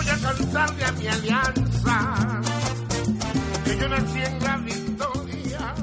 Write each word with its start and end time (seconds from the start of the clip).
voy 0.00 0.08
a 0.08 0.18
cantarle 0.18 0.84
a 0.84 0.92
mi 0.92 1.06
alianza. 1.08 2.40
Que 3.64 3.76
yo 3.76 3.88
nací 3.88 4.18
en 4.18 4.44
la 4.44 4.56
victoria. 4.56 5.74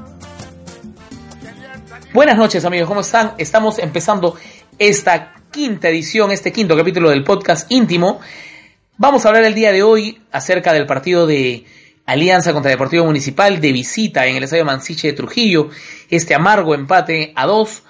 Buenas 2.13 2.37
noches 2.37 2.65
amigos, 2.65 2.87
¿cómo 2.87 3.01
están? 3.01 3.33
Estamos 3.37 3.77
empezando 3.77 4.35
esta 4.79 5.35
quinta 5.51 5.89
edición, 5.89 6.31
este 6.31 6.51
quinto 6.51 6.75
capítulo 6.75 7.11
del 7.11 7.23
podcast 7.23 7.71
íntimo. 7.71 8.19
Vamos 8.97 9.23
a 9.23 9.29
hablar 9.29 9.43
el 9.43 9.53
día 9.53 9.71
de 9.71 9.83
hoy 9.83 10.19
acerca 10.31 10.73
del 10.73 10.87
partido 10.87 11.27
de 11.27 11.65
Alianza 12.07 12.53
contra 12.53 12.71
Deportivo 12.71 13.05
Municipal 13.05 13.61
de 13.61 13.71
visita 13.71 14.25
en 14.25 14.37
el 14.37 14.43
Estadio 14.43 14.65
Mansiche 14.65 15.09
de 15.09 15.13
Trujillo, 15.13 15.69
este 16.09 16.33
amargo 16.33 16.73
empate 16.73 17.33
a 17.35 17.45
dos. 17.45 17.83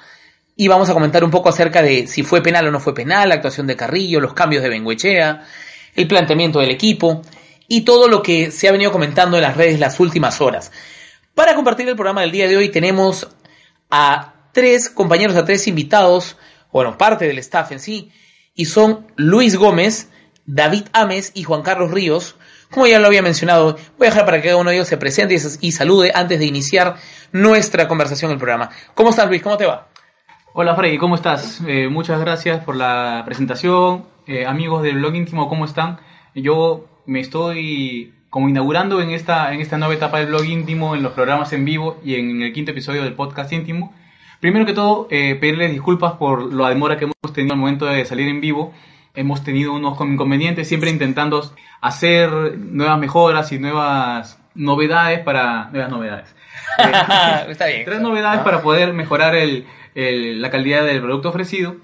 Y 0.57 0.67
vamos 0.67 0.89
a 0.89 0.93
comentar 0.93 1.23
un 1.23 1.29
poco 1.29 1.49
acerca 1.49 1.83
de 1.83 2.07
si 2.07 2.23
fue 2.23 2.41
penal 2.41 2.67
o 2.67 2.71
no 2.71 2.79
fue 2.79 2.95
penal, 2.95 3.29
la 3.29 3.35
actuación 3.35 3.67
de 3.67 3.75
Carrillo, 3.75 4.19
los 4.19 4.33
cambios 4.33 4.63
de 4.63 4.69
Benguechea, 4.69 5.45
el 5.97 6.07
planteamiento 6.07 6.59
del 6.59 6.71
equipo 6.71 7.23
y 7.67 7.81
todo 7.81 8.07
lo 8.07 8.23
que 8.23 8.51
se 8.51 8.69
ha 8.69 8.71
venido 8.71 8.93
comentando 8.93 9.35
en 9.35 9.43
las 9.43 9.57
redes 9.57 9.79
las 9.79 9.99
últimas 9.99 10.39
horas. 10.39 10.71
Para 11.35 11.55
compartir 11.55 11.89
el 11.89 11.95
programa 11.95 12.21
del 12.21 12.31
día 12.31 12.47
de 12.47 12.55
hoy 12.55 12.69
tenemos 12.69 13.27
a 13.89 14.33
tres 14.53 14.89
compañeros, 14.89 15.35
a 15.35 15.43
tres 15.43 15.67
invitados, 15.67 16.37
bueno, 16.71 16.97
parte 16.97 17.27
del 17.27 17.39
staff 17.39 17.71
en 17.71 17.79
sí, 17.79 18.11
y 18.55 18.65
son 18.65 19.07
Luis 19.15 19.55
Gómez, 19.55 20.09
David 20.45 20.85
Ames 20.93 21.31
y 21.33 21.43
Juan 21.43 21.63
Carlos 21.63 21.91
Ríos. 21.91 22.35
Como 22.69 22.85
ya 22.85 22.99
lo 22.99 23.07
había 23.07 23.21
mencionado, 23.21 23.77
voy 23.97 24.07
a 24.07 24.09
dejar 24.11 24.25
para 24.25 24.41
que 24.41 24.49
cada 24.49 24.57
uno 24.57 24.69
de 24.69 24.77
ellos 24.77 24.87
se 24.87 24.97
presente 24.97 25.37
y, 25.61 25.71
salude 25.71 26.11
antes 26.13 26.39
de 26.39 26.45
iniciar 26.45 26.95
nuestra 27.31 27.87
conversación 27.87 28.31
en 28.31 28.35
el 28.35 28.39
programa. 28.39 28.69
¿Cómo 28.93 29.09
estás, 29.09 29.27
Luis? 29.27 29.41
¿Cómo 29.41 29.57
te 29.57 29.65
va? 29.65 29.87
Hola 30.59 30.73
Freddy, 30.73 30.97
¿cómo 30.97 31.13
estás? 31.13 31.61
Eh, 31.67 31.87
muchas 31.87 32.19
gracias 32.19 32.63
por 32.63 32.75
la 32.75 33.21
presentación. 33.25 34.05
Eh, 34.25 34.47
amigos 34.47 34.81
del 34.81 34.95
blog 34.95 35.13
íntimo, 35.13 35.47
¿cómo 35.49 35.65
están? 35.65 35.99
Yo 36.33 36.87
me 37.05 37.19
estoy 37.19 38.15
como 38.31 38.49
inaugurando 38.49 38.99
en 38.99 39.11
esta, 39.11 39.53
en 39.53 39.61
esta 39.61 39.77
nueva 39.77 39.93
etapa 39.93 40.17
del 40.17 40.29
blog 40.29 40.45
íntimo, 40.45 40.95
en 40.95 41.03
los 41.03 41.13
programas 41.13 41.53
en 41.53 41.63
vivo 41.63 41.99
y 42.03 42.15
en 42.15 42.41
el 42.41 42.53
quinto 42.53 42.71
episodio 42.71 43.03
del 43.03 43.13
podcast 43.13 43.53
íntimo. 43.53 43.93
Primero 44.39 44.65
que 44.65 44.73
todo, 44.73 45.07
eh, 45.11 45.35
pedirles 45.35 45.71
disculpas 45.71 46.13
por 46.13 46.51
la 46.51 46.69
demora 46.69 46.97
que 46.97 47.03
hemos 47.03 47.33
tenido 47.35 47.53
al 47.53 47.59
momento 47.59 47.85
de 47.85 48.03
salir 48.05 48.27
en 48.27 48.41
vivo. 48.41 48.73
Hemos 49.13 49.43
tenido 49.43 49.73
unos 49.73 49.95
inconvenientes, 50.01 50.67
siempre 50.67 50.89
intentando 50.89 51.51
hacer 51.81 52.31
nuevas 52.57 52.97
mejoras 52.97 53.51
y 53.51 53.59
nuevas 53.59 54.39
novedades 54.55 55.19
para... 55.19 55.69
Nuevas 55.69 55.91
novedades. 55.91 56.35
Está 57.47 57.67
bien. 57.67 57.85
Tres 57.85 58.01
novedades 58.01 58.41
para 58.41 58.63
poder 58.63 58.93
mejorar 58.93 59.35
el, 59.35 59.67
el- 59.97 60.41
la 60.41 60.49
calidad 60.51 60.85
del 60.85 61.01
producto 61.01 61.29
ofrecido, 61.29 61.75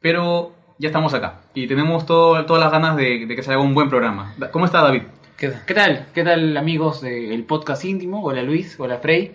pero 0.00 0.52
ya 0.78 0.88
estamos 0.88 1.14
acá 1.14 1.42
y 1.54 1.66
tenemos 1.68 2.06
todo, 2.06 2.44
todas 2.44 2.60
las 2.62 2.72
ganas 2.72 2.96
de, 2.96 3.26
de 3.26 3.36
que 3.36 3.42
se 3.42 3.52
haga 3.52 3.62
un 3.62 3.72
buen 3.74 3.88
programa. 3.88 4.34
¿Cómo 4.50 4.64
está 4.64 4.82
David? 4.82 5.02
¿Qué- 5.36 5.52
¿Qué 5.66 5.74
tal? 5.74 6.06
¿Qué 6.12 6.24
tal 6.24 6.56
amigos 6.56 7.00
del 7.02 7.44
podcast 7.44 7.84
íntimo? 7.84 8.22
Hola 8.22 8.42
Luis, 8.42 8.74
hola 8.80 8.98
Frey. 8.98 9.32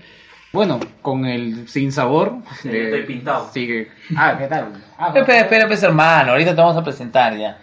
Bueno, 0.53 0.79
con 1.01 1.25
el 1.25 1.67
sin 1.69 1.91
sabor. 1.91 2.33
de- 2.63 2.85
estoy 2.85 3.03
pintado. 3.03 3.49
Sí 3.53 3.65
que... 3.67 3.87
Ah, 4.15 4.35
¿qué 4.37 4.47
tal? 4.47 4.73
Ah, 4.97 5.13
Espera, 5.15 5.39
espera, 5.41 5.67
pues, 5.67 5.81
hermano, 5.83 6.31
ahorita 6.31 6.55
te 6.55 6.61
vamos 6.61 6.77
a 6.77 6.83
presentar 6.83 7.37
ya. 7.37 7.57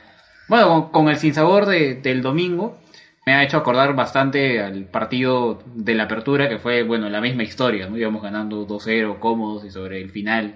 Bueno, 0.48 0.68
con, 0.68 0.90
con 0.90 1.08
el 1.08 1.16
sin 1.16 1.34
sabor 1.34 1.66
de- 1.66 1.94
del 1.96 2.22
domingo 2.22 2.78
me 3.26 3.34
ha 3.34 3.42
hecho 3.42 3.56
acordar 3.56 3.94
bastante 3.94 4.60
al 4.60 4.84
partido 4.84 5.62
de 5.74 5.94
la 5.94 6.04
apertura, 6.04 6.48
que 6.48 6.58
fue, 6.58 6.82
bueno, 6.82 7.08
la 7.08 7.20
misma 7.20 7.42
historia, 7.42 7.88
¿no? 7.88 7.96
Íbamos 7.96 8.22
ganando 8.22 8.66
2-0 8.66 9.18
cómodos 9.18 9.64
y 9.64 9.70
sobre 9.70 10.00
el 10.00 10.10
final 10.10 10.54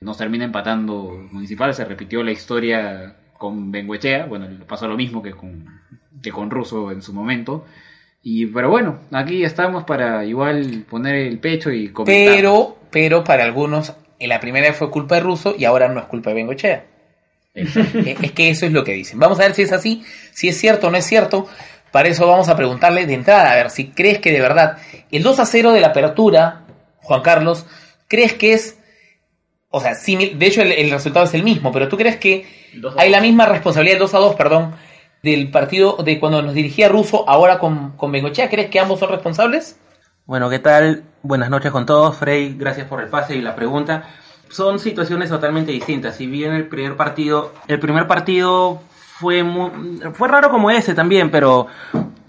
nos 0.00 0.16
termina 0.16 0.44
empatando 0.44 1.26
Municipal, 1.30 1.74
se 1.74 1.84
repitió 1.84 2.22
la 2.22 2.32
historia 2.32 3.16
con 3.36 3.70
Benguechea, 3.70 4.26
bueno, 4.26 4.48
pasó 4.66 4.86
lo 4.86 4.96
mismo 4.96 5.22
que 5.22 5.32
con, 5.32 5.66
que 6.22 6.30
con 6.30 6.50
Russo 6.50 6.90
en 6.90 7.02
su 7.02 7.12
momento. 7.12 7.64
Y, 8.22 8.46
pero 8.46 8.68
bueno, 8.68 9.00
aquí 9.12 9.44
estamos 9.44 9.84
para 9.84 10.24
igual 10.26 10.84
poner 10.88 11.14
el 11.14 11.38
pecho 11.38 11.70
y 11.70 11.88
comentar. 11.88 12.34
Pero, 12.36 12.76
pero 12.90 13.24
para 13.24 13.44
algunos, 13.44 13.94
en 14.18 14.28
la 14.28 14.40
primera 14.40 14.72
fue 14.74 14.90
culpa 14.90 15.14
de 15.14 15.22
Russo 15.22 15.54
y 15.58 15.64
ahora 15.64 15.88
no 15.88 16.00
es 16.00 16.06
culpa 16.06 16.30
de 16.30 16.36
Bengochea. 16.36 16.84
Es 17.54 18.32
que 18.32 18.50
eso 18.50 18.66
es 18.66 18.72
lo 18.72 18.84
que 18.84 18.92
dicen. 18.92 19.18
Vamos 19.18 19.40
a 19.40 19.42
ver 19.42 19.54
si 19.54 19.62
es 19.62 19.72
así, 19.72 20.04
si 20.32 20.48
es 20.48 20.56
cierto 20.56 20.86
o 20.86 20.90
no 20.90 20.96
es 20.96 21.04
cierto. 21.04 21.48
Para 21.92 22.08
eso 22.08 22.26
vamos 22.26 22.48
a 22.48 22.56
preguntarle 22.56 23.06
de 23.06 23.14
entrada, 23.14 23.50
a 23.50 23.56
ver 23.56 23.70
si 23.70 23.88
crees 23.90 24.18
que 24.20 24.32
de 24.32 24.40
verdad 24.40 24.78
el 25.10 25.22
2 25.22 25.38
a 25.40 25.46
0 25.46 25.72
de 25.72 25.80
la 25.80 25.88
apertura, 25.88 26.62
Juan 27.02 27.22
Carlos, 27.22 27.66
¿crees 28.08 28.32
que 28.34 28.52
es, 28.52 28.78
o 29.70 29.80
sea, 29.80 29.92
simil- 29.92 30.36
de 30.36 30.46
hecho 30.46 30.62
el, 30.62 30.72
el 30.72 30.90
resultado 30.90 31.24
es 31.26 31.34
el 31.34 31.42
mismo, 31.42 31.72
pero 31.72 31.88
tú 31.88 31.96
crees 31.96 32.16
que 32.16 32.46
hay 32.96 33.10
la 33.10 33.20
misma 33.20 33.46
responsabilidad, 33.46 33.94
el 33.96 34.00
2 34.00 34.14
a 34.14 34.18
2, 34.18 34.34
perdón, 34.36 34.74
del 35.22 35.50
partido 35.50 35.96
de 36.04 36.18
cuando 36.20 36.40
nos 36.42 36.54
dirigía 36.54 36.88
Russo, 36.88 37.28
ahora 37.28 37.58
con, 37.58 37.92
con 37.96 38.10
Bengochea? 38.12 38.48
¿Crees 38.48 38.70
que 38.70 38.78
ambos 38.80 39.00
son 39.00 39.10
responsables? 39.10 39.78
Bueno, 40.26 40.48
¿qué 40.48 40.60
tal? 40.60 41.02
Buenas 41.22 41.50
noches 41.50 41.72
con 41.72 41.84
todos. 41.86 42.16
Frey, 42.16 42.54
gracias 42.56 42.86
por 42.86 43.02
el 43.02 43.08
pase 43.08 43.34
y 43.34 43.40
la 43.42 43.54
pregunta. 43.56 44.08
Son 44.48 44.78
situaciones 44.78 45.28
totalmente 45.28 45.72
distintas. 45.72 46.16
Si 46.16 46.26
bien 46.26 46.52
el 46.54 46.68
primer 46.68 46.96
partido, 46.96 47.52
el 47.68 47.78
primer 47.80 48.06
partido 48.06 48.80
fue 49.20 49.42
muy, 49.42 49.70
fue 50.14 50.28
raro 50.28 50.50
como 50.50 50.70
ese 50.70 50.94
también, 50.94 51.30
pero 51.30 51.66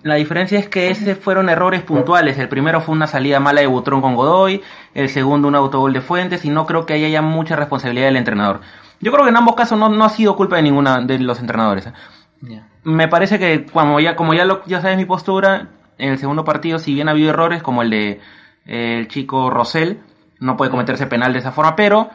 la 0.03 0.15
diferencia 0.15 0.59
es 0.59 0.67
que 0.67 0.89
ese 0.89 1.15
fueron 1.15 1.47
errores 1.47 1.83
puntuales. 1.83 2.37
El 2.37 2.49
primero 2.49 2.81
fue 2.81 2.93
una 2.93 3.07
salida 3.07 3.39
mala 3.39 3.61
de 3.61 3.67
Butrón 3.67 4.01
con 4.01 4.15
Godoy, 4.15 4.61
el 4.93 5.07
segundo 5.07 5.47
un 5.47 5.55
autogol 5.55 5.93
de 5.93 6.01
Fuentes 6.01 6.43
y 6.43 6.49
no 6.49 6.65
creo 6.65 6.85
que 6.85 6.93
haya 6.93 7.21
mucha 7.21 7.55
responsabilidad 7.55 8.07
del 8.07 8.17
entrenador. 8.17 8.59
Yo 8.99 9.11
creo 9.11 9.23
que 9.23 9.29
en 9.29 9.37
ambos 9.37 9.55
casos 9.55 9.79
no, 9.79 9.87
no 9.87 10.03
ha 10.03 10.09
sido 10.09 10.35
culpa 10.35 10.57
de 10.57 10.63
ninguna 10.63 10.99
de 11.01 11.17
los 11.19 11.39
entrenadores. 11.39 11.87
¿eh? 11.87 11.93
me 12.83 13.07
parece 13.07 13.39
que 13.39 13.65
como 13.65 13.99
ya 13.99 14.15
como 14.15 14.33
ya 14.33 14.45
lo 14.45 14.65
ya 14.65 14.81
sabes 14.81 14.97
mi 14.97 15.05
postura 15.05 15.67
en 15.99 16.13
el 16.13 16.17
segundo 16.17 16.43
partido 16.43 16.79
si 16.79 16.91
bien 16.91 17.07
ha 17.07 17.11
habido 17.11 17.29
errores 17.29 17.61
como 17.61 17.83
el 17.83 17.91
de 17.91 18.19
eh, 18.65 18.97
el 18.97 19.07
chico 19.07 19.51
Rosell 19.51 19.99
no 20.39 20.57
puede 20.57 20.71
cometerse 20.71 21.05
penal 21.05 21.33
de 21.33 21.39
esa 21.39 21.51
forma 21.51 21.75
pero 21.75 22.09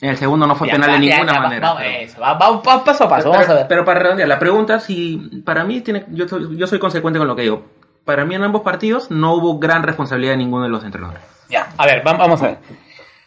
en 0.00 0.10
el 0.10 0.16
segundo 0.16 0.46
no 0.46 0.54
fue 0.54 0.66
Ya, 0.68 0.74
penal 0.74 0.92
de 0.92 0.98
ninguna 0.98 1.32
ya, 1.34 1.40
manera 1.40 1.74
pero, 1.76 1.90
eso, 1.90 2.20
va- 2.20 2.34
va- 2.34 2.50
va 2.60 2.84
paso 2.84 3.04
a 3.04 3.08
paso, 3.08 3.22
pero- 3.24 3.30
vamos 3.32 3.48
a 3.48 3.54
ver. 3.54 3.66
pero 3.68 3.84
para 3.84 4.00
redondear 4.00 4.28
la 4.28 4.38
pregunta 4.38 4.78
si 4.80 5.16
para 5.44 5.64
mí 5.64 5.80
tiene 5.80 6.04
yo 6.10 6.28
soy, 6.28 6.56
yo 6.56 6.66
soy 6.66 6.78
consecuente 6.78 7.18
con 7.18 7.26
lo 7.28 7.34
que 7.36 7.42
digo 7.42 7.64
para 8.04 8.24
mí 8.24 8.34
en 8.34 8.42
ambos 8.44 8.62
partidos 8.62 9.10
no 9.10 9.34
hubo 9.34 9.58
gran 9.58 9.82
responsabilidad 9.82 10.32
de 10.32 10.38
ninguno 10.38 10.64
de 10.64 10.70
los 10.70 10.84
entrenadores 10.84 11.22
Ya, 11.48 11.68
a 11.76 11.86
ver, 11.86 12.06
va- 12.06 12.12
vamos 12.14 12.42
a 12.42 12.46
ver. 12.48 12.58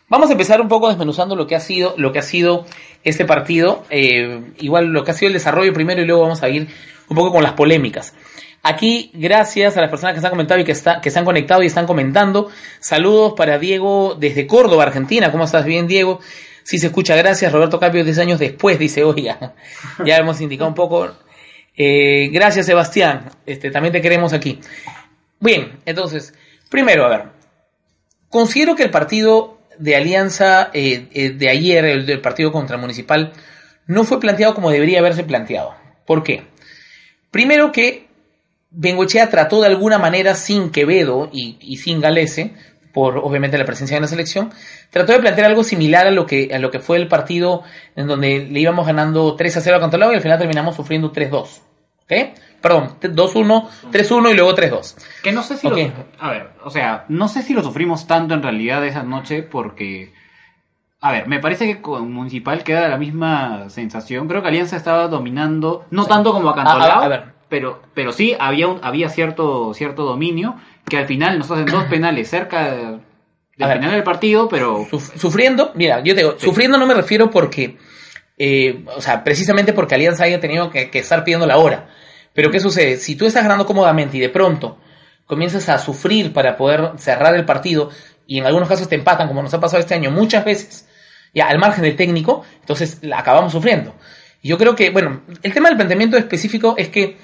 Vamos 0.10 0.30
a 0.30 0.32
empezar 0.34 0.60
un 0.60 0.68
poco 0.68 0.90
desmenuzando 0.90 1.36
lo 1.36 1.46
que 1.46 1.56
ha 1.56 1.60
sido, 1.60 1.94
lo 1.98 2.12
que 2.12 2.18
ha 2.20 2.24
sido 2.24 2.66
este 3.04 3.26
partido. 3.26 3.84
eh, 3.92 4.54
igual 4.58 4.88
lo 4.88 5.04
que 5.04 5.12
ha 5.12 5.14
sido 5.14 5.28
el 5.28 5.34
desarrollo 5.34 5.72
primero 5.74 6.02
y 6.02 6.06
luego 6.06 6.24
vamos 6.24 6.42
a 6.44 6.50
ir 6.50 6.68
un 7.10 7.16
poco 7.16 7.32
con 7.32 7.44
las 7.44 7.54
polémicas. 7.54 8.16
Aquí, 8.64 9.12
gracias 9.14 9.78
a 9.78 9.82
las 9.82 9.90
personas 9.92 10.16
que 10.16 10.20
se 10.22 10.26
han 10.28 10.32
comentado 10.32 10.60
y 10.60 10.64
que, 10.66 10.72
está, 10.72 11.00
que 11.00 11.12
se 11.12 11.20
han 11.20 11.26
conectado 11.26 11.62
y 11.64 11.68
están 11.68 11.86
comentando. 11.86 12.50
Saludos 12.80 13.34
para 13.38 13.58
Diego 13.60 14.16
desde 14.20 14.48
Córdoba, 14.48 14.84
Argentina. 14.84 15.32
¿Cómo 15.32 15.44
estás? 15.46 15.64
Bien, 15.64 15.88
Diego. 15.88 16.20
Si 16.64 16.78
se 16.78 16.88
escucha, 16.88 17.16
gracias. 17.16 17.52
Roberto 17.52 17.80
Capio, 17.80 18.04
10 18.04 18.20
años 18.20 18.40
después, 18.40 18.78
dice, 18.80 19.04
oiga, 19.04 19.56
ya 20.06 20.18
hemos 20.18 20.42
indicado 20.42 20.70
un 20.70 20.76
poco. 20.76 21.10
Eh, 21.76 22.30
gracias, 22.32 22.66
Sebastián. 22.66 23.32
Este, 23.46 23.72
también 23.72 23.94
te 23.94 24.02
queremos 24.02 24.34
aquí. 24.34 24.60
Bien, 25.40 25.80
entonces, 25.86 26.34
primero, 26.70 27.06
a 27.06 27.10
ver, 27.10 27.24
considero 28.30 28.76
que 28.76 28.84
el 28.84 28.92
partido 28.92 29.60
de 29.78 29.96
Alianza 29.96 30.70
eh, 30.74 31.08
eh, 31.14 31.30
de 31.30 31.50
ayer, 31.50 31.86
el 31.86 32.06
del 32.06 32.22
partido 32.22 32.52
contra 32.52 32.76
el 32.76 32.82
Municipal, 32.82 33.32
no 33.88 34.04
fue 34.04 34.20
planteado 34.20 34.54
como 34.54 34.70
debería 34.70 35.00
haberse 35.00 35.24
planteado. 35.24 35.74
¿Por 36.06 36.24
qué? 36.24 36.44
Primero 37.32 37.72
que 37.72 38.08
Bengochea 38.72 39.30
trató 39.30 39.62
de 39.62 39.68
alguna 39.68 39.98
manera 39.98 40.36
sin 40.36 40.72
Quevedo 40.72 41.30
y, 41.32 41.58
y 41.62 41.78
sin 41.78 42.02
Galese, 42.02 42.54
por 43.00 43.18
obviamente 43.20 43.58
la 43.58 43.64
presencia 43.64 43.96
en 43.96 44.02
la 44.02 44.10
selección, 44.10 44.52
trató 44.90 45.14
de 45.14 45.20
plantear 45.20 45.48
algo 45.48 45.64
similar 45.64 46.06
a 46.06 46.12
lo 46.12 46.26
que, 46.26 46.50
a 46.54 46.60
lo 46.60 46.70
que 46.70 46.80
fue 46.80 46.98
el 46.98 47.08
partido 47.08 47.64
en 47.96 48.08
donde 48.08 48.40
le 48.52 48.60
íbamos 48.60 48.86
ganando 48.86 49.36
3 49.38 49.56
a 49.56 49.62
0 49.62 49.78
a 49.78 49.80
Cantolao 49.80 50.12
y 50.12 50.16
al 50.16 50.22
final 50.22 50.38
terminamos 50.38 50.76
sufriendo 50.76 51.14
3-2. 51.14 51.48
¿Ok? 52.04 52.14
Perdón, 52.62 52.96
2-1, 53.00 53.68
3-1 53.90 54.32
y 54.32 54.34
luego 54.34 54.54
3-2. 54.54 54.96
Que 55.24 55.32
no 55.32 55.44
sé 55.44 55.56
si 55.56 55.70
lo... 55.70 55.76
A 56.20 56.30
ver, 56.32 56.50
o 56.66 56.70
sea, 56.70 57.06
no 57.08 57.30
sé 57.30 57.42
si 57.42 57.54
lo 57.54 57.64
sufrimos 57.64 58.06
tanto 58.06 58.34
en 58.34 58.44
realidad 58.44 58.86
esa 58.86 59.04
noche 59.04 59.44
porque... 59.44 60.12
A 61.00 61.14
ver, 61.14 61.28
me 61.30 61.40
parece 61.40 61.66
que 61.68 61.82
con 61.82 62.12
Municipal 62.12 62.64
queda 62.66 62.90
la 62.90 62.98
misma 62.98 63.70
sensación. 63.70 64.28
Creo 64.28 64.42
que 64.42 64.50
Alianza 64.50 64.76
estaba 64.76 65.08
dominando, 65.08 65.86
no 65.92 66.06
tanto 66.06 66.34
como 66.34 66.50
a 66.50 66.52
A, 66.52 66.56
Cantolao. 66.56 67.00
a- 67.02 67.06
a 67.06 67.08
ver, 67.08 67.24
pero, 67.48 67.82
pero 67.94 68.12
sí 68.12 68.36
había, 68.38 68.68
un, 68.68 68.80
había 68.84 69.08
cierto, 69.08 69.74
cierto 69.74 70.04
dominio 70.04 70.56
que 70.90 70.98
al 70.98 71.06
final 71.08 71.40
nos 71.40 71.50
hacen 71.52 71.66
dos 71.66 71.86
penales 71.86 72.30
cerca 72.30 72.72
de- 72.72 72.82
del 73.58 73.68
ver. 73.68 73.78
final 73.78 73.92
del 73.92 74.04
partido, 74.04 74.48
pero 74.50 74.86
Suf- 74.90 75.18
sufriendo, 75.18 75.72
mira, 75.76 76.00
yo 76.02 76.16
te 76.16 76.22
digo, 76.22 76.36
sufriendo 76.40 76.78
no 76.78 76.86
me 76.88 76.94
refiero 76.94 77.30
porque, 77.30 77.78
eh, 78.38 78.84
o 78.96 79.02
sea, 79.02 79.24
precisamente 79.24 79.74
porque 79.74 79.96
Alianza 79.96 80.24
haya 80.24 80.40
tenido 80.40 80.70
que, 80.70 80.90
que 80.90 81.00
estar 81.00 81.24
pidiendo 81.24 81.46
la 81.46 81.58
hora. 81.58 81.88
Pero 82.34 82.52
¿qué 82.52 82.60
sucede? 82.60 82.98
Si 82.98 83.16
tú 83.16 83.26
estás 83.26 83.44
ganando 83.44 83.66
cómodamente 83.66 84.18
y 84.18 84.20
de 84.22 84.30
pronto 84.30 84.78
comienzas 85.26 85.68
a 85.70 85.78
sufrir 85.78 86.32
para 86.34 86.56
poder 86.58 86.92
cerrar 86.98 87.36
el 87.36 87.46
partido 87.46 87.90
y 88.26 88.38
en 88.40 88.46
algunos 88.46 88.70
casos 88.70 88.88
te 88.88 88.96
empatan, 88.96 89.28
como 89.28 89.42
nos 89.44 89.54
ha 89.54 89.60
pasado 89.60 89.82
este 89.82 89.94
año 89.96 90.10
muchas 90.12 90.46
veces, 90.46 90.88
ya 91.34 91.48
al 91.48 91.60
margen 91.60 91.84
del 91.84 91.96
técnico, 91.96 92.44
entonces 92.62 93.00
la 93.02 93.20
acabamos 93.20 93.52
sufriendo. 93.52 93.94
Y 94.42 94.48
yo 94.50 94.58
creo 94.58 94.74
que, 94.76 94.90
bueno, 94.90 95.22
el 95.44 95.54
tema 95.54 95.68
del 95.68 95.76
planteamiento 95.78 96.16
específico 96.18 96.76
es 96.78 96.88
que 96.90 97.18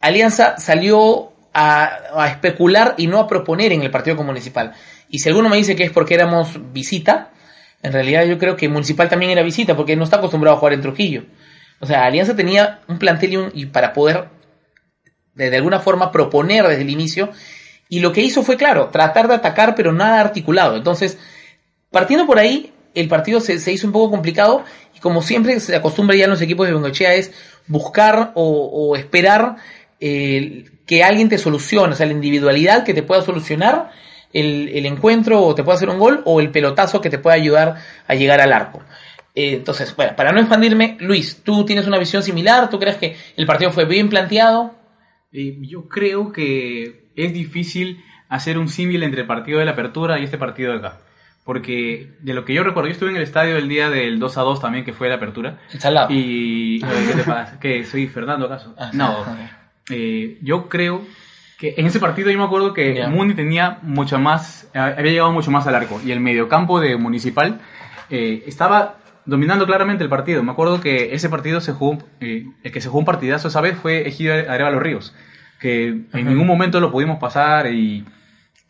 Alianza 0.00 0.58
salió 0.58 1.29
a, 1.52 2.28
especular 2.28 2.94
y 2.96 3.06
no 3.06 3.18
a 3.18 3.26
proponer 3.26 3.72
en 3.72 3.82
el 3.82 3.90
partido 3.90 4.16
con 4.16 4.26
Municipal. 4.26 4.72
Y 5.08 5.18
si 5.18 5.28
alguno 5.28 5.48
me 5.48 5.56
dice 5.56 5.76
que 5.76 5.84
es 5.84 5.90
porque 5.90 6.14
éramos 6.14 6.58
visita, 6.72 7.30
en 7.82 7.92
realidad 7.92 8.24
yo 8.24 8.38
creo 8.38 8.56
que 8.56 8.68
Municipal 8.68 9.08
también 9.08 9.32
era 9.32 9.42
visita 9.42 9.76
porque 9.76 9.96
no 9.96 10.04
está 10.04 10.16
acostumbrado 10.16 10.56
a 10.56 10.60
jugar 10.60 10.74
en 10.74 10.82
Trujillo. 10.82 11.24
O 11.80 11.86
sea, 11.86 12.04
Alianza 12.04 12.36
tenía 12.36 12.80
un 12.88 12.98
plantel 12.98 13.32
y, 13.32 13.36
un- 13.36 13.72
para 13.72 13.92
poder 13.92 14.28
de, 15.34 15.56
alguna 15.56 15.80
forma 15.80 16.12
proponer 16.12 16.66
desde 16.66 16.82
el 16.82 16.90
inicio. 16.90 17.30
Y 17.88 18.00
lo 18.00 18.12
que 18.12 18.20
hizo 18.20 18.42
fue, 18.42 18.56
claro, 18.56 18.88
tratar 18.90 19.26
de 19.26 19.34
atacar, 19.34 19.74
pero 19.74 19.92
nada 19.92 20.20
articulado. 20.20 20.76
Entonces, 20.76 21.18
partiendo 21.90 22.26
por 22.26 22.38
ahí, 22.38 22.72
el 22.94 23.08
partido 23.08 23.40
se, 23.40 23.58
se 23.58 23.72
hizo 23.72 23.86
un 23.86 23.92
poco 23.92 24.10
complicado. 24.10 24.64
Y 24.94 25.00
como 25.00 25.22
siempre 25.22 25.58
se 25.58 25.74
acostumbra 25.74 26.14
ya 26.16 26.24
en 26.24 26.30
los 26.30 26.42
equipos 26.42 26.66
de 26.66 26.74
Bengochea, 26.74 27.14
es 27.14 27.32
buscar 27.66 28.32
o, 28.34 28.44
o 28.72 28.96
esperar 28.96 29.56
eh, 30.00 30.64
que 30.90 31.04
alguien 31.04 31.28
te 31.28 31.38
solucione. 31.38 31.92
O 31.92 31.96
sea, 31.96 32.04
la 32.06 32.12
individualidad 32.12 32.82
que 32.82 32.92
te 32.94 33.04
pueda 33.04 33.22
solucionar 33.22 33.92
el, 34.32 34.70
el 34.74 34.86
encuentro 34.86 35.40
o 35.40 35.54
te 35.54 35.62
pueda 35.62 35.76
hacer 35.76 35.88
un 35.88 36.00
gol, 36.00 36.22
o 36.24 36.40
el 36.40 36.50
pelotazo 36.50 37.00
que 37.00 37.10
te 37.10 37.18
pueda 37.20 37.36
ayudar 37.36 37.76
a 38.08 38.14
llegar 38.16 38.40
al 38.40 38.52
arco. 38.52 38.82
Eh, 39.36 39.54
entonces, 39.54 39.94
bueno, 39.94 40.16
para 40.16 40.32
no 40.32 40.40
expandirme, 40.40 40.96
Luis, 40.98 41.42
¿tú 41.44 41.64
tienes 41.64 41.86
una 41.86 41.96
visión 41.96 42.24
similar? 42.24 42.68
¿Tú 42.70 42.80
crees 42.80 42.96
que 42.96 43.16
el 43.36 43.46
partido 43.46 43.70
fue 43.70 43.84
bien 43.84 44.08
planteado? 44.08 44.74
Eh, 45.32 45.58
yo 45.60 45.86
creo 45.88 46.32
que 46.32 47.12
es 47.14 47.32
difícil 47.32 48.02
hacer 48.28 48.58
un 48.58 48.68
símil 48.68 49.04
entre 49.04 49.20
el 49.20 49.28
partido 49.28 49.60
de 49.60 49.66
la 49.66 49.70
apertura 49.72 50.18
y 50.18 50.24
este 50.24 50.38
partido 50.38 50.72
de 50.72 50.78
acá. 50.78 50.98
Porque 51.44 52.16
de 52.18 52.34
lo 52.34 52.44
que 52.44 52.52
yo 52.52 52.64
recuerdo, 52.64 52.88
yo 52.88 52.94
estuve 52.94 53.10
en 53.10 53.16
el 53.16 53.22
estadio 53.22 53.56
el 53.58 53.68
día 53.68 53.90
del 53.90 54.18
2 54.18 54.38
a 54.38 54.40
2 54.42 54.60
también, 54.60 54.84
que 54.84 54.92
fue 54.92 55.08
la 55.08 55.14
apertura. 55.14 55.60
El 55.72 55.80
salado. 55.80 56.08
Y. 56.10 56.80
¿Qué 57.08 57.14
te 57.14 57.22
pasa? 57.22 57.60
¿Qué? 57.60 57.84
¿Soy 57.84 58.08
Fernando 58.08 58.46
acaso? 58.46 58.74
Ah, 58.76 58.90
No. 58.92 59.24
Eh, 59.90 60.38
yo 60.42 60.68
creo 60.68 61.02
que 61.58 61.74
en 61.76 61.86
ese 61.86 62.00
partido 62.00 62.30
yo 62.30 62.38
me 62.38 62.44
acuerdo 62.44 62.72
que 62.72 62.94
Ya. 62.94 63.08
Muni 63.08 63.34
tenía 63.34 63.78
mucho 63.82 64.18
más, 64.18 64.68
había 64.74 65.12
llegado 65.12 65.32
mucho 65.32 65.50
más 65.50 65.66
al 65.66 65.74
arco 65.74 66.00
y 66.04 66.10
el 66.10 66.20
mediocampo 66.20 66.80
de 66.80 66.96
Municipal 66.96 67.60
eh, 68.08 68.44
estaba 68.46 68.96
dominando 69.26 69.66
claramente 69.66 70.02
el 70.02 70.10
partido. 70.10 70.42
Me 70.42 70.52
acuerdo 70.52 70.80
que 70.80 71.14
ese 71.14 71.28
partido 71.28 71.60
se 71.60 71.72
jugó, 71.72 71.98
eh, 72.20 72.46
el 72.62 72.72
que 72.72 72.80
se 72.80 72.88
jugó 72.88 73.00
un 73.00 73.04
partidazo 73.04 73.48
esa 73.48 73.60
vez 73.60 73.76
fue 73.76 74.08
Ejido 74.08 74.34
Arevalo 74.34 74.80
Ríos, 74.80 75.14
que 75.60 75.88
en 75.88 76.26
ningún 76.26 76.46
momento 76.46 76.80
lo 76.80 76.90
pudimos 76.90 77.18
pasar 77.18 77.72
y 77.72 78.04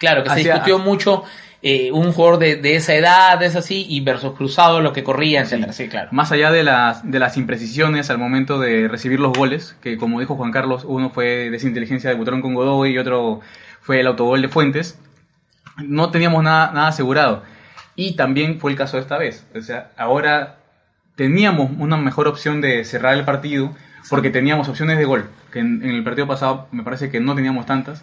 Claro, 0.00 0.24
que 0.24 0.30
se 0.30 0.36
discutió 0.36 0.78
mucho 0.78 1.24
eh, 1.62 1.92
un 1.92 2.12
jugador 2.12 2.38
de, 2.38 2.56
de 2.56 2.76
esa 2.76 2.94
edad, 2.94 3.42
es 3.42 3.54
así, 3.56 3.86
y 3.88 4.00
versus 4.00 4.34
cruzado, 4.34 4.80
lo 4.80 4.92
que 4.92 5.04
corría, 5.04 5.42
etcétera. 5.42 5.72
Sí, 5.72 5.88
claro. 5.88 6.08
Más 6.12 6.32
allá 6.32 6.50
de 6.50 6.62
las, 6.62 7.08
de 7.10 7.18
las 7.18 7.36
imprecisiones 7.36 8.10
al 8.10 8.18
momento 8.18 8.58
de 8.58 8.88
recibir 8.88 9.20
los 9.20 9.36
goles, 9.36 9.76
que 9.82 9.96
como 9.98 10.20
dijo 10.20 10.36
Juan 10.36 10.52
Carlos, 10.52 10.84
uno 10.86 11.10
fue 11.10 11.50
desinteligencia 11.50 12.08
de 12.10 12.16
Butrón 12.16 12.40
con 12.40 12.54
Godoy 12.54 12.92
y 12.92 12.98
otro 12.98 13.40
fue 13.80 14.00
el 14.00 14.06
autogol 14.06 14.42
de 14.42 14.48
Fuentes, 14.48 14.98
no 15.78 16.10
teníamos 16.10 16.42
nada, 16.42 16.72
nada 16.72 16.88
asegurado. 16.88 17.42
Y 17.96 18.16
también 18.16 18.58
fue 18.58 18.70
el 18.70 18.76
caso 18.78 18.96
de 18.96 19.02
esta 19.02 19.18
vez. 19.18 19.46
O 19.54 19.60
sea, 19.60 19.90
ahora 19.96 20.60
teníamos 21.16 21.70
una 21.78 21.96
mejor 21.98 22.28
opción 22.28 22.60
de 22.60 22.84
cerrar 22.84 23.14
el 23.14 23.24
partido 23.24 23.74
porque 24.08 24.30
teníamos 24.30 24.68
opciones 24.68 24.96
de 24.96 25.04
gol, 25.04 25.28
que 25.52 25.58
en, 25.58 25.82
en 25.82 25.90
el 25.90 26.02
partido 26.02 26.26
pasado 26.26 26.68
me 26.72 26.82
parece 26.82 27.10
que 27.10 27.20
no 27.20 27.34
teníamos 27.34 27.66
tantas. 27.66 28.02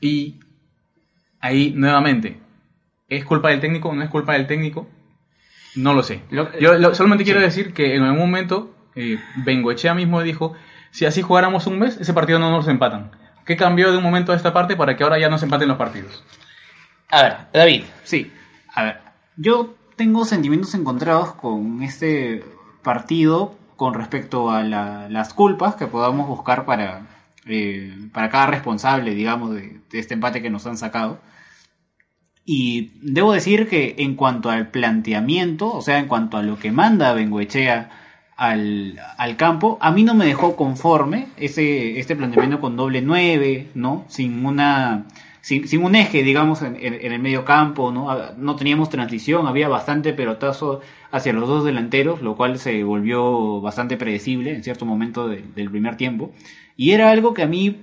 Y 0.00 0.38
ahí 1.40 1.72
nuevamente, 1.76 2.38
¿es 3.08 3.24
culpa 3.24 3.50
del 3.50 3.60
técnico 3.60 3.88
o 3.90 3.94
no 3.94 4.02
es 4.02 4.10
culpa 4.10 4.34
del 4.34 4.46
técnico? 4.46 4.88
No 5.74 5.94
lo 5.94 6.02
sé. 6.02 6.22
Lo- 6.30 6.56
Yo 6.58 6.74
lo- 6.74 6.94
solamente 6.94 7.24
quiero 7.24 7.40
decir 7.40 7.72
que 7.72 7.94
en 7.96 8.02
algún 8.02 8.20
momento 8.20 8.74
eh, 8.94 9.18
Bengoechea 9.36 9.94
mismo 9.94 10.22
dijo, 10.22 10.54
si 10.90 11.06
así 11.06 11.22
jugáramos 11.22 11.66
un 11.66 11.78
mes, 11.78 11.96
ese 11.98 12.12
partido 12.12 12.38
no 12.38 12.50
nos 12.50 12.68
empatan. 12.68 13.10
¿Qué 13.46 13.56
cambió 13.56 13.90
de 13.90 13.96
un 13.98 14.02
momento 14.04 14.32
a 14.32 14.36
esta 14.36 14.52
parte 14.52 14.76
para 14.76 14.96
que 14.96 15.02
ahora 15.02 15.18
ya 15.18 15.28
nos 15.30 15.42
empaten 15.42 15.68
los 15.68 15.78
partidos? 15.78 16.22
A 17.10 17.22
ver, 17.22 17.36
David. 17.52 17.84
Sí, 18.04 18.30
a 18.74 18.82
ver, 18.84 19.00
yo 19.36 19.74
tengo 19.96 20.24
sentimientos 20.24 20.74
encontrados 20.74 21.32
con 21.34 21.82
este 21.82 22.44
partido 22.82 23.54
con 23.76 23.94
respecto 23.94 24.50
a 24.50 24.62
la- 24.62 25.08
las 25.08 25.34
culpas 25.34 25.74
que 25.74 25.86
podamos 25.86 26.28
buscar 26.28 26.64
para, 26.66 27.06
eh, 27.46 27.94
para 28.12 28.28
cada 28.30 28.46
responsable, 28.46 29.14
digamos, 29.14 29.54
de, 29.54 29.80
de 29.90 29.98
este 29.98 30.14
empate 30.14 30.42
que 30.42 30.50
nos 30.50 30.66
han 30.66 30.76
sacado. 30.76 31.18
Y 32.44 32.90
debo 33.02 33.32
decir 33.32 33.68
que 33.68 33.94
en 33.98 34.16
cuanto 34.16 34.50
al 34.50 34.68
planteamiento, 34.70 35.72
o 35.72 35.80
sea, 35.82 35.98
en 35.98 36.06
cuanto 36.08 36.36
a 36.36 36.42
lo 36.42 36.58
que 36.58 36.72
manda 36.72 37.12
Bengoechea 37.12 37.90
al, 38.36 38.98
al 39.16 39.36
campo, 39.36 39.78
a 39.80 39.92
mí 39.92 40.02
no 40.02 40.14
me 40.14 40.26
dejó 40.26 40.56
conforme 40.56 41.28
ese, 41.36 42.00
este 42.00 42.16
planteamiento 42.16 42.60
con 42.60 42.76
doble 42.76 43.00
9, 43.00 43.68
¿no? 43.74 44.04
Sin 44.08 44.44
una 44.44 45.06
sin, 45.40 45.66
sin 45.66 45.82
un 45.84 45.94
eje, 45.96 46.22
digamos, 46.22 46.62
en, 46.62 46.76
en- 46.80 47.12
el 47.12 47.18
medio 47.20 47.44
campo, 47.44 47.90
¿no? 47.92 48.10
Ah, 48.10 48.32
No 48.36 48.56
teníamos 48.56 48.90
transición, 48.90 49.46
había 49.46 49.68
bastante 49.68 50.12
pelotazo 50.12 50.80
hacia 51.10 51.32
los 51.32 51.48
dos 51.48 51.64
delanteros, 51.64 52.22
lo 52.22 52.36
cual 52.36 52.58
se 52.58 52.82
volvió 52.84 53.60
bastante 53.60 53.96
predecible 53.96 54.54
en 54.54 54.62
cierto 54.64 54.84
momento 54.86 55.28
de- 55.28 55.42
del 55.54 55.70
primer 55.70 55.96
tiempo. 55.96 56.32
Y 56.76 56.92
era 56.92 57.10
algo 57.10 57.34
que 57.34 57.42
a 57.42 57.46
mí 57.46 57.82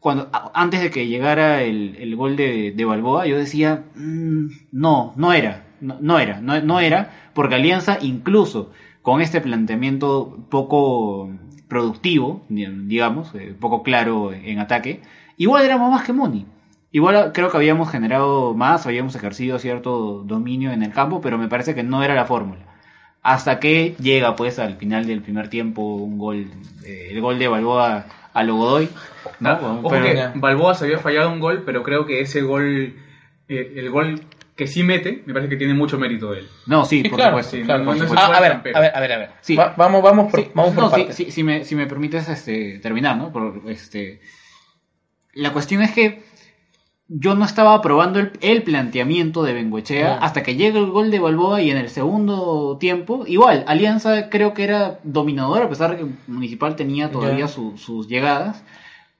cuando 0.00 0.30
antes 0.54 0.80
de 0.80 0.90
que 0.90 1.06
llegara 1.06 1.62
el, 1.62 1.96
el 1.98 2.16
gol 2.16 2.36
de, 2.36 2.72
de 2.72 2.84
Balboa, 2.84 3.26
yo 3.26 3.36
decía, 3.38 3.84
"Mm, 3.94 4.46
no, 4.72 5.12
no 5.16 5.32
era, 5.32 5.64
no, 5.80 6.18
era, 6.18 6.40
no, 6.40 6.80
era, 6.80 7.10
porque 7.34 7.54
Alianza 7.56 7.98
incluso 8.00 8.70
con 9.02 9.20
este 9.20 9.40
planteamiento 9.40 10.38
poco 10.50 11.30
productivo, 11.68 12.42
di- 12.48 12.66
digamos, 12.86 13.34
eh, 13.34 13.54
poco 13.58 13.82
claro 13.82 14.32
en 14.32 14.58
ataque, 14.58 15.00
igual 15.36 15.64
éramos 15.64 15.90
más 15.90 16.04
que 16.04 16.12
Muni. 16.12 16.46
Igual 16.92 17.30
creo 17.32 17.50
que 17.50 17.56
habíamos 17.56 17.88
generado 17.90 18.52
más, 18.54 18.86
habíamos 18.86 19.14
ejercido 19.14 19.58
cierto 19.60 20.22
dominio 20.24 20.72
en 20.72 20.82
el 20.82 20.92
campo, 20.92 21.20
pero 21.20 21.38
me 21.38 21.46
parece 21.48 21.74
que 21.74 21.84
no 21.84 22.02
era 22.02 22.14
la 22.14 22.24
fórmula. 22.24 22.62
Hasta 23.22 23.60
que 23.60 23.94
llega 24.00 24.34
pues 24.34 24.58
al 24.58 24.76
final 24.76 25.06
del 25.06 25.20
primer 25.22 25.48
tiempo 25.48 25.82
un 25.82 26.18
gol, 26.18 26.50
eh, 26.84 27.08
el 27.12 27.20
gol 27.20 27.38
de 27.38 27.48
Balboa 27.48 28.06
a 28.32 28.42
Logodoy. 28.42 28.88
¿No? 29.40 29.52
Ojo 29.80 29.88
Pero- 29.90 30.04
que 30.04 30.38
Balboa 30.38 30.74
se 30.74 30.84
había 30.84 30.98
fallado 30.98 31.30
un 31.32 31.40
gol, 31.40 31.62
pero 31.66 31.82
creo 31.82 32.06
que 32.06 32.20
ese 32.20 32.42
gol, 32.42 32.94
eh, 33.48 33.72
el 33.76 33.90
gol 33.90 34.20
que 34.56 34.66
sí 34.66 34.82
mete, 34.82 35.22
me 35.24 35.32
parece 35.32 35.48
que 35.48 35.56
tiene 35.56 35.72
mucho 35.72 35.98
mérito 35.98 36.32
de 36.32 36.40
él. 36.40 36.48
No, 36.66 36.84
sí, 36.84 37.00
Sí, 37.02 37.08
por 37.08 37.16
claro, 37.18 37.30
supuesto. 37.32 37.56
sí, 37.56 37.62
claro. 37.62 37.84
no- 37.84 37.94
no 37.94 38.04
es 38.04 38.12
Ah, 38.14 38.26
a, 38.26 38.40
ver, 38.40 38.52
a 38.52 38.58
ver, 38.80 38.92
a 38.94 39.00
ver, 39.00 39.12
a 39.12 39.18
ver. 39.18 39.30
Sí. 39.40 39.56
Va- 39.56 39.74
vamos, 39.76 40.02
vamos 40.02 40.30
por, 40.30 40.40
Sí, 40.40 40.50
vamos 40.54 40.74
por 40.74 40.84
no, 40.84 40.90
sí, 40.90 40.96
partes. 40.96 41.16
sí, 41.16 41.30
si, 41.30 41.42
me, 41.42 41.64
si 41.64 41.74
me 41.74 41.86
permites 41.86 42.28
este, 42.28 42.78
terminar, 42.80 43.16
¿no? 43.16 43.32
Por, 43.32 43.62
este, 43.68 44.20
la 45.32 45.52
cuestión 45.52 45.80
es 45.82 45.92
que 45.92 46.22
yo 47.08 47.34
no 47.34 47.44
estaba 47.44 47.74
aprobando 47.74 48.20
el, 48.20 48.32
el 48.42 48.62
planteamiento 48.62 49.42
de 49.42 49.54
Bengoechea 49.54 50.18
hasta 50.18 50.42
que 50.42 50.54
llega 50.56 50.78
el 50.78 50.90
gol 50.90 51.10
de 51.10 51.18
Balboa 51.18 51.60
y 51.62 51.70
en 51.70 51.76
el 51.78 51.88
segundo 51.88 52.76
tiempo, 52.78 53.24
igual, 53.26 53.64
Alianza 53.66 54.28
creo 54.28 54.54
que 54.54 54.62
era 54.64 55.00
dominador, 55.02 55.62
a 55.62 55.68
pesar 55.68 55.90
de 55.92 55.96
que 55.96 56.06
Municipal 56.28 56.76
tenía 56.76 57.10
todavía 57.10 57.48
su- 57.48 57.76
sus 57.78 58.06
llegadas, 58.06 58.62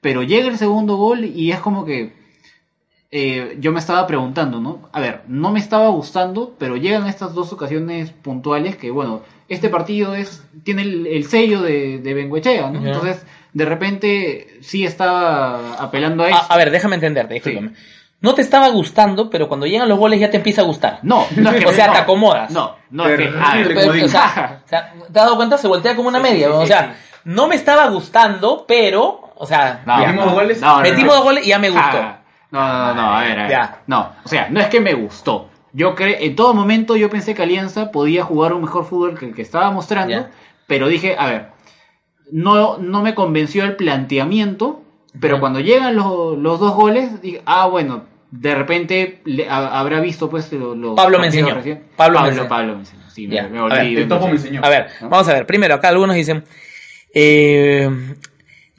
pero 0.01 0.23
llega 0.23 0.49
el 0.49 0.59
segundo 0.59 0.97
gol 0.97 1.25
y 1.25 1.53
es 1.53 1.61
como 1.61 1.85
que 1.85 2.13
eh, 3.13 3.57
yo 3.59 3.73
me 3.73 3.81
estaba 3.81 4.07
preguntando, 4.07 4.61
¿no? 4.61 4.89
A 4.93 5.01
ver, 5.01 5.23
no 5.27 5.51
me 5.51 5.59
estaba 5.59 5.89
gustando, 5.89 6.55
pero 6.59 6.77
llegan 6.77 7.07
estas 7.09 7.35
dos 7.35 7.53
ocasiones 7.53 8.11
puntuales 8.13 8.77
que, 8.77 8.91
bueno, 8.91 9.23
este 9.49 9.69
partido 9.69 10.15
es 10.15 10.45
tiene 10.63 10.83
el, 10.83 11.07
el 11.09 11.25
sello 11.27 11.61
de, 11.61 11.99
de 11.99 12.15
Bengoechea, 12.15 12.71
¿no? 12.71 12.87
Entonces, 12.87 13.27
de 13.53 13.65
repente, 13.65 14.59
sí 14.63 14.85
estaba 14.85 15.75
apelando 15.83 16.23
a 16.23 16.29
eso. 16.29 16.39
Ah, 16.41 16.47
a 16.55 16.57
ver, 16.57 16.71
déjame 16.71 16.95
entenderte, 16.95 17.35
discúlpame. 17.35 17.73
No 18.21 18.35
te 18.35 18.43
estaba 18.43 18.69
gustando, 18.69 19.29
pero 19.31 19.49
cuando 19.49 19.67
llegan 19.67 19.89
los 19.89 19.99
goles 19.99 20.21
ya 20.21 20.31
te 20.31 20.37
empieza 20.37 20.61
a 20.61 20.65
gustar. 20.67 21.01
No, 21.03 21.27
no 21.37 21.51
es 21.51 21.57
que 21.61 21.67
O 21.67 21.73
sea, 21.73 21.89
no. 21.89 21.93
te 21.95 21.99
acomodas. 21.99 22.51
No, 22.53 22.77
no 22.91 23.09
es 23.09 23.17
que. 23.17 23.25
Terrible, 23.25 23.41
a 23.45 23.55
ver, 23.57 23.67
Pero, 23.69 23.81
comodín. 23.81 24.05
o, 24.05 24.09
sea, 24.09 24.61
o 24.65 24.69
sea, 24.69 24.93
¿te 24.93 25.07
has 25.07 25.13
dado 25.27 25.37
cuenta? 25.37 25.59
Se 25.59 25.67
voltea 25.67 25.97
como 25.97 26.09
una 26.09 26.21
media. 26.21 26.53
o 26.53 26.65
sea, 26.67 26.97
no 27.25 27.49
me 27.49 27.57
estaba 27.57 27.89
gustando, 27.89 28.67
pero, 28.69 29.30
o 29.43 29.47
sea, 29.47 29.83
no. 29.87 29.97
Metimos 29.99 30.27
no, 30.27 30.33
goles. 30.33 30.61
no, 30.61 30.77
no, 30.77 30.83
metimos 30.83 31.07
no. 31.07 31.15
dos 31.15 31.25
goles 31.25 31.47
y 31.47 31.49
ya 31.49 31.59
me 31.59 31.71
gustó. 31.71 31.99
Ah, 31.99 32.19
No, 32.51 32.61
no, 32.61 32.95
no, 32.95 32.95
no, 32.95 33.17
a 33.17 33.21
ver, 33.23 33.39
a 33.39 33.43
ver. 33.43 33.51
Ya. 33.51 33.83
No, 33.87 34.13
o 34.25 34.29
sea, 34.29 34.49
no 34.51 34.61
es 34.61 34.67
que 34.69 34.81
me 34.81 34.95
gustó. 34.95 35.49
Yo 35.73 35.95
cre 35.95 36.25
en 36.27 36.35
todo 36.37 36.53
momento 36.53 36.97
yo 36.97 37.09
pensé 37.09 37.35
que 37.35 37.43
Alianza 37.43 37.91
podía 37.93 38.25
jugar 38.25 38.53
un 38.53 38.63
mejor 38.63 38.85
fútbol 38.85 39.19
que 39.19 39.27
el 39.27 39.35
que 39.35 39.43
estaba 39.43 39.71
mostrando, 39.71 40.13
Ya. 40.13 40.31
pero 40.67 40.89
dije, 40.89 41.15
a 41.19 41.27
ver, 41.27 41.47
no, 42.33 42.79
no 42.79 43.03
me 43.03 43.15
convenció 43.15 43.65
el 43.65 43.77
planteamiento, 43.77 44.83
pero 45.21 45.39
cuando 45.41 45.61
llegan 45.61 45.95
los, 45.97 46.37
los 46.39 46.59
dos 46.61 46.75
goles, 46.75 47.21
digo, 47.23 47.43
ah, 47.47 47.67
bueno, 47.67 48.05
de 48.33 48.55
repente 48.55 49.21
le- 49.25 49.49
habrá 49.49 50.01
visto 50.01 50.29
pues 50.31 50.53
lo- 50.53 50.75
los 50.75 50.95
Pablo 50.97 51.19
me 51.19 51.27
enseñó. 51.27 51.55
recién. 51.55 51.85
Pablo 51.97 52.19
me 52.21 52.27
Pablo, 52.27 52.29
enseñó. 52.31 52.49
Pablo 52.49 52.73
me 52.75 52.81
enseñó. 52.81 53.11
Sí, 53.11 53.27
me- 53.29 53.43
me, 53.49 53.59
a 53.59 53.63
volví 53.63 53.95
ver, 53.95 54.07
me 54.09 54.31
enseñó. 54.31 54.61
A 54.65 54.69
ver, 54.69 54.87
¿No? 55.01 55.09
vamos 55.09 55.29
a 55.29 55.33
ver. 55.35 55.47
Primero, 55.47 55.75
acá 55.75 55.89
algunos 55.89 56.15
dicen. 56.17 56.45
eh, 57.15 57.89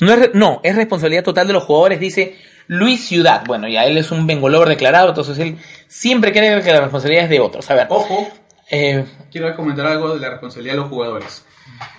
no, 0.01 0.13
es, 0.13 0.29
no, 0.33 0.59
es 0.63 0.75
responsabilidad 0.75 1.23
total 1.23 1.47
de 1.47 1.53
los 1.53 1.63
jugadores, 1.63 1.99
dice 1.99 2.37
Luis 2.67 3.05
Ciudad. 3.05 3.43
Bueno, 3.45 3.67
ya 3.67 3.85
él 3.85 3.97
es 3.97 4.11
un 4.11 4.27
bengolor 4.27 4.67
declarado, 4.67 5.09
entonces 5.09 5.39
él 5.39 5.57
siempre 5.87 6.31
cree 6.31 6.61
que 6.61 6.71
la 6.71 6.81
responsabilidad 6.81 7.25
es 7.25 7.29
de 7.29 7.39
otros. 7.39 7.69
A 7.71 7.75
ver, 7.75 7.87
Ojo, 7.89 8.27
eh, 8.69 9.05
quiero 9.31 9.55
comentar 9.55 9.85
algo 9.85 10.13
de 10.13 10.19
la 10.19 10.29
responsabilidad 10.29 10.73
de 10.73 10.79
los 10.81 10.89
jugadores. 10.89 11.45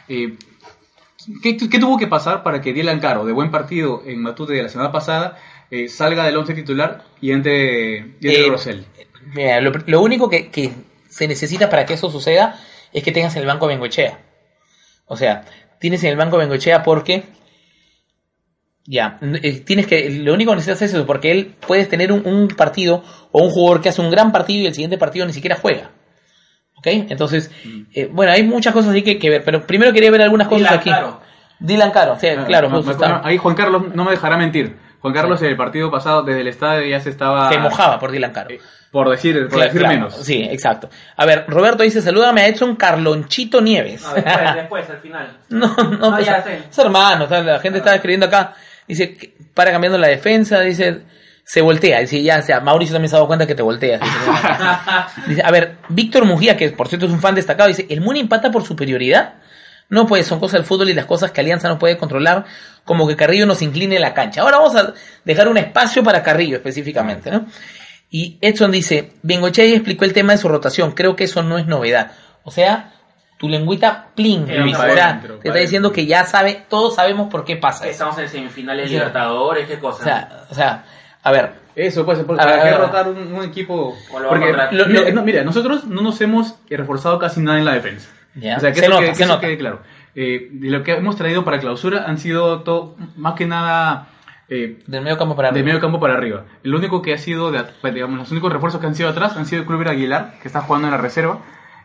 Eh, 0.09 0.37
¿qué, 1.43 1.57
qué 1.57 1.79
tuvo 1.79 1.99
que 1.99 2.07
pasar 2.07 2.43
para 2.43 2.61
que 2.61 2.73
Dylan 2.73 3.01
Caro, 3.01 3.25
de 3.25 3.33
buen 3.33 3.51
partido 3.51 4.03
en 4.07 4.21
Matute 4.21 4.53
de 4.53 4.63
la 4.63 4.69
semana 4.69 4.93
pasada, 4.93 5.39
eh, 5.71 5.89
salga 5.89 6.25
del 6.25 6.37
once 6.37 6.55
titular 6.55 7.05
y 7.21 7.33
entre, 7.33 8.17
y 8.21 8.29
entre 8.29 8.49
Rosell? 8.49 8.85
mira, 9.35 9.61
lo, 9.61 9.73
lo 9.87 10.01
único 10.03 10.29
que, 10.29 10.51
que 10.51 10.73
se 11.09 11.29
necesita 11.29 11.71
para 11.71 11.87
que 11.87 11.95
eso 11.95 12.11
suceda 12.11 12.59
es 12.93 13.03
que 13.03 13.13
tengas 13.13 13.35
en 13.37 13.43
el 13.43 13.49
banco 13.49 13.67
a 13.67 13.69
Bengochea. 13.69 14.19
O 15.07 15.17
sea, 15.17 15.45
tienes 15.79 16.03
en 16.05 16.11
el 16.11 16.17
banco 16.17 16.37
a 16.37 16.41
Bengochea 16.41 16.83
porque. 16.83 17.25
Ya, 18.85 19.19
eh, 19.21 19.61
tienes 19.65 19.87
que. 19.87 20.11
Lo 20.11 20.35
único 20.35 20.51
que 20.51 20.57
necesitas 20.57 20.83
es 20.83 20.93
eso, 20.95 21.07
porque 21.07 21.31
él 21.31 21.55
puedes 21.67 21.89
tener 21.89 22.11
un, 22.13 22.27
un 22.27 22.49
partido 22.49 23.05
o 23.31 23.43
un 23.45 23.51
jugador 23.51 23.81
que 23.81 23.89
hace 23.91 24.01
un 24.01 24.11
gran 24.11 24.33
partido 24.33 24.63
y 24.63 24.67
el 24.67 24.75
siguiente 24.75 24.99
partido 24.99 25.25
ni 25.25 25.33
siquiera 25.33 25.57
juega. 25.61 25.91
¿Ok? 26.77 26.87
Entonces, 26.89 27.51
eh, 27.95 28.09
bueno, 28.11 28.33
hay 28.33 28.43
muchas 28.43 28.73
cosas 28.73 28.93
ahí 28.93 29.03
que, 29.03 29.19
que 29.19 29.31
ver, 29.31 29.45
pero 29.45 29.65
primero 29.67 29.93
quería 29.93 30.11
ver 30.11 30.23
algunas 30.23 30.49
cosas 30.49 30.63
Dylan 30.69 30.79
aquí. 30.81 30.91
Caro. 30.91 31.21
Dylan 31.61 31.91
Caro, 31.93 32.17
sí, 32.21 32.27
claro, 32.45 32.69
No, 32.69 32.77
justo 32.83 32.89
me- 32.89 32.93
estaba- 33.05 33.21
ahí 33.25 33.37
Juan 33.39 33.55
Carlos 33.55 33.95
no 33.95 34.05
me 34.05 34.11
dejará 34.11 34.37
mentir. 34.37 34.77
Juan 34.99 35.15
Carlos 35.15 35.41
en 35.43 35.49
el 35.49 35.57
partido 35.57 35.91
pasado 35.91 36.23
desde 36.25 36.41
el 36.41 36.49
estadio 36.49 36.85
ya 36.89 36.99
se 37.01 37.11
estaba... 37.11 37.51
se 37.53 37.59
mojaba 37.59 38.01
por 38.01 38.11
Dylan 38.11 38.33
Caro. 38.33 38.51
eh, 38.51 38.61
Por 38.91 39.09
decir, 39.11 39.35
por 39.43 39.49
Claro, 39.51 39.65
decir 39.67 39.81
claro, 39.81 39.95
menos. 39.95 40.17
Sí, 40.17 40.43
exacto. 40.43 40.91
A 41.17 41.25
ver, 41.25 41.45
Roberto 41.47 41.85
dice, 41.85 42.03
salúdame 42.03 42.41
a 42.43 42.49
Edson 42.49 42.75
Carlonchito 42.75 43.61
Nieves. 43.61 44.03
No, 44.03 44.15
después, 44.15 44.55
después, 44.57 44.91
al 44.91 44.99
final. 44.99 45.37
No, 45.51 45.69
no, 45.69 46.07
Ah, 46.09 46.15
pues, 46.17 46.27
ya 46.27 46.43
sé. 46.43 46.63
es 46.69 46.79
hermano, 46.79 47.29
la 47.31 47.59
gente 47.61 47.79
está 47.79 47.95
escribiendo 47.95 48.27
acá, 48.27 48.55
dice, 48.95 49.35
para 49.55 49.71
cambiando 49.71 49.99
la 49.99 50.09
defensa, 50.09 50.61
dice, 50.61 51.03
se 51.45 51.61
voltea, 51.61 52.01
dice, 52.01 52.23
ya, 52.23 52.39
o 52.39 52.43
sea, 52.43 52.61
Mauricio 52.61 52.95
también 52.95 53.11
se 53.11 53.17
ha 53.17 53.19
dado 53.19 53.27
cuenta 53.27 53.47
que 53.47 53.55
te 53.55 53.63
volteas. 53.63 54.01
Dice, 54.01 54.17
Dice, 55.29 55.43
a 55.45 55.51
ver, 55.51 55.77
Víctor 55.89 56.25
Mujía, 56.25 56.57
que 56.57 56.71
por 56.71 56.89
cierto 56.89 57.07
es 57.07 57.13
un 57.13 57.21
fan 57.21 57.35
destacado, 57.35 57.69
dice, 57.69 57.87
¿el 57.89 58.01
Muni 58.01 58.21
empata 58.21 58.51
por 58.51 58.65
superioridad? 58.65 59.35
No, 59.89 60.07
pues 60.07 60.27
son 60.27 60.41
cosas 60.41 60.61
del 60.61 60.65
fútbol 60.65 60.89
y 60.89 60.95
las 60.95 61.05
cosas 61.05 61.33
que 61.33 61.41
Alianza 61.41 61.69
no 61.69 61.79
puede 61.79 61.99
controlar, 61.99 62.47
como 62.85 63.07
que 63.07 63.17
Carrillo 63.17 63.45
nos 63.45 63.61
incline 63.61 63.99
la 63.99 64.15
cancha. 64.15 64.41
Ahora 64.41 64.59
vamos 64.59 64.75
a 64.75 64.95
dejar 65.25 65.49
un 65.49 65.59
espacio 65.59 66.03
para 66.03 66.23
Carrillo 66.23 66.57
específicamente, 66.57 67.31
¿no? 67.31 67.47
Y 68.09 68.39
Edson 68.41 68.71
dice, 68.71 69.13
Bengochea 69.23 69.65
explicó 69.65 70.05
el 70.05 70.13
tema 70.13 70.33
de 70.33 70.39
su 70.39 70.49
rotación, 70.49 70.93
creo 70.93 71.17
que 71.17 71.25
eso 71.25 71.43
no 71.43 71.59
es 71.59 71.67
novedad. 71.67 72.13
O 72.45 72.51
sea, 72.51 72.92
tu 73.43 73.49
lengüita 73.49 74.07
plin, 74.15 74.45
Pero 74.47 74.63
Luis. 74.63 74.77
para 74.77 74.93
O 74.93 74.95
sea, 74.95 75.09
adentro, 75.11 75.35
te 75.39 75.49
está 75.49 75.59
diciendo 75.61 75.91
que 75.91 76.07
ya 76.07 76.25
sabe, 76.25 76.63
todos 76.69 76.95
sabemos 76.95 77.29
por 77.29 77.45
qué 77.45 77.57
pasa. 77.57 77.89
Estamos 77.89 78.17
en 78.19 78.29
semifinales 78.29 78.87
Sí. 78.89 78.95
Libertadores, 78.95 79.67
qué 79.67 79.75
O 79.75 79.81
cosa. 79.81 80.05
sea, 80.05 80.45
o 80.49 80.55
sea, 80.55 80.85
a 81.25 81.33
ver, 81.33 81.61
Eso, 81.75 82.05
pues, 82.05 82.19
por- 82.21 82.41
A 82.41 82.45
ver, 82.47 82.55
¿para 82.55 82.63
qué 82.63 82.69
a 82.69 82.73
ver. 82.79 82.81
rotar 82.87 83.09
un, 83.09 83.33
un 83.35 83.45
equipo? 83.45 83.75
O 83.75 83.97
Porque. 84.29 84.53
Lo- 84.53 84.87
mira, 84.87 85.01
lo- 85.03 85.13
no, 85.13 85.23
mira, 85.23 85.43
nosotros 85.43 85.85
no 85.87 86.03
nos 86.03 86.21
hemos 86.21 86.55
reforzado 86.71 87.19
casi 87.19 87.41
nada 87.41 87.59
en 87.59 87.65
la 87.65 87.73
defensa. 87.75 88.09
O 88.37 88.41
sea, 88.61 88.73
que 88.73 88.75
Se 88.79 88.81
eso, 88.87 88.91
nota, 88.91 89.01
que- 89.03 89.09
que 89.09 89.15
se 89.17 89.23
eso 89.25 89.33
nota. 89.33 89.41
quede 89.47 89.59
claro. 89.59 89.81
Eh, 90.15 90.49
de 90.53 90.71
lo 90.71 90.83
que 90.85 90.93
hemos 90.93 91.17
traído 91.17 91.45
para 91.45 91.59
clausura 91.59 92.05
han 92.07 92.19
sido 92.19 92.61
todo, 92.61 92.95
más 93.17 93.35
que 93.35 93.47
nada 93.47 94.07
eh, 94.49 94.83
del 94.87 95.03
medio 95.03 95.17
campo 95.19 95.35
para 95.35 95.49
arriba. 95.49 95.65
medio 95.65 95.81
campo 95.81 95.99
para 95.99 96.13
arriba. 96.15 96.45
El 96.63 96.75
único 96.75 97.01
que 97.03 97.15
ha 97.15 97.19
sido, 97.19 97.51
de, 97.51 97.65
pues, 97.81 97.93
digamos, 97.95 98.19
los 98.19 98.31
únicos 98.31 98.53
refuerzos 98.53 98.79
que 98.81 98.87
han 98.87 98.95
sido 98.95 99.09
atrás 99.09 99.35
han 99.37 99.47
sido 99.47 99.65
Kluivert 99.65 99.91
Aguilar, 99.91 100.35
que 100.43 100.49
está 100.49 100.61
jugando 100.61 100.89
en 100.89 100.93
la 100.93 100.99
reserva, 100.99 101.39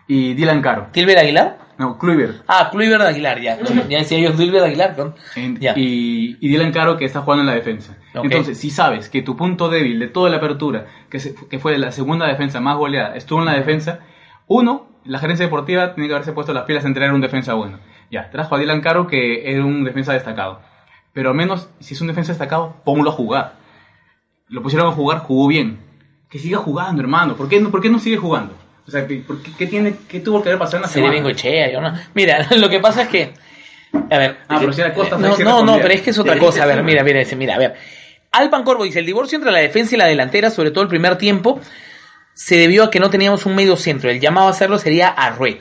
y 0.07 0.33
Dylan 0.33 0.61
Caro. 0.61 0.87
¿Tilber 0.91 1.17
Aguilar? 1.17 1.57
No, 1.77 1.97
Kluivert. 1.99 2.43
Ah, 2.47 2.69
Kluivert 2.71 3.03
Aguilar, 3.03 3.39
ya. 3.39 3.57
Ya 3.87 3.99
decía 3.99 4.17
yo 4.19 4.33
Kluivert 4.33 4.65
Aguilar, 4.65 4.95
¿no? 4.97 5.13
En- 5.35 5.59
Ya. 5.59 5.73
y, 5.77 6.37
y 6.39 6.49
Dylan 6.49 6.71
Caro 6.71 6.97
que 6.97 7.05
está 7.05 7.21
jugando 7.21 7.41
en 7.43 7.47
la 7.47 7.53
defensa. 7.55 7.95
Ok. 8.15 8.25
Entonces, 8.25 8.57
si 8.57 8.69
sabes 8.71 9.09
que 9.09 9.21
tu 9.21 9.35
punto 9.37 9.69
débil 9.69 9.99
de 9.99 10.07
toda 10.07 10.29
la 10.29 10.37
apertura, 10.37 10.87
que, 11.09 11.19
se- 11.19 11.35
que 11.35 11.59
fue 11.59 11.77
la 11.77 11.91
segunda 11.91 12.25
defensa 12.27 12.59
más 12.59 12.77
goleada, 12.77 13.15
estuvo 13.15 13.39
en 13.39 13.45
la 13.45 13.53
defensa, 13.53 13.99
uno, 14.47 14.87
la 15.05 15.19
gerencia 15.19 15.45
deportiva 15.45 15.93
tiene 15.93 16.07
que 16.07 16.15
haberse 16.15 16.31
puesto 16.33 16.51
las 16.53 16.63
pilas 16.63 16.83
en 16.85 16.93
traer 16.95 17.11
un 17.13 17.21
defensa 17.21 17.53
bueno. 17.53 17.79
Ya, 18.09 18.31
trajo 18.31 18.55
a 18.55 18.59
Dylan 18.59 18.81
Caro 18.81 19.05
que 19.07 19.51
era 19.51 19.63
un 19.63 19.83
defensa 19.83 20.13
destacado. 20.13 20.61
Pero 21.13 21.29
al 21.29 21.35
menos, 21.35 21.69
si 21.79 21.93
es 21.93 22.01
un 22.01 22.07
defensa 22.07 22.31
destacado, 22.31 22.77
ponlo 22.85 23.09
a 23.09 23.13
jugar. 23.13 23.53
Lo 24.49 24.61
pusieron 24.63 24.87
a 24.87 24.91
jugar, 24.91 25.19
jugó 25.19 25.47
bien. 25.47 25.79
Que 26.29 26.39
siga 26.39 26.57
jugando, 26.57 27.01
hermano. 27.01 27.35
¿Por 27.35 27.49
qué 27.49 27.59
no, 27.59 27.69
por 27.69 27.81
qué 27.81 27.89
no 27.89 27.99
sigue 27.99 28.17
jugando? 28.17 28.53
O 28.87 28.91
sea, 28.91 29.05
¿qué, 29.05 29.15
por 29.17 29.41
qué- 29.43 29.51
qué 29.57 29.67
tiene, 29.67 29.95
qué 30.07 30.19
tuvo 30.21 30.41
que 30.41 30.49
haber 30.49 30.59
pasado 30.59 30.77
en 30.77 30.81
la 30.83 30.87
Se 30.87 30.99
le 30.99 31.05
semana? 31.07 31.21
Bengochea, 31.23 31.71
yo 31.71 31.81
no. 31.81 31.93
Mira, 32.13 32.47
lo 32.57 32.69
que 32.69 32.79
pasa 32.79 33.03
es 33.03 33.07
que. 33.09 33.33
A 34.09 34.17
ver. 34.17 34.37
Ah, 34.47 34.57
pero 34.59 34.71
si 34.73 34.81
era 34.81 34.93
Costa, 34.93 35.17
no, 35.17 35.35
sí 35.35 35.43
no, 35.43 35.49
no, 35.49 35.55
respondía. 35.57 35.81
pero 35.81 35.93
es 35.95 36.01
que 36.01 36.09
es 36.11 36.19
otra 36.19 36.37
cosa. 36.39 36.63
A 36.63 36.65
ver, 36.65 36.83
mira, 36.83 37.03
mira, 37.03 37.19
dice, 37.19 37.35
mira, 37.35 37.55
a 37.55 37.57
ver. 37.57 37.75
Alpan 38.31 38.63
Corvo 38.63 38.83
dice: 38.83 38.99
el 38.99 39.05
divorcio 39.05 39.37
entre 39.37 39.51
la 39.51 39.59
defensa 39.59 39.95
y 39.95 39.97
la 39.97 40.05
delantera, 40.05 40.49
sobre 40.49 40.71
todo 40.71 40.83
el 40.83 40.89
primer 40.89 41.17
tiempo, 41.17 41.59
se 42.33 42.57
debió 42.57 42.85
a 42.85 42.89
que 42.91 42.99
no 42.99 43.09
teníamos 43.09 43.45
un 43.45 43.55
medio 43.55 43.75
centro. 43.75 44.09
El 44.09 44.19
llamado 44.19 44.47
a 44.47 44.51
hacerlo 44.51 44.77
sería 44.77 45.07
Arrué. 45.09 45.59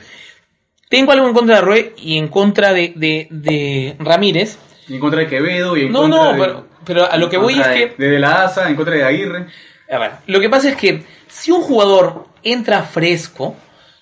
Tengo 0.89 1.11
algo 1.11 1.27
en 1.27 1.33
contra 1.33 1.55
de 1.55 1.61
Arrué 1.61 1.93
y 1.97 2.17
en 2.17 2.29
contra 2.29 2.71
de, 2.71 2.93
de, 2.95 3.27
de 3.29 3.95
Ramírez. 3.99 4.57
Y 4.87 4.93
en 4.95 4.99
contra 5.01 5.19
de 5.19 5.27
Quevedo 5.27 5.75
y 5.75 5.81
en 5.85 5.91
No, 5.91 6.01
contra 6.03 6.23
no, 6.23 6.33
de, 6.33 6.39
pero, 6.39 6.67
pero 6.85 7.11
a 7.11 7.17
lo 7.17 7.29
que 7.29 7.37
voy 7.37 7.59
es 7.59 7.67
que. 7.67 7.93
de 7.97 8.09
De 8.09 8.19
la 8.19 8.43
Asa, 8.45 8.69
en 8.69 8.75
contra 8.75 8.95
de 8.95 9.03
Aguirre. 9.03 9.47
A 9.91 9.97
ver, 9.97 10.11
lo 10.27 10.39
que 10.39 10.49
pasa 10.49 10.69
es 10.69 10.75
que 10.77 11.03
si 11.27 11.51
un 11.51 11.61
jugador 11.61 12.27
entra 12.51 12.83
fresco, 12.83 13.55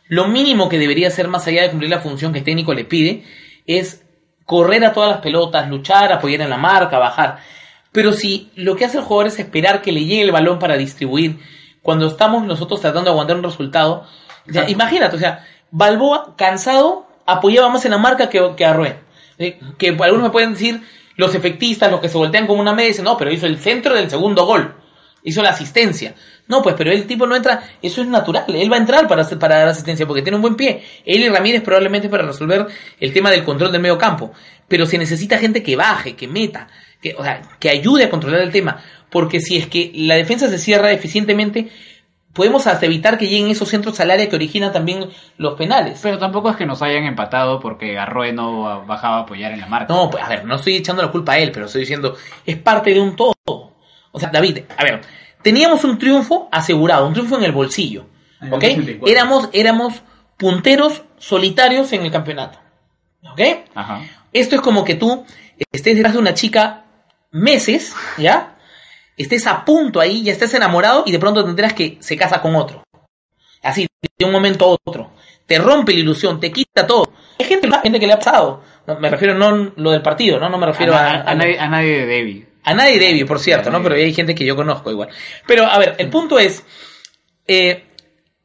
lo 0.08 0.28
mínimo 0.28 0.70
que 0.70 0.78
debería 0.78 1.08
hacer 1.08 1.28
más 1.28 1.48
allá 1.48 1.64
de 1.64 1.70
cumplir 1.70 1.90
la 1.90 2.00
función 2.00 2.32
que 2.32 2.40
el 2.40 2.46
técnico 2.46 2.74
le 2.74 2.86
pide 2.86 3.24
es 3.66 4.04
correr 4.46 4.86
a 4.86 4.94
todas 4.94 5.10
las 5.10 5.20
pelotas, 5.20 5.68
luchar, 5.70 6.12
apoyar 6.12 6.42
en 6.42 6.50
la 6.50 6.58
marca, 6.58 7.00
bajar. 7.00 7.40
Pero 7.92 8.14
si 8.14 8.52
lo 8.56 8.76
que 8.76 8.86
hace 8.86 8.98
el 8.98 9.04
jugador 9.04 9.28
es 9.28 9.40
esperar 9.40 9.82
que 9.82 9.92
le 9.92 10.06
llegue 10.06 10.22
el 10.22 10.32
balón 10.32 10.60
para 10.60 10.78
distribuir, 10.78 11.40
cuando 11.82 12.08
estamos 12.08 12.44
nosotros 12.46 12.82
tratando 12.82 13.06
de 13.06 13.12
aguantar 13.12 13.38
un 13.38 13.44
resultado, 13.44 14.06
imagínate, 14.68 15.16
o 15.16 15.20
sea, 15.20 15.46
Balboa, 15.72 16.36
cansado, 16.38 17.08
apoyaba 17.26 17.70
más 17.70 17.86
en 17.86 17.92
la 17.92 17.98
marca 17.98 18.30
que, 18.30 18.52
que 18.56 18.66
Arrué. 18.66 19.00
Eh, 19.38 19.60
que 19.78 19.90
algunos 19.90 20.24
me 20.24 20.30
pueden 20.30 20.54
decir, 20.54 20.82
los 21.18 21.34
efectistas, 21.34 21.92
los 21.92 22.00
que 22.00 22.10
se 22.10 22.18
voltean 22.18 22.48
como 22.48 22.62
una 22.62 22.74
media, 22.74 22.90
dicen, 22.90 23.06
no, 23.06 23.18
pero 23.18 23.32
hizo 23.32 23.48
el 23.48 23.60
centro 23.60 23.96
del 23.96 24.10
segundo 24.10 24.46
gol 24.46 24.76
hizo 25.26 25.42
la 25.42 25.50
asistencia. 25.50 26.16
No, 26.48 26.62
pues, 26.62 26.76
pero 26.78 26.92
el 26.92 27.06
tipo 27.06 27.28
no 27.28 27.36
entra, 27.36 27.64
eso 27.82 28.02
es 28.02 28.08
natural, 28.08 28.46
él 28.48 28.72
va 28.72 28.78
a 28.78 28.80
entrar 28.80 29.08
para, 29.08 29.28
para 29.28 29.58
dar 29.58 29.68
asistencia 29.68 30.06
porque 30.06 30.22
tiene 30.22 30.38
un 30.38 30.42
buen 30.42 30.56
pie. 30.56 30.82
Él 31.06 31.24
y 31.24 31.30
Ramírez 31.30 31.62
probablemente 31.62 32.08
para 32.08 32.24
resolver 32.24 32.68
el 33.00 33.14
tema 33.14 33.32
del 33.32 33.44
control 33.44 33.72
del 33.72 33.82
medio 33.82 33.98
campo. 33.98 34.32
Pero 34.68 34.86
se 34.86 34.98
necesita 34.98 35.38
gente 35.38 35.62
que 35.62 35.76
baje, 35.76 36.16
que 36.16 36.28
meta, 36.28 36.68
que, 37.02 37.14
o 37.18 37.24
sea, 37.24 37.42
que 37.60 37.70
ayude 37.70 38.06
a 38.06 38.10
controlar 38.10 38.42
el 38.42 38.52
tema. 38.52 38.82
Porque 39.10 39.40
si 39.40 39.58
es 39.58 39.68
que 39.68 39.92
la 39.96 40.16
defensa 40.16 40.48
se 40.50 40.58
cierra 40.58 40.92
eficientemente, 40.92 41.70
podemos 42.34 42.68
hasta 42.68 42.86
evitar 42.86 43.18
que 43.18 43.28
lleguen 43.28 43.50
esos 43.50 43.70
centros 43.70 44.00
al 44.00 44.12
área 44.12 44.28
que 44.28 44.36
originan 44.36 44.72
también 44.72 45.10
los 45.38 45.56
penales. 45.56 46.00
Pero 46.04 46.20
tampoco 46.20 46.50
es 46.50 46.58
que 46.58 46.66
nos 46.66 46.82
hayan 46.82 47.06
empatado 47.06 47.60
porque 47.60 47.98
Arroe 47.98 48.34
no 48.34 48.86
bajaba 48.86 49.18
a 49.18 49.22
apoyar 49.22 49.52
en 49.54 49.62
la 49.62 49.68
marca. 49.68 49.94
No, 49.94 50.10
pues 50.10 50.24
a 50.24 50.30
ver, 50.30 50.46
no 50.46 50.56
estoy 50.56 50.76
echando 50.76 51.02
la 51.02 51.12
culpa 51.12 51.34
a 51.34 51.38
él, 51.40 51.52
pero 51.52 51.66
estoy 51.66 51.82
diciendo, 51.82 52.16
es 52.46 52.58
parte 52.58 52.94
de 52.94 53.00
un 53.00 53.16
todo. 53.16 53.65
O 54.16 54.20
sea, 54.20 54.30
David, 54.30 54.60
a 54.78 54.84
ver, 54.84 55.02
teníamos 55.42 55.84
un 55.84 56.00
triunfo 56.00 56.48
asegurado, 56.54 57.06
un 57.06 57.14
triunfo 57.14 57.38
en 57.38 57.44
el 57.44 57.52
bolsillo. 57.52 58.06
¿Ok? 58.50 58.64
84. 58.64 59.08
Éramos, 59.08 59.50
éramos 59.52 60.02
punteros 60.38 61.04
solitarios 61.18 61.92
en 61.92 62.06
el 62.06 62.12
campeonato. 62.12 62.58
¿Ok? 63.30 63.42
Ajá. 63.76 64.02
Esto 64.32 64.56
es 64.56 64.62
como 64.62 64.86
que 64.86 64.96
tú 64.96 65.26
estés 65.70 65.96
detrás 65.96 66.14
de 66.14 66.20
una 66.20 66.34
chica 66.34 66.86
meses, 67.32 67.94
¿ya? 68.18 68.56
Estés 69.18 69.48
a 69.48 69.66
punto 69.66 70.00
ahí, 70.00 70.24
ya 70.24 70.32
estés 70.32 70.54
enamorado 70.54 71.04
y 71.06 71.12
de 71.12 71.20
pronto 71.20 71.44
te 71.44 71.50
enteras 71.50 71.74
que 71.74 71.98
se 72.00 72.16
casa 72.16 72.42
con 72.42 72.56
otro. 72.56 72.84
Así, 73.62 73.88
de 74.18 74.26
un 74.26 74.32
momento 74.32 74.66
a 74.66 74.78
otro. 74.90 75.12
Te 75.46 75.60
rompe 75.60 75.94
la 75.94 76.00
ilusión, 76.00 76.40
te 76.40 76.54
quita 76.54 76.88
todo. 76.88 77.12
Hay 77.38 77.46
gente, 77.46 77.70
gente 77.84 78.00
que 78.00 78.08
le 78.08 78.14
ha 78.14 78.20
pasado. 78.20 78.64
No, 78.88 78.98
me 78.98 79.10
refiero 79.10 79.34
no 79.36 79.74
lo 79.76 79.92
del 79.92 80.02
partido, 80.02 80.40
¿no? 80.40 80.48
No 80.48 80.58
me 80.58 80.66
A, 80.66 80.70
refiero 80.70 80.94
a, 80.96 81.22
a 81.22 81.36
nadie, 81.36 81.60
a 81.60 81.68
nadie 81.68 82.00
de 82.00 82.06
Debbie. 82.06 82.55
A 82.66 82.74
nadie 82.74 83.00
Debbie, 83.00 83.26
por 83.26 83.40
cierto, 83.40 83.70
¿no? 83.70 83.82
Pero 83.84 83.96
hay 83.96 84.14
gente 84.14 84.36
que 84.36 84.46
yo 84.46 84.56
conozco 84.56 84.92
igual. 84.92 85.10
Pero, 85.48 85.66
a 85.66 85.78
ver, 85.78 85.96
el 86.00 86.10
punto 86.10 86.40
es, 86.40 86.64
eh, 87.48 87.84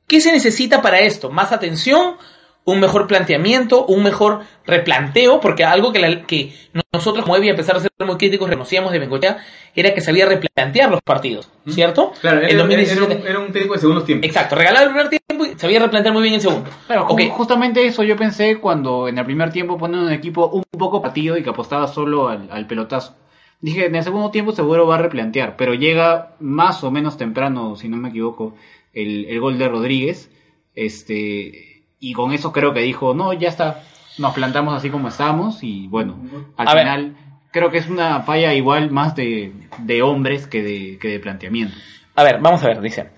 ¿qué 0.06 0.20
se 0.20 0.32
necesita 0.32 0.82
para 0.82 1.00
esto? 1.00 1.30
¿Más 1.30 1.52
atención? 1.52 2.16
¿Un 2.64 2.78
mejor 2.78 3.06
planteamiento? 3.06 3.86
¿Un 3.86 4.02
mejor 4.02 4.42
replanteo? 4.66 5.40
Porque 5.40 5.64
algo 5.64 5.92
que, 5.92 5.98
la- 5.98 6.22
que 6.26 6.52
nosotros 6.92 7.24
como 7.24 7.36
Evi, 7.36 7.48
a 7.48 7.56
pesar 7.56 7.76
de 7.76 7.80
ser 7.80 7.90
muy 8.06 8.16
críticos, 8.18 8.48
reconocíamos 8.50 8.92
de 8.92 8.98
Bengochea, 8.98 9.38
era 9.74 9.94
que 9.94 10.02
sabía 10.02 10.26
replantear 10.26 10.90
los 10.90 11.00
partidos, 11.00 11.48
¿cierto? 11.68 12.12
Claro, 12.20 12.40
En 12.42 12.50
era, 12.50 12.58
2017. 12.58 13.12
era 13.12 13.20
un, 13.22 13.26
era 13.26 13.38
un 13.38 13.52
técnico 13.52 13.74
de 13.74 13.80
segundos 13.80 14.04
tiempos. 14.04 14.28
Exacto, 14.28 14.54
regalaba 14.56 14.84
el 14.84 14.90
primer 14.90 15.08
tiempo 15.08 15.46
y 15.46 15.58
sabía 15.58 15.80
replantear 15.80 16.12
muy 16.12 16.22
bien 16.22 16.34
el 16.34 16.40
segundo. 16.42 16.68
Pero 16.86 17.06
ju- 17.08 17.12
Ok. 17.28 17.36
justamente 17.36 17.86
eso 17.86 18.02
yo 18.02 18.16
pensé 18.16 18.58
cuando 18.58 19.08
en 19.08 19.16
el 19.18 19.24
primer 19.24 19.50
tiempo 19.50 19.78
ponen 19.78 20.00
un 20.00 20.12
equipo 20.12 20.48
un 20.48 20.62
poco 20.78 21.00
partido 21.00 21.38
y 21.38 21.42
que 21.42 21.50
apostaba 21.50 21.88
solo 21.88 22.28
al, 22.28 22.46
al 22.52 22.66
pelotazo. 22.66 23.16
Dije, 23.60 23.86
en 23.86 23.94
el 23.94 24.02
segundo 24.04 24.30
tiempo 24.30 24.52
seguro 24.52 24.86
va 24.86 24.94
a 24.94 24.98
replantear, 24.98 25.56
pero 25.56 25.74
llega 25.74 26.34
más 26.40 26.82
o 26.82 26.90
menos 26.90 27.16
temprano, 27.18 27.76
si 27.76 27.88
no 27.88 27.96
me 27.98 28.08
equivoco, 28.08 28.54
el, 28.94 29.26
el 29.26 29.38
gol 29.40 29.58
de 29.58 29.68
Rodríguez. 29.68 30.30
Este, 30.74 31.82
y 31.98 32.12
con 32.14 32.32
eso 32.32 32.52
creo 32.52 32.72
que 32.72 32.80
dijo, 32.80 33.14
no, 33.14 33.32
ya 33.34 33.48
está, 33.48 33.82
nos 34.18 34.32
plantamos 34.34 34.74
así 34.74 34.88
como 34.90 35.08
estamos 35.08 35.62
y 35.62 35.86
bueno, 35.88 36.18
al 36.56 36.68
A 36.68 36.74
ver. 36.74 36.84
final 36.84 37.16
creo 37.52 37.70
que 37.70 37.78
es 37.78 37.88
una 37.88 38.22
falla 38.22 38.54
igual 38.54 38.90
más 38.90 39.14
de, 39.14 39.52
de 39.78 40.02
hombres 40.02 40.46
que 40.46 40.62
de, 40.62 40.98
que 40.98 41.08
de 41.08 41.20
planteamiento. 41.20 41.74
A 42.14 42.22
ver, 42.22 42.38
vamos 42.40 42.62
a 42.62 42.66
ver, 42.68 42.80
dice. 42.80 43.10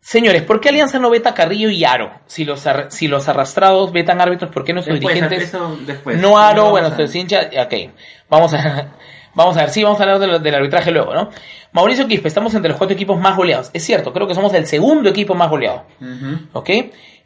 Señores, 0.00 0.42
¿por 0.42 0.60
qué 0.60 0.68
Alianza 0.70 0.98
no 0.98 1.10
veta 1.10 1.30
a 1.30 1.34
Carrillo 1.34 1.68
y 1.70 1.84
Aro? 1.84 2.12
Si 2.26 2.44
los, 2.44 2.66
ar- 2.66 2.90
si 2.90 3.08
los 3.08 3.28
arrastrados 3.28 3.92
vetan 3.92 4.20
árbitros, 4.20 4.50
¿por 4.50 4.64
qué 4.64 4.72
nuestros 4.72 4.96
Después, 5.00 5.14
dirigentes 5.14 5.48
eso 5.48 5.76
después. 5.86 6.18
no 6.20 6.38
Aro, 6.38 6.70
bueno, 6.70 6.86
a- 6.86 6.90
nuestros 6.90 7.14
hinchas? 7.14 7.48
Ok, 7.64 7.74
vamos 8.30 8.54
a, 8.54 8.92
vamos 9.34 9.56
a 9.56 9.60
ver, 9.60 9.70
sí, 9.70 9.82
vamos 9.82 9.98
a 10.00 10.02
hablar 10.04 10.18
de 10.18 10.26
lo- 10.26 10.38
del 10.38 10.54
arbitraje 10.54 10.90
luego, 10.90 11.14
¿no? 11.14 11.30
Mauricio 11.72 12.06
Quispe, 12.08 12.28
estamos 12.28 12.54
entre 12.54 12.68
los 12.70 12.78
cuatro 12.78 12.94
equipos 12.94 13.18
más 13.20 13.36
goleados. 13.36 13.70
Es 13.72 13.84
cierto, 13.84 14.12
creo 14.12 14.26
que 14.26 14.34
somos 14.34 14.52
el 14.54 14.66
segundo 14.66 15.08
equipo 15.10 15.34
más 15.34 15.50
goleado. 15.50 15.84
¿Ok? 16.52 16.70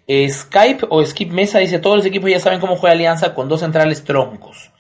Eh, 0.09 0.29
Skype 0.29 0.87
o 0.91 1.05
Skip 1.05 1.31
Mesa 1.31 1.59
dice, 1.61 1.79
todos 1.79 1.97
los 1.97 2.07
equipos 2.07 2.29
ya 2.31 2.41
saben 2.41 2.59
cómo 2.61 2.77
juega 2.77 2.93
Alianza 2.95 3.35
con 3.35 3.49
dos 3.49 3.61
centrales 3.61 4.03
troncos. 4.05 4.73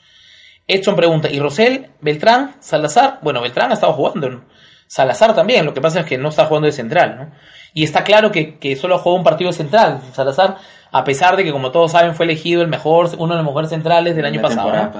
Edson 0.66 0.96
pregunta, 0.96 1.28
¿y 1.30 1.38
Rosel, 1.40 1.90
Beltrán, 2.00 2.56
Salazar? 2.60 3.18
Bueno, 3.22 3.40
Beltrán 3.40 3.70
ha 3.70 3.74
estado 3.74 3.92
jugando, 3.92 4.28
¿no? 4.28 4.44
Salazar 4.86 5.34
también, 5.34 5.64
lo 5.64 5.72
que 5.74 5.80
pasa 5.80 6.00
es 6.00 6.06
que 6.06 6.18
no 6.18 6.28
está 6.28 6.46
jugando 6.46 6.66
de 6.66 6.72
central, 6.72 7.16
¿no? 7.18 7.30
Y 7.72 7.84
está 7.84 8.04
claro 8.04 8.30
que, 8.30 8.58
que 8.58 8.76
solo 8.76 8.98
jugó 8.98 9.16
un 9.16 9.24
partido 9.24 9.52
central, 9.52 10.00
Salazar, 10.12 10.56
a 10.94 11.04
pesar 11.04 11.36
de 11.36 11.44
que, 11.44 11.52
como 11.52 11.70
todos 11.70 11.92
saben, 11.92 12.14
fue 12.14 12.26
elegido 12.26 12.60
el 12.60 12.68
mejor, 12.68 13.08
uno 13.16 13.32
de 13.32 13.38
los 13.38 13.46
mejores 13.46 13.70
centrales 13.70 14.14
del 14.14 14.26
año 14.26 14.42
La 14.42 14.48
pasado. 14.48 14.72
¿no? 14.72 14.92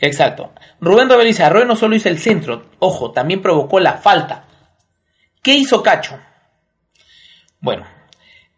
Exacto. 0.00 0.50
Rubén 0.80 1.08
dice, 1.24 1.44
Arroyo 1.44 1.64
no 1.64 1.76
solo 1.76 1.94
hizo 1.94 2.08
el 2.08 2.18
centro, 2.18 2.64
ojo, 2.80 3.12
también 3.12 3.40
provocó 3.40 3.78
la 3.78 3.94
falta. 3.94 4.44
¿Qué 5.40 5.54
hizo 5.54 5.80
Cacho? 5.80 6.18
Bueno, 7.60 7.86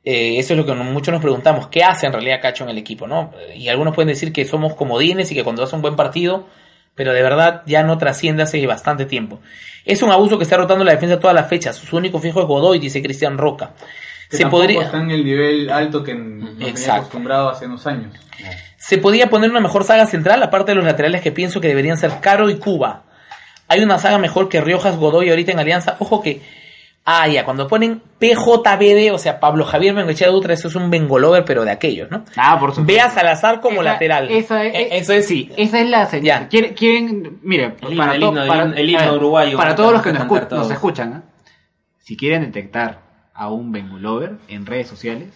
eh, 0.03 0.39
eso 0.39 0.55
es 0.55 0.59
lo 0.59 0.65
que 0.65 0.73
muchos 0.73 1.13
nos 1.13 1.21
preguntamos, 1.21 1.69
¿qué 1.69 1.85
hace 1.85 2.07
en 2.07 2.15
realidad 2.15 2.41
Cacho 2.41 2.65
en 2.65 2.71
el 2.71 2.79
equipo? 2.79 3.07
¿no? 3.07 3.33
Y 3.55 3.69
algunos 3.69 3.95
pueden 3.95 4.09
decir 4.09 4.33
que 4.33 4.47
somos 4.47 4.75
comodines 4.75 5.31
y 5.31 5.35
que 5.35 5.45
cuando 5.45 5.63
hace 5.63 5.77
un 5.77 5.83
buen 5.83 5.97
partido, 5.97 6.47
pero 6.95 7.13
de 7.13 7.23
verdad 7.23 7.63
ya 7.67 7.83
no 7.83 7.99
trasciende 7.99 8.43
hace 8.43 8.67
bastante 8.67 9.05
tiempo. 9.05 9.41
Es 9.85 10.03
un 10.03 10.11
abuso 10.11 10.39
que 10.39 10.45
está 10.45 10.57
rotando 10.57 10.85
la 10.85 10.93
defensa 10.93 11.21
todas 11.21 11.35
las 11.35 11.49
fechas. 11.49 11.77
Su 11.77 11.99
único 11.99 12.19
fijo 12.21 12.41
es 12.41 12.47
Godoy, 12.47 12.79
dice 12.79 13.03
Cristian 13.03 13.37
Roca. 13.37 13.75
Que 14.31 14.37
Se 14.37 14.47
podría... 14.47 14.83
está 14.83 14.99
en 15.01 15.11
el 15.11 15.25
nivel 15.25 15.71
alto 15.71 16.05
que 16.05 16.15
nos 16.15 16.57
tenía 16.57 16.95
acostumbrado 16.95 17.51
hace 17.51 17.67
unos 17.67 17.85
años. 17.87 18.15
Se 18.77 18.97
podía 18.99 19.29
poner 19.29 19.51
una 19.51 19.61
mejor 19.61 19.85
saga 19.85 20.07
central, 20.07 20.43
aparte 20.43 20.71
de 20.71 20.77
los 20.77 20.85
laterales 20.85 21.21
que 21.21 21.33
pienso 21.33 21.61
que 21.61 21.69
deberían 21.69 21.99
ser 21.99 22.13
Caro 22.21 22.49
y 22.49 22.57
Cuba. 22.59 23.03
Hay 23.69 23.83
una 23.83 23.99
saga 23.99 24.19
mejor 24.19 24.49
que 24.49 24.61
Riojas 24.61 24.97
Godoy 24.97 25.31
ahorita 25.31 25.53
en 25.53 25.59
Alianza. 25.59 25.97
Ojo 25.99 26.23
que. 26.23 26.41
Ah, 27.05 27.27
ya, 27.29 27.45
cuando 27.45 27.67
ponen 27.67 28.03
PJBD, 28.19 29.13
o 29.13 29.19
sea, 29.19 29.41
Pablo 29.41 29.65
Javier 29.65 29.95
Bengoechea 29.95 30.29
Dutra, 30.29 30.53
eso 30.55 30.69
es 30.69 30.75
un 30.75 30.91
Bengolover, 30.91 31.45
pero 31.45 31.65
de 31.65 31.71
aquellos, 31.71 32.11
¿no? 32.11 32.25
Ah, 32.37 32.59
por 32.61 32.71
supuesto. 32.71 32.93
Ve 32.93 33.01
a 33.01 33.11
Salazar 33.11 33.61
como 33.61 33.81
Esa- 33.81 33.93
lateral. 33.93 34.31
Esa 34.31 34.65
es, 34.65 34.75
Eh, 34.75 34.89
eso 34.93 35.13
es. 35.15 35.27
sí, 35.27 35.51
esa 35.57 35.81
es 35.81 35.89
la 35.89 36.07
señal. 36.07 36.49
¿Quieren, 36.49 36.75
quieren- 36.75 37.39
mire, 37.43 37.75
El 37.89 37.97
para, 37.97 38.15
himno, 38.17 38.33
to- 38.33 38.43
el 38.43 38.49
himno, 38.49 38.77
el 38.77 38.91
himno 38.91 39.15
uruguayo, 39.15 39.57
para 39.57 39.75
todos 39.75 39.93
los 39.95 40.03
que 40.03 40.13
nos, 40.13 40.23
escu- 40.25 40.49
nos 40.51 40.71
escuchan, 40.71 41.13
¿ah? 41.15 41.23
si 41.99 42.17
quieren 42.17 42.43
detectar 42.43 43.01
a 43.41 43.49
un 43.49 43.73
Bengulover 43.73 44.37
en 44.49 44.67
redes 44.67 44.87
sociales, 44.87 45.29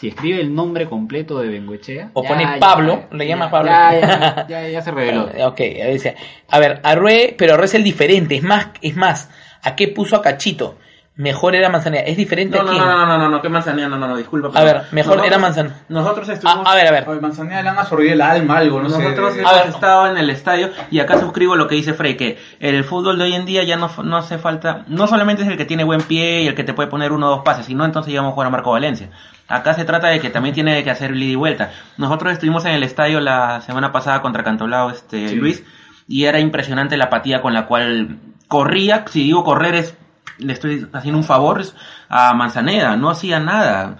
si 0.00 0.08
escribe 0.08 0.40
el 0.40 0.54
nombre 0.54 0.88
completo 0.88 1.38
de 1.40 1.48
Bengoechea 1.50 2.10
O 2.14 2.22
pone 2.24 2.56
Pablo, 2.58 3.04
le 3.12 3.28
llama 3.28 3.50
Pablo. 3.50 3.70
Ya, 3.70 4.00
ya, 4.00 4.46
ya, 4.48 4.68
ya 4.68 4.80
se 4.80 4.90
reveló. 4.90 5.28
Ok, 5.46 5.60
ahí 5.60 5.92
dice. 5.92 6.16
A 6.48 6.58
ver, 6.58 6.80
Arrué, 6.82 7.34
pero 7.36 7.52
Arrué 7.52 7.66
es 7.66 7.74
el 7.74 7.84
diferente. 7.84 8.34
Es 8.36 8.42
más, 8.42 8.68
es 8.80 8.96
más, 8.96 9.28
¿a 9.62 9.76
qué 9.76 9.88
puso 9.88 10.16
a 10.16 10.22
Cachito? 10.22 10.78
Mejor 11.16 11.54
era 11.54 11.68
Manzanera. 11.68 12.02
¿Es 12.04 12.16
diferente 12.16 12.58
No, 12.58 12.64
no, 12.64 12.72
no, 12.72 12.84
no, 12.84 13.06
no, 13.06 13.18
no, 13.18 13.28
no, 13.28 13.40
que 13.40 13.48
Manzanilla, 13.48 13.88
no, 13.88 13.96
no, 13.96 14.08
no, 14.08 14.16
disculpa. 14.16 14.50
A 14.52 14.64
ver, 14.64 14.82
mejor 14.90 15.24
era 15.24 15.38
Manzanera. 15.38 15.76
Nosotros 15.88 16.28
A, 16.28 16.32
estuvimos... 16.32 16.66
a 16.66 16.74
ver, 16.74 16.88
a 16.88 16.90
ver. 16.90 17.08
Oye, 17.08 17.20
Manzanilla 17.20 17.62
le 17.62 17.68
han 17.68 17.78
absorbido 17.78 18.14
el 18.14 18.20
alma, 18.20 18.56
algo, 18.58 18.78
no 18.82 18.88
Nosotros 18.88 19.34
sé. 19.34 19.40
hemos 19.40 19.52
ver. 19.54 19.68
estado 19.68 20.08
en 20.08 20.16
el 20.16 20.28
estadio 20.30 20.70
y 20.90 20.98
acá 20.98 21.20
suscribo 21.20 21.54
lo 21.54 21.68
que 21.68 21.76
dice 21.76 21.94
Frey, 21.94 22.16
que 22.16 22.36
el 22.58 22.82
fútbol 22.82 23.16
de 23.18 23.24
hoy 23.24 23.34
en 23.34 23.46
día 23.46 23.62
ya 23.62 23.76
no, 23.76 23.88
no 24.02 24.16
hace 24.16 24.38
falta, 24.38 24.82
no 24.88 25.06
solamente 25.06 25.42
es 25.44 25.48
el 25.48 25.56
que 25.56 25.64
tiene 25.64 25.84
buen 25.84 26.02
pie 26.02 26.42
y 26.42 26.48
el 26.48 26.56
que 26.56 26.64
te 26.64 26.74
puede 26.74 26.88
poner 26.88 27.12
uno 27.12 27.28
o 27.28 27.30
dos 27.36 27.44
pases, 27.44 27.66
sino 27.66 27.84
entonces 27.84 28.12
ya 28.12 28.18
vamos 28.18 28.32
a 28.32 28.34
jugar 28.34 28.48
a 28.48 28.50
Marco 28.50 28.72
Valencia. 28.72 29.08
Acá 29.46 29.74
se 29.74 29.84
trata 29.84 30.08
de 30.08 30.18
que 30.18 30.30
también 30.30 30.52
tiene 30.54 30.82
que 30.82 30.90
hacer 30.90 31.14
ida 31.14 31.30
y 31.30 31.34
vuelta. 31.36 31.70
Nosotros 31.96 32.32
estuvimos 32.32 32.64
en 32.64 32.72
el 32.72 32.82
estadio 32.82 33.20
la 33.20 33.60
semana 33.60 33.92
pasada 33.92 34.20
contra 34.20 34.42
Cantolao, 34.42 34.90
este, 34.90 35.28
Sí. 35.28 35.36
Luis, 35.36 35.62
y 36.08 36.24
era 36.24 36.40
impresionante 36.40 36.96
la 36.96 37.04
apatía 37.04 37.40
con 37.40 37.54
la 37.54 37.66
cual 37.66 38.16
corría, 38.48 39.04
si 39.08 39.22
digo 39.22 39.44
correr 39.44 39.76
es, 39.76 39.94
le 40.38 40.52
estoy 40.52 40.88
haciendo 40.92 41.18
un 41.18 41.24
favor 41.24 41.62
a 42.08 42.34
Manzaneda, 42.34 42.96
no 42.96 43.10
hacía 43.10 43.40
nada. 43.40 43.96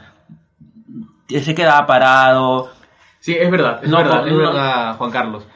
Se 1.29 1.55
quedaba 1.55 1.87
parado, 1.87 2.70
Sí, 3.25 3.35
es 3.35 3.51
verdad, 3.51 3.81
es 3.83 3.88
No, 3.88 3.97
verdad, 3.97 4.20
no, 4.20 4.27
es 4.27 4.37
verdad, 4.37 4.97
Juan 4.99 5.11
Carlos. 5.11 5.47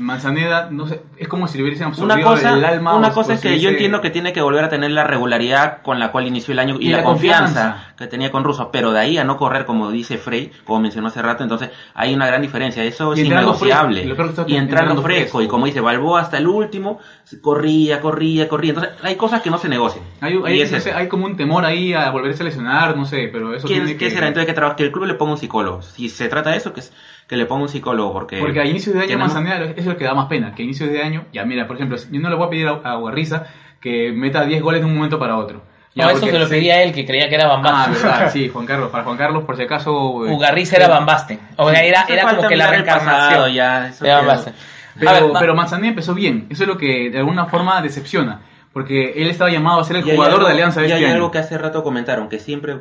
Manzaneda, 0.00 0.68
no 0.70 0.86
sé, 0.86 1.02
es 1.16 1.28
como 1.28 1.48
si 1.48 1.58
le 1.58 1.64
hubiesen 1.64 1.86
Una 1.88 1.92
absorbido 2.14 2.28
cosa, 2.30 2.54
el 2.54 2.64
alma. 2.64 2.94
una 2.94 3.10
cosa 3.10 3.34
es 3.34 3.40
que 3.40 3.48
yo 3.48 3.54
hubiese- 3.54 3.68
entiendo 3.70 4.00
que 4.00 4.10
tiene 4.10 4.32
que 4.32 4.40
volver 4.40 4.64
a 4.64 4.68
tener 4.68 4.90
la 4.92 5.04
regularidad 5.04 5.82
con 5.82 5.98
la 5.98 6.12
cual 6.12 6.26
inició 6.26 6.52
el 6.52 6.58
año 6.60 6.76
y, 6.78 6.86
Y 6.86 6.90
la, 6.90 6.98
la 6.98 7.02
confianza, 7.04 7.44
confianza. 7.72 7.94
que 7.96 8.06
tenía 8.06 8.30
con 8.30 8.44
Russo, 8.44 8.70
pero 8.70 8.92
de 8.92 9.00
ahí 9.00 9.18
a 9.18 9.24
no 9.24 9.36
correr 9.36 9.64
como 9.66 9.90
dice 9.90 10.18
Frey, 10.18 10.52
como 10.64 10.80
mencionó 10.80 11.08
hace 11.08 11.20
rato, 11.22 11.42
entonces 11.42 11.70
hay 11.94 12.14
una 12.14 12.26
gran 12.26 12.42
diferencia, 12.42 12.84
eso 12.84 13.12
es 13.12 13.18
Y 13.18 13.22
entrando 13.22 13.48
innegociable. 13.50 14.02
fresco, 14.02 14.44
y 14.46 14.56
entrando 14.56 14.56
entrando 14.56 15.02
fresco, 15.02 15.38
y 15.40 15.44
fresco. 15.44 15.50
como 15.50 15.66
dice 15.66 15.80
Balboa 15.80 16.20
hasta 16.20 16.38
el 16.38 16.46
último, 16.46 17.00
corría, 17.40 18.00
corría, 18.00 18.48
corría, 18.48 18.70
entonces 18.70 18.94
hay 19.02 19.16
cosas 19.16 19.42
que 19.42 19.50
no 19.50 19.58
se 19.58 19.68
negocian. 19.68 20.04
Hay, 20.20 20.38
hay, 20.44 20.60
es 20.60 20.70
no 20.70 20.76
eso. 20.78 20.84
sé, 20.90 20.94
hay 20.94 21.08
como 21.08 21.26
un 21.26 21.36
temor 21.36 21.64
ahí 21.64 21.92
a 21.92 22.10
volverse 22.10 22.42
a 22.42 22.46
lesionar, 22.46 22.96
no 22.96 23.04
sé, 23.04 23.28
pero 23.32 23.54
eso 23.54 23.66
¿Quién- 23.66 23.84
tiene 23.84 23.98
¿Qué 23.98 24.06
que... 24.08 24.10
será? 24.14 24.28
Entonces 24.28 24.46
que, 24.46 24.54
trabaja- 24.54 24.76
que 24.76 24.84
el 24.84 24.92
club 24.92 25.06
le 25.06 25.14
ponga 25.14 25.32
un 25.32 25.38
psicólogo. 25.38 25.82
Si 25.82 26.08
se 26.08 26.28
trata 26.28 26.50
de 26.50 26.56
eso, 26.58 26.72
que, 26.72 26.80
es- 26.80 26.92
que 27.28 27.36
le 27.36 27.46
ponga 27.46 27.62
un 27.62 27.68
psicólogo, 27.68 28.12
porque... 28.12 28.38
Porque 28.38 28.60
a 28.60 28.64
inicios 28.64 28.94
de 28.94 29.00
año 29.00 29.08
tenemos- 29.08 29.34
Manzanera 29.34 29.64
eso 29.64 29.74
es 29.80 29.86
lo 29.86 29.96
que 29.96 30.04
da 30.04 30.14
más 30.14 30.26
pena, 30.26 30.54
que 30.54 30.62
a 30.62 30.64
inicios 30.64 30.90
de 30.90 31.02
año, 31.02 31.24
ya 31.32 31.44
mira, 31.44 31.66
por 31.66 31.76
ejemplo, 31.76 31.98
yo 32.10 32.20
no 32.20 32.28
le 32.30 32.36
voy 32.36 32.46
a 32.46 32.50
pedir 32.50 32.68
a, 32.68 32.72
a 32.84 32.94
Guarriza 32.96 33.46
que 33.80 34.12
meta 34.12 34.44
10 34.44 34.62
goles 34.62 34.80
de 34.80 34.86
un 34.86 34.94
momento 34.94 35.18
para 35.18 35.36
otro. 35.36 35.62
Ya, 35.94 36.04
No, 36.04 36.10
eso 36.10 36.20
porque 36.20 36.34
se 36.34 36.38
lo 36.40 36.48
pedía 36.48 36.82
él, 36.82 36.92
que 36.92 37.06
creía 37.06 37.28
que 37.28 37.34
era 37.36 37.44
Ah, 37.44 37.48
Bambaste. 37.56 37.92
verdad, 38.02 38.30
sí, 38.32 38.48
Juan 38.52 38.66
Carlos, 38.66 38.90
para 38.90 39.04
Juan 39.04 39.16
Carlos, 39.16 39.44
por 39.44 39.56
si 39.56 39.62
acaso... 39.62 40.26
eh, 40.26 40.30
Ugarriza 40.32 40.76
era 40.76 40.88
Bambaste. 40.88 41.38
O 41.56 41.70
sea, 41.70 41.82
era, 41.82 42.04
era 42.08 42.34
como 42.36 42.46
que 42.48 42.56
la 42.56 42.66
reencarnación 42.70 43.52
ya, 43.52 43.88
eso 43.88 44.04
de 44.04 44.10
quedó. 44.10 44.18
Bambaste. 44.18 44.52
Pero, 44.98 45.10
ver, 45.12 45.22
pero 45.40 45.54
Manzanilla 45.54 45.90
empezó 45.90 46.14
bien, 46.14 46.46
eso 46.50 46.62
es 46.62 46.68
lo 46.68 46.78
que 46.78 47.10
de 47.10 47.18
alguna 47.18 47.46
forma 47.46 47.82
decepciona, 47.82 48.40
porque 48.72 49.12
él 49.16 49.28
estaba 49.28 49.50
llamado 49.50 49.80
a 49.80 49.84
ser 49.84 49.96
el 49.96 50.06
Y 50.06 50.10
hay 50.10 50.16
jugador 50.16 50.36
algo- 50.36 50.46
de 50.48 50.52
Alianza 50.54 50.80
de 50.80 50.86
y 50.88 50.90
este 50.92 50.98
hay 50.98 51.04
año. 51.06 51.14
algo 51.16 51.30
que 51.30 51.38
hace 51.38 51.58
rato 51.58 51.82
comentaron, 51.82 52.28
que 52.28 52.38
siempre, 52.38 52.76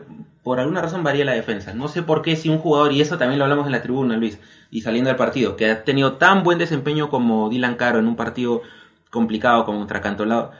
por 0.46 0.60
alguna 0.60 0.80
razón, 0.80 1.04
varía 1.04 1.26
la 1.26 1.32
defensa. 1.32 1.74
No 1.74 1.88
sé 1.88 2.04
por 2.04 2.22
qué 2.22 2.36
si 2.36 2.50
un 2.50 2.60
jugador, 2.60 2.94
y 2.94 3.02
eso 3.02 3.18
también 3.18 3.40
lo 3.40 3.46
hablamos 3.46 3.66
en 3.66 3.72
la 3.72 3.82
tribuna, 3.82 4.16
Luis, 4.16 4.38
y 4.70 4.82
saliendo 4.82 5.08
del 5.08 5.18
partido, 5.18 5.56
que 5.56 5.72
ha 5.72 5.84
tenido 5.84 6.18
tan 6.18 6.44
buen 6.44 6.60
desempeño 6.60 7.10
como 7.10 7.50
Dylan 7.50 7.74
Caro 7.78 7.98
en 7.98 8.08
un 8.08 8.16
partido 8.16 8.62
complicado 9.10 9.66
contra 9.66 10.02
Cantolao, 10.02 10.52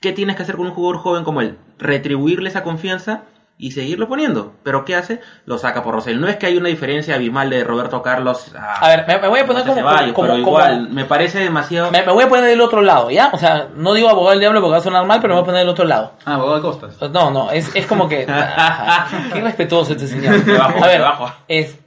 ¿qué 0.00 0.10
tienes 0.12 0.34
que 0.34 0.42
hacer 0.42 0.56
con 0.56 0.66
un 0.66 0.72
jugador 0.72 0.96
joven 0.96 1.22
como 1.22 1.40
él? 1.40 1.56
Retribuirle 1.78 2.48
esa 2.48 2.64
confianza 2.64 3.26
y 3.60 3.72
seguirlo 3.72 4.06
poniendo. 4.08 4.54
¿Pero 4.62 4.84
qué 4.84 4.94
hace? 4.94 5.20
Lo 5.44 5.58
saca 5.58 5.82
por 5.82 5.92
Rosell. 5.94 6.20
No 6.20 6.28
es 6.28 6.36
que 6.36 6.46
hay 6.46 6.56
una 6.56 6.68
diferencia 6.68 7.16
abismal 7.16 7.50
de 7.50 7.64
Roberto 7.64 8.00
Carlos 8.02 8.54
a, 8.54 8.74
A 8.74 8.88
ver, 8.88 9.04
me, 9.08 9.18
me 9.18 9.26
voy 9.28 9.40
a 9.40 9.46
poner 9.46 9.62
como, 9.64 9.74
Ceballos, 9.74 10.12
como, 10.12 10.28
pero 10.28 10.44
como- 10.44 10.58
igual, 10.58 10.88
me 10.90 11.04
parece 11.04 11.40
demasiado... 11.40 11.90
me, 11.90 12.06
me 12.06 12.12
voy 12.12 12.22
a 12.24 12.28
poner 12.28 12.44
del 12.44 12.60
otro 12.60 12.82
lado, 12.82 13.10
¿ya? 13.10 13.30
O 13.32 13.38
sea, 13.38 13.68
no 13.74 13.94
digo 13.94 14.08
abogado 14.08 14.30
del 14.30 14.40
diablo 14.40 14.60
porque 14.60 14.70
va 14.72 14.76
a 14.78 14.80
sonar 14.80 15.04
mal, 15.06 15.20
pero 15.20 15.34
me 15.34 15.40
voy 15.40 15.42
a 15.42 15.46
poner 15.46 15.58
del 15.60 15.68
otro 15.70 15.84
lado. 15.86 16.12
Ah, 16.24 16.34
abogado 16.34 16.56
de 16.56 16.62
Costas. 16.62 17.10
No, 17.10 17.30
no, 17.32 17.50
es, 17.50 17.74
es 17.74 17.84
como 17.86 18.08
que... 18.08 18.24
Ajá, 18.28 19.28
qué 19.32 19.40
respetuoso 19.40 19.92
este 19.92 20.06
señor. 20.06 20.36
A 20.60 20.86
ver, 20.86 21.02
es... 21.48 21.78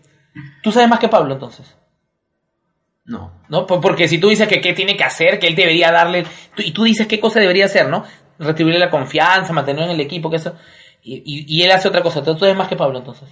Tú 0.62 0.72
sabes 0.74 0.90
más 0.90 1.00
que 1.00 1.08
Pablo, 1.08 1.34
entonces. 1.34 1.74
No. 3.06 3.32
¿No? 3.50 3.66
Por- 3.66 3.82
Porque 3.82 4.08
si 4.08 4.18
tú 4.20 4.30
dices 4.30 4.48
que 4.48 4.62
qué 4.62 4.74
tiene 4.74 4.96
que 4.96 5.04
hacer, 5.04 5.40
que 5.40 5.48
él 5.48 5.56
debería 5.56 5.92
darle... 5.92 6.26
y 6.58 6.72
tú 6.72 6.84
dices 6.84 7.08
qué 7.08 7.20
cosa 7.20 7.40
debería 7.40 7.66
hacer, 7.66 7.88
¿no? 7.90 8.04
Retribuirle 8.40 8.80
la 8.80 8.90
confianza, 8.90 9.54
mantenerlo 9.54 9.86
en 9.86 9.96
el 9.96 10.02
equipo, 10.06 10.30
que 10.30 10.36
eso... 10.38 10.56
Y, 11.04 11.16
y, 11.26 11.46
y 11.58 11.64
él 11.64 11.72
hace 11.72 11.88
otra 11.88 12.02
cosa. 12.04 12.24
Tú 12.24 12.34
tú 12.34 12.40
sabes 12.42 12.56
más 12.56 12.68
que 12.68 12.76
Pablo, 12.76 13.00
entonces. 13.00 13.28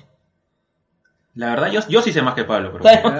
La 1.35 1.51
verdad, 1.51 1.71
yo, 1.71 1.81
yo 1.87 2.01
sí 2.01 2.11
sé 2.11 2.21
más 2.21 2.33
que 2.33 2.43
Pablo. 2.43 2.77
Pero... 2.81 3.11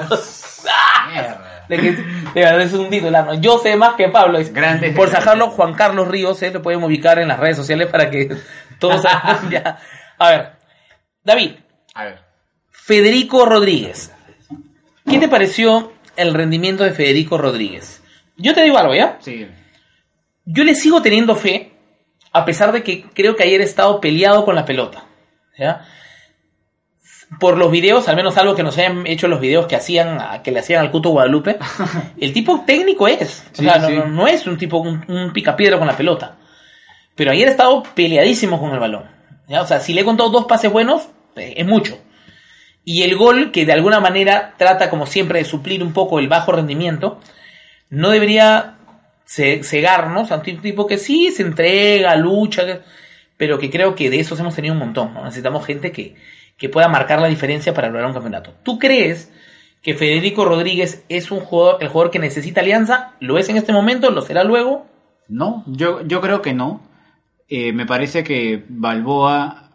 De, 1.69 1.77
que, 1.77 1.91
de 1.91 2.03
verdad 2.33 2.62
es 2.62 2.73
un 2.73 2.89
titular, 2.89 3.25
¿no? 3.25 3.35
Yo 3.35 3.59
sé 3.59 3.75
más 3.75 3.93
que 3.95 4.09
Pablo. 4.09 4.39
Es- 4.39 4.51
Grande. 4.53 4.91
Por 4.91 5.09
sacarlo, 5.09 5.49
Juan 5.51 5.73
Carlos 5.75 6.07
Ríos, 6.07 6.41
¿eh? 6.41 6.51
lo 6.51 6.62
pueden 6.62 6.83
ubicar 6.83 7.19
en 7.19 7.27
las 7.27 7.39
redes 7.39 7.57
sociales 7.57 7.88
para 7.89 8.09
que 8.09 8.35
todos 8.79 9.01
sepan 9.03 9.49
ya. 9.51 9.77
A 10.17 10.29
ver, 10.29 10.51
David, 11.23 11.51
A 11.93 12.05
ver. 12.05 12.19
Federico 12.69 13.45
Rodríguez. 13.45 14.12
¿Qué 15.07 15.19
te 15.19 15.27
pareció 15.27 15.93
el 16.15 16.33
rendimiento 16.33 16.83
de 16.83 16.91
Federico 16.91 17.38
Rodríguez? 17.38 18.01
Yo 18.35 18.53
te 18.53 18.63
digo 18.63 18.77
algo, 18.77 18.95
¿ya? 18.95 19.17
Sí. 19.21 19.47
Yo 20.45 20.63
le 20.63 20.73
sigo 20.75 21.01
teniendo 21.01 21.35
fe, 21.35 21.68
a 22.32 22.46
pesar 22.46 22.72
de 22.72 22.84
que 22.84 23.04
creo 23.13 23.36
que 23.36 23.44
ayer 23.44 23.62
he 23.62 23.65
estado 23.65 24.00
peleado 24.02 24.46
con 24.46 24.56
la 24.56 24.65
pelota. 24.65 25.06
¿ya? 25.58 25.86
por 27.39 27.58
los 27.58 27.70
videos, 27.70 28.08
al 28.08 28.15
menos 28.15 28.38
algo 28.38 28.56
que 28.56 28.63
nos 28.63 28.76
hayan 28.80 29.06
hecho 29.06 29.28
los 29.28 29.39
videos 29.39 29.68
que 29.68 29.76
hacían, 29.76 30.42
que 30.42 30.52
le 30.52 30.60
hacían 30.62 30.82
al 30.82 30.89
Cuto 30.89 31.10
Guadalupe, 31.10 31.58
el 32.20 32.34
tipo 32.34 32.63
técnico 32.65 33.08
es. 33.08 33.46
O 33.54 33.56
sea, 33.62 33.78
no, 33.78 33.88
sí. 33.88 33.96
no- 33.96 34.06
no 34.08 34.28
es 34.28 34.48
un 34.48 34.58
tipo, 34.58 34.78
un, 34.78 35.06
un 35.08 35.32
picapiedra 35.32 35.78
con 35.78 35.86
la 35.88 35.96
pelota. 35.96 36.38
Pero 37.15 37.32
ayer 37.32 37.48
ha 37.48 37.52
estado 37.52 37.84
peleadísimo 37.94 38.60
con 38.60 38.72
el 38.72 38.80
balón. 38.80 39.04
¿ya? 39.48 39.62
O 39.62 39.68
sea, 39.68 39.80
si 39.80 39.94
le 39.94 40.02
he 40.02 40.06
contado 40.06 40.30
dos 40.30 40.46
pases 40.46 40.72
buenos, 40.72 41.10
eh, 41.36 41.54
es 41.58 41.65
mucho. 41.68 42.00
Y 42.84 43.04
el 43.04 43.15
gol, 43.15 43.52
que 43.52 43.65
de 43.65 43.74
alguna 43.74 44.00
manera 44.00 44.56
trata, 44.58 44.89
como 44.89 45.06
siempre, 45.06 45.38
de 45.39 45.46
suplir 45.46 45.84
un 45.84 45.94
poco 45.94 46.18
el 46.18 46.30
bajo 46.30 46.52
rendimiento, 46.52 47.20
no 47.92 48.10
debería 48.10 48.79
cegarnos 49.30 50.32
a 50.32 50.38
un 50.38 50.42
tipo 50.42 50.88
que 50.88 50.98
sí 50.98 51.32
se 51.32 51.44
entrega, 51.44 52.15
lucha, 52.15 52.82
pero 53.38 53.60
que 53.60 53.70
creo 53.70 53.94
que 53.94 54.10
de 54.10 54.20
esos 54.20 54.39
hemos 54.39 54.56
tenido 54.56 54.74
un 54.74 54.80
montón. 54.80 55.13
Necesitamos 55.24 55.65
gente 55.65 55.92
que, 55.92 56.15
que 56.58 56.70
pueda 56.70 56.88
marcar 56.88 57.22
la 57.22 57.28
diferencia 57.28 57.74
para 57.74 57.89
lograr 57.89 58.08
un 58.08 58.13
campeonato. 58.13 58.54
¿Tú 58.63 58.80
crees 58.80 59.32
que 59.84 59.94
Federico 59.94 60.46
Rodríguez 60.46 61.06
es 61.10 61.32
un 61.32 61.39
jugador, 61.39 61.78
el 61.82 61.89
jugador 61.89 62.12
que 62.12 62.20
necesita 62.20 62.62
alianza? 62.62 63.13
¿Lo 63.20 63.38
es 63.38 63.48
en 63.50 63.58
este 63.58 63.72
momento? 63.72 64.10
¿Lo 64.10 64.24
será 64.24 64.44
luego? 64.44 64.88
No, 65.28 65.63
yo, 65.68 66.02
yo 66.02 66.22
creo 66.22 66.42
que 66.42 66.54
no. 66.54 66.82
Eh, 67.48 67.72
me 67.72 67.86
parece 67.86 68.24
que 68.24 68.63
Balboa, 68.68 69.70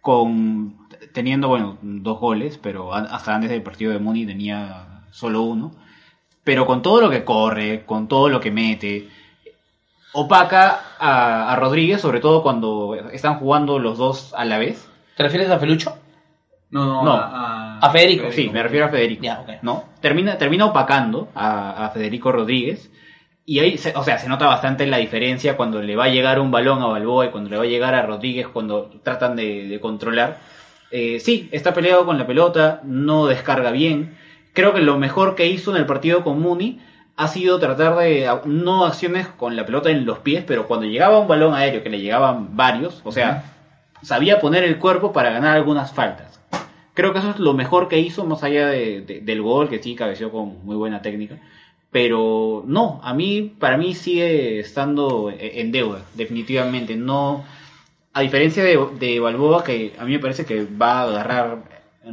con 0.00 0.88
teniendo, 1.12 1.48
bueno, 1.48 1.78
dos 1.82 2.18
goles, 2.20 2.58
pero 2.58 2.94
hasta 2.94 3.34
antes 3.34 3.50
del 3.50 3.62
partido 3.62 3.92
de 3.92 3.98
Muni 3.98 4.26
tenía 4.26 5.04
solo 5.10 5.42
uno. 5.42 5.72
Pero 6.48 6.64
con 6.64 6.80
todo 6.80 7.02
lo 7.02 7.10
que 7.10 7.24
corre, 7.24 7.84
con 7.84 8.08
todo 8.08 8.30
lo 8.30 8.40
que 8.40 8.50
mete, 8.50 9.06
opaca 10.12 10.80
a, 10.98 11.52
a 11.52 11.56
Rodríguez, 11.56 12.00
sobre 12.00 12.20
todo 12.20 12.42
cuando 12.42 12.94
están 13.12 13.34
jugando 13.34 13.78
los 13.78 13.98
dos 13.98 14.32
a 14.34 14.46
la 14.46 14.56
vez. 14.56 14.88
¿Te 15.14 15.24
refieres 15.24 15.50
a 15.50 15.58
Felucho? 15.58 15.98
No, 16.70 16.86
no, 16.86 17.04
No. 17.04 17.12
a, 17.12 17.78
A 17.80 17.90
Federico. 17.90 18.32
Sí, 18.32 18.48
me 18.48 18.62
refiero 18.62 18.86
a 18.86 18.88
Federico. 18.88 19.26
¿no? 19.60 19.84
Termina, 20.00 20.38
termina 20.38 20.64
opacando 20.64 21.28
a, 21.34 21.84
a 21.84 21.90
Federico 21.90 22.32
Rodríguez. 22.32 22.90
Y 23.44 23.58
ahí, 23.58 23.76
se- 23.76 23.94
o 23.94 24.02
sea, 24.02 24.18
se 24.18 24.26
nota 24.30 24.46
bastante 24.46 24.86
la 24.86 24.96
diferencia 24.96 25.54
cuando 25.54 25.82
le 25.82 25.96
va 25.96 26.04
a 26.04 26.08
llegar 26.08 26.40
un 26.40 26.50
balón 26.50 26.80
a 26.82 26.86
Balboa 26.86 27.26
y 27.26 27.28
cuando 27.28 27.50
le 27.50 27.58
va 27.58 27.64
a 27.64 27.66
llegar 27.66 27.94
a 27.94 28.06
Rodríguez 28.06 28.48
cuando 28.48 28.90
tratan 29.02 29.36
de, 29.36 29.68
de 29.68 29.80
controlar. 29.80 30.38
Eh, 30.90 31.20
sí, 31.20 31.50
está 31.52 31.74
peleado 31.74 32.06
con 32.06 32.16
la 32.16 32.26
pelota, 32.26 32.80
no 32.84 33.26
descarga 33.26 33.70
bien. 33.70 34.16
Creo 34.52 34.72
que 34.74 34.80
lo 34.80 34.98
mejor 34.98 35.34
que 35.34 35.46
hizo 35.46 35.70
en 35.70 35.76
el 35.78 35.86
partido 35.86 36.24
con 36.24 36.40
Muni 36.40 36.80
ha 37.16 37.28
sido 37.28 37.58
tratar 37.58 37.96
de, 37.96 38.30
no 38.44 38.86
acciones 38.86 39.26
con 39.26 39.56
la 39.56 39.66
pelota 39.66 39.90
en 39.90 40.04
los 40.06 40.18
pies, 40.20 40.44
pero 40.46 40.66
cuando 40.66 40.86
llegaba 40.86 41.18
un 41.18 41.28
balón 41.28 41.54
aéreo, 41.54 41.82
que 41.82 41.90
le 41.90 42.00
llegaban 42.00 42.56
varios, 42.56 43.00
o 43.04 43.10
sea, 43.12 43.44
sabía 44.02 44.40
poner 44.40 44.62
el 44.64 44.78
cuerpo 44.78 45.12
para 45.12 45.30
ganar 45.30 45.56
algunas 45.56 45.92
faltas. 45.92 46.40
Creo 46.94 47.12
que 47.12 47.18
eso 47.20 47.30
es 47.30 47.38
lo 47.38 47.54
mejor 47.54 47.88
que 47.88 47.98
hizo, 48.00 48.24
más 48.24 48.42
allá 48.42 48.68
de- 48.68 49.00
de- 49.02 49.20
del 49.20 49.42
gol, 49.42 49.68
que 49.68 49.82
sí 49.82 49.94
cabeció 49.94 50.30
con 50.30 50.64
muy 50.64 50.76
buena 50.76 51.02
técnica. 51.02 51.36
Pero 51.90 52.64
no, 52.66 53.00
a 53.02 53.14
mí, 53.14 53.54
para 53.58 53.76
mí 53.76 53.94
sigue 53.94 54.60
estando 54.60 55.30
e- 55.30 55.60
en 55.60 55.72
deuda, 55.72 56.00
definitivamente. 56.14 56.96
No, 56.96 57.44
a 58.12 58.20
diferencia 58.20 58.62
de, 58.62 58.78
de 58.98 59.20
Balboa, 59.20 59.64
que 59.64 59.94
a 59.98 60.04
mí 60.04 60.12
me 60.12 60.18
parece 60.18 60.44
que 60.44 60.66
va 60.80 61.00
a 61.00 61.02
agarrar 61.04 61.58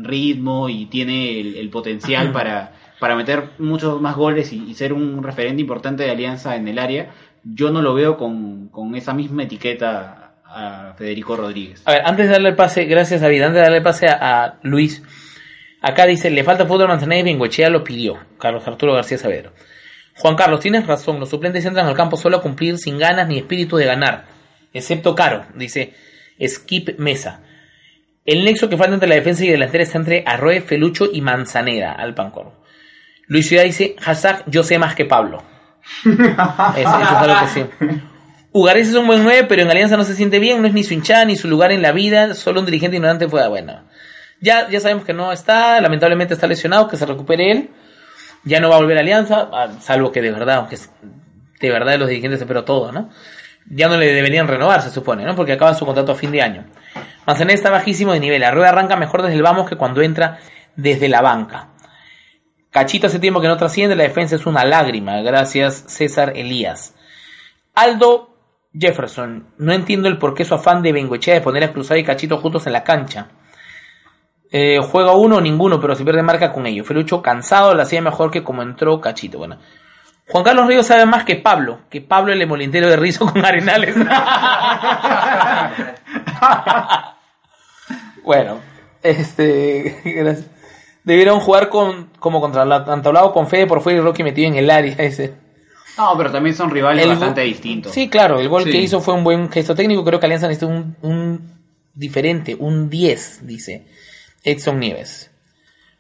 ritmo 0.03 0.69
y 0.69 0.85
tiene 0.87 1.39
el, 1.39 1.69
potencial 1.69 2.31
para, 2.31 2.73
para 2.99 3.15
meter 3.15 3.51
muchos 3.59 4.01
más 4.01 4.15
goles 4.15 4.51
y, 4.51 4.73
ser 4.73 4.93
un 4.93 5.23
referente 5.23 5.61
importante 5.61 6.03
de 6.03 6.11
Alianza 6.11 6.55
en 6.55 6.67
el 6.67 6.79
área, 6.79 7.11
yo 7.43 7.71
no 7.71 7.81
lo 7.81 7.93
veo 7.93 8.17
con, 8.17 8.69
con 8.69 8.95
esa 8.95 9.13
misma 9.13 9.43
etiqueta 9.43 10.33
a 10.45 10.93
Federico 10.97 11.35
Rodríguez. 11.35 11.81
A 11.85 11.91
ver, 11.91 12.01
antes 12.05 12.27
de 12.27 12.33
darle 12.33 12.49
el 12.49 12.55
pase, 12.55 12.85
gracias 12.85 13.21
David, 13.21 13.41
antes 13.41 13.55
de 13.55 13.61
darle 13.61 13.77
el 13.77 13.83
pase 13.83 14.07
a, 14.07 14.43
a 14.43 14.59
Luis, 14.63 15.03
acá 15.81 16.05
dice, 16.05 16.29
le 16.29 16.43
falta 16.43 16.65
fútbol 16.65 16.85
a 16.85 16.87
Manzaneda 16.87 17.21
y 17.21 17.23
Bengochea 17.23 17.69
lo 17.69 17.83
pidió, 17.83 18.17
Carlos 18.39 18.67
Arturo 18.67 18.93
García 18.93 19.17
Saavedra. 19.17 19.51
Juan 20.17 20.35
Carlos, 20.35 20.61
tienes 20.61 20.87
razón, 20.87 21.19
los 21.19 21.29
suplentes 21.29 21.65
entran 21.65 21.87
al 21.87 21.95
campo 21.95 22.15
solo 22.15 22.37
a 22.37 22.41
cumplir 22.41 22.77
sin 22.77 22.97
ganas 22.97 23.27
ni 23.27 23.37
espíritu 23.37 23.75
de 23.75 23.85
ganar, 23.85 24.25
excepto 24.73 25.13
Caro, 25.13 25.45
dice 25.55 25.93
Skip 26.45 26.97
Mesa. 26.99 27.41
El 28.25 28.43
nexo 28.43 28.67
que 28.69 28.77
falta 28.77 28.95
entre 28.95 29.07
la 29.07 29.15
defensa 29.15 29.45
y 29.45 29.49
delantera 29.49 29.83
está 29.83 29.99
entre 29.99 30.23
Arroe, 30.25 30.61
Felucho 30.61 31.07
y 31.11 31.21
Manzaneda, 31.21 31.91
al 31.93 32.15
Pancor. 32.15 32.53
Luis 33.27 33.47
Ciudad 33.47 33.63
dice, 33.63 33.95
hashtag 33.99 34.43
yo 34.47 34.63
sé 34.63 34.79
más 34.79 34.95
que 34.95 35.05
Pablo. 35.05 35.43
Eso, 36.03 36.11
eso 36.11 36.99
es 36.99 37.07
algo 37.07 37.35
que 37.41 37.47
sí. 37.47 38.01
Ugares 38.51 38.87
es 38.87 38.95
un 38.95 39.05
buen 39.05 39.23
9, 39.23 39.45
pero 39.47 39.61
en 39.61 39.69
Alianza 39.69 39.97
no 39.97 40.03
se 40.03 40.15
siente 40.15 40.39
bien, 40.39 40.61
no 40.61 40.67
es 40.67 40.73
ni 40.73 40.83
su 40.83 40.93
hinchada 40.93 41.25
ni 41.25 41.35
su 41.35 41.47
lugar 41.47 41.71
en 41.71 41.81
la 41.81 41.91
vida, 41.91 42.33
solo 42.33 42.61
un 42.61 42.65
dirigente 42.65 42.95
ignorante 42.95 43.27
fue 43.27 43.45
bueno. 43.47 43.83
Ya, 44.39 44.69
ya 44.69 44.79
sabemos 44.79 45.05
que 45.05 45.13
no 45.13 45.31
está, 45.31 45.79
lamentablemente 45.81 46.33
está 46.33 46.47
lesionado, 46.47 46.87
que 46.87 46.97
se 46.97 47.05
recupere 47.05 47.51
él. 47.51 47.69
Ya 48.43 48.59
no 48.59 48.69
va 48.69 48.75
a 48.75 48.79
volver 48.79 48.97
a 48.97 49.01
Alianza, 49.01 49.49
ah, 49.51 49.69
salvo 49.81 50.11
que 50.11 50.21
de 50.21 50.31
verdad, 50.31 50.57
aunque 50.57 50.77
de 51.59 51.69
verdad 51.69 51.99
los 51.99 52.07
dirigentes 52.07 52.39
espero 52.39 52.63
todo, 52.63 52.91
¿no? 52.91 53.09
Ya 53.67 53.87
no 53.87 53.97
le 53.97 54.13
deberían 54.13 54.47
renovar, 54.47 54.81
se 54.81 54.89
supone, 54.91 55.25
¿no? 55.25 55.35
Porque 55.35 55.53
acaba 55.53 55.73
su 55.73 55.85
contrato 55.85 56.11
a 56.11 56.15
fin 56.15 56.31
de 56.31 56.41
año. 56.41 56.65
Manzanera 57.25 57.55
está 57.55 57.69
bajísimo 57.69 58.13
de 58.13 58.19
nivel, 58.19 58.43
Arrueda 58.43 58.69
arranca 58.69 58.95
mejor 58.95 59.21
desde 59.21 59.35
el 59.35 59.43
vamos 59.43 59.69
que 59.69 59.75
cuando 59.75 60.01
entra 60.01 60.39
desde 60.75 61.09
la 61.09 61.21
banca. 61.21 61.69
Cachito 62.69 63.07
hace 63.07 63.19
tiempo 63.19 63.41
que 63.41 63.47
no 63.47 63.57
trasciende, 63.57 63.95
la 63.95 64.03
defensa 64.03 64.35
es 64.35 64.45
una 64.45 64.65
lágrima, 64.65 65.21
gracias 65.21 65.85
César 65.87 66.33
Elías. 66.35 66.95
Aldo 67.73 68.35
Jefferson, 68.77 69.47
no 69.57 69.71
entiendo 69.71 70.09
el 70.09 70.17
por 70.17 70.33
qué 70.33 70.43
su 70.43 70.53
afán 70.53 70.81
de 70.81 70.91
Bengoechea 70.91 71.35
de 71.35 71.41
poner 71.41 71.63
a 71.63 71.71
Cruzado 71.71 71.99
y 71.99 72.03
Cachito 72.03 72.37
juntos 72.37 72.67
en 72.67 72.73
la 72.73 72.83
cancha. 72.83 73.27
Eh, 74.51 74.79
juega 74.79 75.13
uno 75.13 75.37
o 75.37 75.41
ninguno, 75.41 75.79
pero 75.79 75.95
si 75.95 76.03
pierde 76.03 76.21
marca 76.21 76.51
con 76.51 76.65
ellos. 76.65 76.85
Felucho 76.85 77.21
cansado, 77.21 77.73
la 77.73 77.83
hacía 77.83 78.01
mejor 78.01 78.31
que 78.31 78.43
como 78.43 78.61
entró 78.61 78.99
Cachito. 78.99 79.37
Bueno, 79.37 79.57
Juan 80.27 80.43
Carlos 80.43 80.67
Ríos 80.67 80.85
sabe 80.85 81.05
más 81.05 81.23
que 81.23 81.37
Pablo, 81.37 81.79
que 81.89 82.01
Pablo 82.01 82.33
el 82.33 82.41
emolintero 82.41 82.89
de 82.89 82.97
Rizo 82.97 83.25
con 83.25 83.45
Arenales. 83.45 83.95
bueno, 88.25 88.59
este, 89.03 90.01
gracias. 90.05 90.47
Debieron 91.03 91.39
jugar 91.39 91.69
con, 91.69 92.09
como 92.19 92.41
contra 92.41 92.65
la 92.65 92.77
Antablado 92.77 93.31
con 93.31 93.47
Fede 93.47 93.67
por 93.67 93.81
fuera 93.81 93.99
y 93.99 94.01
Rocky 94.01 94.23
metido 94.23 94.47
en 94.47 94.55
el 94.55 94.69
área 94.71 94.95
ese. 94.97 95.33
No, 95.97 96.17
pero 96.17 96.31
también 96.31 96.55
son 96.55 96.69
rivales 96.71 97.03
El 97.03 97.09
bastante 97.11 97.41
distintos. 97.41 97.91
Sí, 97.93 98.09
claro, 98.09 98.39
el 98.39 98.49
gol 98.49 98.63
Sí. 98.63 98.71
que 98.71 98.77
hizo 98.79 98.99
fue 98.99 99.13
un 99.13 99.23
buen 99.23 99.49
gesto 99.51 99.75
técnico. 99.75 100.03
Creo 100.03 100.19
que 100.19 100.25
Alianza 100.25 100.47
necesita 100.47 100.65
un, 100.71 100.97
un 101.01 101.61
diferente, 101.93 102.55
un 102.59 102.89
10, 102.89 103.45
dice 103.47 103.87
Edson 104.43 104.79
Nieves. 104.79 105.31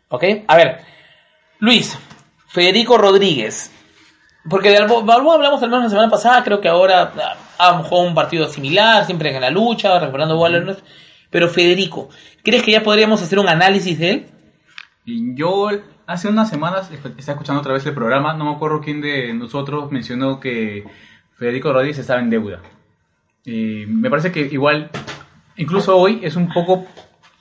¿Ok? 0.09 0.23
A 0.47 0.55
ver, 0.57 0.81
Luis, 1.59 1.97
Federico 2.47 2.97
Rodríguez. 2.97 3.71
Porque 4.49 4.69
de 4.69 4.79
Balbo- 4.81 5.03
Balboa 5.05 5.35
hablamos 5.35 5.63
al 5.63 5.69
menos 5.69 5.85
la 5.85 5.89
semana 5.89 6.09
pasada, 6.09 6.43
creo 6.43 6.59
que 6.61 6.67
ahora 6.67 7.13
ah, 7.17 7.37
ha 7.57 7.73
jugado 7.83 8.07
un 8.07 8.13
partido 8.15 8.47
similar, 8.49 9.05
siempre 9.05 9.33
en 9.33 9.41
la 9.41 9.49
lucha, 9.49 9.97
recuperando 9.99 10.37
balones. 10.37 10.77
Pero 11.35 11.49
Federico, 11.49 12.07
¿crees 12.43 12.63
que 12.63 12.71
ya 12.71 12.81
podríamos 12.81 13.21
hacer 13.21 13.39
un 13.39 13.49
análisis 13.49 13.99
de 13.99 14.09
él? 14.09 14.25
Yo 15.35 15.67
hace 16.07 16.29
unas 16.29 16.49
semanas 16.49 16.89
estaba 16.89 17.33
escuchando 17.33 17.59
otra 17.59 17.73
vez 17.73 17.85
el 17.85 17.93
programa, 17.93 18.33
no 18.35 18.45
me 18.45 18.51
acuerdo 18.51 18.79
quién 18.79 19.01
de 19.01 19.33
nosotros 19.33 19.91
mencionó 19.91 20.39
que 20.39 20.85
Federico 21.33 21.73
Rodríguez 21.73 21.97
estaba 21.97 22.21
en 22.21 22.29
deuda. 22.29 22.61
Me 23.45 24.09
parece 24.09 24.31
que 24.31 24.47
igual, 24.49 24.89
incluso 25.57 25.97
hoy 25.97 26.21
es 26.23 26.37
un 26.37 26.47
poco 26.53 26.85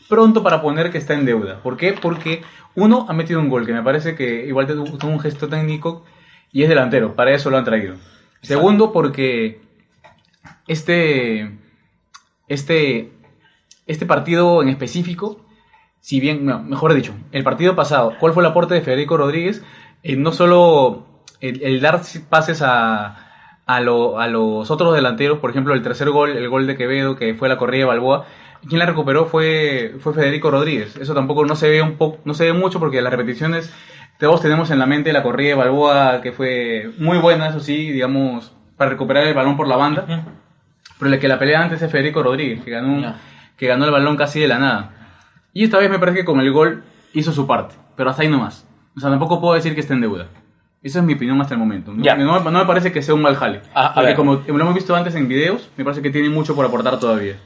pronto 0.09 0.43
para 0.43 0.61
poner 0.61 0.91
que 0.91 0.99
está 0.99 1.15
en 1.15 1.25
deuda. 1.25 1.63
¿Por 1.63 1.77
qué? 1.77 1.93
Porque 1.93 2.43
uno 2.75 3.07
ha 3.09 3.13
metido 3.13 3.39
un 3.39 3.49
gol, 3.49 3.65
que 3.65 3.73
me 3.73 3.85
parece 3.85 4.17
que 4.17 4.45
igual 4.45 4.67
tuvo 4.67 5.09
un 5.09 5.21
gesto 5.21 5.47
técnico 5.47 6.05
y 6.51 6.65
es 6.65 6.69
delantero, 6.69 7.15
para 7.15 7.33
eso 7.33 7.49
lo 7.49 7.59
han 7.59 7.65
traído. 7.65 7.95
Segundo, 8.43 8.93
porque 8.93 9.61
este, 10.67 11.57
este, 12.49 13.14
este 13.87 14.07
partido 14.07 14.63
en 14.63 14.69
específico 14.69 15.41
si 16.01 16.21
bien, 16.21 16.45
no, 16.45 16.63
mejor 16.63 16.93
dicho, 16.95 17.15
el 17.33 17.45
partido 17.45 17.75
pasado, 17.75 18.13
¿cuál 18.21 18.35
fue 18.35 18.43
el 18.43 18.49
aporte 18.51 18.75
de 18.75 18.83
Federico 18.83 19.17
Rodríguez? 19.17 19.63
Eh, 20.03 20.17
no 20.17 20.33
solo 20.33 21.07
el, 21.41 21.63
el 21.63 21.81
dar 21.81 22.03
pases 22.29 22.61
a, 22.61 23.57
a, 23.65 23.81
lo- 23.81 24.19
a 24.21 24.27
los 24.29 24.71
otros 24.71 24.95
delanteros, 24.95 25.39
por 25.39 25.49
ejemplo, 25.51 25.73
el 25.73 25.83
tercer 25.83 26.11
gol, 26.11 26.37
el 26.37 26.49
gol 26.51 26.67
de 26.67 26.77
Quevedo, 26.77 27.17
que 27.17 27.33
fue 27.35 27.49
la 27.49 27.57
corrida 27.57 27.81
de 27.81 27.87
Balboa, 27.87 28.27
quien 28.69 28.79
la 28.81 28.87
recuperó 28.87 29.25
fue, 29.27 29.95
fue 29.99 30.13
Federico 30.13 30.51
Rodríguez. 30.51 30.95
Eso 30.97 31.15
tampoco 31.15 31.45
no 31.47 31.57
se 31.57 31.71
ve 31.71 31.81
un 31.81 31.95
poco, 31.97 32.19
no 32.27 32.35
se 32.35 32.45
ve 32.45 32.53
mucho 32.53 32.79
porque 32.79 33.01
las 33.01 33.11
repeticiones, 33.13 33.73
todos 34.19 34.43
tenemos 34.43 34.71
en 34.71 34.79
la 34.79 34.87
mente 34.87 35.11
la 35.13 35.23
corrida 35.23 35.49
de 35.51 35.55
Balboa, 35.55 36.21
que 36.21 36.33
fue 36.33 36.91
muy 36.99 37.17
buena, 37.17 37.49
eso 37.49 37.61
sí, 37.61 37.91
digamos, 37.93 38.53
para 38.77 38.91
recuperar 38.91 39.27
el 39.27 39.33
balón 39.35 39.57
por 39.57 39.69
la 39.69 39.77
banda. 39.77 40.05
Pero 40.99 41.13
el 41.13 41.19
que 41.19 41.29
la 41.29 41.39
pelea 41.39 41.63
antes 41.63 41.81
es 41.83 41.91
Federico 41.91 42.23
Rodríguez, 42.23 42.63
que 42.63 42.71
ganó, 42.71 43.01
Ya. 43.01 43.17
Que 43.57 43.67
ganó 43.67 43.85
el 43.85 43.91
balón 43.91 44.17
casi 44.17 44.41
de 44.41 44.49
la 44.49 44.59
nada. 44.59 44.91
Y 45.53 45.65
esta 45.65 45.79
vez 45.79 45.91
me 45.91 45.99
parece 45.99 46.19
que 46.19 46.25
con 46.25 46.41
el 46.41 46.53
gol 46.53 46.85
hizo 47.13 47.33
su 47.33 47.47
parte, 47.47 47.75
pero 47.97 48.11
hasta 48.11 48.23
ahí 48.23 48.29
nomás. 48.29 48.67
O 48.97 49.01
sea, 49.01 49.11
tampoco 49.11 49.41
puedo 49.41 49.55
decir 49.55 49.75
que 49.75 49.81
esté 49.81 49.95
en 49.95 50.01
deuda. 50.01 50.29
Esa 50.83 50.99
es 50.99 51.05
mi 51.05 51.15
opinión 51.15 51.41
hasta 51.41 51.55
el 51.55 51.61
momento. 51.61 51.93
No, 51.93 52.03
Ya. 52.05 52.15
no, 52.17 52.41
no 52.41 52.51
me 52.59 52.67
parece 52.67 52.93
que 52.93 53.03
sea 53.03 53.15
un 53.15 53.23
mal 53.23 53.37
jale. 53.37 53.63
Ah, 53.75 53.87
a 53.87 53.95
porque 53.95 54.09
ver. 54.09 54.17
como 54.17 54.35
lo 54.35 54.61
hemos 54.61 54.75
visto 54.75 54.95
antes 54.95 55.15
en 55.15 55.29
videos, 55.29 55.71
me 55.77 55.85
parece 55.85 56.03
que 56.03 56.11
tiene 56.11 56.29
mucho 56.29 56.55
por 56.55 56.67
aportar 56.67 56.99
todavía. 57.01 57.37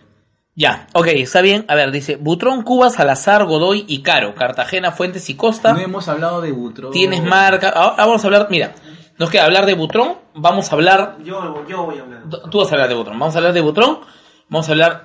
Ya, 0.57 0.88
ok, 0.92 1.07
está 1.14 1.40
bien. 1.40 1.64
A 1.68 1.77
ver, 1.77 1.92
dice 1.92 2.16
Butrón, 2.16 2.62
Cuba, 2.62 2.90
Salazar, 2.90 3.44
Godoy 3.44 3.85
y 3.87 4.03
Caro. 4.03 4.35
Cartagena, 4.35 4.90
Fuentes 4.90 5.31
y 5.31 5.37
Costa. 5.37 5.73
No 5.73 5.79
hemos 5.79 6.09
hablado 6.09 6.40
de 6.40 6.51
Butro. 6.51 6.90
Tienes 6.90 7.23
marca. 7.23 7.68
Ahora 7.68 7.94
vamos 8.07 8.25
a 8.25 8.27
hablar, 8.27 8.49
mira, 8.51 8.73
nos 9.18 9.31
queda 9.31 9.44
hablar 9.44 9.66
de 9.66 9.75
Butrón. 9.75 10.14
Vamos 10.35 10.73
a 10.73 10.75
hablar. 10.75 11.18
Yo, 11.23 11.64
yo 11.68 11.85
voy 11.85 11.99
a 11.99 12.03
hablar. 12.03 12.23
Tú 12.51 12.59
vas 12.59 12.73
a 12.73 12.75
hablar 12.75 12.88
de 12.88 12.94
Butrón. 12.97 13.18
Vamos 13.21 13.37
a 13.37 13.38
hablar 13.38 13.53
de 13.53 13.61
Butrón. 13.61 14.01
Vamos 14.49 14.68
a 14.68 14.73
hablar 14.73 15.05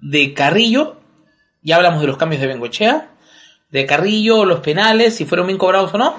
de 0.00 0.34
Carrillo. 0.34 1.00
Ya 1.62 1.76
hablamos 1.76 2.00
de 2.00 2.06
los 2.06 2.16
cambios 2.16 2.40
de 2.40 2.48
Bengochea. 2.48 3.10
De 3.70 3.86
Carrillo, 3.86 4.44
los 4.44 4.60
penales, 4.60 5.16
si 5.16 5.24
fueron 5.24 5.46
bien 5.46 5.58
cobrados 5.58 5.92
o 5.94 5.98
no. 5.98 6.16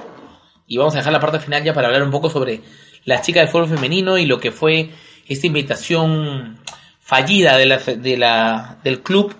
Y 0.67 0.77
vamos 0.77 0.95
a 0.95 0.97
dejar 0.97 1.13
la 1.13 1.19
parte 1.19 1.39
final 1.39 1.63
ya 1.63 1.73
para 1.73 1.87
hablar 1.87 2.03
un 2.03 2.11
poco 2.11 2.29
sobre 2.29 2.61
las 3.05 3.21
chicas 3.21 3.45
de 3.45 3.51
fútbol 3.51 3.69
femenino 3.69 4.17
y 4.17 4.25
lo 4.25 4.39
que 4.39 4.51
fue 4.51 4.89
esta 5.27 5.47
invitación 5.47 6.59
fallida 6.99 7.57
de 7.57 7.65
la, 7.65 7.77
de 7.77 8.17
la, 8.17 8.77
del 8.83 9.01
club 9.01 9.33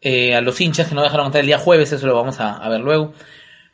eh, 0.00 0.34
a 0.34 0.40
los 0.40 0.60
hinchas 0.60 0.88
que 0.88 0.94
no 0.94 1.02
dejaron 1.02 1.26
entrar 1.26 1.42
el 1.42 1.46
día 1.46 1.58
jueves. 1.58 1.92
Eso 1.92 2.06
lo 2.06 2.16
vamos 2.16 2.40
a, 2.40 2.56
a 2.56 2.68
ver 2.68 2.80
luego. 2.80 3.12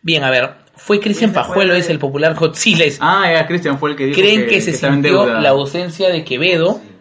Bien, 0.02 0.24
a 0.24 0.30
ver. 0.30 0.62
Fue 0.74 1.00
Cristian 1.00 1.32
Pajuelo, 1.32 1.74
es 1.74 1.88
el 1.90 1.98
popular 1.98 2.34
Hot 2.34 2.54
Siles. 2.54 2.98
Ah, 3.00 3.30
ya, 3.32 3.46
Cristian 3.46 3.78
fue 3.78 3.90
el 3.90 3.96
que 3.96 4.06
dijo 4.06 4.20
¿Creen 4.20 4.46
que, 4.46 4.60
se 4.60 4.70
estaba 4.70 4.94
sintió 4.94 5.26
la 5.26 5.50
ausencia 5.50 6.08
de 6.08 6.24
Quevedo? 6.24 6.74
¿Creen 6.74 6.91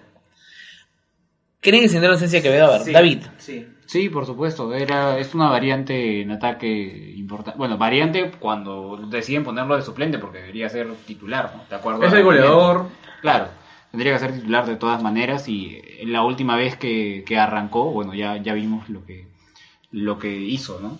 que 1.61 1.87
se 1.87 1.89
sintió 1.93 2.09
la 2.09 2.13
ausencia 2.15 2.39
de 2.39 2.43
Quevedo? 2.43 2.65
A 2.67 2.71
ver, 2.71 2.81
Sí, 2.81 2.91
David. 2.91 3.19
Sí. 3.37 3.67
Sí, 3.85 4.09
por 4.09 4.25
supuesto. 4.25 4.73
Era, 4.73 5.19
es 5.19 5.35
una 5.35 5.49
variante 5.49 6.21
en 6.21 6.31
ataque 6.31 7.13
importante. 7.17 7.57
Bueno, 7.57 7.77
variante 7.77 8.31
cuando 8.39 8.97
deciden 9.09 9.43
ponerlo 9.43 9.75
de 9.75 9.81
suplente 9.81 10.17
porque 10.17 10.39
debería 10.39 10.69
ser 10.69 10.87
titular, 11.05 11.53
¿no? 11.55 11.63
¿De 11.69 11.75
acuerdo? 11.75 12.03
Es 12.03 12.13
el 12.13 12.23
goleador. 12.23 12.87
Claro, 13.21 13.47
tendría 13.91 14.13
que 14.13 14.19
ser 14.19 14.33
titular 14.33 14.65
de 14.65 14.77
todas 14.77 15.03
maneras 15.03 15.47
y 15.49 15.79
la 16.05 16.23
última 16.23 16.55
vez 16.55 16.77
que, 16.77 17.23
que 17.27 17.37
arrancó, 17.37 17.91
bueno, 17.91 18.13
ya, 18.13 18.37
ya 18.37 18.53
vimos 18.53 18.89
lo 18.89 19.05
que, 19.05 19.27
lo 19.91 20.17
que 20.17 20.33
hizo, 20.35 20.79
¿no? 20.79 20.99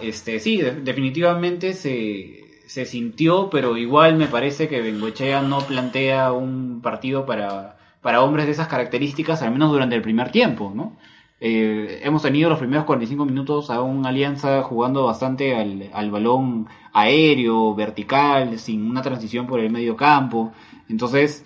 Este, 0.00 0.38
sí, 0.38 0.58
de- 0.58 0.80
definitivamente 0.80 1.72
se, 1.74 2.44
se 2.66 2.86
sintió, 2.86 3.50
pero 3.50 3.76
igual 3.76 4.14
me 4.16 4.28
parece 4.28 4.68
que 4.68 4.80
Bengochea 4.80 5.42
no 5.42 5.58
plantea 5.66 6.30
un 6.32 6.80
partido 6.80 7.26
para, 7.26 7.76
para 8.02 8.22
hombres 8.22 8.46
de 8.46 8.52
esas 8.52 8.68
características, 8.68 9.42
al 9.42 9.52
menos 9.52 9.70
durante 9.70 9.96
el 9.96 10.02
primer 10.02 10.30
tiempo, 10.30 10.72
¿no? 10.74 10.96
Eh, 11.42 12.00
hemos 12.04 12.22
tenido 12.22 12.50
los 12.50 12.58
primeros 12.58 12.84
45 12.84 13.24
minutos 13.24 13.70
a 13.70 13.80
un 13.80 14.04
Alianza 14.04 14.62
jugando 14.62 15.06
bastante 15.06 15.56
al, 15.56 15.88
al 15.94 16.10
balón 16.10 16.68
aéreo, 16.92 17.74
vertical, 17.74 18.58
sin 18.58 18.90
una 18.90 19.00
transición 19.00 19.46
por 19.46 19.60
el 19.60 19.70
medio 19.70 19.96
campo. 19.96 20.52
Entonces, 20.90 21.44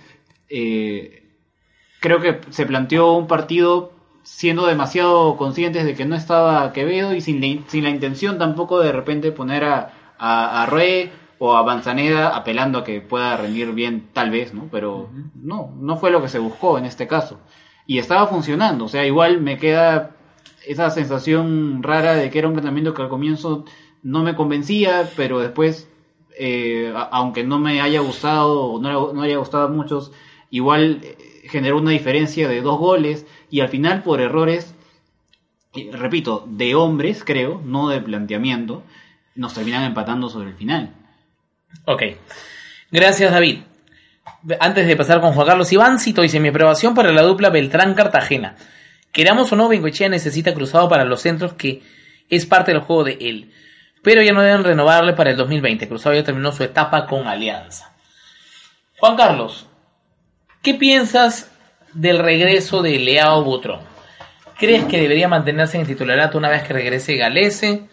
eh, 0.49 1.23
creo 2.01 2.21
que 2.21 2.41
se 2.51 2.67
planteó 2.67 3.13
un 3.15 3.29
partido 3.29 3.93
siendo 4.25 4.67
demasiado 4.67 5.37
conscientes 5.37 5.85
de 5.85 5.95
que 5.95 6.07
no 6.07 6.17
estaba 6.17 6.73
Quevedo 6.73 7.15
y 7.15 7.21
sin 7.21 7.41
la, 7.41 7.63
sin 7.69 7.85
la 7.85 7.91
intención 7.91 8.39
tampoco 8.39 8.81
de 8.81 8.91
repente 8.91 9.33
poner 9.33 9.65
a, 9.65 9.93
a, 10.19 10.63
a 10.63 10.67
o 11.39 11.57
a 11.57 11.65
Manzaneda 11.65 12.37
apelando 12.37 12.79
a 12.79 12.85
que 12.85 13.01
pueda 13.01 13.37
rendir 13.37 13.73
bien 13.73 14.09
tal 14.13 14.31
vez, 14.31 14.55
¿no? 14.55 14.69
Pero 14.71 15.11
no, 15.35 15.73
no 15.79 15.97
fue 15.97 16.11
lo 16.11 16.23
que 16.23 16.29
se 16.29 16.39
buscó 16.39 16.79
en 16.79 16.85
este 16.87 17.07
caso. 17.07 17.41
Y 17.87 17.99
estaba 17.99 18.27
funcionando, 18.27 18.87
o 18.87 18.89
sea, 18.89 19.05
igual 19.07 19.41
me 19.41 19.59
queda 19.59 20.17
esa 20.67 20.91
sensación 20.91 21.83
rara 21.83 22.15
de 22.15 22.31
que 22.31 22.39
era 22.39 22.49
un 22.49 22.55
planteamiento 22.55 22.95
que 22.95 23.03
al 23.03 23.09
comienzo 23.09 23.65
no 24.03 24.23
me 24.23 24.35
convencía, 24.35 25.11
pero 25.17 25.41
después, 25.41 25.89
eh, 26.39 26.93
aunque 27.11 27.45
no 27.45 27.59
me 27.59 27.81
haya 27.81 28.01
gustado 28.01 28.65
o 28.65 28.81
no, 28.81 29.13
no 29.13 29.23
haya 29.23 29.37
gustado 29.37 29.67
a 29.67 29.71
muchos, 29.71 30.13
igual 30.51 31.01
eh, 31.03 31.17
generó 31.49 31.79
una 31.79 31.91
diferencia 31.91 32.49
de 32.49 32.61
dos 32.61 32.79
goles 32.79 33.27
y 33.51 33.61
al 33.61 33.69
final 33.69 34.03
por 34.03 34.21
errores, 34.21 34.75
repito, 35.93 36.47
de 36.49 36.75
hombres 36.75 37.25
creo, 37.25 37.61
no 37.65 37.89
de 37.89 38.01
planteamiento, 38.01 38.83
nos 39.35 39.55
terminan 39.55 39.85
empatando 39.85 40.29
sobre 40.29 40.51
el 40.51 40.55
final. 40.55 40.95
Ok. 41.85 42.03
Gracias, 42.91 43.33
David. 43.33 43.61
Antes 44.61 44.87
de 44.87 44.97
pasar 44.97 45.21
con 45.21 45.33
Juan 45.33 45.47
Carlos 45.47 45.73
Iváncito, 45.73 46.23
dice 46.23 46.41
mi 46.41 46.49
aprobación 46.49 46.95
para 46.95 47.13
la 47.13 47.23
dupla 47.23 47.51
Beltrán-Cartagena. 47.51 48.57
Queramos 49.13 49.53
o 49.53 49.57
no, 49.57 49.69
Bengochea 49.69 50.09
necesita 50.09 50.55
cruzado 50.55 50.89
para 50.89 51.05
los 51.05 51.21
centros, 51.21 51.55
que 51.55 51.83
es 52.29 52.47
parte 52.47 52.73
del 52.73 52.81
juego 52.81 53.05
de 53.05 53.19
él. 53.21 53.53
Pero 54.03 54.23
ya 54.23 54.33
no 54.33 54.43
deben 54.43 54.65
renovarle 54.65 55.15
para 55.15 55.31
el 55.31 55.37
2020. 55.37 55.89
Cruzado 55.89 56.15
ya 56.15 56.25
terminó 56.25 56.53
su 56.53 56.63
etapa 56.63 57.07
con 57.07 57.27
Alianza. 57.27 57.95
Juan 58.99 59.17
Carlos, 59.17 59.67
¿qué 60.63 60.75
piensas 60.75 61.51
del 61.93 62.19
regreso 62.19 62.83
de 62.83 62.99
Leao 62.99 63.45
Butrón? 63.45 63.81
¿Crees 64.59 64.85
que 64.85 65.01
debería 65.01 65.29
mantenerse 65.29 65.77
en 65.77 65.83
el 65.83 65.87
titularato 65.87 66.39
una 66.39 66.49
vez 66.49 66.63
que 66.63 66.73
regrese 66.73 67.17
Galese? 67.17 67.89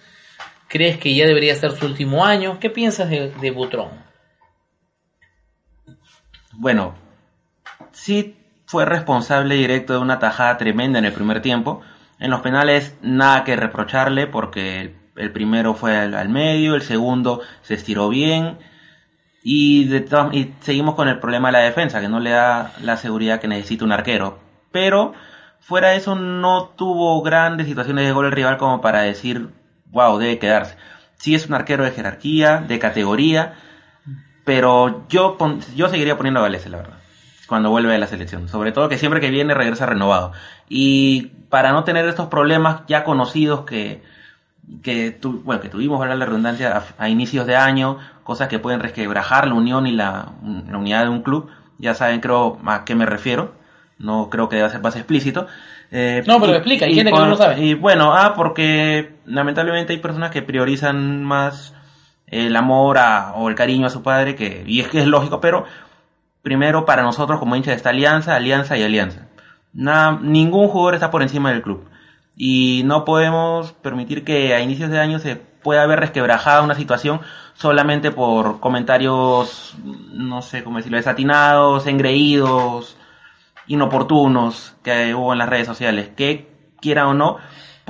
¿Crees 0.72 0.98
que 1.00 1.14
ya 1.14 1.26
debería 1.26 1.54
ser 1.56 1.72
su 1.72 1.86
último 1.86 2.24
año? 2.24 2.58
¿Qué 2.58 2.70
piensas 2.70 3.10
de, 3.10 3.30
de 3.30 3.52
Butrón? 3.52 3.90
Bueno, 6.54 6.96
sí 7.92 8.38
fue 8.68 8.86
responsable 8.86 9.56
directo 9.56 9.92
de 9.92 10.00
una 10.00 10.18
tajada 10.20 10.58
tremenda 10.58 10.98
en 10.98 11.04
el 11.04 11.12
primer 11.12 11.42
tiempo. 11.42 11.82
En 12.20 12.32
los 12.32 12.40
penales 12.40 12.96
nada 13.02 13.44
que 13.44 13.58
reprocharle 13.58 14.28
porque 14.28 14.96
el, 15.18 15.32
primero 15.34 15.74
fue 15.74 15.98
al, 15.98 16.30
medio, 16.30 16.76
el 16.76 16.84
segundo 16.84 17.42
se 17.64 17.74
estiró 17.74 18.08
bien 18.08 18.58
y, 19.44 19.90
de 19.90 20.06
y 20.32 20.54
seguimos 20.62 20.96
con 20.96 21.10
el 21.10 21.20
problema 21.20 21.50
de 21.50 21.54
la 21.54 21.66
defensa 21.66 22.00
que 22.00 22.08
no 22.08 22.22
le 22.22 22.30
da 22.30 22.72
la 22.82 22.96
seguridad 22.96 23.42
que 23.42 23.50
necesita 23.50 23.84
un 23.84 23.92
arquero. 23.92 24.40
Pero 24.72 25.16
fuera 25.60 25.90
de 25.90 25.98
eso 25.98 26.16
no 26.16 26.70
tuvo 26.78 27.22
grandes 27.24 27.68
situaciones 27.68 28.06
de 28.06 28.14
gol 28.14 28.28
el 28.28 28.32
rival 28.32 28.56
como 28.56 28.80
para 28.80 29.02
decir, 29.02 29.50
wow, 29.92 30.18
debe 30.18 30.40
quedarse. 30.40 30.76
Sí 31.18 31.36
es 31.36 31.48
un 31.48 31.54
arquero 31.54 31.84
de 31.84 31.92
jerarquía, 31.92 32.58
de 32.68 32.80
categoría, 32.80 33.54
pero 34.44 35.06
yo, 35.10 35.38
pon- 35.38 35.62
yo 35.76 35.90
seguiría 35.90 36.18
poniendo 36.18 36.40
a 36.40 36.44
Galese, 36.44 36.70
la 36.70 36.78
verdad. 36.78 36.98
Cuando 37.48 37.70
vuelve 37.70 37.94
a 37.94 37.98
la 37.98 38.08
selección. 38.08 38.48
Sobre 38.48 38.72
todo 38.72 38.90
que 38.90 38.98
siempre 38.98 39.20
que 39.20 39.30
viene 39.30 39.54
regresa 39.54 39.86
renovado. 39.86 40.32
Y 40.70 41.32
para 41.50 41.72
no 41.72 41.84
tener 41.84 42.06
estos 42.08 42.28
problemas 42.28 42.82
ya 42.88 43.04
conocidos 43.04 43.66
que, 43.66 44.02
que, 44.82 45.12
tu- 45.12 45.42
bueno, 45.42 45.62
que 45.62 45.70
tuvimos, 45.70 46.00
valga 46.00 46.16
la 46.16 46.26
redundancia, 46.26 46.78
a, 46.98 47.04
a 47.04 47.10
inicios 47.10 47.46
de 47.46 47.56
año, 47.58 47.98
cosas 48.24 48.48
que 48.48 48.58
pueden 48.60 48.80
resquebrajar 48.80 49.48
la 49.48 49.54
unión 49.54 49.86
y 49.86 49.92
la, 49.92 50.30
la 50.70 50.78
unidad 50.78 51.04
de 51.04 51.10
un 51.10 51.22
club. 51.24 51.50
Ya 51.78 51.94
saben, 51.94 52.22
creo, 52.22 52.58
a 52.66 52.86
qué 52.86 52.96
me 52.96 53.06
refiero. 53.06 53.54
No 54.00 54.30
creo 54.30 54.50
que 54.50 54.56
deba 54.56 54.70
ser 54.70 54.82
más 54.82 54.96
explícito. 54.96 55.46
Eh, 55.92 56.24
No, 56.26 56.40
pero 56.40 56.54
y- 56.54 56.56
explica, 56.56 56.86
hay 56.86 56.94
y 56.94 56.96
gente 56.96 57.12
que 57.12 57.20
no 57.20 57.28
lo 57.28 57.36
sabe. 57.36 57.62
Y 57.64 57.74
bueno, 57.74 58.16
ah, 58.16 58.34
porque 58.36 59.16
lamentablemente 59.32 59.94
hay 59.94 60.00
personas 60.00 60.32
que 60.32 60.42
priorizan 60.42 61.24
más 61.24 61.74
el 62.28 62.56
amor 62.56 62.98
a- 62.98 63.34
o 63.36 63.50
el 63.50 63.56
cariño 63.56 63.88
a 63.88 63.90
su 63.90 64.04
padre, 64.04 64.36
que, 64.36 64.64
y 64.66 64.80
es 64.82 64.88
que 64.88 65.00
es 65.00 65.08
lógico, 65.08 65.42
pero 65.42 65.66
primero 66.42 66.86
para 66.86 67.04
nosotros 67.04 67.40
como 67.40 67.56
hinchas 67.56 67.76
está 67.76 67.90
Alianza, 67.90 68.36
Alianza 68.36 68.78
y 68.78 68.84
Alianza. 68.84 69.28
Nada, 69.74 70.20
ningún 70.22 70.68
jugador 70.68 70.96
está 70.96 71.12
por 71.12 71.22
encima 71.22 71.52
del 71.52 71.62
club. 71.62 71.86
Y 72.36 72.82
no 72.86 73.06
podemos 73.06 73.74
permitir 73.74 74.24
que 74.24 74.54
a 74.54 74.62
inicios 74.62 74.90
de 74.90 75.00
año 75.00 75.20
se 75.20 75.36
pueda 75.36 75.86
ver 75.86 76.00
resquebrajada 76.00 76.62
una 76.64 76.76
situación 76.76 77.22
solamente 77.54 78.10
por 78.12 78.60
comentarios, 78.60 79.76
no 79.84 80.42
sé 80.42 80.64
cómo 80.64 80.78
decirlo, 80.78 80.98
desatinados, 80.98 81.86
engreídos, 81.86 82.98
inoportunos 83.68 84.76
que 84.84 85.14
hubo 85.14 85.34
en 85.34 85.40
las 85.40 85.50
redes 85.50 85.68
sociales. 85.68 86.10
Que 86.16 86.50
quiera 86.82 87.08
o 87.08 87.14
no, 87.14 87.38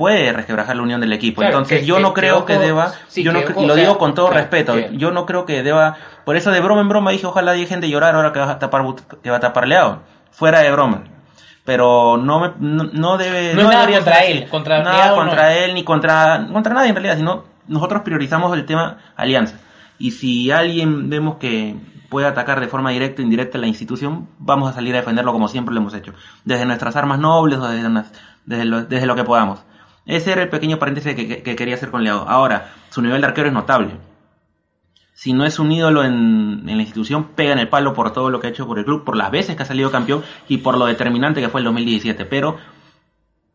puede 0.02 0.32
resquebrajar 0.32 0.74
la 0.74 0.82
unión 0.82 1.00
del 1.00 1.12
equipo. 1.12 1.42
Claro, 1.42 1.58
Entonces 1.58 1.80
que- 1.82 1.86
yo 1.86 1.94
que- 1.96 2.02
no 2.02 2.12
creo 2.12 2.44
que 2.44 2.58
deba, 2.58 2.92
sí, 3.06 3.22
yo 3.22 3.32
no, 3.32 3.38
y 3.38 3.66
lo 3.66 3.76
digo 3.76 3.98
con 3.98 4.14
todo 4.14 4.26
claro, 4.26 4.40
respeto, 4.40 4.76
yo 4.94 5.12
no 5.12 5.26
creo 5.26 5.46
que 5.46 5.62
deba, 5.62 5.96
por 6.24 6.34
eso 6.34 6.50
de 6.50 6.58
broma 6.60 6.80
en 6.80 6.88
broma 6.88 7.12
dije 7.12 7.24
ojalá 7.24 7.52
dejen 7.52 7.80
de 7.80 7.88
llorar 7.88 8.16
ahora 8.16 8.32
que 8.32 8.40
va 8.40 8.50
a 8.50 8.58
tapar 8.58 8.82
que 9.22 9.30
va 9.30 9.36
a 9.36 9.40
tapar 9.40 9.68
Leao, 9.68 10.00
fuera 10.32 10.58
de 10.58 10.72
broma. 10.72 11.04
Pero 11.64 12.16
no 12.16 12.40
me, 12.40 12.50
no, 12.58 12.82
no 12.92 13.16
debe 13.16 13.54
No 13.54 13.60
es 13.60 13.68
nada 13.68 13.86
contra 13.86 14.16
ser 14.16 14.30
él, 14.32 14.48
contra 14.48 14.82
nada 14.82 14.96
Leao 14.96 15.10
no 15.10 15.22
contra 15.22 15.54
él 15.56 15.74
ni 15.74 15.84
contra 15.84 16.48
contra 16.52 16.74
nadie 16.74 16.88
en 16.88 16.96
realidad, 16.96 17.16
sino 17.16 17.44
nosotros 17.68 18.02
priorizamos 18.02 18.52
el 18.56 18.66
tema 18.66 18.98
alianza. 19.14 19.60
Y 20.00 20.10
si 20.10 20.50
alguien 20.50 21.10
vemos 21.10 21.36
que 21.36 21.76
puede 22.08 22.26
atacar 22.26 22.58
de 22.60 22.66
forma 22.66 22.90
directa 22.90 23.22
o 23.22 23.24
indirecta 23.24 23.56
la 23.58 23.68
institución, 23.68 24.28
vamos 24.38 24.68
a 24.68 24.74
salir 24.74 24.94
a 24.94 24.98
defenderlo 24.98 25.32
como 25.32 25.46
siempre 25.46 25.72
lo 25.74 25.80
hemos 25.80 25.94
hecho, 25.94 26.12
desde 26.44 26.66
nuestras 26.66 26.96
armas 26.96 27.18
nobles 27.20 27.58
o 27.60 27.68
desde, 27.68 27.88
desde, 28.44 28.64
lo, 28.64 28.82
desde 28.84 29.06
lo 29.06 29.14
que 29.14 29.24
podamos. 29.24 29.60
Ese 30.06 30.32
era 30.32 30.42
el 30.42 30.48
pequeño 30.48 30.78
paréntesis 30.78 31.14
que, 31.14 31.26
que- 31.28 31.42
que 31.42 31.56
quería 31.56 31.74
hacer 31.76 31.90
con 31.90 32.02
Leao. 32.04 32.26
Ahora, 32.28 32.72
su 32.90 33.02
nivel 33.02 33.20
de 33.20 33.26
arquero 33.28 33.48
es 33.48 33.54
notable. 33.54 33.90
Si 35.14 35.32
no 35.32 35.44
es 35.44 35.58
un 35.58 35.70
ídolo 35.70 36.02
en, 36.04 36.64
en 36.66 36.76
la 36.76 36.82
institución, 36.82 37.28
pega 37.36 37.52
en 37.52 37.58
el 37.58 37.68
palo 37.68 37.94
por 37.94 38.12
todo 38.12 38.30
lo 38.30 38.40
que 38.40 38.48
ha 38.48 38.50
hecho 38.50 38.66
por 38.66 38.78
el 38.78 38.84
club, 38.84 39.04
por 39.04 39.16
las 39.16 39.30
veces 39.30 39.54
que 39.56 39.62
ha 39.62 39.66
salido 39.66 39.90
campeón 39.90 40.22
y 40.48 40.58
por 40.58 40.76
lo 40.78 40.86
determinante 40.86 41.40
que 41.40 41.48
fue 41.48 41.60
el 41.60 41.64
2017. 41.66 42.24
Pero 42.24 42.56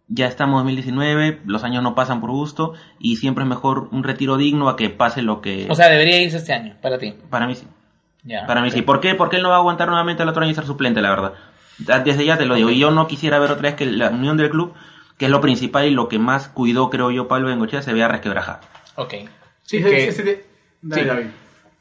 ya 0.07 0.27
estamos 0.27 0.61
en 0.61 0.67
2019, 0.67 1.41
los 1.45 1.63
años 1.65 1.83
no 1.83 1.93
pasan 1.95 2.21
por 2.21 2.29
gusto 2.31 2.73
y 2.99 3.17
siempre 3.17 3.43
es 3.43 3.49
mejor 3.49 3.89
un 3.91 4.03
retiro 4.03 4.37
digno 4.37 4.69
a 4.69 4.77
que 4.77 4.89
pase 4.89 5.21
lo 5.21 5.41
que... 5.41 5.67
O 5.69 5.75
sea, 5.75 5.89
debería 5.89 6.21
irse 6.21 6.37
este 6.37 6.53
año, 6.53 6.75
para 6.81 6.97
ti. 6.97 7.13
para 7.29 7.47
mí 7.47 7.55
sí. 7.55 7.67
Ya. 8.23 8.45
Para 8.45 8.61
mí 8.61 8.71
sí. 8.71 8.81
¿Por 8.81 9.01
qué? 9.01 9.15
Porque 9.15 9.37
él 9.37 9.43
no 9.43 9.49
va 9.49 9.55
a 9.55 9.59
aguantar 9.59 9.87
nuevamente 9.89 10.23
el 10.23 10.29
otro 10.29 10.43
año 10.43 10.51
y 10.51 10.55
ser 10.55 10.65
suplente, 10.65 11.01
la 11.01 11.09
verdad. 11.09 11.33
Desde 11.77 12.23
ya 12.25 12.37
te 12.37 12.45
lo 12.45 12.55
digo. 12.55 12.69
Y 12.69 12.79
yo 12.79 12.91
no 12.91 13.07
quisiera 13.07 13.39
ver 13.39 13.51
otra 13.51 13.63
vez 13.63 13.75
que 13.75 13.85
la 13.85 14.09
unión 14.09 14.37
del 14.37 14.49
club 14.49 14.73
que 15.17 15.25
es 15.25 15.31
lo 15.31 15.41
principal 15.41 15.85
y 15.87 15.91
lo 15.91 16.07
que 16.09 16.19
más 16.19 16.47
cuidó, 16.47 16.89
creo 16.89 17.11
yo, 17.11 17.27
Pablo 17.27 17.47
Bengochea, 17.47 17.81
se 17.81 17.93
vea 17.93 18.07
resquebrajar. 18.07 18.61
Ok. 18.95 19.13
Sí, 19.63 19.81
que- 19.83 20.07
ese- 20.07 20.45
dale, 20.81 21.01
sí. 21.03 21.07
David. 21.07 21.25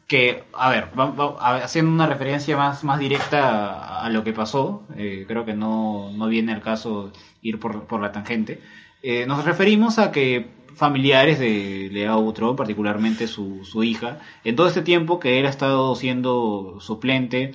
que, 0.08 0.44
a 0.52 0.70
ver, 0.70 0.88
va- 0.98 1.10
va- 1.10 1.36
a- 1.40 1.56
haciendo 1.64 1.90
una 1.90 2.06
referencia 2.06 2.56
más, 2.56 2.84
más 2.84 3.00
directa 3.00 3.72
a, 3.72 4.06
a 4.06 4.10
lo 4.10 4.22
que 4.22 4.32
pasó, 4.32 4.84
eh, 4.96 5.24
creo 5.26 5.44
que 5.44 5.52
no, 5.54 6.12
no 6.14 6.28
viene 6.28 6.52
al 6.52 6.62
caso 6.62 7.10
ir 7.42 7.58
por, 7.58 7.86
por 7.86 8.00
la 8.00 8.12
tangente, 8.12 8.60
eh, 9.02 9.26
nos 9.26 9.44
referimos 9.44 9.98
a 9.98 10.12
que 10.12 10.46
familiares 10.76 11.40
de 11.40 11.88
Leao 11.90 12.22
Butrón, 12.22 12.54
particularmente 12.54 13.26
su, 13.26 13.64
su 13.64 13.82
hija, 13.82 14.18
en 14.44 14.54
todo 14.54 14.68
este 14.68 14.82
tiempo 14.82 15.18
que 15.18 15.40
él 15.40 15.46
ha 15.46 15.50
estado 15.50 15.94
siendo 15.96 16.76
suplente, 16.80 17.54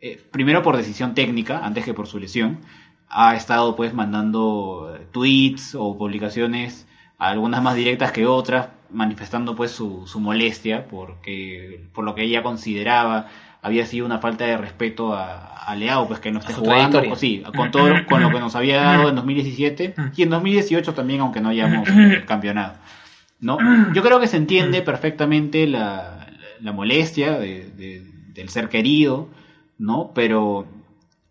eh, 0.00 0.20
primero 0.32 0.62
por 0.62 0.76
decisión 0.76 1.14
técnica, 1.14 1.64
antes 1.64 1.84
que 1.84 1.94
por 1.94 2.08
su 2.08 2.18
lesión, 2.18 2.58
ha 3.08 3.34
estado 3.36 3.76
pues 3.76 3.94
mandando 3.94 4.94
eh, 4.98 5.06
tweets 5.12 5.74
o 5.74 5.96
publicaciones, 5.96 6.86
algunas 7.18 7.62
más 7.62 7.74
directas 7.76 8.12
que 8.12 8.26
otras, 8.26 8.68
manifestando 8.90 9.54
pues 9.56 9.70
su, 9.70 10.06
su 10.06 10.20
molestia 10.20 10.86
porque 10.88 11.86
por 11.92 12.04
lo 12.04 12.14
que 12.14 12.22
ella 12.22 12.42
consideraba 12.42 13.26
había 13.62 13.84
sido 13.86 14.06
una 14.06 14.18
falta 14.18 14.44
de 14.44 14.56
respeto 14.56 15.12
a, 15.14 15.48
a 15.56 15.74
Leao, 15.74 16.06
pues 16.06 16.20
que 16.20 16.30
no 16.30 16.38
esté 16.38 16.52
jugando, 16.60 16.98
pues, 17.08 17.20
sí, 17.20 17.42
con 17.56 17.70
todo 17.72 17.88
con 18.08 18.20
lo 18.22 18.30
que 18.30 18.38
nos 18.40 18.54
había 18.54 18.80
dado 18.82 19.08
en 19.08 19.14
2017 19.16 19.94
y 20.16 20.22
en 20.22 20.30
2018 20.30 20.94
también, 20.94 21.20
aunque 21.20 21.40
no 21.40 21.48
hayamos 21.48 21.88
eh, 21.88 22.24
campeonado. 22.26 22.74
¿no? 23.40 23.58
Yo 23.92 24.02
creo 24.02 24.18
que 24.20 24.28
se 24.28 24.36
entiende 24.36 24.82
perfectamente 24.82 25.66
la, 25.66 26.26
la 26.60 26.72
molestia 26.72 27.38
de- 27.38 27.70
de- 27.70 28.02
del 28.32 28.48
ser 28.50 28.68
querido, 28.68 29.28
¿no? 29.78 30.12
Pero 30.14 30.66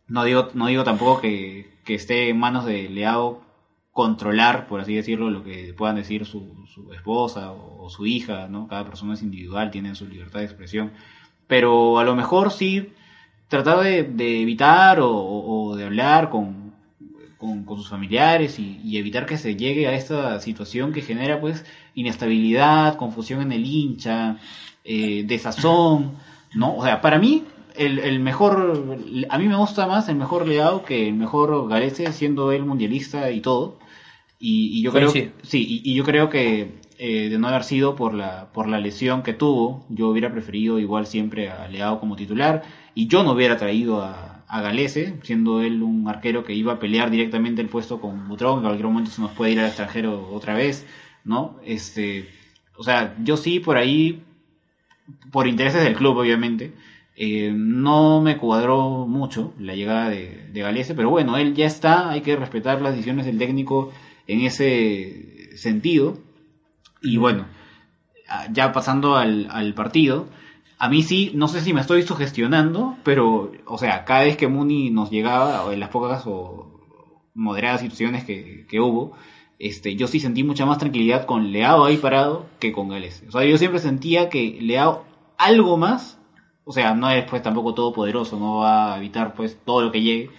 no 0.08 0.24
digo, 0.24 0.50
no 0.54 0.68
digo 0.68 0.84
tampoco 0.84 1.22
que, 1.22 1.80
que 1.84 1.96
esté 1.96 2.30
en 2.30 2.40
manos 2.40 2.66
de 2.66 2.90
Leao 2.90 3.44
controlar, 3.92 4.68
por 4.68 4.82
así 4.82 4.94
decirlo, 4.94 5.30
lo 5.30 5.44
que 5.44 5.74
puedan 5.74 5.96
decir 5.96 6.26
su, 6.26 6.66
su 6.68 6.92
esposa 6.92 7.54
o, 7.54 7.90
su 7.90 8.06
hija, 8.06 8.48
¿no? 8.50 8.68
Cada 8.68 8.84
persona 8.84 9.14
es 9.14 9.22
individual, 9.22 9.72
tiene 9.72 9.96
su 9.96 10.06
libertad 10.06 10.40
de 10.40 10.46
expresión. 10.46 10.92
Pero 11.48 12.00
a 12.00 12.04
lo 12.04 12.16
mejor 12.16 12.52
sí 12.52 12.92
tratar 13.48 13.84
de, 13.84 14.42
evitar 14.42 15.00
o, 15.02 15.76
de 15.78 15.86
hablar 15.86 16.30
con, 16.30 16.74
con, 17.38 17.66
sus 17.78 17.88
familiares 17.88 18.60
y, 18.60 18.82
y 18.84 18.98
evitar 18.98 19.26
que 19.26 19.38
se 19.38 19.56
llegue 19.56 19.88
a 19.88 19.94
esta 19.94 20.40
situación 20.40 20.92
que 20.92 21.02
genera 21.02 21.40
pues 21.40 21.64
inestabilidad, 21.94 22.98
confusión 22.98 23.42
en 23.44 23.54
el 23.54 23.66
hincha, 23.66 24.38
eh, 24.84 25.24
desazón, 25.26 26.18
¿no? 26.54 26.76
O 26.76 26.84
sea, 26.84 27.00
para 27.02 27.18
mí 27.18 27.44
el, 27.78 28.00
el 28.00 28.20
mejor, 28.20 28.98
a 29.30 29.38
mí 29.38 29.48
me 29.48 29.56
gusta 29.56 29.88
más 29.88 30.10
el 30.10 30.16
mejor 30.16 30.48
Leao 30.48 30.84
que 30.84 31.08
el 31.08 31.16
mejor 31.16 31.68
Galese, 31.70 32.12
siendo 32.12 32.52
él 32.52 32.66
mundialista 32.66 33.32
y 33.32 33.42
todo. 33.42 33.80
Y, 34.40 34.78
y 34.78 34.82
yo 34.82 34.92
creo, 34.92 35.12
sí, 35.12 35.32
y, 35.44 35.82
y 35.84 35.96
yo 35.96 36.04
creo 36.04 36.30
que 36.30 36.80
eh, 36.98 37.30
de 37.30 37.38
no 37.40 37.48
haber 37.48 37.64
sido 37.64 37.96
por 37.96 38.14
la, 38.14 38.52
por 38.54 38.68
la 38.68 38.80
lesión 38.80 39.24
que 39.24 39.34
tuvo, 39.34 39.86
yo 39.90 40.10
hubiera 40.10 40.32
preferido 40.32 40.80
igual 40.80 41.08
siempre 41.08 41.50
a 41.50 41.68
Leao 41.68 42.00
como 42.00 42.16
titular 42.16 42.64
y 42.94 43.08
yo 43.08 43.24
no 43.24 43.32
hubiera 43.32 43.58
traído 43.58 44.02
a, 44.02 44.36
a 44.48 44.62
Galese, 44.62 45.16
siendo 45.24 45.62
él 45.62 45.82
un 45.84 46.08
arquero 46.08 46.44
que 46.44 46.54
iba 46.54 46.74
a 46.74 46.80
pelear 46.80 47.10
directamente 47.10 47.62
el 47.62 47.70
puesto 47.70 48.00
con 48.00 48.28
Butrón, 48.28 48.56
que 48.56 48.60
en 48.60 48.64
cualquier 48.64 48.88
momento 48.88 49.12
se 49.12 49.22
nos 49.22 49.32
puede 49.32 49.52
ir 49.52 49.60
al 49.60 49.68
extranjero 49.68 50.30
otra 50.32 50.54
vez, 50.54 50.86
¿no? 51.24 51.58
Este, 51.66 52.30
o 52.78 52.84
sea, 52.84 53.16
yo 53.24 53.38
sí 53.38 53.60
por 53.60 53.78
ahí, 53.78 54.24
por 55.32 55.48
intereses 55.48 55.84
del 55.84 55.96
club 55.96 56.18
obviamente, 56.18 56.74
eh, 57.16 57.52
no 57.56 58.22
me 58.22 58.38
cuadró 58.38 59.08
mucho 59.08 59.54
la 59.60 59.76
llegada 59.76 60.10
de, 60.10 60.50
de 60.52 60.62
Galese, 60.62 60.96
pero 60.96 61.10
bueno, 61.10 61.38
él 61.38 61.56
ya 61.56 61.66
está, 61.66 62.10
hay 62.10 62.22
que 62.22 62.36
respetar 62.36 62.82
las 62.82 62.94
decisiones 62.94 63.26
del 63.26 63.38
técnico 63.38 63.92
en 64.28 64.42
ese 64.42 65.56
sentido. 65.58 66.18
Y 67.02 67.18
bueno, 67.18 67.46
ah, 68.30 68.48
ya 68.52 68.72
pasando 68.72 69.16
al, 69.16 69.74
partido, 69.76 70.28
a 70.78 70.90
mí 70.90 71.04
sí, 71.04 71.32
no 71.36 71.48
sé 71.48 71.62
si 71.62 71.74
me 71.74 71.82
estoy 71.82 72.04
sugestionando, 72.04 72.98
pero, 73.04 73.52
o 73.66 73.78
sea, 73.78 74.06
cada 74.06 74.24
vez 74.24 74.38
que 74.38 74.48
Muni 74.48 74.90
nos 74.90 75.12
llegaba, 75.12 75.64
o 75.66 75.72
en 75.72 75.80
las 75.80 75.90
pocas 75.90 76.24
o 76.26 76.82
moderadas 77.34 77.82
situaciones 77.82 78.24
que, 78.26 78.66
que 78.68 78.80
hubo, 78.80 79.14
este, 79.60 79.96
yo 79.96 80.08
sí 80.08 80.20
sentí 80.20 80.44
mucha 80.44 80.66
más 80.66 80.80
tranquilidad 80.80 81.26
con 81.26 81.52
Leao 81.52 81.86
ahí 81.86 81.98
parado 81.98 82.48
que 82.60 82.74
con 82.74 82.90
Gales. 82.90 83.24
O 83.28 83.32
sea, 83.32 83.46
yo 83.46 83.58
siempre 83.58 83.80
sentía 83.80 84.30
que 84.30 84.58
Leao 84.62 85.06
algo 85.38 85.78
más, 85.78 86.20
o 86.66 86.72
sea, 86.74 86.94
no 86.94 87.10
es 87.12 87.24
pues 87.30 87.42
tampoco 87.42 87.74
todopoderoso, 87.74 88.38
no 88.38 88.58
va 88.58 88.94
a 88.96 88.98
evitar 88.98 89.34
pues 89.34 89.58
todo 89.66 89.82
lo 89.82 89.92
que 89.92 90.02
llegue, 90.02 90.30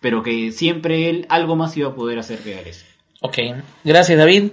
pero 0.00 0.22
que 0.22 0.52
siempre 0.52 1.10
él 1.10 1.26
algo 1.28 1.56
más 1.56 1.76
iba 1.76 1.90
a 1.90 1.94
poder 1.94 2.18
hacer 2.18 2.38
que 2.38 2.54
Gales. 2.54 2.86
Ok, 3.20 3.38
gracias 3.84 4.18
David. 4.18 4.52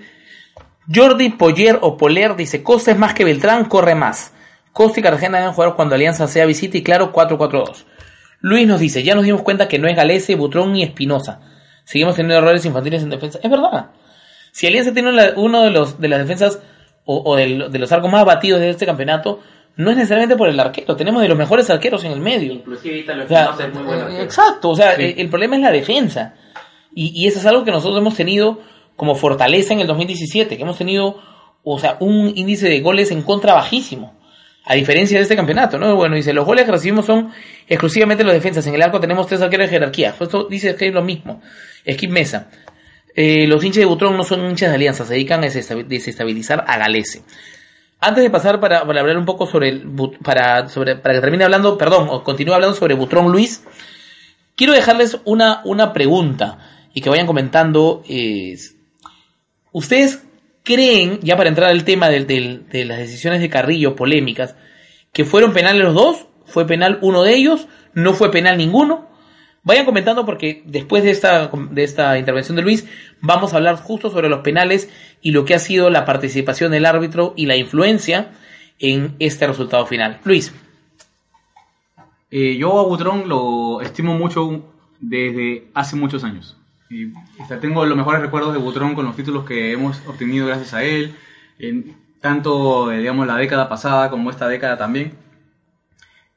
Jordi 0.94 1.30
Poller 1.30 1.78
o 1.82 1.96
Poler 1.98 2.36
dice, 2.36 2.64
Costa 2.64 2.92
es 2.92 2.98
más 2.98 3.14
que 3.14 3.24
Beltrán, 3.24 3.66
corre 3.66 3.96
más. 3.96 4.34
Costa 4.74 5.00
y 5.00 5.04
Cartagena 5.04 5.38
deben 5.40 5.54
jugar 5.54 5.76
cuando 5.76 5.96
Alianza 5.96 6.28
sea 6.28 6.46
visita 6.46 6.78
y 6.78 6.84
claro 6.84 7.14
4-4-2. 7.14 7.86
Luis 8.40 8.68
nos 8.68 8.80
dice, 8.80 9.04
ya 9.04 9.14
nos 9.14 9.24
dimos 9.26 9.42
cuenta 9.44 9.68
que 9.68 9.78
no 9.78 9.88
es 9.88 9.96
Galese, 9.96 10.36
Butrón 10.36 10.74
ni 10.74 10.82
Espinosa. 10.84 11.42
Seguimos 11.84 12.16
teniendo 12.16 12.38
errores 12.38 12.66
infantiles 12.66 13.04
en 13.04 13.10
defensa. 13.10 13.40
Es 13.44 13.52
verdad. 13.52 13.92
Si 14.52 14.66
Alianza 14.68 14.94
tiene 14.94 15.12
uno 15.36 15.62
de 15.62 15.70
los 15.72 16.00
de 16.00 16.08
las 16.08 16.20
defensas 16.20 16.60
o, 17.06 17.36
del- 17.36 17.72
de, 17.72 17.80
los 17.80 17.92
arcos 17.92 18.12
más 18.12 18.26
batidos 18.26 18.60
de 18.60 18.70
este 18.70 18.86
campeonato, 18.86 19.42
no 19.78 19.90
es 19.92 19.98
necesariamente 19.98 20.36
por 20.36 20.50
el 20.50 20.60
arquero. 20.60 20.96
Tenemos 20.96 21.22
de 21.22 21.28
los 21.30 21.38
mejores 21.38 21.70
arqueros 21.70 22.04
en 22.04 22.12
el 22.12 22.20
medio. 22.20 22.54
Inclusive 22.54 22.98
Ítalo 23.00 23.26
O 23.26 23.28
sea, 23.28 23.44
Espinosa 23.46 23.68
es 23.68 23.74
muy 23.74 23.84
bueno. 23.84 24.10
exacto, 24.20 24.70
o 24.70 24.76
sea, 24.76 24.94
el 24.94 25.30
problema 25.30 25.56
es 25.56 25.62
la 25.62 25.72
defensa. 25.72 26.36
Y, 26.94 27.12
y 27.16 27.28
eso 27.28 27.40
es 27.40 27.46
algo 27.46 27.64
que 27.64 27.72
nosotros 27.72 28.00
hemos 28.00 28.16
tenido 28.16 28.60
como 28.96 29.16
fortaleza 29.16 29.74
en 29.74 29.80
el 29.80 29.88
2017, 29.88 30.58
que 30.58 30.64
hemos 30.64 30.78
tenido, 30.78 31.20
o 31.64 31.80
sea, 31.80 31.98
un 32.02 32.32
índice 32.36 32.70
de 32.70 32.82
goles 32.82 33.12
en 33.12 33.22
contra 33.24 33.54
bajísimo. 33.54 34.20
A 34.66 34.76
diferencia 34.76 35.18
de 35.18 35.24
este 35.24 35.36
campeonato, 35.36 35.80
¿no? 35.80 35.96
Bueno, 35.96 36.16
dice, 36.16 36.34
los 36.34 36.46
goles 36.46 36.66
que 36.66 36.72
recibimos 36.72 37.06
son 37.08 37.32
exclusivamente 37.68 38.24
los 38.24 38.34
defensas. 38.34 38.68
En 38.68 38.76
el 38.76 38.82
arco 38.84 39.00
tenemos 39.00 39.26
tres 39.26 39.42
arqueros 39.42 39.66
de 39.68 39.72
jerarquía. 39.72 40.14
Esto 40.20 40.44
dice 40.44 40.76
que 40.76 40.90
es 40.90 40.94
lo 40.94 41.02
mismo. 41.02 41.42
Skip 41.90 42.12
Mesa. 42.12 42.48
Eh, 43.16 43.48
los 43.48 43.64
hinchas 43.64 43.80
de 43.80 43.86
Butrón 43.86 44.16
no 44.16 44.24
son 44.24 44.46
hinchas 44.50 44.70
de 44.70 44.76
Alianza, 44.76 45.04
se 45.04 45.14
dedican 45.16 45.44
a 45.44 45.48
desestabi- 45.48 45.86
desestabilizar 45.88 46.64
a 46.68 46.78
Galese. 46.78 47.24
Antes 48.04 48.24
de 48.24 48.30
pasar 48.32 48.60
para, 48.60 48.80
hablar 48.80 49.16
un 49.18 49.26
poco 49.26 49.46
sobre 49.46 49.70
el 49.70 49.84
para 50.24 50.68
sobre 50.70 50.96
para 50.96 51.14
que 51.14 51.22
termine 51.22 51.44
hablando, 51.44 51.78
perdón, 51.78 52.08
o 52.10 52.24
continúe 52.24 52.54
hablando 52.54 52.76
sobre 52.76 52.96
Butrón 52.96 53.32
Luis, 53.32 53.64
quiero 54.56 54.74
dejarles 54.74 55.20
una, 55.24 55.62
una 55.66 55.94
pregunta 55.94 56.58
y 56.96 57.02
que 57.02 57.10
vayan 57.12 57.28
comentando. 57.28 58.02
es, 58.10 58.76
¿Ustedes 59.72 60.24
creen, 60.64 61.20
ya 61.22 61.38
para 61.38 61.50
entrar 61.50 61.70
al 61.70 61.86
tema 61.86 62.10
del- 62.10 62.26
del- 62.28 62.68
de 62.70 62.86
las 62.86 62.98
decisiones 62.98 63.40
de 63.40 63.50
Carrillo, 63.50 63.96
polémicas, 63.96 64.56
que 65.14 65.24
fueron 65.24 65.54
penales 65.54 65.84
los 65.84 65.94
dos? 65.94 66.26
¿Fue 66.46 66.66
penal 66.68 66.98
uno 67.02 67.22
de 67.24 67.36
ellos? 67.36 67.68
¿No 67.94 68.14
fue 68.14 68.32
penal 68.32 68.58
ninguno? 68.58 69.08
Vayan 69.64 69.86
comentando 69.86 70.26
porque 70.26 70.64
después 70.66 71.04
de 71.04 71.12
esta, 71.12 71.48
de 71.48 71.84
esta 71.84 72.18
intervención 72.18 72.56
de 72.56 72.64
Luis 72.64 72.88
vamos 73.22 73.54
a 73.54 73.58
hablar 73.58 73.76
justo 73.76 74.10
sobre 74.10 74.28
los 74.28 74.40
penales 74.40 74.90
y 75.22 75.32
lo 75.32 75.46
que 75.46 75.54
ha 75.54 75.60
sido 75.60 75.90
la 75.92 76.04
participación 76.04 76.72
del 76.72 76.86
árbitro 76.86 77.34
y 77.36 77.46
la 77.46 77.56
influencia 77.56 78.32
en 78.80 79.16
este 79.20 79.46
resultado 79.46 79.86
final. 79.86 80.20
Luis. 80.24 80.54
Eh, 82.32 82.58
yo 82.58 82.80
a 82.80 82.84
Butrón 82.84 83.30
lo 83.30 83.82
estimo 83.82 84.18
mucho 84.18 84.64
desde 85.00 85.68
hace 85.74 85.96
muchos 85.96 86.24
años. 86.24 86.58
Y, 86.90 87.14
tengo 87.62 87.86
los 87.86 87.98
mejores 87.98 88.22
recuerdos 88.22 88.54
de 88.54 88.60
Butrón 88.60 88.96
con 88.96 89.06
los 89.06 89.16
títulos 89.16 89.46
que 89.46 89.72
hemos 89.72 90.02
obtenido 90.08 90.48
gracias 90.48 90.74
a 90.74 90.84
él, 90.84 91.16
en 91.60 91.96
tanto 92.20 92.92
eh, 92.92 93.00
digamos 93.00 93.28
la 93.28 93.38
década 93.38 93.70
pasada 93.70 94.10
como 94.10 94.30
esta 94.30 94.48
década 94.48 94.78
también. 94.78 95.14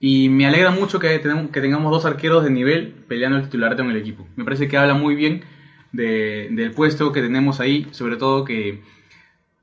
Y 0.07 0.29
me 0.29 0.45
alegra 0.47 0.71
mucho 0.71 0.99
que, 0.99 1.19
tenemos, 1.19 1.51
que 1.51 1.62
tengamos 1.62 1.90
dos 1.90 2.05
arqueros 2.05 2.45
de 2.45 2.51
nivel 2.51 2.93
peleando 3.09 3.38
el 3.38 3.45
titularato 3.45 3.81
en 3.85 3.90
el 3.90 3.97
equipo. 3.97 4.29
Me 4.37 4.45
parece 4.45 4.69
que 4.69 4.77
habla 4.77 4.93
muy 4.93 5.14
bien 5.14 5.45
de- 5.93 6.49
del 6.51 6.73
puesto 6.73 7.11
que 7.11 7.23
tenemos 7.23 7.59
ahí, 7.59 7.87
sobre 7.93 8.17
todo 8.17 8.45
que 8.45 8.83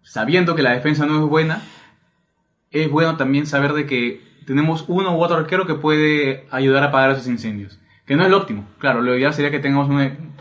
sabiendo 0.01 0.55
que 0.55 0.63
la 0.63 0.71
defensa 0.71 1.05
no 1.05 1.23
es 1.23 1.29
buena, 1.29 1.61
es 2.71 2.89
bueno 2.89 3.17
también 3.17 3.45
saber 3.45 3.73
de 3.73 3.85
que 3.85 4.19
tenemos 4.47 4.85
uno 4.87 5.15
u 5.15 5.21
otro 5.23 5.37
arquero 5.37 5.67
que 5.67 5.75
puede 5.75 6.47
ayudar 6.49 6.81
a 6.81 6.87
apagar 6.87 7.11
esos 7.11 7.27
incendios. 7.27 7.79
Que 8.07 8.15
no 8.15 8.23
es 8.23 8.31
lo 8.31 8.37
óptimo. 8.37 8.67
Claro, 8.79 9.03
lo 9.03 9.15
ideal 9.15 9.35
sería 9.35 9.51
que 9.51 9.59
tengamos 9.59 9.89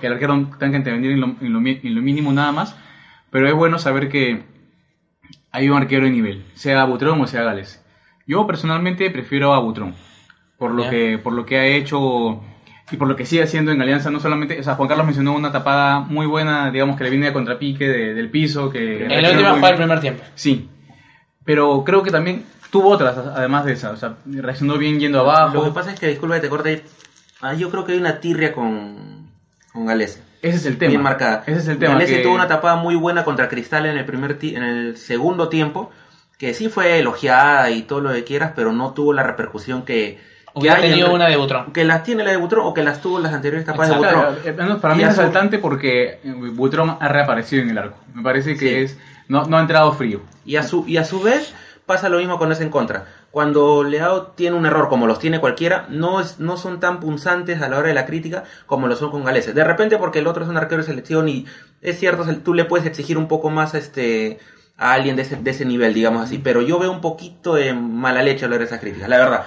que 0.01 0.07
el 0.07 0.13
arquero 0.15 0.33
tenga 0.59 0.71
que 0.73 0.79
intervenir 0.79 1.11
en 1.11 1.21
lo, 1.21 1.27
en 1.43 1.53
lo 1.53 1.61
en 1.61 1.95
lo 1.95 2.01
mínimo 2.01 2.33
nada 2.33 2.53
más. 2.53 2.75
Pero 3.31 3.47
es 3.49 3.55
bueno 3.55 3.79
saber 3.79 4.09
que 4.09 4.45
hay 5.53 5.69
un 5.69 5.77
arquero 5.77 6.07
de 6.07 6.11
nivel, 6.11 6.47
sea 6.55 6.87
Butrón 6.87 7.21
o 7.21 7.27
sea 7.27 7.43
Gales. 7.43 7.80
Yo 8.31 8.47
personalmente 8.47 9.11
prefiero 9.11 9.53
a 9.55 9.59
Butrón. 9.59 9.95
Por 10.57 10.71
lo, 10.73 10.85
que, 10.91 11.19
por 11.19 11.33
lo 11.33 11.45
que 11.47 11.59
ha 11.59 11.65
hecho 11.67 12.41
y 12.93 12.97
por 12.97 13.09
lo 13.09 13.17
que 13.17 13.25
sigue 13.27 13.43
haciendo 13.43 13.73
en 13.73 13.81
Alianza, 13.83 14.11
no 14.11 14.21
solamente, 14.21 14.61
o 14.61 14.63
sea, 14.63 14.75
Juan 14.75 14.89
Carlos 14.89 15.07
mencionó 15.07 15.33
una 15.35 15.51
tapada 15.53 16.01
muy 16.01 16.27
buena, 16.27 16.71
digamos 16.71 16.97
que 16.97 17.05
le 17.05 17.11
viene 17.11 17.29
a 17.29 17.33
contrapique 17.33 17.89
de- 17.89 18.15
del 18.15 18.29
piso, 18.31 18.69
que... 18.71 19.05
En 19.07 19.23
la 19.23 19.31
última 19.31 19.51
jugada 19.51 19.69
del 19.69 19.77
primer 19.77 20.01
tiempo. 20.01 20.23
Sí, 20.35 20.69
pero 21.45 21.83
creo 21.85 22.03
que 22.03 22.11
también 22.11 22.45
tuvo 22.71 22.91
otras, 22.91 23.17
además 23.19 23.65
de 23.65 23.73
esa. 23.73 23.91
O 23.91 23.97
sea, 23.97 24.17
reaccionó 24.27 24.77
bien 24.79 25.01
yendo 25.01 25.21
abajo. 25.21 25.55
Lo 25.55 25.65
que 25.65 25.71
pasa 25.71 25.93
es 25.93 25.99
que, 26.01 26.09
disculpa 26.09 26.35
que 26.37 26.41
te 26.43 26.49
corte, 26.49 26.85
ah, 27.41 27.55
yo 27.55 27.71
creo 27.71 27.85
que 27.85 27.93
hay 27.93 27.99
una 27.99 28.21
tirria 28.21 28.53
con, 28.53 29.29
con 29.73 29.87
Galese. 29.87 30.23
Ese 30.43 30.57
es 30.57 30.67
el 30.67 30.79
tema. 30.79 30.91
bien 30.91 31.03
marcada. 31.03 31.43
Ese 31.47 31.59
es 31.59 31.69
el 31.69 31.79
tema. 31.79 31.95
Galese 31.95 32.17
que- 32.19 32.23
tuvo 32.23 32.35
una 32.35 32.49
tapada 32.49 32.77
muy 32.77 32.95
buena 32.97 33.25
contra 33.25 33.49
Cristal 33.49 33.87
en 33.87 33.97
el 33.99 34.05
primer 34.05 34.39
ti- 34.39 34.55
en 34.57 34.63
el 34.63 34.97
segundo 34.97 35.49
tiempo, 35.49 35.91
que 36.41 36.55
sí 36.55 36.69
fue 36.69 36.99
elogiada 36.99 37.71
y 37.71 37.83
todo 37.83 38.01
lo 38.01 38.11
que 38.13 38.25
quieras, 38.25 38.53
pero 38.57 38.73
no 38.73 38.93
tuvo 38.95 39.13
la 39.13 39.23
repercusión 39.23 39.83
que, 39.85 40.19
que 40.19 40.51
Hubiera 40.55 40.77
en- 40.77 40.91
tenido 40.91 41.13
una 41.13 41.29
de 41.29 41.37
Butrón. 41.37 41.73
que 41.73 41.85
las 41.85 42.03
tiene 42.03 42.25
la 42.25 42.31
de 42.31 42.39
Butrón 42.39 42.67
o 42.67 42.73
que 42.75 42.83
las 42.83 43.01
tuvo 43.03 43.21
las 43.21 43.33
anteriores 43.35 43.67
tapadas 43.67 43.91
de 43.91 43.97
Butrón. 43.99 44.37
eh, 44.45 44.79
para 44.81 44.95
mí 44.95 45.03
es 45.03 45.09
a 45.11 45.13
su- 45.13 45.19
resaltante 45.21 45.59
porque 45.59 46.19
eh, 46.25 46.33
Butrón 46.55 46.97
ha 46.99 47.09
reaparecido 47.09 47.63
en 47.63 47.71
el 47.71 47.79
arco. 47.79 47.99
Me 48.15 48.23
parece 48.23 48.55
que 48.57 48.69
Sí. 48.69 48.75
es 48.95 48.99
no, 49.29 49.45
no 49.45 49.59
ha 49.59 49.61
entrado 49.61 49.93
frío. 49.93 50.23
Y 50.45 50.57
a 50.57 50.63
su, 50.65 50.85
y 50.89 50.97
a 50.97 51.05
su 51.05 51.21
vez 51.23 51.55
pasa 51.87 52.09
lo 52.09 52.19
mismo 52.19 52.39
con 52.39 52.51
ese 52.51 52.63
en 52.65 52.71
contra. 52.71 53.05
Cuando 53.31 53.85
Leao 53.85 54.29
tiene 54.29 54.57
un 54.57 54.67
error, 54.67 54.89
como 54.89 55.07
los 55.07 55.19
tiene 55.21 55.39
cualquiera, 55.41 55.87
no, 55.89 56.21
es, 56.21 56.41
no 56.41 56.57
son 56.57 56.81
tan 56.81 56.99
punzantes 57.01 57.61
a 57.63 57.69
la 57.69 57.79
hora 57.79 57.89
de 57.89 57.95
la 57.95 58.07
crítica 58.07 58.43
como 58.67 58.89
lo 58.89 58.97
son 58.97 59.11
con 59.13 59.25
Galese. 59.25 59.53
De 59.53 59.63
repente 59.63 59.99
porque 59.99 60.19
el 60.21 60.27
otro 60.27 60.43
es 60.43 60.49
un 60.49 60.57
arquero 60.57 60.83
de 60.83 60.87
selección 60.89 61.29
y 61.29 61.47
es 61.83 61.99
cierto, 62.01 62.25
tú 62.43 62.55
le 62.55 62.65
puedes 62.65 62.87
exigir 62.87 63.19
un 63.19 63.29
poco 63.29 63.51
más 63.51 63.75
a, 63.75 63.79
este, 63.79 64.41
a 64.81 64.93
alguien 64.95 65.15
de 65.15 65.23
ese, 65.23 65.37
de 65.37 65.51
ese 65.51 65.65
nivel, 65.65 65.95
digamos 65.95 66.23
así. 66.23 66.39
Pero 66.39 66.63
yo 66.63 66.79
veo 66.81 66.91
un 66.91 67.01
poquito 67.01 67.55
de 67.55 67.73
mala 67.75 68.23
leche 68.23 68.47
hora 68.47 68.59
de 68.59 68.65
esas 68.65 68.81
críticas, 68.81 69.09
la 69.09 69.19
verdad. 69.19 69.45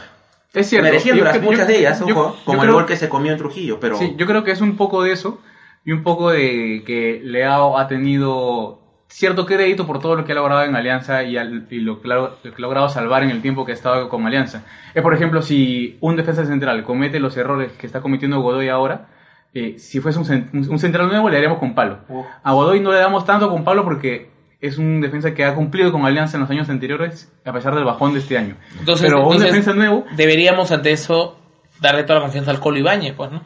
Es 0.53 0.69
cierto. 0.69 0.85
Mereciéndolas 0.85 1.33
yo- 1.35 1.41
yo- 1.41 1.45
muchas 1.49 1.67
de 1.67 1.79
ellas, 1.79 1.99
yo- 2.05 2.05
ojo, 2.17 2.35
yo 2.37 2.45
como 2.45 2.63
el 2.63 2.71
gol 2.71 2.85
que 2.85 2.95
se 2.95 3.09
comió 3.09 3.31
en 3.31 3.37
Trujillo, 3.39 3.79
pero... 3.79 3.97
Sí, 3.97 4.13
yo 4.17 4.25
creo 4.27 4.43
que 4.43 4.51
es 4.51 4.61
un 4.61 4.77
poco 4.77 5.01
de 5.03 5.11
eso 5.11 5.41
y 5.83 5.91
un 5.91 6.03
poco 6.03 6.29
de 6.29 6.83
que 6.85 7.19
Leao 7.23 7.77
ha 7.79 7.87
tenido 7.87 8.79
cierto 9.07 9.45
crédito 9.45 9.85
por 9.87 9.99
todo 9.99 10.15
lo 10.15 10.25
que 10.25 10.31
ha 10.31 10.35
logrado 10.35 10.63
en 10.63 10.75
Alianza 10.75 11.23
y, 11.23 11.37
al- 11.37 11.67
y 11.69 11.79
lo, 11.79 11.93
ha- 12.03 12.15
lo 12.15 12.41
que 12.41 12.49
ha 12.49 12.59
logrado 12.59 12.87
salvar 12.89 13.23
en 13.23 13.31
el 13.31 13.41
tiempo 13.41 13.65
que 13.65 13.71
ha 13.71 13.75
estado 13.75 14.09
con 14.09 14.25
Alianza. 14.27 14.63
Es, 14.93 15.01
por 15.01 15.13
ejemplo, 15.15 15.41
si 15.41 15.97
un 16.01 16.15
defensa 16.15 16.45
central 16.45 16.83
comete 16.83 17.19
los 17.19 17.35
errores 17.37 17.71
que 17.73 17.87
está 17.87 18.01
cometiendo 18.01 18.39
Godoy 18.41 18.69
ahora, 18.69 19.07
eh, 19.55 19.77
si 19.77 19.99
fuese 19.99 20.17
un, 20.19 20.25
cen- 20.25 20.49
un 20.69 20.79
central 20.79 21.07
nuevo 21.07 21.29
le 21.29 21.35
daríamos 21.35 21.57
con 21.59 21.73
palo. 21.75 21.99
A 22.43 22.53
Godoy 22.53 22.79
no 22.79 22.91
le 22.91 22.97
damos 22.99 23.25
tanto 23.25 23.49
con 23.49 23.63
palo 23.63 23.83
porque 23.83 24.31
es 24.65 24.77
un 24.77 25.01
defensa 25.01 25.33
que 25.33 25.43
ha 25.45 25.53
cumplido 25.53 25.91
con 25.91 26.05
Alianza 26.05 26.37
en 26.37 26.41
los 26.41 26.49
años 26.49 26.69
anteriores 26.69 27.31
a 27.45 27.51
pesar 27.53 27.75
del 27.75 27.83
bajón 27.83 28.13
de 28.13 28.19
este 28.19 28.37
año. 28.37 28.55
Entonces, 28.79 29.05
Pero 29.07 29.27
un 29.27 29.37
defensa 29.37 29.73
nuevo, 29.73 30.05
Deberíamos 30.15 30.71
ante 30.71 30.91
eso 30.91 31.37
darle 31.79 32.03
toda 32.03 32.15
la 32.19 32.21
confianza 32.25 32.51
al 32.51 32.59
Colo 32.59 32.77
Ibáñez, 32.77 33.13
pues, 33.15 33.31
¿no? 33.31 33.41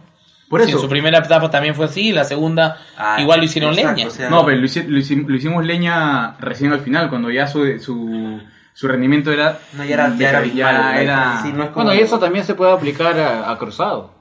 por 0.50 0.62
Si 0.62 0.70
eso... 0.70 0.78
en 0.78 0.84
su 0.84 0.90
primera 0.90 1.18
etapa 1.18 1.50
también 1.50 1.76
fue 1.76 1.86
así, 1.86 2.10
y 2.10 2.12
la 2.14 2.24
segunda 2.24 2.78
Ah, 2.98 3.18
igual 3.20 3.40
lo 3.40 3.46
hicieron 3.46 3.74
exacto, 3.74 3.96
leña. 3.98 4.08
o 4.08 4.12
sea, 4.12 4.30
No, 4.30 4.46
pero 4.46 4.58
lo, 4.58 4.66
hici- 4.66 4.86
lo 4.88 4.98
hici- 5.00 5.26
lo 5.28 5.36
hicimos 5.36 5.66
leña 5.66 6.38
recién 6.40 6.72
al 6.72 6.80
final, 6.80 7.10
cuando 7.10 7.30
ya 7.32 7.48
su, 7.48 7.80
su, 7.80 8.40
su 8.74 8.88
rendimiento 8.88 9.32
era... 9.34 9.58
No, 9.74 9.84
ya 9.84 9.96
era, 9.96 10.16
ya 10.16 10.30
era 10.30 10.46
ya 10.46 11.02
era- 11.02 11.42
sí, 11.42 11.52
no 11.52 11.64
es 11.66 11.70
como- 11.72 11.86
Bueno, 11.86 12.00
y 12.00 12.04
eso 12.04 12.18
también 12.20 12.46
se 12.46 12.56
puede 12.56 12.72
aplicar 12.72 13.20
a, 13.20 13.52
a 13.52 13.58
Cruzado. 13.58 14.14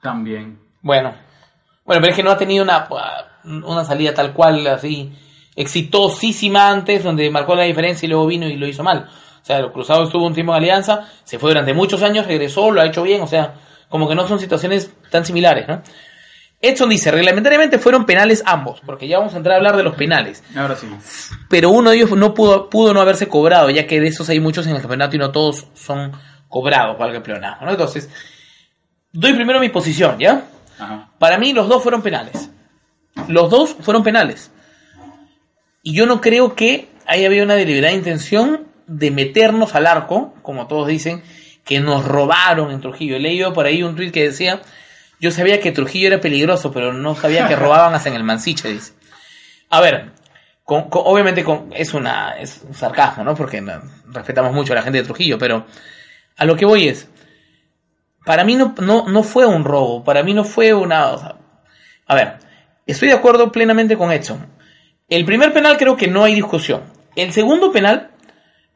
También. 0.00 0.58
Bueno, 0.82 1.12
bueno, 1.84 2.00
pero 2.00 2.06
es 2.12 2.16
que 2.16 2.22
no 2.22 2.30
ha 2.30 2.38
tenido 2.38 2.62
una, 2.64 2.86
una 3.44 3.84
salida 3.84 4.14
tal 4.14 4.32
cual, 4.32 4.66
así, 4.68 5.12
exitosísima 5.56 6.68
antes, 6.68 7.02
donde 7.02 7.30
marcó 7.30 7.54
la 7.54 7.64
diferencia 7.64 8.06
y 8.06 8.10
luego 8.10 8.26
vino 8.26 8.46
y 8.46 8.56
lo 8.56 8.66
hizo 8.66 8.82
mal. 8.82 9.06
O 9.42 9.46
sea, 9.46 9.58
el 9.58 9.70
Cruzado 9.72 10.04
estuvo 10.04 10.26
un 10.26 10.34
tiempo 10.34 10.52
en 10.52 10.58
Alianza, 10.58 11.08
se 11.24 11.38
fue 11.38 11.50
durante 11.50 11.74
muchos 11.74 12.02
años, 12.02 12.26
regresó, 12.26 12.70
lo 12.70 12.80
ha 12.80 12.86
hecho 12.86 13.02
bien, 13.02 13.22
o 13.22 13.26
sea, 13.26 13.54
como 13.88 14.08
que 14.08 14.14
no 14.14 14.26
son 14.26 14.38
situaciones 14.38 14.90
tan 15.10 15.24
similares, 15.24 15.68
¿no? 15.68 15.82
Edson 16.60 16.88
dice, 16.88 17.10
reglamentariamente 17.10 17.78
fueron 17.78 18.06
penales 18.06 18.42
ambos, 18.46 18.80
porque 18.86 19.06
ya 19.06 19.18
vamos 19.18 19.34
a 19.34 19.36
entrar 19.36 19.52
a 19.52 19.56
hablar 19.58 19.76
de 19.76 19.82
los 19.82 19.96
penales. 19.96 20.42
Ahora 20.56 20.76
sí. 20.76 20.88
pero 21.50 21.68
uno 21.68 21.90
de 21.90 21.96
ellos 21.96 22.12
no 22.12 22.32
pudo, 22.32 22.70
pudo 22.70 22.94
no 22.94 23.02
haberse 23.02 23.28
cobrado, 23.28 23.68
ya 23.68 23.86
que 23.86 24.00
de 24.00 24.08
esos 24.08 24.30
hay 24.30 24.40
muchos 24.40 24.66
en 24.66 24.74
el 24.74 24.80
campeonato 24.80 25.14
y 25.14 25.18
no 25.18 25.30
todos 25.30 25.66
son 25.74 26.12
cobrados 26.48 26.96
para 26.96 27.10
el 27.10 27.16
campeonato. 27.16 27.66
¿no? 27.66 27.70
Entonces, 27.72 28.08
doy 29.12 29.34
primero 29.34 29.60
mi 29.60 29.68
posición, 29.68 30.18
¿ya? 30.18 30.44
Ajá. 30.78 31.10
Para 31.18 31.36
mí 31.36 31.52
los 31.52 31.68
dos 31.68 31.82
fueron 31.82 32.00
penales. 32.00 32.48
Los 33.28 33.50
dos 33.50 33.76
fueron 33.80 34.02
penales. 34.02 34.50
Y 35.84 35.92
yo 35.94 36.06
no 36.06 36.20
creo 36.20 36.56
que 36.56 36.88
haya 37.06 37.26
habido 37.28 37.44
una 37.44 37.54
deliberada 37.54 37.94
intención 37.94 38.66
de 38.86 39.10
meternos 39.12 39.74
al 39.76 39.86
arco, 39.86 40.34
como 40.42 40.66
todos 40.66 40.88
dicen, 40.88 41.22
que 41.64 41.78
nos 41.78 42.04
robaron 42.04 42.70
en 42.72 42.80
Trujillo. 42.80 43.16
He 43.16 43.20
leído 43.20 43.52
por 43.52 43.66
ahí 43.66 43.82
un 43.82 43.94
tweet 43.94 44.10
que 44.10 44.24
decía, 44.24 44.60
yo 45.20 45.30
sabía 45.30 45.60
que 45.60 45.70
Trujillo 45.72 46.08
era 46.08 46.20
peligroso, 46.20 46.72
pero 46.72 46.92
no 46.92 47.14
sabía 47.14 47.46
que 47.46 47.54
robaban 47.56 47.94
hasta 47.94 48.08
en 48.08 48.16
el 48.16 48.24
Mansiche, 48.24 48.68
dice. 48.70 48.94
A 49.70 49.80
ver, 49.80 50.12
con- 50.64 50.88
obviamente 50.90 51.44
con- 51.44 51.70
es, 51.74 51.94
una, 51.94 52.32
es 52.38 52.62
un 52.66 52.74
sarcasmo, 52.74 53.22
¿no? 53.24 53.34
Porque 53.34 53.62
respetamos 54.10 54.52
mucho 54.52 54.72
a 54.72 54.76
la 54.76 54.82
gente 54.82 54.98
de 54.98 55.04
Trujillo, 55.04 55.38
pero 55.38 55.66
a 56.36 56.44
lo 56.44 56.56
que 56.56 56.64
voy 56.66 56.88
es, 56.88 57.08
para 58.24 58.44
mí 58.44 58.56
no, 58.56 58.74
no, 58.80 59.06
no 59.08 59.22
fue 59.22 59.44
un 59.46 59.64
robo, 59.64 60.02
para 60.02 60.22
mí 60.22 60.32
no 60.34 60.44
fue 60.44 60.72
una... 60.72 61.12
o 61.12 61.38
a 62.06 62.14
ver, 62.14 62.38
estoy 62.86 63.08
de 63.08 63.14
acuerdo 63.14 63.52
plenamente 63.52 63.96
con 63.96 64.10
Edson. 64.12 64.46
El 65.08 65.24
primer 65.24 65.52
penal 65.52 65.76
creo 65.76 65.96
que 65.96 66.08
no 66.08 66.24
hay 66.24 66.34
discusión. 66.34 66.82
El 67.16 67.32
segundo 67.32 67.72
penal, 67.72 68.10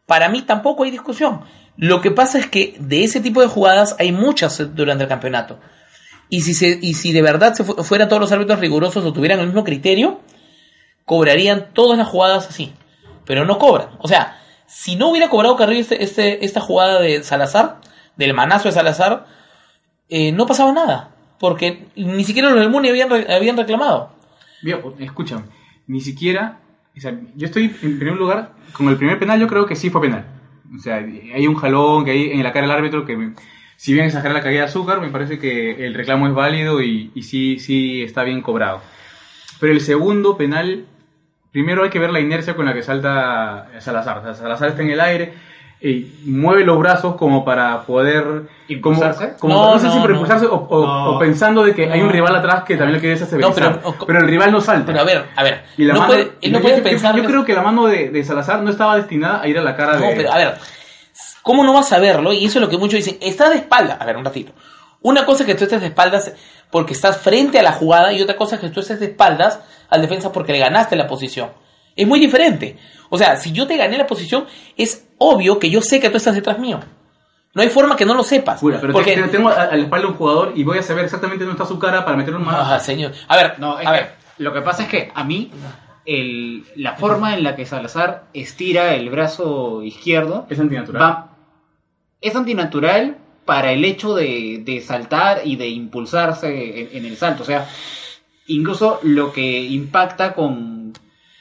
para 0.07 0.29
mí 0.29 0.43
tampoco 0.43 0.85
hay 0.85 0.91
discusión. 0.91 1.41
Lo 1.76 2.01
que 2.01 2.11
pasa 2.11 2.39
es 2.39 2.47
que 2.47 2.76
de 2.79 3.05
ese 3.05 3.20
tipo 3.20 3.41
de 3.41 3.47
jugadas 3.47 3.97
hay 3.99 4.12
muchas 4.12 4.74
durante 4.74 5.05
el 5.05 5.09
campeonato. 5.09 5.59
Y 6.29 6.43
si, 6.43 6.53
se, 6.55 6.79
y 6.83 6.95
si 6.95 7.12
de 7.12 7.22
verdad 7.22 7.55
se 7.55 7.64
fu- 7.64 7.83
fueran 7.83 8.09
todos 8.09 8.20
los 8.20 8.33
árbitros 8.33 8.61
rigurosos 8.61 9.05
o 9.05 9.12
tuvieran 9.12 9.41
el 9.41 9.47
mismo 9.47 9.64
criterio, 9.64 10.20
cobrarían 11.05 11.68
todas 11.72 11.97
las 11.99 12.09
jugadas 12.09 12.49
así. 12.49 12.72
Pero 13.24 13.45
no 13.45 13.59
cobran. 13.59 13.89
O 14.01 14.09
sea, 14.09 14.39
si 14.66 14.97
no 14.97 15.09
hubiera 15.09 15.31
cobrado 15.31 15.57
Carrillo 15.57 15.81
este, 15.81 16.03
este- 16.03 16.45
esta 16.45 16.61
jugada 16.61 17.01
de 17.01 17.22
Salazar, 17.22 17.81
del 18.16 18.35
manazo 18.35 18.68
de 18.68 18.72
Salazar, 18.72 19.26
eh, 20.09 20.33
no 20.33 20.47
pasaba 20.47 20.72
nada. 20.72 21.11
Porque 21.39 21.87
ni 21.97 22.24
siquiera 22.24 22.51
los 22.51 22.59
del 22.61 22.70
Muni 22.70 22.89
habían, 22.89 23.11
habían 23.31 23.57
reclamado. 23.57 24.11
Bien, 24.61 24.81
escúchame, 24.99 25.45
ni 25.89 26.01
siquiera... 26.01 26.61
o 26.97 27.01
sea, 27.01 27.18
yo 27.34 27.47
estoy 27.47 27.74
en 27.82 27.99
primer 27.99 28.16
lugar, 28.16 28.53
con 28.72 28.89
el 28.89 28.97
primer 28.97 29.18
penal 29.18 29.41
yo 29.41 29.49
creo 29.49 29.66
que 29.66 29.74
sí 29.74 29.91
fue 29.91 30.03
penal. 30.03 30.24
O 30.76 30.78
sea, 30.78 30.97
hay 30.97 31.47
un 31.47 31.57
jalón 31.57 32.05
que 32.05 32.12
hay 32.12 32.30
en 32.30 32.43
la 32.45 32.53
cara 32.53 32.66
del 32.66 32.76
árbitro 32.76 33.05
que, 33.05 33.32
si 33.76 33.93
bien 33.95 34.07
exagera 34.07 34.34
la 34.34 34.43
caída 34.43 34.61
de 34.61 34.66
azúcar, 34.66 35.01
me 35.01 35.09
parece 35.09 35.39
que 35.39 35.84
el 35.86 35.95
reclamo 35.95 36.28
es 36.28 36.34
válido 36.34 36.82
y, 36.82 37.11
y 37.14 37.22
sí, 37.22 37.59
sí 37.59 38.03
está 38.03 38.22
bien 38.22 38.43
cobrado. 38.43 38.80
Pero 39.61 39.72
el 39.72 39.80
segundo 39.80 40.36
penal, 40.36 40.84
primero 41.51 41.82
hay 41.82 41.91
que 41.91 41.99
ver 41.99 42.11
la 42.11 42.20
inercia 42.20 42.55
con 42.55 42.66
la 42.66 42.74
que 42.74 42.82
salta 42.82 43.70
Salazar. 43.80 44.18
O 44.18 44.22
sea, 44.22 44.34
Salazar 44.34 44.68
está 44.68 44.82
en 44.82 44.91
el 44.91 45.01
aire 45.01 45.32
y 45.81 46.12
mueve 46.24 46.64
los 46.64 46.79
brazos 46.79 47.14
como 47.16 47.45
para 47.45 47.83
poder... 47.83 48.22
Como, 48.24 48.47
¿Impulsarse? 48.68 49.35
como- 49.39 49.55
No, 49.55 49.74
no, 49.74 49.79
sé 49.79 49.89
si 49.89 49.95
no, 49.95 50.01
para 50.03 50.09
no. 50.09 50.14
impulsarse 50.20 50.47
o, 50.47 50.55
o- 50.57 50.87
No. 50.87 51.11
o 51.12 51.18
pensando 51.18 51.62
de 51.64 51.74
que 51.74 51.91
hay 51.91 52.01
un 52.01 52.07
No. 52.09 52.12
rival 52.12 52.35
atrás 52.37 52.64
que 52.64 52.76
también 52.76 52.95
le 52.95 53.01
quiere 53.01 53.14
desestabilizar. 53.14 53.76
No, 53.76 53.81
pero- 53.83 54.07
pero, 54.07 54.18
el 54.20 54.26
rival 54.26 54.51
no 54.53 54.61
salta. 54.61 54.87
Pero 54.87 55.01
a 55.01 55.05
ver, 55.05 55.24
a 55.37 55.43
ver. 55.45 55.62
Y 55.76 55.85
la 55.85 55.95
no 55.95 56.01
mano- 56.01 56.12
puede, 56.12 56.33
él 56.43 56.53
no 56.53 56.59
yo- 56.59 56.62
puede 56.62 56.76
yo- 56.79 56.83
yo- 56.83 56.91
pensar. 56.91 57.14
Yo, 57.16 57.22
que- 57.22 57.29
creo 57.29 57.45
que 57.45 57.53
la 57.55 57.62
mano 57.62 57.87
de, 57.87 58.11
de 58.11 58.24
Salazar 58.24 58.61
no 58.62 58.70
estaba 58.70 58.97
destinada 58.97 59.41
a 59.43 59.47
ir 59.49 59.57
a 59.59 59.62
la 59.62 59.76
cara 59.76 59.99
No, 59.99 60.07
de. 60.07 60.16
pero 60.16 60.33
a 60.33 60.37
ver, 60.37 60.55
¿cómo 61.43 61.64
no 61.64 61.72
vas 61.72 61.93
a 61.93 61.99
verlo? 61.99 62.33
Y 62.33 62.45
eso 62.45 62.59
es 62.59 62.62
lo 62.62 62.68
que 62.68 62.76
muchos 62.76 62.99
dicen, 62.99 63.16
está 63.20 63.49
de 63.49 63.57
espalda. 63.57 63.97
A 64.01 64.05
ver, 64.05 64.16
un 64.16 64.24
ratito. 64.24 64.53
Una 65.01 65.24
cosa 65.24 65.45
es 65.45 65.47
que 65.47 65.55
tú 65.55 65.64
estés 65.64 65.81
de 65.81 65.87
espaldas 65.87 66.33
porque 66.70 66.93
estás 66.93 67.18
frente 67.18 67.59
a 67.59 67.62
la 67.62 67.72
jugada 67.72 68.12
y 68.12 68.20
otra 68.20 68.37
cosa 68.37 68.57
es 68.57 68.61
que 68.61 68.68
tú 68.70 68.81
estés 68.81 68.99
de 69.01 69.07
espaldas 69.07 69.61
al 69.89 70.03
defensa 70.03 70.33
porque 70.33 70.53
le 70.53 70.59
ganaste 70.59 70.97
la 70.97 71.07
posición. 71.07 71.51
Es 71.95 72.07
muy 72.07 72.18
diferente. 72.20 72.76
O 73.11 73.16
sea, 73.16 73.37
si 73.37 73.53
yo 73.53 73.66
te 73.66 73.76
gané 73.76 73.97
la 73.97 74.07
posición, 74.07 74.47
es 74.76 75.08
obvio 75.19 75.59
que 75.59 75.71
yo 75.71 75.81
sé 75.83 76.01
que 76.01 76.11
tú 76.11 76.16
estás 76.16 76.35
detrás 76.35 76.59
mío. 76.59 76.81
No 77.55 77.62
hay 77.62 77.71
forma 77.71 77.97
que 77.97 78.05
no 78.05 78.14
lo 78.14 78.23
sepas. 78.23 78.61
Jura, 78.61 78.79
pero 78.81 78.93
porque... 78.93 79.14
te- 79.14 79.23
te- 79.23 79.29
tengo 79.29 79.49
a, 79.49 79.62
a 79.64 79.77
la 79.77 79.83
espalda 79.83 80.07
un 80.09 80.14
jugador 80.14 80.53
y 80.55 80.62
voy 80.64 80.79
a 80.79 80.83
saber 80.83 81.05
exactamente 81.05 81.45
dónde 81.45 81.61
está 81.61 81.66
su 81.73 81.79
cara 81.79 82.05
para 82.05 82.16
meterle 82.16 82.39
un 82.39 82.45
mano. 82.47 82.59
Ah, 82.61 82.79
señor. 82.79 83.12
A 83.27 83.37
ver, 83.37 83.59
No, 83.59 83.79
es 83.81 83.87
a 83.87 83.91
ver. 83.93 84.14
lo 84.39 84.53
que 84.53 84.61
pasa 84.61 84.83
es 84.85 84.89
que 84.89 85.11
a 85.14 85.25
mí 85.25 85.51
el, 86.05 86.64
la 86.77 86.95
forma 86.97 87.35
en 87.37 87.43
la 87.43 87.57
que 87.57 87.66
Salazar 87.66 88.25
estira 88.33 88.95
el 88.95 89.11
brazo 89.11 89.83
izquierdo 89.83 90.47
Es 90.51 90.61
antinatural. 90.61 91.03
va, 91.03 91.37
es 92.21 92.37
antinatural 92.37 93.16
para 93.45 93.73
el 93.73 93.85
hecho 93.85 94.14
de, 94.14 94.62
de 94.64 94.81
saltar 94.83 95.41
y 95.45 95.57
de 95.57 95.69
impulsarse 95.69 96.81
en, 96.93 96.99
en 96.99 97.07
el 97.07 97.16
salto. 97.16 97.43
O 97.43 97.47
sea, 97.47 97.66
incluso 98.47 99.01
lo 99.03 99.33
que 99.33 99.62
impacta 99.62 100.35
con, 100.35 100.93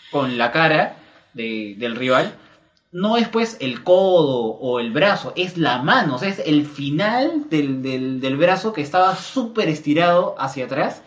con 0.09 0.38
la 0.38 0.51
cara 0.51 0.95
de- 1.34 1.75
del 1.78 1.95
rival 1.95 2.34
no 2.91 3.17
es 3.17 3.27
pues 3.27 3.57
el 3.59 3.83
codo 3.83 4.45
o 4.59 4.79
el 4.79 4.91
brazo, 4.91 5.33
es 5.35 5.57
la 5.57 5.81
mano, 5.83 6.15
o 6.15 6.17
sea, 6.19 6.29
es 6.29 6.39
el 6.45 6.65
final 6.65 7.49
del, 7.49 7.81
del- 7.81 8.19
del 8.21 8.38
brazo 8.38 8.73
que 8.73 8.81
estaba 8.81 9.15
súper 9.15 9.67
estirado 9.69 10.35
hacia 10.39 10.65
atrás 10.65 11.01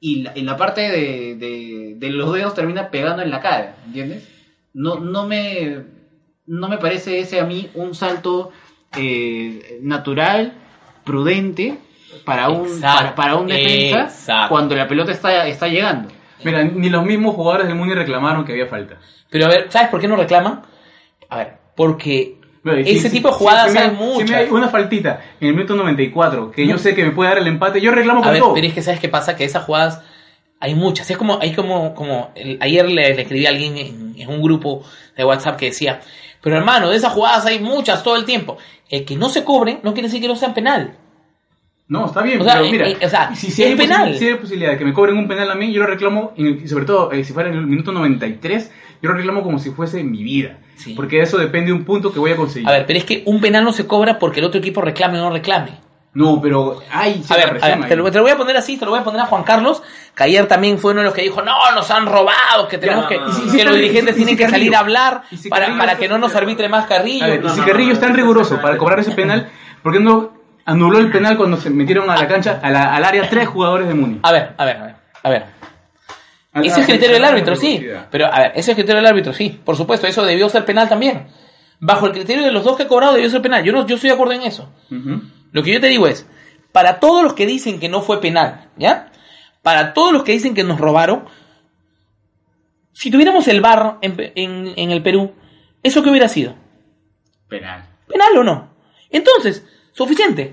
y 0.00 0.22
la, 0.22 0.32
en 0.34 0.46
la 0.46 0.56
parte 0.56 0.82
de, 0.82 1.34
de- 1.36 1.94
de 1.96 2.10
los 2.10 2.32
dedos 2.32 2.54
termina 2.54 2.90
pegando 2.90 3.22
en 3.22 3.30
la 3.30 3.40
cara, 3.40 3.76
¿entiendes? 3.86 4.28
No, 4.72 5.00
no, 5.00 5.26
me, 5.26 5.78
no 6.46 6.68
me 6.68 6.78
parece 6.78 7.18
ese 7.18 7.40
a 7.40 7.44
mí 7.44 7.70
un 7.74 7.94
salto 7.94 8.50
eh, 8.96 9.78
natural, 9.82 10.52
prudente 11.04 11.78
para 12.24 12.48
un, 12.50 12.66
Exacto, 12.66 12.96
para, 12.98 13.14
para 13.14 13.36
un 13.36 13.46
defensa 13.48 14.02
exacto. 14.04 14.48
cuando 14.54 14.74
la 14.76 14.86
pelota 14.88 15.12
está, 15.12 15.46
está 15.46 15.68
llegando. 15.68 16.08
Mira, 16.44 16.62
ni 16.64 16.88
los 16.90 17.04
mismos 17.04 17.34
jugadores 17.34 17.66
del 17.66 17.76
Muni 17.76 17.94
reclamaron 17.94 18.44
que 18.44 18.52
había 18.52 18.66
falta. 18.66 18.98
Pero 19.30 19.46
a 19.46 19.48
ver, 19.48 19.66
¿sabes 19.70 19.88
por 19.88 20.00
qué 20.00 20.08
no 20.08 20.16
reclaman? 20.16 20.62
A 21.28 21.36
ver, 21.38 21.52
porque 21.76 22.36
Pero, 22.62 22.76
ese 22.78 23.10
tipo 23.10 23.28
de 23.28 23.34
jugadas 23.34 23.72
me- 23.72 23.78
hay 23.80 23.90
Si 23.90 23.96
me 23.96 24.04
muchas. 24.06 24.30
hay 24.32 24.48
una 24.50 24.68
faltita 24.68 25.20
en 25.40 25.48
el 25.48 25.54
minuto 25.54 25.74
94 25.76 26.50
que 26.50 26.66
yo 26.66 26.78
sé 26.78 26.94
que 26.94 27.04
me 27.04 27.10
puede 27.12 27.30
dar 27.30 27.38
el 27.38 27.46
empate, 27.46 27.80
yo 27.80 27.90
reclamo 27.92 28.20
A 28.20 28.24
con 28.24 28.32
ver, 28.32 28.42
todo. 28.42 28.54
pero 28.54 28.66
es 28.66 28.72
que 28.74 28.82
¿sabes 28.82 29.00
qué 29.00 29.08
pasa? 29.08 29.36
Que 29.36 29.44
esas 29.44 29.64
jugadas 29.64 30.02
Hay 30.58 30.74
muchas. 30.74 31.10
Es 31.10 31.18
como, 31.18 31.38
hay 31.40 31.52
como, 31.54 31.94
como 31.94 32.30
el- 32.34 32.56
ayer 32.62 32.88
le, 32.88 33.14
le 33.14 33.22
escribí 33.22 33.44
a 33.44 33.50
alguien 33.50 33.76
en, 33.76 34.14
en 34.16 34.28
un 34.30 34.40
grupo 34.40 34.82
de 35.14 35.22
WhatsApp 35.22 35.58
que 35.58 35.66
decía, 35.66 36.00
pero 36.40 36.56
hermano, 36.56 36.88
de 36.88 36.96
esas 36.96 37.12
jugadas 37.12 37.44
hay 37.44 37.58
muchas 37.58 38.02
todo 38.02 38.16
el 38.16 38.24
tiempo. 38.24 38.56
El 38.88 39.04
que 39.04 39.16
no 39.16 39.28
se 39.28 39.44
cobren 39.44 39.80
no 39.82 39.92
quiere 39.92 40.08
decir 40.08 40.22
que 40.22 40.28
no 40.28 40.34
sean 40.34 40.54
penal. 40.54 40.96
No, 41.88 42.06
está 42.06 42.22
bien, 42.22 42.40
O 42.40 42.44
sea, 42.44 42.54
pero 42.54 42.64
eh, 42.64 42.70
mira, 42.72 42.88
eh, 42.88 42.96
o 43.04 43.08
sea, 43.08 43.34
si, 43.36 43.48
es 43.48 43.54
si 43.54 43.62
hay 43.64 43.76
penal. 43.76 44.16
si 44.16 44.26
hay 44.28 44.34
posibilidad 44.36 44.72
de 44.72 44.78
que 44.78 44.84
me 44.86 44.92
cobren 44.94 45.18
un 45.18 45.28
penal 45.28 45.50
a 45.50 45.54
mí, 45.54 45.72
yo 45.72 45.82
lo 45.82 45.86
reclamo, 45.88 46.32
y 46.36 46.48
y 46.64 46.68
sobre 46.68 46.84
todo 46.86 47.12
eh, 47.12 47.22
si 47.22 47.32
fuera 47.34 47.48
en 47.50 47.56
el 47.56 47.66
minuto 47.66 47.92
93, 47.92 48.72
yo 49.02 49.10
lo 49.10 49.16
reclamo 49.16 49.42
como 49.42 49.58
si 49.58 49.70
fuese 49.70 50.02
mi 50.04 50.22
vida. 50.22 50.58
Sí. 50.76 50.94
Porque 50.94 51.16
de 51.16 51.22
eso 51.22 51.38
depende 51.38 51.72
un 51.72 51.84
punto 51.84 52.12
que 52.12 52.18
voy 52.18 52.32
a 52.32 52.36
conseguir. 52.36 52.68
A 52.68 52.72
ver, 52.72 52.86
pero 52.86 52.98
es 52.98 53.04
que 53.04 53.22
un 53.26 53.40
penal 53.40 53.64
no 53.64 53.72
se 53.72 53.86
cobra 53.86 54.18
porque 54.18 54.40
el 54.40 54.46
otro 54.46 54.58
equipo 54.60 54.80
reclame 54.82 55.18
o 55.18 55.22
no 55.24 55.30
reclame. 55.30 55.70
No, 56.14 56.40
pero 56.40 56.80
hay 56.90 57.22
A 57.28 57.36
ver, 57.36 57.58
a 57.62 57.68
ver, 57.76 57.88
te, 57.88 57.94
lo, 57.96 58.10
te 58.10 58.16
lo 58.16 58.22
voy 58.22 58.32
a 58.32 58.38
poner 58.38 58.56
así, 58.56 58.78
te 58.78 58.86
lo 58.86 58.90
voy 58.92 59.00
a 59.00 59.04
poner 59.04 59.20
a 59.20 59.26
Juan 59.26 59.42
Carlos, 59.42 59.82
que 60.14 60.22
ayer 60.24 60.46
también 60.48 60.78
fue 60.78 60.92
uno 60.92 61.00
de 61.02 61.04
los 61.06 61.14
que 61.14 61.20
dijo, 61.20 61.42
no, 61.42 61.52
nos 61.74 61.90
han 61.90 62.06
robado, 62.06 62.68
que 62.70 62.78
tenemos 62.78 63.06
que, 63.06 63.18
que. 63.18 63.22
Y 63.46 63.50
si- 63.50 63.62
los 63.64 63.76
y 63.76 63.80
dirigentes 63.80 64.16
y 64.16 64.20
si 64.20 64.24
tienen 64.24 64.36
que 64.38 64.44
Carrillo- 64.44 64.50
salir 64.50 64.76
a 64.76 64.78
hablar 64.78 65.22
y 65.30 65.48
para, 65.50 65.66
Carrillo 65.66 65.78
para 65.78 65.98
que 65.98 66.08
no 66.08 66.16
nos 66.16 66.34
arbitre 66.34 66.70
más 66.70 66.86
Carrillo. 66.86 67.22
A 67.24 67.28
ver, 67.28 67.40
y 67.40 67.42
No, 67.46 67.52
si 67.54 67.60
no, 67.60 67.66
Carrillo 67.66 67.88
no, 67.88 67.92
es 67.92 68.00
tan 68.00 68.10
no, 68.10 68.16
riguroso 68.16 68.56
no, 68.56 68.62
para 68.62 68.78
cobrar 68.78 68.98
ese 69.00 69.10
penal, 69.12 69.50
¿por 69.82 69.92
qué 69.92 70.00
no 70.00 70.32
anuló 70.64 70.98
el 71.00 71.10
penal 71.10 71.36
cuando 71.36 71.58
se 71.58 71.68
metieron 71.68 72.08
a 72.08 72.16
la 72.16 72.26
cancha, 72.26 72.60
a 72.62 72.70
la- 72.70 72.94
al 72.96 73.04
área, 73.04 73.28
tres 73.28 73.46
jugadores 73.48 73.86
de 73.86 73.92
Muni? 73.94 74.18
A 74.22 74.32
ver, 74.32 74.54
a 74.56 74.64
ver, 74.64 74.76
a 74.78 74.84
ver, 74.86 74.94
a 75.22 75.30
ver. 75.30 75.44
Al- 76.56 76.64
Ese 76.64 76.80
es 76.80 76.86
criterio 76.86 77.14
del 77.14 77.24
árbitro, 77.24 77.54
sí. 77.56 77.78
Pero, 78.10 78.26
a 78.26 78.38
ver, 78.40 78.52
ese 78.54 78.70
es 78.72 78.74
criterio 78.76 78.96
del 78.96 79.06
árbitro, 79.06 79.32
sí. 79.32 79.60
Por 79.64 79.76
supuesto, 79.76 80.06
eso 80.06 80.24
debió 80.24 80.48
ser 80.48 80.64
penal 80.64 80.88
también. 80.88 81.26
Bajo 81.78 82.06
el 82.06 82.12
criterio 82.12 82.42
de 82.44 82.50
los 82.52 82.64
dos 82.64 82.76
que 82.76 82.84
he 82.84 82.86
cobrado 82.86 83.14
debió 83.14 83.28
ser 83.30 83.42
penal. 83.42 83.62
Yo 83.64 83.72
no, 83.72 83.86
yo 83.86 83.96
estoy 83.96 84.08
de 84.10 84.14
acuerdo 84.14 84.32
en 84.32 84.42
eso. 84.42 84.72
Lo 85.52 85.62
que 85.62 85.72
yo 85.72 85.80
te 85.80 85.88
digo 85.88 86.06
es, 86.06 86.26
para 86.72 86.98
todos 87.00 87.22
los 87.22 87.34
que 87.34 87.46
dicen 87.46 87.78
que 87.80 87.88
no 87.88 88.02
fue 88.02 88.20
penal, 88.20 88.68
¿ya? 88.76 89.10
Para 89.62 89.92
todos 89.94 90.12
los 90.12 90.22
que 90.22 90.32
dicen 90.32 90.54
que 90.54 90.64
nos 90.64 90.78
robaron, 90.80 91.24
si 92.92 93.10
tuviéramos 93.10 93.46
el 93.48 93.60
VAR 93.60 93.98
en, 94.00 94.16
en- 94.34 94.72
en 94.76 94.90
el 94.90 95.02
Perú, 95.02 95.32
¿eso 95.82 96.02
qué 96.02 96.10
hubiera 96.10 96.28
sido? 96.28 96.54
Penal. 97.48 97.84
¿Penal 98.08 98.38
o 98.38 98.44
no? 98.44 98.70
Entonces, 99.10 99.64
suficiente. 99.92 100.52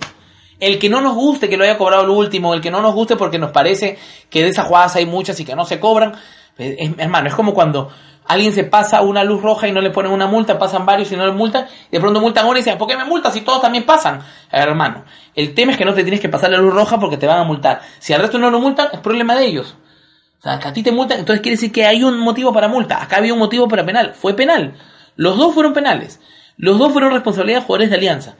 El 0.63 0.79
que 0.79 0.89
no 0.89 1.01
nos 1.01 1.15
guste 1.15 1.49
que 1.49 1.57
lo 1.57 1.63
haya 1.63 1.77
cobrado 1.77 2.03
el 2.03 2.09
último, 2.09 2.53
el 2.53 2.61
que 2.61 2.71
no 2.71 2.81
nos 2.81 2.93
guste 2.93 3.15
porque 3.15 3.37
nos 3.39 3.51
parece 3.51 3.97
que 4.29 4.41
de 4.43 4.49
esas 4.49 4.67
jugadas 4.67 4.95
hay 4.95 5.05
muchas 5.05 5.39
y 5.39 5.45
que 5.45 5.55
no 5.55 5.65
se 5.65 5.79
cobran, 5.79 6.13
eh, 6.57 6.75
es- 6.79 6.91
hermano, 6.97 7.27
es 7.27 7.35
como 7.35 7.53
cuando 7.53 7.89
alguien 8.25 8.53
se 8.53 8.63
pasa 8.63 9.01
una 9.01 9.23
luz 9.23 9.41
roja 9.41 9.67
y 9.67 9.71
no 9.73 9.81
le 9.81 9.89
ponen 9.89 10.11
una 10.11 10.27
multa, 10.27 10.57
pasan 10.57 10.85
varios 10.85 11.11
y 11.11 11.17
no 11.17 11.25
le 11.25 11.33
multan, 11.33 11.65
de 11.91 11.99
pronto 11.99 12.21
multan 12.21 12.45
uno 12.45 12.55
y 12.55 12.59
dicen, 12.61 12.77
¿por 12.77 12.87
qué 12.87 12.95
me 12.95 13.03
multas 13.05 13.33
si 13.33 13.41
todos 13.41 13.61
también 13.61 13.85
pasan? 13.85 14.21
A 14.51 14.59
ver, 14.59 14.69
hermano, 14.69 15.03
el 15.35 15.53
tema 15.53 15.73
es 15.73 15.77
que 15.77 15.85
no 15.85 15.93
te 15.93 16.03
tienes 16.03 16.21
que 16.21 16.29
pasar 16.29 16.49
la 16.51 16.57
luz 16.57 16.73
roja 16.73 16.99
porque 16.99 17.17
te 17.17 17.27
van 17.27 17.39
a 17.39 17.43
multar. 17.43 17.81
Si 17.99 18.13
al 18.13 18.21
resto 18.21 18.37
no 18.39 18.49
lo 18.49 18.59
multan, 18.61 18.87
es 18.93 18.99
problema 18.99 19.35
de 19.35 19.45
ellos. 19.45 19.75
O 20.39 20.41
sea, 20.43 20.59
que 20.59 20.67
a 20.69 20.73
ti 20.73 20.83
te 20.83 20.91
multan, 20.91 21.19
entonces 21.19 21.41
quiere 21.41 21.55
decir 21.55 21.71
que 21.71 21.85
hay 21.85 22.03
un 22.03 22.17
motivo 22.19 22.53
para 22.53 22.67
multa. 22.67 23.01
Acá 23.01 23.17
había 23.17 23.33
un 23.33 23.39
motivo 23.39 23.67
para 23.67 23.85
penal. 23.85 24.13
Fue 24.13 24.33
penal. 24.33 24.73
Los 25.15 25.37
dos 25.37 25.53
fueron 25.53 25.73
penales. 25.73 26.19
Los 26.57 26.77
dos 26.79 26.91
fueron 26.91 27.11
responsabilidad 27.11 27.59
de 27.59 27.65
jugadores 27.65 27.89
de 27.89 27.95
Alianza. 27.97 28.35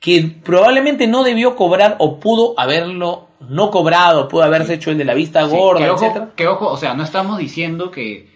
Que 0.00 0.30
probablemente 0.44 1.06
no 1.06 1.24
debió 1.24 1.56
cobrar 1.56 1.96
o 1.98 2.20
pudo 2.20 2.54
haberlo 2.58 3.28
no 3.48 3.70
cobrado, 3.70 4.28
pudo 4.28 4.42
haberse 4.42 4.74
hecho 4.74 4.90
el 4.90 4.98
de 4.98 5.04
la 5.04 5.14
vista 5.14 5.44
Sí, 5.48 5.56
gorda, 5.56 5.84
que, 5.84 5.90
ojo, 5.90 6.04
etcétera. 6.04 6.30
que 6.36 6.46
ojo, 6.48 6.68
o 6.68 6.76
sea, 6.76 6.94
no 6.94 7.02
estamos 7.02 7.38
diciendo 7.38 7.90
que 7.90 8.28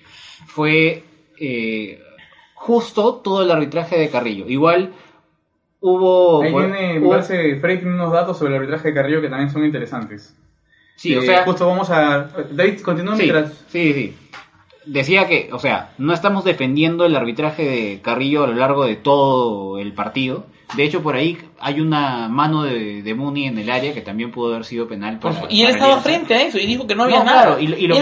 fue 0.46 1.04
eh, 1.38 2.02
justo 2.54 3.14
todo 3.16 3.42
el 3.42 3.50
arbitraje 3.50 3.98
de 3.98 4.10
Carrillo. 4.10 4.46
Igual 4.48 4.92
hubo... 5.80 6.42
Ahí 6.42 6.52
me 6.54 6.98
hubo- 7.00 7.10
parece, 7.10 7.56
Frey 7.56 7.78
tiene 7.78 7.94
unos 7.94 8.12
datos 8.12 8.38
sobre 8.38 8.50
el 8.50 8.56
arbitraje 8.60 8.88
de 8.88 8.94
Carrillo 8.94 9.20
que 9.20 9.28
también 9.28 9.50
son 9.50 9.64
interesantes. 9.64 10.36
sí, 10.96 11.14
o 11.16 11.22
Eh, 11.22 11.26
sea, 11.26 11.44
justo 11.44 11.66
vamos 11.66 11.88
a... 11.90 12.28
David, 12.50 12.80
continúa 12.80 13.16
Sí, 13.16 13.22
mientras... 13.22 13.52
sí, 13.68 13.92
sí. 13.94 14.16
Decía 14.86 15.28
que, 15.28 15.50
o 15.52 15.58
sea, 15.58 15.92
no 15.98 16.12
estamos 16.14 16.44
defendiendo 16.44 17.04
el 17.04 17.14
arbitraje 17.14 17.64
de 17.64 18.00
Carrillo 18.00 18.44
a 18.44 18.46
lo 18.46 18.54
largo 18.54 18.84
de 18.86 18.96
todo 18.96 19.78
el 19.78 19.92
partido. 19.92 20.46
De 20.74 20.84
hecho, 20.84 21.02
por 21.02 21.16
ahí 21.16 21.36
hay 21.58 21.80
una 21.80 22.28
mano 22.28 22.62
de, 22.62 23.02
de 23.02 23.14
Muni 23.14 23.46
en 23.46 23.58
el 23.58 23.68
área 23.70 23.92
que 23.92 24.00
también 24.00 24.30
pudo 24.30 24.52
haber 24.54 24.64
sido 24.64 24.86
penal. 24.88 25.18
Para- 25.18 25.46
y 25.50 25.62
él 25.62 25.66
para 25.72 25.74
estaba 25.74 26.00
frente 26.00 26.34
a 26.34 26.42
eso 26.44 26.58
y 26.58 26.66
dijo 26.66 26.86
que 26.86 26.94
no 26.94 27.02
había 27.02 27.18
No, 27.18 27.24
nada. 27.24 27.42
claro, 27.42 27.60
y, 27.60 27.66
lo- 27.66 27.76
y 27.76 27.86
lo, 27.88 27.94
que- 27.96 28.00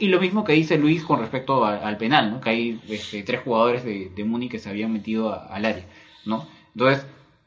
y- 0.00 0.08
mismo 0.20 0.44
que 0.44 0.52
dice 0.54 0.76
Luis 0.76 1.04
con 1.04 1.20
respecto 1.20 1.64
a- 1.64 1.76
al 1.78 1.96
penal, 1.96 2.32
¿no? 2.32 2.40
Que 2.40 2.50
hay 2.50 2.80
este, 2.88 3.22
tres 3.22 3.40
jugadores 3.42 3.84
de, 3.84 4.10
de 4.14 4.24
Muni 4.24 4.48
que 4.48 4.58
se 4.58 4.68
habían 4.68 4.92
metido 4.92 5.32
a- 5.32 5.46
al 5.46 5.64
área, 5.64 5.84
¿no? 6.26 6.46
Entonces, 6.74 7.06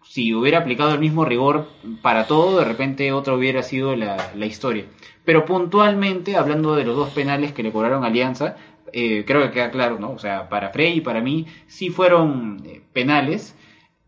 si 0.10 0.34
hubiera 0.34 0.60
aplicado 0.60 0.94
el 0.94 1.00
mismo 1.00 1.26
rigor 1.26 1.68
para 2.02 2.26
todo, 2.28 2.60
de 2.60 2.66
repente 2.66 3.12
otra 3.12 3.34
hubiera 3.34 3.64
sido 3.64 3.96
la, 3.96 4.32
la 4.36 4.46
historia. 4.46 4.86
Pero 5.26 5.46
puntualmente, 5.46 6.36
hablando 6.38 6.76
de 6.76 6.86
los 6.86 6.96
dos 6.96 7.10
penales 7.10 7.52
que 7.52 7.64
le 7.64 7.72
cobraron 7.72 8.04
Alianza, 8.06 8.56
eh, 8.94 9.26
creo 9.28 9.42
que 9.44 9.52
queda 9.52 9.70
claro, 9.72 9.98
¿no? 10.00 10.12
O 10.12 10.20
sea, 10.20 10.48
para 10.50 10.70
Frey 10.70 10.98
y 10.98 11.02
para 11.02 11.20
mí 11.22 11.46
sí 11.68 11.90
fueron 11.90 12.64
eh, 12.66 12.82
penales 12.94 13.56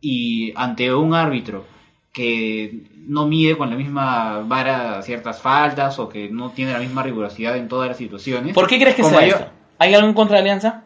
y 0.01 0.53
ante 0.55 0.93
un 0.93 1.13
árbitro 1.13 1.65
que 2.13 2.83
no 3.05 3.27
mide 3.27 3.57
con 3.57 3.69
la 3.69 3.75
misma 3.75 4.39
vara 4.47 5.01
ciertas 5.01 5.41
faltas 5.41 5.99
o 5.99 6.09
que 6.09 6.29
no 6.29 6.51
tiene 6.51 6.71
la 6.73 6.79
misma 6.79 7.03
rigurosidad 7.03 7.57
en 7.57 7.67
todas 7.67 7.89
las 7.89 7.97
situaciones. 7.97 8.53
¿Por 8.55 8.67
qué 8.67 8.79
crees 8.79 8.95
que 8.95 9.03
sea 9.03 9.19
mayor- 9.19 9.39
esto? 9.41 9.51
¿Hay 9.77 9.93
algo 9.93 10.07
en 10.07 10.13
contra 10.13 10.35
de 10.37 10.41
Alianza? 10.41 10.83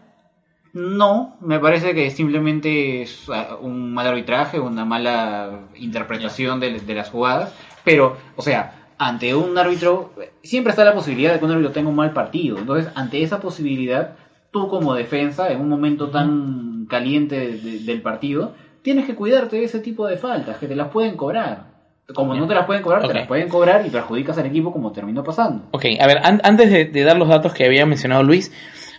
No, 0.74 1.36
me 1.42 1.60
parece 1.60 1.94
que 1.94 2.10
simplemente 2.10 3.04
es 3.04 3.26
ah, 3.32 3.58
un 3.62 3.94
mal 3.94 4.08
arbitraje, 4.08 4.60
una 4.60 4.86
mala 4.86 5.68
interpretación 5.76 6.60
de, 6.60 6.80
de 6.80 6.94
las 6.96 7.10
jugadas, 7.12 7.54
pero, 7.84 8.18
o 8.36 8.42
sea, 8.42 8.88
ante 8.98 9.36
un 9.36 9.56
árbitro, 9.58 10.14
siempre 10.42 10.72
está 10.72 10.84
la 10.84 10.94
posibilidad 10.96 11.34
de 11.34 11.40
que 11.40 11.46
un 11.46 11.52
árbitro 11.52 11.72
tenga 11.72 11.90
un 11.90 11.96
mal 11.96 12.12
partido, 12.12 12.58
entonces, 12.58 12.92
ante 12.96 13.22
esa 13.22 13.40
posibilidad, 13.40 14.16
tú 14.50 14.68
como 14.68 14.96
defensa, 14.96 15.52
en 15.52 15.62
un 15.62 15.70
momento 15.70 16.10
tan 16.10 16.88
caliente 16.90 17.40
de- 17.40 17.58
de- 17.60 17.80
del 17.80 18.02
partido, 18.02 18.54
tienes 18.82 19.06
que 19.06 19.14
cuidarte 19.16 19.58
de 19.58 19.66
ese 19.66 19.80
tipo 19.80 20.08
de 20.08 20.18
faltas, 20.18 20.58
que 20.58 20.68
te 20.68 20.76
las 20.76 20.88
pueden 20.90 21.16
cobrar. 21.16 21.72
Como 22.16 22.36
no 22.36 22.48
te 22.48 22.54
las 22.54 22.66
pueden 22.66 22.84
cobrar, 22.84 23.08
te 23.08 23.14
las 23.14 23.28
pueden 23.28 23.48
cobrar 23.48 23.86
y 23.86 23.90
perjudicas 23.90 24.38
al 24.38 24.46
equipo 24.48 24.74
como 24.74 24.92
terminó 24.92 25.24
pasando. 25.24 25.64
Ok, 25.72 25.86
a 26.02 26.06
ver, 26.08 26.18
an- 26.24 26.42
antes 26.44 26.70
de, 26.70 26.86
de 26.86 27.04
dar 27.04 27.16
los 27.18 27.30
datos 27.30 27.54
que 27.54 27.66
había 27.66 27.86
mencionado 27.86 28.24
Luis, 28.24 28.52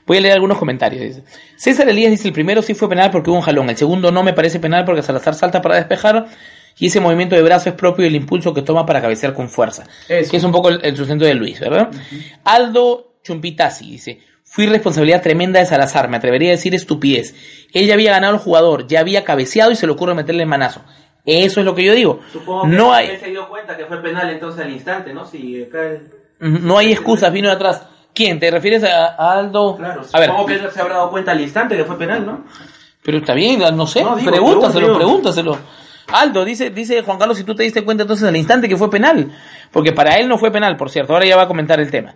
voy 0.07 0.19
a 0.19 0.21
leer 0.21 0.35
algunos 0.35 0.59
comentarios. 0.59 1.03
Dice, 1.03 1.25
César 1.57 1.89
Elías 1.89 2.11
dice, 2.11 2.29
el 2.29 2.35
primero 2.35 2.63
sí 2.63 2.75
fue 2.75 2.89
penal 2.89 3.11
porque 3.11 3.31
hubo 3.31 3.37
un 3.39 3.43
jalón, 3.43 3.71
el 3.71 3.77
segundo 3.77 4.11
no 4.13 4.23
me 4.23 4.33
parece 4.33 4.59
penal 4.61 4.85
porque 4.85 5.03
Salazar 5.03 5.35
salta 5.35 5.61
para 5.63 5.77
despejar 5.77 6.27
y 6.79 6.87
ese 6.87 7.01
movimiento 7.01 7.37
de 7.37 7.43
brazo 7.43 7.69
es 7.69 7.75
propio 7.77 8.05
del 8.05 8.17
impulso 8.17 8.53
que 8.53 8.63
toma 8.63 8.85
para 8.85 9.01
cabecear 9.01 9.33
con 9.35 9.49
fuerza. 9.49 9.85
Eso. 10.09 10.31
Que 10.31 10.37
es 10.39 10.45
un 10.45 10.53
poco 10.53 10.69
el, 10.71 10.81
el 10.85 10.97
sustento 10.97 11.25
de 11.25 11.35
Luis, 11.35 11.61
¿verdad? 11.61 11.91
Aldo 12.45 13.15
Chumpitasi 13.23 13.91
dice, 13.91 14.21
fui 14.45 14.67
responsabilidad 14.67 15.23
tremenda 15.23 15.61
de 15.61 15.67
Salazar, 15.67 16.09
me 16.09 16.17
atrevería 16.17 16.49
a 16.51 16.53
decir 16.53 16.75
estupidez. 16.75 17.35
Él 17.73 17.87
ya 17.87 17.95
había 17.95 18.11
ganado 18.13 18.35
al 18.35 18.39
jugador, 18.41 18.87
ya 18.87 19.01
había 19.01 19.25
cabeceado 19.25 19.71
y 19.71 19.77
se 19.77 19.87
le 19.87 19.93
ocurre 19.93 20.15
meterle 20.15 20.43
el 20.43 20.49
manazo. 20.49 20.83
Eso 21.27 21.61
es 21.61 21.65
lo 21.67 21.75
que 21.75 21.85
yo 21.85 21.95
digo. 21.95 22.21
Supongo 22.33 22.63
que 22.65 22.69
No 22.69 22.97
él 22.99 23.11
hay, 23.13 23.17
se 23.19 23.31
dio 23.31 23.49
cuenta 23.49 23.77
que 23.77 23.87
fue 23.87 24.03
penal 24.03 24.29
entonces 24.29 24.63
al 24.65 24.71
instante, 24.71 25.15
¿no? 25.15 25.25
Si 25.25 25.63
acá 25.63 25.83
el- 25.87 26.11
no 26.41 26.77
hay 26.77 26.93
excusas, 26.93 27.33
vino 27.33 27.49
de 27.49 27.55
atrás. 27.55 27.83
¿Quién? 28.15 28.39
¿Te 28.39 28.51
refieres 28.51 28.85
a 28.85 29.07
a 29.19 29.39
Aldo? 29.39 29.77
Claro, 29.77 30.03
a 30.13 30.21
ver, 30.21 30.29
supongo 30.29 30.47
que 30.47 30.55
él 30.55 30.69
se 30.73 30.81
habrá 30.81 30.95
dado 30.95 31.11
cuenta 31.11 31.33
al 31.33 31.41
instante 31.41 31.77
que 31.77 31.85
fue 31.85 31.99
penal, 31.99 32.25
¿no? 32.25 32.45
pero 33.03 33.19
está 33.19 33.35
bien, 33.35 33.59
no 33.77 33.87
sé, 33.87 34.03
No, 34.03 34.17
digo, 34.17 34.31
pregúntaselo, 34.31 34.87
digo. 34.87 34.97
pregúntaselo. 34.99 35.59
Aldo, 36.13 36.45
dice, 36.45 36.71
dice 36.71 37.03
Juan 37.03 37.19
Carlos, 37.19 37.37
si 37.37 37.45
tú 37.45 37.55
te 37.55 37.63
diste 37.63 37.85
cuenta 37.85 38.03
entonces 38.05 38.27
al 38.27 38.37
instante 38.37 38.67
que 38.69 38.77
fue 38.79 38.89
penal, 38.91 39.31
porque 39.71 39.93
para 39.93 40.17
él 40.17 40.27
no 40.29 40.39
fue 40.39 40.51
penal, 40.51 40.77
por 40.77 40.89
cierto, 40.91 41.13
ahora 41.13 41.27
ya 41.27 41.37
va 41.37 41.43
a 41.43 41.47
comentar 41.49 41.79
el 41.81 41.91
tema. 41.91 42.15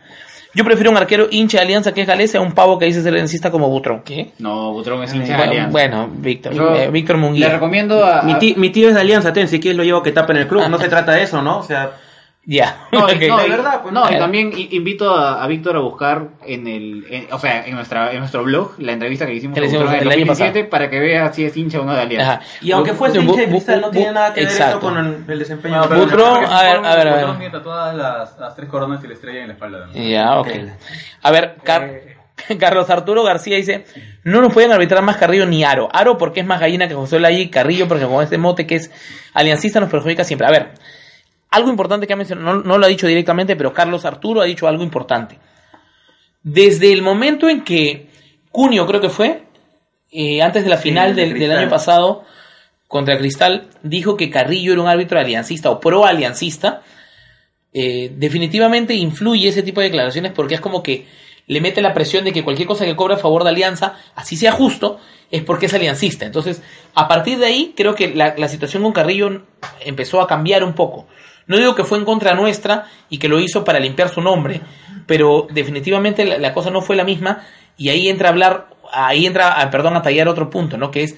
Yo 0.55 0.65
prefiero 0.65 0.91
un 0.91 0.97
arquero 0.97 1.27
hincha 1.31 1.59
de 1.59 1.65
Alianza 1.65 1.93
que 1.93 2.01
es 2.01 2.07
Galese 2.07 2.39
a 2.39 2.41
un 2.41 2.53
pavo 2.53 2.79
que 2.79 2.87
dice 2.87 3.03
ser 3.03 3.13
aliancista 3.13 3.51
como 3.51 3.69
Butrón. 3.69 4.01
¿Qué? 4.03 4.33
No, 4.39 4.73
Butrón 4.73 5.03
es 5.03 5.13
hincha 5.13 5.27
de 5.33 5.37
Bueno, 5.37 5.51
Alianza. 5.51 5.71
bueno, 5.73 6.09
Víctor, 6.11 6.55
Yo 6.55 6.75
eh, 6.75 6.91
Víctor 6.91 7.17
Le 7.17 7.23
Munguía. 7.23 7.49
recomiendo 7.51 8.03
a... 8.05 8.23
Mi, 8.23 8.35
ti- 8.39 8.55
mi 8.57 8.71
tío 8.71 8.89
es 8.89 8.95
de 8.95 9.01
Alianza, 9.03 9.31
ten, 9.35 9.47
si 9.47 9.61
quieres 9.61 9.77
lo 9.77 9.85
llevo 9.85 10.03
que 10.03 10.13
tapa 10.13 10.33
en 10.33 10.39
el 10.39 10.49
club. 10.49 10.67
No 10.71 10.79
se 10.79 10.89
trata 10.89 11.13
de 11.13 11.23
eso, 11.25 11.43
¿no? 11.43 11.59
O 11.59 11.63
sea, 11.63 11.93
Ya. 12.51 12.87
No, 12.93 13.01
y- 13.01 13.13
Ok. 13.13 13.23
no, 13.29 13.39
De 13.43 13.49
verdad, 13.51 13.83
pues, 13.83 13.93
no, 13.93 14.11
y 14.11 14.17
también 14.19 14.51
invito 14.57 15.15
a, 15.15 15.45
a 15.45 15.47
Víctor 15.47 15.77
a 15.77 15.81
buscar 15.81 16.29
en 16.47 16.67
el, 16.67 17.05
en- 17.11 17.29
o 17.31 17.39
sea, 17.39 17.67
en 17.67 17.75
nuestra, 17.75 18.11
en 18.13 18.21
nuestro 18.21 18.43
blog 18.43 18.73
la 18.79 18.93
entrevista 18.93 19.27
que 19.27 19.35
hicimos, 19.35 19.59
a 19.59 19.65
hicimos 19.65 19.83
en 19.89 19.95
el 20.01 20.09
año 20.09 20.25
2017 20.27 20.65
para 20.65 20.89
que 20.89 20.99
vea 20.99 21.31
si 21.35 21.45
es 21.45 21.55
hincha 21.59 21.79
o 21.81 21.85
no 21.85 21.93
de 21.93 22.01
Alianza. 22.01 22.33
Ajá. 22.33 22.43
y 22.63 22.73
aunque 22.73 22.95
fuese 22.95 23.19
hincha 23.21 23.43
de 23.43 23.49
cristal, 23.49 23.81
no 23.83 23.91
tiene 23.91 24.13
nada 24.13 24.33
que 24.33 24.41
ver 24.41 24.49
esto 24.51 24.81
con 24.81 24.97
el, 24.97 25.25
el 25.29 25.39
desempeño. 25.39 25.77
No, 25.77 25.83
de 25.83 25.89
pero 25.91 26.01
Butrón, 26.01 26.35
porque 26.41 26.47
a 26.55 26.63
ver, 26.63 26.77
a 26.87 26.97
ver, 26.97 27.09
a 27.09 27.15
ver. 27.17 27.27
Tiene 27.37 27.51
tatuadas 27.51 27.95
las, 27.95 28.39
las 28.39 28.57
tres 28.57 28.69
coronas 28.71 29.05
y 29.05 29.09
la 29.09 29.13
estrella 29.15 29.41
en 29.43 29.47
la 29.49 29.53
espalda. 29.53 29.87
ok. 30.41 30.49
A 31.23 31.31
ver, 31.31 31.57
Car- 31.63 32.01
Carlos 32.59 32.89
Arturo 32.89 33.25
García 33.25 33.57
dice, 33.57 33.85
no 34.25 34.41
nos 34.41 34.55
pueden 34.55 34.73
arbitrar 34.73 35.03
más 35.03 35.17
Carrillo 35.19 35.45
ni 35.45 35.65
Aro. 35.65 35.89
Aro 35.93 36.17
porque 36.17 36.41
es 36.41 36.47
más 36.47 36.61
gallina 36.61 36.89
que 36.89 36.95
José 36.95 37.21
Layi, 37.21 37.51
Carrillo 37.51 37.89
porque 37.89 38.07
con 38.07 38.23
este 38.23 38.39
mote 38.39 38.67
que 38.67 38.77
es 38.77 38.91
aliancista 39.35 39.81
nos 39.81 39.91
perjudica 39.91 40.25
siempre. 40.25 40.47
A 40.47 40.51
ver, 40.51 40.69
algo 41.51 41.71
importante 41.71 42.07
que 42.07 42.13
ha 42.13 42.17
mencionado, 42.17 42.57
no, 42.57 42.63
no 42.63 42.79
lo 42.79 42.87
ha 42.87 42.89
dicho 42.89 43.07
directamente, 43.07 43.57
pero 43.57 43.73
Carlos 43.73 44.05
Arturo 44.05 44.41
ha 44.41 44.45
dicho 44.45 44.69
algo 44.69 44.83
importante. 44.83 45.39
Desde 46.43 46.93
el 46.93 47.03
momento 47.03 47.49
en 47.49 47.63
que 47.63 48.09
Cunio 48.51 48.87
creo 48.87 49.01
que 49.01 49.09
fue, 49.09 49.43
eh, 50.11 50.41
antes 50.43 50.65
de 50.65 50.71
la 50.71 50.79
final 50.79 51.15
de 51.15 51.33
del, 51.33 51.53
año 51.53 51.69
pasado 51.69 52.25
contra 52.87 53.19
Cristal, 53.19 53.69
dijo 53.83 54.17
que 54.17 54.31
Carrillo 54.31 54.73
era 54.73 54.83
un 54.83 54.89
árbitro 54.89 55.19
aliancista 55.19 55.71
o 55.71 55.81
pro 55.81 56.07
aliancista, 56.07 56.83
eh, 57.73 58.11
definitivamente 58.17 58.95
influye 58.95 59.49
ese 59.49 59.63
tipo 59.63 59.81
de 59.81 59.89
declaraciones 59.89 60.33
porque 60.33 60.55
es 60.55 60.61
como 60.61 60.83
que 60.83 61.07
le 61.47 61.61
mete 61.61 61.83
la 61.83 61.93
presión 61.93 62.25
de 62.25 62.33
que 62.33 62.45
cualquier 62.45 62.67
cosa 62.67 62.85
que 62.85 62.97
cobre 62.97 63.15
a 63.15 63.19
favor 63.19 63.43
de 63.43 63.51
Alianza, 63.51 63.97
así 64.15 64.37
sea 64.37 64.53
justo, 64.53 64.99
es 65.31 65.43
porque 65.43 65.67
es 65.67 65.75
aliancista. 65.75 66.27
Entonces, 66.27 66.63
a 66.95 67.09
partir 67.09 67.39
de 67.39 67.47
ahí, 67.47 67.75
creo 67.77 67.95
que 67.95 68.15
la, 68.15 68.35
la 68.37 68.49
situación 68.49 68.83
con 68.83 68.93
Carrillo 68.93 69.43
empezó 69.85 70.21
a 70.21 70.27
cambiar 70.27 70.63
un 70.63 70.75
poco. 70.75 71.07
No 71.49 71.57
digo 71.57 71.75
que 71.75 71.83
fue 71.85 71.99
en 71.99 72.05
contra 72.05 72.35
nuestra 72.35 72.87
y 73.11 73.19
que 73.19 73.29
lo 73.29 73.41
hizo 73.41 73.65
para 73.65 73.81
limpiar 73.81 74.09
su 74.09 74.21
nombre, 74.21 74.61
pero 75.07 75.47
definitivamente 75.51 76.25
la, 76.25 76.39
la 76.39 76.53
cosa 76.55 76.71
no 76.71 76.81
fue 76.83 76.95
la 76.95 77.05
misma 77.05 77.43
y 77.77 77.89
ahí 77.89 78.09
entra 78.09 78.29
a 78.29 78.33
hablar, 78.33 78.69
ahí 78.93 79.27
entra, 79.27 79.61
a, 79.61 79.71
perdón, 79.71 79.97
a 79.97 80.03
tallar 80.03 80.29
otro 80.29 80.49
punto, 80.51 80.77
¿no? 80.77 80.91
Que 80.91 81.03
es 81.05 81.17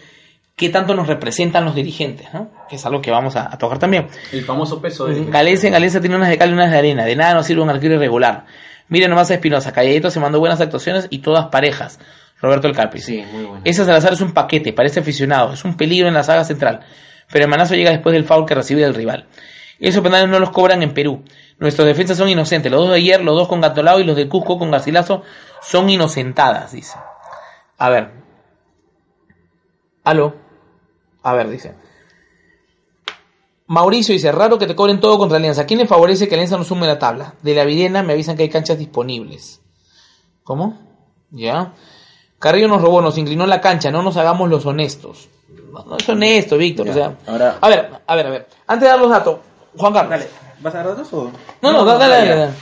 qué 0.57 0.69
tanto 0.69 0.95
nos 0.95 1.09
representan 1.09 1.65
los 1.65 1.75
dirigentes, 1.75 2.33
¿no? 2.33 2.51
Que 2.69 2.77
es 2.77 2.87
algo 2.87 3.01
que 3.01 3.11
vamos 3.11 3.35
a, 3.37 3.53
a 3.53 3.59
tocar 3.59 3.79
también. 3.79 4.07
El 4.33 4.45
famoso 4.45 4.81
peso 4.81 5.07
de... 5.07 5.25
Galencia 5.25 5.67
en 5.67 5.73
Galencia 5.73 6.01
tiene 6.01 6.17
unas 6.17 6.29
de 6.29 6.39
cal 6.39 6.51
y 6.51 6.53
unas 6.53 6.71
de 6.71 6.79
arena. 6.79 7.05
De 7.05 7.17
nada 7.17 7.35
nos 7.35 7.47
sirve 7.47 7.63
un 7.63 7.71
arquero 7.71 7.95
irregular. 7.95 8.45
Miren 8.89 9.11
nomás 9.11 9.31
a 9.31 9.35
Espinosa. 9.35 9.73
Calladito 9.73 10.11
se 10.11 10.21
mandó 10.21 10.39
buenas 10.39 10.61
actuaciones 10.61 11.07
y 11.11 11.19
todas 11.21 11.47
parejas. 11.47 11.99
Roberto 12.43 12.69
El 12.69 12.75
Carpi. 12.75 13.01
Sí, 13.01 13.25
muy 13.33 13.45
bueno. 13.45 13.63
Ese 13.65 13.85
Salazar 13.85 14.13
es 14.13 14.21
un 14.21 14.33
paquete, 14.33 14.73
parece 14.73 15.01
aficionado. 15.01 15.53
Es 15.55 15.65
un 15.65 15.77
peligro 15.77 16.09
en 16.09 16.15
la 16.15 16.23
saga 16.23 16.45
central. 16.45 16.81
Pero 17.33 17.45
el 17.45 17.51
manazo 17.51 17.75
llega 17.75 17.91
después 17.91 18.13
del 18.13 18.25
foul 18.25 18.47
que 18.47 18.55
recibe 18.55 18.83
del 18.83 18.95
rival. 18.95 19.27
Esos 19.81 20.03
penales 20.03 20.29
no 20.29 20.39
los 20.39 20.51
cobran 20.51 20.83
en 20.83 20.93
Perú. 20.95 21.25
Nuestros 21.59 21.87
defensas 21.87 22.19
son 22.19 22.29
inocentes. 22.29 22.71
Los 22.71 22.83
dos 22.83 22.91
de 22.91 22.97
ayer, 22.97 23.23
los 23.25 23.35
dos 23.37 23.49
con 23.49 23.61
Gatolao 23.61 23.99
y 24.01 24.05
los 24.05 24.15
de 24.17 24.29
Cusco 24.29 24.59
con 24.59 24.71
Garcilaso 24.71 25.23
son 25.63 25.89
inocentadas, 25.91 26.73
dice. 26.73 26.99
A 27.79 27.89
ver. 27.89 28.11
Aló. 30.05 30.35
A 31.23 31.33
ver, 31.35 31.49
dice. 31.49 31.75
Mauricio 33.67 34.13
dice, 34.13 34.33
raro 34.33 34.59
que 34.59 34.67
te 34.67 34.75
cobren 34.75 35.01
todo 35.01 35.17
contra 35.19 35.39
Alianza. 35.39 35.63
¿A 35.63 35.67
quién 35.67 35.79
le 35.79 35.87
favorece 35.87 36.29
que 36.29 36.35
Alianza 36.35 36.57
no 36.57 36.65
sume 36.65 36.87
la 36.87 36.99
tabla? 36.99 37.35
De 37.43 37.55
la 37.55 37.65
Videna 37.65 38.03
me 38.03 38.13
avisan 38.15 38.37
que 38.37 38.43
hay 38.43 38.49
canchas 38.49 38.79
disponibles. 38.79 39.61
¿Cómo? 40.43 40.79
¿Ya? 41.31 41.73
Carrillo 42.39 42.67
nos 42.69 42.83
robó, 42.83 43.01
nos 43.01 43.17
inclinó 43.17 43.47
la 43.47 43.61
cancha, 43.61 43.91
no 43.93 44.03
nos 44.03 44.17
hagamos 44.17 44.49
los 44.51 44.67
honestos. 44.67 45.29
No, 45.73 45.85
no 45.85 45.97
es 45.99 46.09
honesto, 46.09 46.57
Víctor. 46.59 46.89
O 46.89 46.93
sea, 46.93 47.17
ahora- 47.29 47.59
a 47.61 47.69
ver, 47.69 47.91
a 48.07 48.17
ver, 48.17 48.27
a 48.27 48.31
ver. 48.31 48.49
Antes 48.67 48.83
de 48.87 48.91
dar 48.91 48.99
los 48.99 49.11
datos, 49.11 49.39
Juan 49.77 49.93
Carlos. 49.93 50.11
Dale, 50.11 50.29
¿vas 50.61 50.75
a 50.75 50.79
dar 50.79 50.87
datos 50.89 51.13
o...? 51.13 51.33
No, 51.63 51.73
no, 51.73 51.85
dale, 51.85 52.09
dale, 52.09 52.27
ya. 52.27 52.37
dale. 52.37 52.53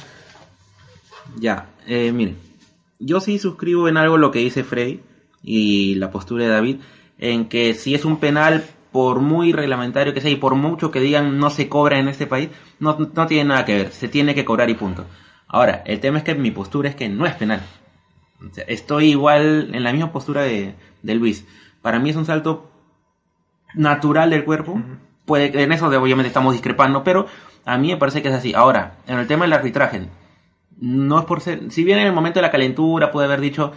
Ya, 1.36 1.66
eh, 1.86 2.12
miren, 2.12 2.38
yo 2.98 3.20
sí 3.20 3.38
suscribo 3.38 3.88
en 3.88 3.96
algo 3.96 4.16
lo 4.16 4.30
que 4.30 4.40
dice 4.40 4.64
Frey 4.64 5.02
y 5.42 5.94
la 5.96 6.10
postura 6.10 6.44
de 6.44 6.50
David, 6.50 6.76
en 7.18 7.48
que 7.48 7.74
si 7.74 7.94
es 7.94 8.04
un 8.04 8.18
penal, 8.18 8.64
por 8.92 9.20
muy 9.20 9.52
reglamentario 9.52 10.14
que 10.14 10.20
sea 10.20 10.30
y 10.30 10.36
por 10.36 10.54
mucho 10.54 10.90
que 10.90 11.00
digan 11.00 11.38
no 11.38 11.50
se 11.50 11.68
cobra 11.68 11.98
en 11.98 12.08
este 12.08 12.26
país, 12.26 12.48
no, 12.80 12.96
no 12.98 13.26
tiene 13.26 13.44
nada 13.50 13.64
que 13.64 13.76
ver, 13.76 13.92
se 13.92 14.08
tiene 14.08 14.34
que 14.34 14.44
cobrar 14.44 14.70
y 14.70 14.74
punto. 14.74 15.04
Ahora, 15.46 15.82
el 15.86 16.00
tema 16.00 16.18
es 16.18 16.24
que 16.24 16.34
mi 16.34 16.50
postura 16.50 16.88
es 16.88 16.96
que 16.96 17.08
no 17.08 17.26
es 17.26 17.34
penal. 17.34 17.62
O 18.40 18.54
sea, 18.54 18.64
estoy 18.64 19.10
igual 19.10 19.70
en 19.74 19.82
la 19.82 19.92
misma 19.92 20.12
postura 20.12 20.42
de, 20.42 20.74
de 21.02 21.14
Luis. 21.14 21.46
Para 21.82 21.98
mí 21.98 22.10
es 22.10 22.16
un 22.16 22.26
salto 22.26 22.70
natural 23.74 24.30
del 24.30 24.44
cuerpo. 24.44 24.80
Puede, 25.28 25.62
en 25.62 25.70
eso 25.70 25.86
obviamente 25.86 26.26
estamos 26.26 26.54
discrepando, 26.54 27.04
pero 27.04 27.26
a 27.64 27.78
mí 27.78 27.88
me 27.88 27.96
parece 27.98 28.20
que 28.22 28.28
es 28.28 28.34
así. 28.34 28.52
Ahora, 28.54 28.96
en 29.06 29.18
el 29.20 29.26
tema 29.28 29.44
del 29.44 29.52
arbitraje, 29.52 30.08
no 30.80 31.20
es 31.20 31.24
por 31.26 31.40
ser, 31.40 31.70
si 31.70 31.84
bien 31.84 31.98
en 32.00 32.06
el 32.08 32.12
momento 32.12 32.38
de 32.40 32.42
la 32.46 32.50
calentura 32.50 33.12
puede 33.12 33.26
haber 33.26 33.40
dicho 33.40 33.72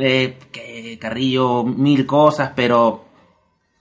eh, 0.00 0.36
que 0.52 0.98
Carrillo 1.00 1.64
mil 1.64 2.04
cosas, 2.04 2.52
pero 2.54 3.04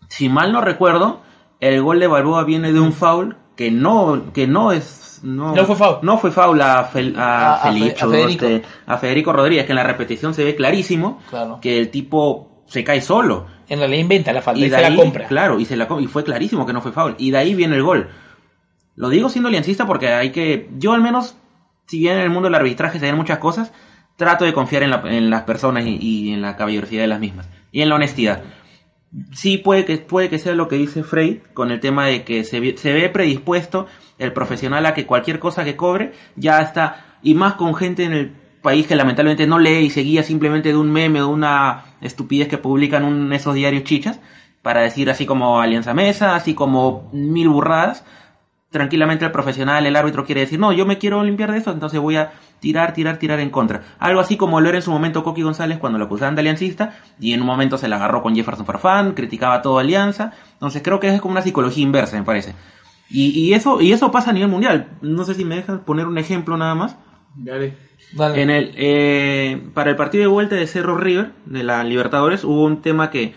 si 0.07 0.30
mal 0.30 0.53
no 0.53 0.61
recuerdo, 0.61 1.22
el 1.59 1.82
gol 1.82 1.99
de 1.99 2.07
Balboa 2.07 2.43
viene 2.45 2.72
de 2.72 2.80
un 2.80 2.93
foul 2.93 3.36
que 3.57 3.72
no, 3.72 4.32
que 4.34 4.45
no 4.47 4.72
es 4.72 5.20
no, 5.24 5.55
No 5.55 5.65
fue 5.65 5.76
foul. 5.76 5.97
No 6.03 6.20
fue 6.20 6.30
foul 6.30 6.61
a, 6.61 6.88
Fel- 6.91 7.15
a, 7.18 7.59
Felicho, 7.63 8.05
a 8.05 8.09
Federico. 8.11 8.45
este, 8.45 8.68
a 8.86 8.97
Federico 8.99 9.34
Rodríguez, 9.34 9.65
que 9.65 9.72
en 9.72 9.78
la 9.78 9.84
repetición 9.84 10.36
se 10.36 10.43
ve 10.43 10.55
clarísimo 10.55 11.20
Claro. 11.32 11.57
que 11.59 11.80
el 11.80 11.89
tipo 11.89 12.63
se 12.68 12.84
cae 12.84 13.01
solo. 13.01 13.47
En 13.70 13.80
realidad 13.80 14.01
inventa 14.01 14.34
la 14.34 14.41
falta 14.41 14.59
y, 14.59 14.65
Y 14.65 14.70
de 14.70 14.76
se 14.76 14.82
la 14.82 14.88
ahí, 14.88 14.95
compra. 14.95 15.28
claro, 15.28 15.59
y 15.59 15.65
se 15.65 15.76
la 15.76 15.88
y 15.99 16.07
fue 16.07 16.24
clarísimo 16.24 16.65
que 16.65 16.74
no 16.74 16.82
fue 16.82 16.91
foul. 16.91 17.15
Y 17.18 17.32
de 17.32 17.38
ahí 17.38 17.53
viene 17.55 17.76
el 17.76 17.84
gol. 17.84 18.09
Lo 18.95 19.09
digo 19.09 19.30
siendo 19.30 19.49
aliancista 19.49 19.86
porque 19.86 20.09
hay 20.09 20.32
que, 20.32 20.70
yo 20.78 20.93
al 20.93 21.01
menos, 21.01 21.36
si 21.86 21.99
bien 21.99 22.15
en 22.15 22.22
el 22.24 22.30
mundo 22.30 22.47
del 22.47 22.55
arbitraje 22.55 22.99
se 22.99 23.05
ven 23.05 23.15
muchas 23.15 23.38
cosas, 23.39 23.72
trato 24.15 24.45
de 24.45 24.53
confiar 24.53 24.84
en, 24.84 24.89
la- 24.91 25.03
en 25.05 25.30
las 25.30 25.43
personas 25.43 25.86
y, 25.86 25.97
y 26.01 26.34
en 26.34 26.41
la 26.41 26.55
caballerosidad 26.55 27.01
de 27.01 27.07
las 27.07 27.20
mismas. 27.20 27.47
Y 27.72 27.82
en 27.82 27.89
la 27.89 27.95
honestidad. 27.95 28.41
Sí 29.34 29.57
puede 29.57 29.86
que, 29.86 29.97
puede 29.97 30.30
que 30.30 30.39
sea 30.39 30.53
lo 30.55 30.68
que 30.68 30.76
dice 30.76 31.03
Frey 31.03 31.41
con 31.53 31.72
el 31.72 31.80
tema 31.80 32.05
de 32.07 32.24
que 32.24 32.43
se, 32.43 32.76
se 32.78 32.93
ve 32.93 33.09
predispuesto 33.09 33.88
el 34.18 34.34
profesional 34.34 34.86
a 34.86 34.93
que 34.93 35.05
cualquier 35.05 35.39
cosa 35.39 35.63
que 35.63 35.76
cobre 35.76 36.11
ya 36.36 36.61
está, 36.61 37.05
y 37.24 37.34
más 37.36 37.53
con 37.53 37.74
gente 37.76 38.03
en 38.03 38.13
el 38.13 38.32
país 38.62 38.88
que 38.88 38.95
lamentablemente 38.95 39.47
no 39.47 39.60
lee 39.60 39.86
y 39.86 39.89
se 39.89 40.01
guía 40.01 40.24
simplemente 40.24 40.70
de 40.70 40.78
un 40.78 40.91
meme 40.91 41.22
o 41.22 41.28
de 41.28 41.34
una 41.34 41.86
estupidez 42.01 42.47
que 42.47 42.58
publican 42.58 43.03
un, 43.03 43.32
esos 43.34 43.55
diarios 43.55 43.84
chichas, 43.84 44.20
para 44.62 44.82
decir 44.82 45.10
así 45.10 45.26
como 45.26 45.62
Alianza 45.62 45.93
Mesa, 45.93 46.36
así 46.36 46.53
como 46.53 47.10
mil 47.14 47.49
burradas, 47.49 48.03
tranquilamente 48.70 49.24
el 49.24 49.32
profesional, 49.32 49.86
el 49.86 49.95
árbitro 49.95 50.26
quiere 50.26 50.41
decir, 50.41 50.60
no, 50.60 50.74
yo 50.74 50.86
me 50.86 50.97
quiero 50.97 51.24
limpiar 51.24 51.51
de 51.51 51.60
eso, 51.60 51.72
entonces 51.72 51.99
voy 51.99 52.18
a 52.18 52.34
tirar, 52.60 52.93
tirar, 52.93 53.18
tirar 53.18 53.39
en 53.39 53.49
contra. 53.49 53.84
Algo 53.99 54.20
así 54.20 54.36
como 54.36 54.60
lo 54.60 54.68
era 54.68 54.78
en 54.78 54.82
su 54.82 54.91
momento 54.91 55.24
Coqui 55.24 55.41
González 55.41 55.78
cuando 55.78 55.97
lo 55.97 56.05
acusaban 56.05 56.36
de 56.36 56.41
aliancista, 56.41 56.97
y 57.20 57.34
en 57.34 57.41
un 57.41 57.47
momento 57.47 57.78
se 57.78 57.88
la 57.88 57.95
agarró 57.95 58.22
con 58.22 58.36
Jefferson 58.36 58.66
Farfán, 58.66 59.14
criticaba 59.14 59.62
todo 59.62 59.80
Alianza, 59.80 60.34
entonces 60.53 60.82
creo 60.84 60.99
que 60.99 61.08
es 61.08 61.22
como 61.22 61.32
una 61.32 61.41
psicología 61.41 61.84
inversa, 61.84 62.18
me 62.18 62.24
parece. 62.24 62.53
Y, 63.10 63.30
y 63.30 63.53
eso 63.53 63.80
y 63.80 63.93
eso 63.93 64.12
pasa 64.12 64.32
a 64.32 64.34
nivel 64.34 64.49
mundial. 64.49 64.89
No 65.01 65.24
sé 65.24 65.34
si 65.34 65.45
me 65.45 65.55
dejas 65.55 65.80
poner 65.80 66.08
un 66.08 66.18
ejemplo 66.18 66.58
nada 66.58 66.76
más. 66.76 66.97
Dale. 67.36 67.74
Dale. 68.14 68.42
En 68.42 68.50
el, 68.50 68.72
eh, 68.76 69.62
para 69.74 69.90
el 69.90 69.96
partido 69.96 70.22
de 70.24 70.28
vuelta 70.28 70.56
de 70.56 70.66
Cerro 70.68 70.98
River, 70.98 71.32
de 71.46 71.64
la 71.64 71.84
Libertadores, 71.84 72.44
hubo 72.44 72.64
un 72.64 72.82
tema 72.82 73.10
que 73.10 73.34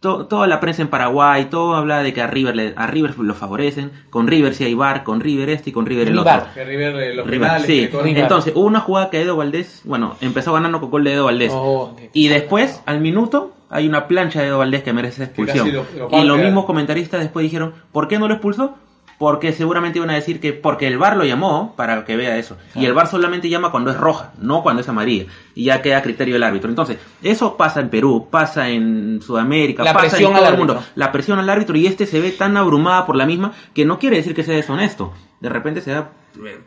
to- 0.00 0.26
toda 0.26 0.46
la 0.46 0.58
prensa 0.60 0.82
en 0.82 0.88
Paraguay, 0.88 1.46
todo 1.46 1.74
habla 1.74 2.02
de 2.02 2.12
que 2.12 2.20
a 2.22 2.26
River, 2.26 2.54
le- 2.56 2.72
a 2.76 2.86
River 2.86 3.18
lo 3.18 3.34
favorecen, 3.34 3.90
con 4.10 4.26
River 4.26 4.54
si 4.54 4.64
hay 4.64 4.74
bar, 4.74 5.02
con 5.04 5.20
River 5.20 5.48
este 5.50 5.70
y 5.70 5.72
con 5.72 5.86
River 5.86 6.08
el 6.08 6.18
otro. 6.18 6.32
Que 6.54 6.64
River 6.64 6.96
eh, 6.96 7.14
los 7.14 7.26
River, 7.26 7.40
penales, 7.48 7.66
sí. 7.66 7.88
que. 7.88 8.20
Entonces, 8.20 8.52
hubo 8.56 8.66
una 8.66 8.80
jugada 8.80 9.10
que 9.10 9.20
Edo 9.22 9.36
Valdés, 9.36 9.80
bueno, 9.84 10.16
empezó 10.20 10.52
ganando 10.52 10.80
con 10.80 10.90
gol 10.90 11.04
de 11.04 11.12
Edo 11.14 11.24
Valdés. 11.26 11.52
Oh, 11.54 11.96
Y 12.12 12.28
después, 12.28 12.80
al 12.86 13.00
minuto, 13.00 13.52
hay 13.70 13.88
una 13.88 14.06
plancha 14.08 14.40
de 14.40 14.48
Edo 14.48 14.58
Valdés 14.58 14.82
que 14.82 14.92
merece 14.92 15.24
expulsión. 15.24 15.72
lo- 15.72 15.86
lo 15.96 16.08
y 16.20 16.24
los 16.24 16.38
mismos 16.44 16.64
comentaristas 16.64 17.20
después 17.20 17.42
dijeron, 17.44 17.72
¿por 17.92 18.06
qué 18.08 18.18
no 18.18 18.28
lo 18.28 18.34
expulsó? 18.34 18.76
Porque 19.22 19.52
seguramente 19.52 20.00
iban 20.00 20.10
a 20.10 20.14
decir 20.14 20.40
que 20.40 20.52
porque 20.52 20.88
el 20.88 20.98
VAR 20.98 21.16
lo 21.16 21.24
llamó 21.24 21.74
para 21.76 22.04
que 22.04 22.16
vea 22.16 22.36
eso. 22.38 22.56
Y 22.74 22.86
el 22.86 22.92
VAR 22.92 23.06
solamente 23.06 23.48
llama 23.48 23.70
cuando 23.70 23.92
es 23.92 23.96
roja, 23.96 24.32
no 24.40 24.64
cuando 24.64 24.82
es 24.82 24.88
amarilla. 24.88 25.26
Y 25.54 25.66
ya 25.66 25.80
queda 25.80 25.98
a 25.98 26.02
criterio 26.02 26.34
del 26.34 26.42
árbitro. 26.42 26.68
Entonces, 26.68 26.98
eso 27.22 27.56
pasa 27.56 27.78
en 27.78 27.88
Perú, 27.88 28.26
pasa 28.28 28.68
en 28.68 29.20
Sudamérica, 29.22 29.84
La 29.84 29.92
pasa 29.92 30.08
presión 30.08 30.32
en 30.32 30.38
todo 30.38 30.46
al 30.46 30.52
el 30.54 30.58
mundo. 30.58 30.82
La 30.96 31.12
presión 31.12 31.38
al 31.38 31.48
árbitro 31.48 31.76
y 31.76 31.86
este 31.86 32.06
se 32.06 32.20
ve 32.20 32.32
tan 32.32 32.56
abrumada 32.56 33.06
por 33.06 33.14
la 33.14 33.24
misma 33.24 33.52
que 33.72 33.84
no 33.84 34.00
quiere 34.00 34.16
decir 34.16 34.34
que 34.34 34.42
sea 34.42 34.56
deshonesto. 34.56 35.12
De 35.38 35.48
repente 35.48 35.82
se 35.82 35.92
da 35.92 36.10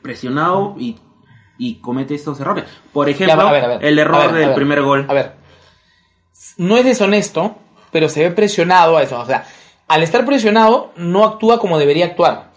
presionado 0.01 0.76
y, 0.80 0.97
y 1.58 1.82
comete 1.82 2.16
estos 2.16 2.39
errores. 2.39 2.64
Por 2.93 3.10
ejemplo, 3.10 3.36
Ya, 3.36 3.49
a 3.49 3.51
ver, 3.51 3.66
a 3.66 3.68
ver. 3.68 3.84
el 3.86 3.99
error 3.99 4.32
ver, 4.32 4.45
del 4.47 4.56
primer 4.56 4.82
gol. 4.82 5.06
A 5.10 5.14
ver, 5.14 5.34
no 6.56 6.78
es 6.78 6.86
deshonesto, 6.86 7.58
pero 7.91 8.08
se 8.08 8.24
ve 8.24 8.32
presionado 8.32 8.95
a 8.95 9.03
eso. 9.03 9.20
O 9.20 9.26
sea, 9.26 9.43
al 9.88 10.04
estar 10.04 10.26
presionado, 10.26 10.92
no 10.96 11.24
actúa 11.26 11.60
como 11.60 11.78
debería 11.78 12.06
actuar. 12.06 12.54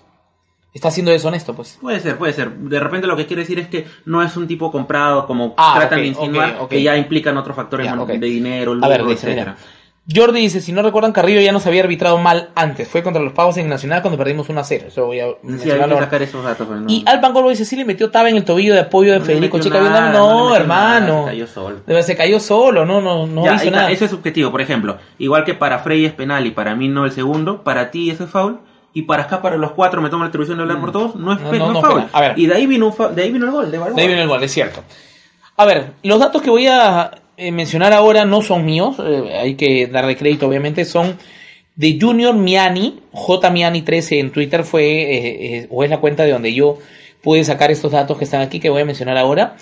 Está 0.75 0.91
siendo 0.91 1.11
deshonesto, 1.11 1.55
pues. 1.55 1.79
Puede 1.81 1.99
ser, 1.99 2.17
puede 2.19 2.33
ser. 2.33 2.51
De 2.53 2.79
repente 2.79 3.07
lo 3.07 3.17
que 3.17 3.27
quiere 3.27 3.43
decir 3.43 3.59
es 3.59 3.69
que 3.69 3.87
no 4.05 4.23
es 4.23 4.37
un 4.37 4.47
tipo 4.47 4.71
comprado 4.71 5.27
como 5.27 5.55
Ah, 5.57 5.75
tratan 5.77 6.01
de 6.01 6.07
insinuar, 6.07 6.69
que 6.69 6.83
ya 6.83 6.97
implican 6.97 7.37
otros 7.37 7.57
factores 7.57 7.87
Ya, 7.87 7.97
de 7.97 8.19
dinero, 8.27 8.73
A 8.73 8.75
lucro, 8.75 8.89
ver, 8.91 9.05
dice, 9.07 9.27
etcétera. 9.33 9.57
mira. 9.57 9.78
Jordi 10.13 10.41
dice, 10.41 10.63
si 10.63 10.73
no 10.73 10.81
recuerdan, 10.81 11.13
Carrillo 11.13 11.41
ya 11.43 11.53
nos 11.53 11.67
había 11.67 11.83
arbitrado 11.83 12.17
mal 12.17 12.49
antes. 12.55 12.89
Fue 12.89 13.03
contra 13.03 13.23
los 13.23 13.35
pavos 13.35 13.59
en 13.59 13.69
Nacional 13.69 14.01
cuando 14.01 14.17
perdimos 14.17 14.49
1 14.49 14.59
a 14.59 14.65
0. 14.65 14.85
Eso 14.89 15.05
voy 15.05 15.21
a 15.21 15.27
Sí, 15.27 15.71
hay 15.71 15.81
que 15.87 15.95
sacar 15.99 16.23
esos 16.23 16.43
datos. 16.43 16.67
no- 16.67 16.87
Y 16.89 17.05
Alpan 17.07 17.35
Corvo 17.35 17.51
dice, 17.51 17.67
sí 17.67 17.77
le 17.77 17.85
metió 17.85 18.11
taba 18.11 18.31
en 18.31 18.37
el 18.37 18.45
tobillo 18.45 18.73
de 18.73 18.81
apoyo 18.81 19.13
de 19.13 19.19
no 19.19 19.25
Federico 19.27 19.59
Chica. 19.61 19.81
nada, 19.83 20.11
no, 20.13 20.55
hermano. 20.57 21.07
nada, 21.15 21.27
cayó 21.27 21.47
solo. 21.47 21.77
Se 22.03 22.17
cayó 22.17 22.41
solo, 22.41 22.87
no, 22.87 23.03
no, 23.03 23.27
no 23.27 23.45
Ya, 23.45 23.53
hizo 23.57 23.63
ahí 23.63 23.69
está, 23.69 23.79
nada. 23.81 23.91
Eso 23.91 24.05
es 24.07 24.11
subjetivo, 24.11 24.51
por 24.51 24.63
ejemplo. 24.63 24.97
Igual 25.19 25.45
que 25.45 25.53
para 25.53 25.81
Frey 25.81 26.07
es 26.07 26.13
penal 26.15 26.47
y 26.47 26.53
para 26.53 26.75
mí 26.75 26.89
no 26.89 27.05
el 27.05 27.13
segundo, 27.13 27.63
para 27.63 27.91
ti 27.91 28.11
eso 28.11 28.25
es 28.25 28.31
foul. 28.31 28.61
Y 28.95 29.03
para 29.03 29.25
acá, 29.25 29.43
para 29.43 29.59
los 29.59 29.73
cuatro, 29.73 30.01
me 30.01 30.09
tomo 30.09 30.25
la 30.25 30.29
atribución 30.29 30.57
de 30.57 30.63
hablar 30.63 30.81
por 30.81 30.91
todos, 30.91 31.17
no 31.17 31.35
es, 31.35 31.41
No, 31.41 31.53
es 31.53 31.85
foul. 31.87 32.05
A 32.15 32.21
ver. 32.23 32.39
Y 32.39 32.47
de 32.47 32.55
ahí 32.55 32.67
vino, 32.67 32.87
un 32.89 33.15
de 33.15 33.23
ahí 33.23 33.31
vino 33.31 33.45
el 33.45 33.53
gol 33.53 33.71
de. 33.71 33.79
De 33.79 33.85
ahí 34.01 34.07
viene 34.09 34.23
el 34.23 34.29
gol, 34.29 34.43
es 34.43 34.51
cierto. 34.53 34.83
A 35.59 35.67
ver, 35.67 35.93
los 36.03 36.19
datos 36.19 36.41
que 36.41 36.49
voy 36.49 36.67
a 36.67 37.11
eh, 37.39 37.53
mencionar 37.53 37.93
ahora 37.93 38.25
no 38.25 38.43
son 38.43 38.65
míos, 38.65 38.97
eh, 38.99 39.39
hay 39.39 39.55
que 39.55 39.87
darle 39.87 40.17
crédito 40.17 40.49
obviamente, 40.49 40.85
son 40.85 41.17
de 41.77 41.97
Junior 42.01 42.35
Miani, 42.35 42.99
J 43.13 43.51
Miani 43.51 43.83
13 43.83 44.19
en 44.19 44.33
Twitter 44.33 44.65
fue, 44.65 45.61
eh, 45.61 45.67
o 45.71 45.85
es 45.85 45.91
la 45.91 46.01
cuenta 46.01 46.25
de 46.25 46.33
donde 46.33 46.53
yo 46.53 46.79
pude 47.23 47.45
sacar 47.45 47.71
estos 47.71 47.93
datos 47.93 48.19
que 48.19 48.25
están 48.25 48.41
aquí, 48.41 48.59
que 48.59 48.71
voy 48.71 48.83
a 48.83 48.85
mencionar 48.85 49.17
ahora. 49.17 49.57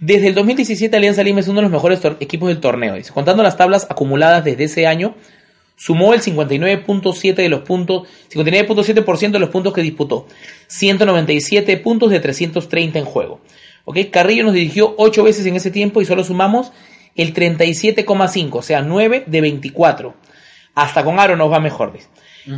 Desde 0.00 0.26
el 0.26 0.34
2017 0.34 0.96
Alianza 0.96 1.22
Lima 1.22 1.38
es 1.38 1.46
uno 1.46 1.60
de 1.60 1.62
los 1.62 1.70
mejores 1.70 2.00
equipos 2.18 2.48
del 2.48 2.58
torneo, 2.58 2.96
dice. 2.96 3.12
Contando 3.12 3.44
las 3.44 3.56
tablas 3.56 3.86
acumuladas 3.88 4.44
desde 4.44 4.64
ese 4.64 4.88
año, 4.88 5.14
sumó 5.76 6.14
el 6.14 6.22
59.7 6.22 7.36
de 7.36 7.48
los 7.48 7.60
puntos, 7.60 8.08
59.7% 8.32 9.30
de 9.30 9.38
los 9.38 9.50
puntos 9.50 9.72
que 9.72 9.82
disputó, 9.82 10.26
197 10.66 11.76
puntos 11.76 12.10
de 12.10 12.18
330 12.18 12.98
en 12.98 13.04
juego. 13.04 13.40
¿Ok? 13.84 13.98
Carrillo 14.10 14.42
nos 14.42 14.54
dirigió 14.54 14.96
8 14.98 15.22
veces 15.22 15.46
en 15.46 15.54
ese 15.54 15.70
tiempo 15.70 16.02
y 16.02 16.04
solo 16.04 16.24
sumamos 16.24 16.72
el 17.16 17.34
37,5, 17.34 18.50
o 18.52 18.62
sea, 18.62 18.82
9 18.82 19.24
de 19.26 19.40
24. 19.40 20.14
Hasta 20.74 21.04
con 21.04 21.18
Aro 21.18 21.36
nos 21.36 21.52
va 21.52 21.60
mejor. 21.60 21.92
¿ves? 21.92 22.08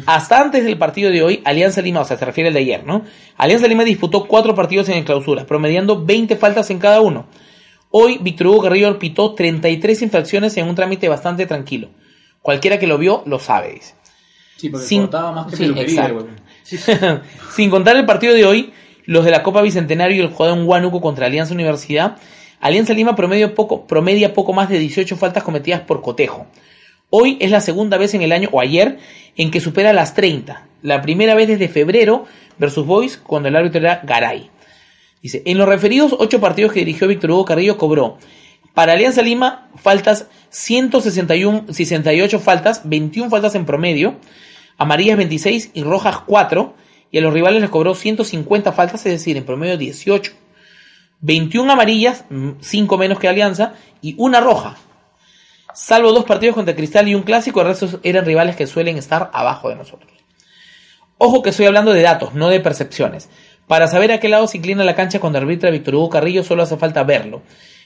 Hasta 0.07 0.41
antes 0.41 0.65
del 0.65 0.79
partido 0.79 1.11
de 1.11 1.23
hoy, 1.23 1.43
Alianza 1.45 1.83
Lima, 1.83 2.01
o 2.01 2.05
sea, 2.05 2.17
se 2.17 2.25
refiere 2.25 2.49
al 2.49 2.55
de 2.55 2.61
ayer, 2.61 2.85
¿no? 2.87 3.05
Alianza 3.37 3.67
Lima 3.69 3.85
disputó 3.85 4.25
4 4.27 4.55
partidos 4.55 4.89
en 4.89 4.99
el 4.99 5.05
clausura, 5.05 5.45
promediando 5.47 6.05
20 6.05 6.37
faltas 6.37 6.71
en 6.71 6.79
cada 6.79 7.01
uno. 7.01 7.27
Hoy, 7.91 8.19
Víctor 8.21 8.49
Hugo 8.49 8.63
Carrillo 8.63 8.99
pitó 8.99 9.35
33 9.35 10.03
infracciones 10.03 10.57
en 10.57 10.69
un 10.69 10.75
trámite 10.75 11.09
bastante 11.09 11.47
tranquilo. 11.47 11.91
Cualquiera 12.41 12.79
que 12.79 12.87
lo 12.87 12.99
vio 12.99 13.23
lo 13.27 13.39
sabe, 13.39 13.75
dice. 13.75 13.95
Sí, 14.57 14.69
porque 14.69 14.87
Sin- 14.87 15.11
más 15.11 15.47
que 15.47 15.57
sí. 15.57 15.65
Sin 17.55 17.71
contar 17.71 17.97
el 17.97 18.07
partido 18.07 18.35
de 18.35 18.45
hoy, 18.45 18.73
los 19.05 19.25
de 19.25 19.31
la 19.31 19.43
Copa 19.43 19.61
Bicentenario 19.63 20.17
y 20.17 20.21
el 20.21 20.33
juego 20.33 20.55
en 20.55 20.67
Huánuco 20.67 21.01
contra 21.01 21.27
Alianza 21.27 21.53
Universidad, 21.55 22.17
Alianza 22.61 22.95
Lima 22.95 23.15
poco, 23.55 23.87
promedia 23.87 24.35
poco 24.35 24.53
más 24.53 24.69
de 24.69 24.79
18 24.79 25.17
faltas 25.17 25.43
cometidas 25.43 25.83
por 25.83 26.03
cotejo. 26.03 26.47
Hoy 27.11 27.37
es 27.41 27.51
la 27.51 27.61
segunda 27.61 27.99
vez 27.99 28.15
en 28.15 28.23
el 28.23 28.33
año, 28.33 28.49
o 28.53 28.61
ayer, 28.61 28.99
en 29.37 29.51
que 29.51 29.61
supera 29.61 29.93
las 29.93 30.15
30. 30.15 30.67
La 30.83 31.03
primera 31.03 31.35
vez 31.35 31.49
desde 31.49 31.69
febrero 31.69 32.25
versus 32.59 32.87
Boys, 32.87 33.17
cuando 33.17 33.49
el 33.49 33.57
árbitro 33.57 33.81
era 33.81 34.01
Garay. 34.05 34.51
Dice, 35.23 35.43
en 35.47 35.59
los 35.59 35.69
referidos 35.69 36.15
ocho 36.19 36.41
partidos 36.41 36.73
que 36.73 36.81
dirigió 36.81 37.09
Víctor 37.09 37.31
Hugo 37.31 37.45
Carrillo 37.45 37.79
cobró 37.79 38.19
para 38.75 38.93
Alianza 38.95 39.23
Lima 39.23 39.69
faltas 39.77 40.27
161, 40.51 41.73
68 41.73 42.41
faltas, 42.41 42.83
21 42.85 43.31
faltas 43.31 43.55
en 43.55 43.65
promedio, 43.65 44.17
amarillas 44.77 45.17
26 45.17 45.71
y 45.75 45.83
rojas 45.85 46.19
4, 46.27 46.75
y 47.13 47.19
a 47.19 47.21
los 47.21 47.33
rivales 47.33 47.61
les 47.61 47.71
cobró 47.71 47.95
150 47.95 48.73
faltas, 48.73 49.07
es 49.07 49.13
decir, 49.13 49.37
en 49.37 49.45
promedio 49.45 49.79
18. 49.79 50.33
21 51.25 51.73
amarillas, 51.73 52.25
5 52.61 52.99
menos 52.99 53.19
que 53.19 53.29
Alianza, 53.29 53.73
y 54.03 54.15
una 54.19 54.41
roja. 54.41 54.77
Salvo 55.73 56.13
dos 56.13 56.25
partidos 56.25 56.55
contra 56.55 56.77
Cristal 56.77 57.09
y 57.09 57.15
un 57.15 57.23
clásico, 57.23 57.63
el 57.63 57.69
resto 57.69 57.99
eran 58.03 58.27
rivales 58.27 58.57
que 58.57 58.67
suelen 58.67 58.99
estar 58.99 59.31
abajo 59.33 59.71
de 59.71 59.77
nosotros. 59.77 60.13
Ojo 61.17 61.43
que 61.43 61.49
estoy 61.49 61.65
hablando 61.65 61.95
de 61.95 62.03
datos, 62.03 62.35
no 62.35 62.51
de 62.51 62.61
percepciones. 62.61 63.31
Para 63.67 63.89
saber 63.89 64.13
a 64.13 64.21
qué 64.21 64.29
lado 64.29 64.47
se 64.47 64.59
inclina 64.59 64.85
la 64.85 64.95
cancha 64.95 65.19
cuando 65.19 65.39
arbitra 65.39 65.71
Víctor 65.71 65.95
Hugo 65.95 66.11
Carrillo 66.11 66.45
solo 66.45 66.63
hace 66.63 66.77
falta 66.77 67.05
verlo. 67.05 67.41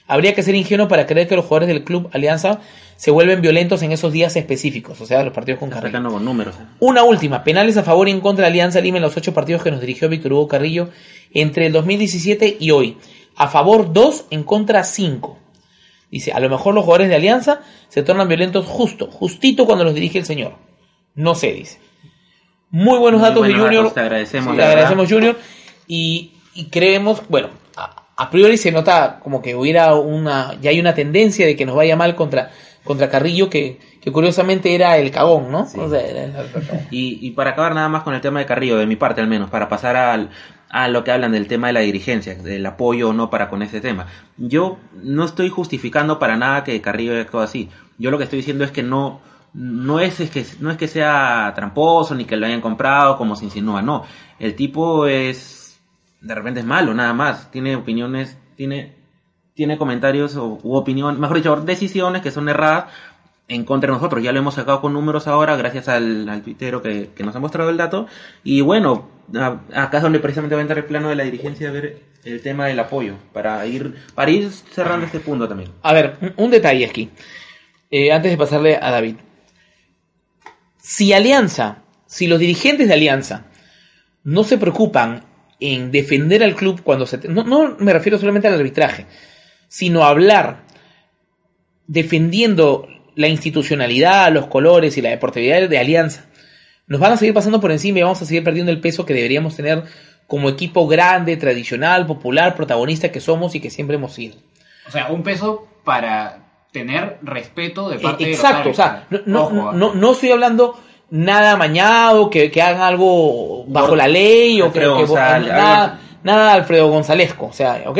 Habría 0.08 0.34
que 0.34 0.42
ser 0.42 0.56
ingenuo 0.56 0.88
para 0.88 1.06
creer 1.06 1.28
que 1.28 1.36
los 1.36 1.44
jugadores 1.44 1.68
del 1.68 1.84
club 1.84 2.10
Alianza 2.12 2.58
se 2.96 3.12
vuelven 3.12 3.40
violentos 3.40 3.82
en 3.82 3.92
esos 3.92 4.12
días 4.12 4.34
específicos, 4.34 5.00
o 5.00 5.06
sea, 5.06 5.22
los 5.22 5.32
partidos 5.32 5.60
con 5.60 5.70
Carrillo. 5.70 6.02
Con 6.10 6.24
números. 6.24 6.56
¿eh? 6.56 6.64
Una 6.80 7.04
última, 7.04 7.44
penales 7.44 7.76
a 7.76 7.84
favor 7.84 8.08
y 8.08 8.10
en 8.10 8.20
contra 8.20 8.46
de 8.46 8.48
Alianza 8.48 8.80
Lima 8.80 8.96
en 8.96 9.04
los 9.04 9.16
ocho 9.16 9.32
partidos 9.32 9.62
que 9.62 9.70
nos 9.70 9.80
dirigió 9.80 10.08
Víctor 10.08 10.32
Hugo 10.32 10.48
Carrillo 10.48 10.88
entre 11.32 11.66
el 11.66 11.72
2017 11.72 12.56
y 12.58 12.72
hoy. 12.72 12.96
A 13.38 13.48
favor 13.48 13.92
2, 13.92 14.24
en 14.30 14.42
contra 14.42 14.82
5. 14.84 15.38
Dice, 16.10 16.32
a 16.32 16.40
lo 16.40 16.48
mejor 16.48 16.74
los 16.74 16.84
jugadores 16.84 17.08
de 17.08 17.14
Alianza 17.16 17.60
se 17.88 18.02
tornan 18.02 18.28
violentos 18.28 18.66
justo, 18.66 19.10
justito 19.10 19.66
cuando 19.66 19.84
los 19.84 19.94
dirige 19.94 20.18
el 20.18 20.24
señor. 20.26 20.54
No 21.14 21.34
sé, 21.34 21.52
dice. 21.52 21.78
Muy 22.70 22.98
buenos 22.98 23.20
Muy 23.20 23.28
datos 23.28 23.46
de 23.46 23.52
Junior. 23.54 23.74
datos, 23.84 23.94
te 23.94 24.00
agradecemos, 24.00 24.50
Sí, 24.52 24.56
verdad. 24.56 24.70
agradecemos 24.72 25.08
Junior. 25.10 25.36
Y, 25.86 26.32
y 26.54 26.64
creemos, 26.66 27.22
bueno, 27.28 27.48
a, 27.76 28.06
a 28.16 28.30
priori 28.30 28.56
se 28.58 28.72
nota 28.72 29.20
como 29.22 29.40
que 29.40 29.54
hubiera 29.54 29.94
una, 29.94 30.54
ya 30.60 30.70
hay 30.70 30.80
una 30.80 30.94
tendencia 30.94 31.46
de 31.46 31.56
que 31.56 31.64
nos 31.66 31.76
vaya 31.76 31.96
mal 31.96 32.14
contra, 32.14 32.50
contra 32.88 33.08
Carrillo, 33.08 33.48
que, 33.48 33.78
que 34.00 34.10
curiosamente 34.10 34.74
era 34.74 34.96
el 34.98 35.12
cagón, 35.12 35.52
¿no? 35.52 35.60
O 35.78 35.88
sea, 35.88 36.00
era 36.00 36.24
el- 36.24 36.32
Y, 36.90 37.20
y 37.24 37.30
para 37.30 37.50
acabar 37.50 37.74
nada 37.74 37.88
más 37.88 38.02
con 38.02 38.14
el 38.14 38.20
tema 38.20 38.40
de 38.40 38.46
Carrillo, 38.46 38.76
de 38.78 38.86
mi 38.86 38.96
parte 38.96 39.20
al 39.20 39.28
menos, 39.28 39.48
para 39.50 39.68
pasar 39.68 39.94
al, 39.94 40.30
a 40.70 40.88
lo 40.88 41.04
que 41.04 41.12
hablan 41.12 41.30
del 41.32 41.46
tema 41.46 41.68
de 41.68 41.74
la 41.74 41.80
dirigencia, 41.80 42.34
del 42.34 42.66
apoyo 42.66 43.10
o 43.10 43.12
no 43.12 43.30
para 43.30 43.48
con 43.48 43.62
ese 43.62 43.80
tema. 43.80 44.06
Yo 44.36 44.78
no 45.02 45.24
estoy 45.24 45.48
justificando 45.50 46.18
para 46.18 46.36
nada 46.36 46.64
que 46.64 46.80
Carrillo 46.80 47.12
haya 47.12 47.22
actuado 47.22 47.44
así. 47.44 47.68
Yo 47.98 48.10
lo 48.10 48.18
que 48.18 48.24
estoy 48.24 48.38
diciendo 48.38 48.64
es 48.64 48.72
que 48.72 48.82
no, 48.82 49.20
no 49.54 50.00
es, 50.00 50.18
es 50.20 50.30
que 50.30 50.44
no 50.60 50.70
es 50.70 50.76
que 50.76 50.88
sea 50.88 51.52
tramposo 51.54 52.14
ni 52.14 52.24
que 52.24 52.36
lo 52.36 52.46
hayan 52.46 52.60
comprado 52.60 53.16
como 53.16 53.36
se 53.36 53.44
insinúa, 53.44 53.82
no. 53.82 54.04
El 54.40 54.54
tipo 54.56 55.06
es 55.06 55.78
de 56.20 56.34
repente 56.34 56.60
es 56.60 56.66
malo, 56.66 56.94
nada 56.94 57.12
más. 57.12 57.50
Tiene 57.50 57.76
opiniones, 57.76 58.36
tiene 58.56 58.97
tiene 59.58 59.76
comentarios 59.76 60.36
o, 60.36 60.60
u 60.62 60.76
opinión, 60.76 61.18
mejor 61.18 61.36
dicho, 61.36 61.56
decisiones 61.56 62.22
que 62.22 62.30
son 62.30 62.48
erradas 62.48 62.92
en 63.48 63.64
contra 63.64 63.88
de 63.88 63.96
nosotros. 63.96 64.22
Ya 64.22 64.30
lo 64.30 64.38
hemos 64.38 64.54
sacado 64.54 64.80
con 64.80 64.92
números 64.92 65.26
ahora, 65.26 65.56
gracias 65.56 65.88
al, 65.88 66.28
al 66.28 66.42
tuitero 66.42 66.80
que, 66.80 67.10
que 67.12 67.24
nos 67.24 67.34
ha 67.34 67.40
mostrado 67.40 67.68
el 67.68 67.76
dato. 67.76 68.06
Y 68.44 68.60
bueno, 68.60 69.10
acá 69.74 69.96
es 69.96 70.02
donde 70.04 70.20
precisamente 70.20 70.54
va 70.54 70.60
a 70.60 70.62
entrar 70.62 70.78
el 70.78 70.84
plano 70.84 71.08
de 71.08 71.16
la 71.16 71.24
dirigencia 71.24 71.70
a 71.70 71.72
ver 71.72 71.98
el 72.22 72.40
tema 72.40 72.66
del 72.66 72.78
apoyo, 72.78 73.14
para 73.32 73.66
ir, 73.66 73.96
para 74.14 74.30
ir 74.30 74.48
cerrando 74.48 75.06
este 75.06 75.18
punto 75.18 75.48
también. 75.48 75.72
A 75.82 75.92
ver, 75.92 76.34
un 76.36 76.52
detalle 76.52 76.86
aquí. 76.86 77.10
Eh, 77.90 78.12
antes 78.12 78.30
de 78.30 78.38
pasarle 78.38 78.78
a 78.80 78.92
David. 78.92 79.16
Si 80.76 81.12
Alianza, 81.12 81.82
si 82.06 82.28
los 82.28 82.38
dirigentes 82.38 82.86
de 82.86 82.94
Alianza 82.94 83.46
no 84.22 84.44
se 84.44 84.56
preocupan 84.56 85.24
en 85.58 85.90
defender 85.90 86.44
al 86.44 86.54
club 86.54 86.82
cuando 86.84 87.06
se... 87.06 87.18
No, 87.28 87.42
no 87.42 87.74
me 87.80 87.92
refiero 87.92 88.18
solamente 88.18 88.46
al 88.46 88.54
arbitraje, 88.54 89.06
sino 89.68 90.04
hablar 90.04 90.62
defendiendo 91.86 92.88
la 93.14 93.28
institucionalidad, 93.28 94.32
los 94.32 94.46
colores 94.46 94.96
y 94.96 95.02
la 95.02 95.10
deportividad 95.10 95.68
de 95.68 95.78
Alianza. 95.78 96.24
Nos 96.86 97.00
van 97.00 97.12
a 97.12 97.16
seguir 97.16 97.34
pasando 97.34 97.60
por 97.60 97.72
encima 97.72 97.98
y 97.98 98.02
vamos 98.02 98.22
a 98.22 98.24
seguir 98.24 98.44
perdiendo 98.44 98.72
el 98.72 98.80
peso 98.80 99.04
que 99.04 99.14
deberíamos 99.14 99.56
tener 99.56 99.82
como 100.26 100.48
equipo 100.48 100.86
grande, 100.86 101.36
tradicional, 101.36 102.06
popular, 102.06 102.54
protagonista 102.54 103.10
que 103.10 103.20
somos 103.20 103.54
y 103.54 103.60
que 103.60 103.70
siempre 103.70 103.96
hemos 103.96 104.12
sido. 104.12 104.36
O 104.86 104.90
sea, 104.90 105.08
un 105.08 105.22
peso 105.22 105.66
para 105.84 106.44
tener 106.72 107.18
respeto 107.22 107.88
de 107.88 107.96
Eh, 107.96 108.00
parte 108.00 108.30
Exacto, 108.30 108.58
de 108.58 108.64
o 108.64 108.68
los 108.68 108.76
sea, 108.76 109.06
no, 109.10 109.20
no, 109.26 109.42
Ojo, 109.44 109.72
no, 109.72 109.94
no 109.94 110.12
estoy 110.12 110.30
hablando 110.30 110.78
nada 111.10 111.52
amañado, 111.52 112.28
que, 112.28 112.50
que 112.50 112.60
hagan 112.60 112.82
algo 112.82 113.64
bajo 113.66 113.96
la 113.96 114.06
ley 114.06 114.60
o 114.60 114.70
que, 114.70 114.80
Alfredo 114.80 115.14
que- 115.14 115.50
nada, 115.50 116.00
nada 116.22 116.52
Alfredo 116.52 116.88
Gonzalesco, 116.88 117.46
o 117.46 117.52
sea, 117.52 117.82
¿ok? 117.86 117.98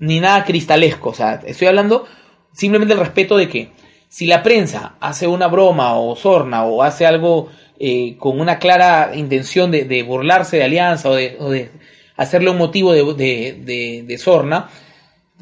Ni 0.00 0.18
nada 0.20 0.44
cristalesco, 0.44 1.10
o 1.10 1.14
sea, 1.14 1.40
estoy 1.46 1.68
hablando 1.68 2.06
simplemente 2.52 2.94
del 2.94 3.04
respeto 3.04 3.36
de 3.36 3.48
que 3.48 3.72
si 4.08 4.26
la 4.26 4.42
prensa 4.42 4.96
hace 5.00 5.26
una 5.28 5.46
broma 5.46 5.94
o 5.94 6.16
sorna 6.16 6.64
o 6.64 6.82
hace 6.82 7.06
algo 7.06 7.48
eh, 7.78 8.16
con 8.18 8.40
una 8.40 8.58
clara 8.58 9.12
intención 9.14 9.70
de, 9.70 9.84
de 9.84 10.02
burlarse 10.02 10.56
de 10.56 10.64
Alianza 10.64 11.08
o 11.10 11.14
de, 11.14 11.36
o 11.38 11.50
de 11.50 11.70
hacerle 12.16 12.50
un 12.50 12.58
motivo 12.58 12.92
de- 12.92 14.02
de 14.06 14.18
sorna, 14.18 14.68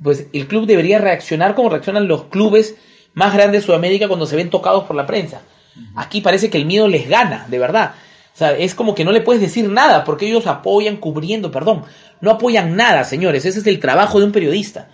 pues 0.02 0.26
el 0.32 0.46
club 0.46 0.66
debería 0.66 0.98
reaccionar 0.98 1.54
como 1.54 1.70
reaccionan 1.70 2.06
los 2.06 2.24
clubes 2.24 2.76
más 3.14 3.32
grandes 3.34 3.62
de 3.62 3.66
Sudamérica 3.66 4.06
cuando 4.06 4.26
se 4.26 4.36
ven 4.36 4.50
tocados 4.50 4.84
por 4.84 4.94
la 4.96 5.06
prensa. 5.06 5.42
Aquí 5.96 6.20
parece 6.20 6.50
que 6.50 6.58
el 6.58 6.66
miedo 6.66 6.86
les 6.88 7.08
gana, 7.08 7.46
de 7.48 7.58
verdad. 7.58 7.94
O 8.38 8.42
sea, 8.46 8.52
es 8.56 8.76
como 8.76 8.94
que 8.94 9.04
no 9.04 9.10
le 9.10 9.20
puedes 9.20 9.42
decir 9.42 9.68
nada 9.68 10.04
porque 10.04 10.28
ellos 10.28 10.46
apoyan 10.46 10.98
cubriendo, 10.98 11.50
perdón. 11.50 11.82
No 12.20 12.30
apoyan 12.30 12.76
nada, 12.76 13.02
señores. 13.02 13.44
Ese 13.44 13.58
es 13.58 13.66
el 13.66 13.80
trabajo 13.80 14.20
de 14.20 14.26
un 14.26 14.30
periodista. 14.30 14.90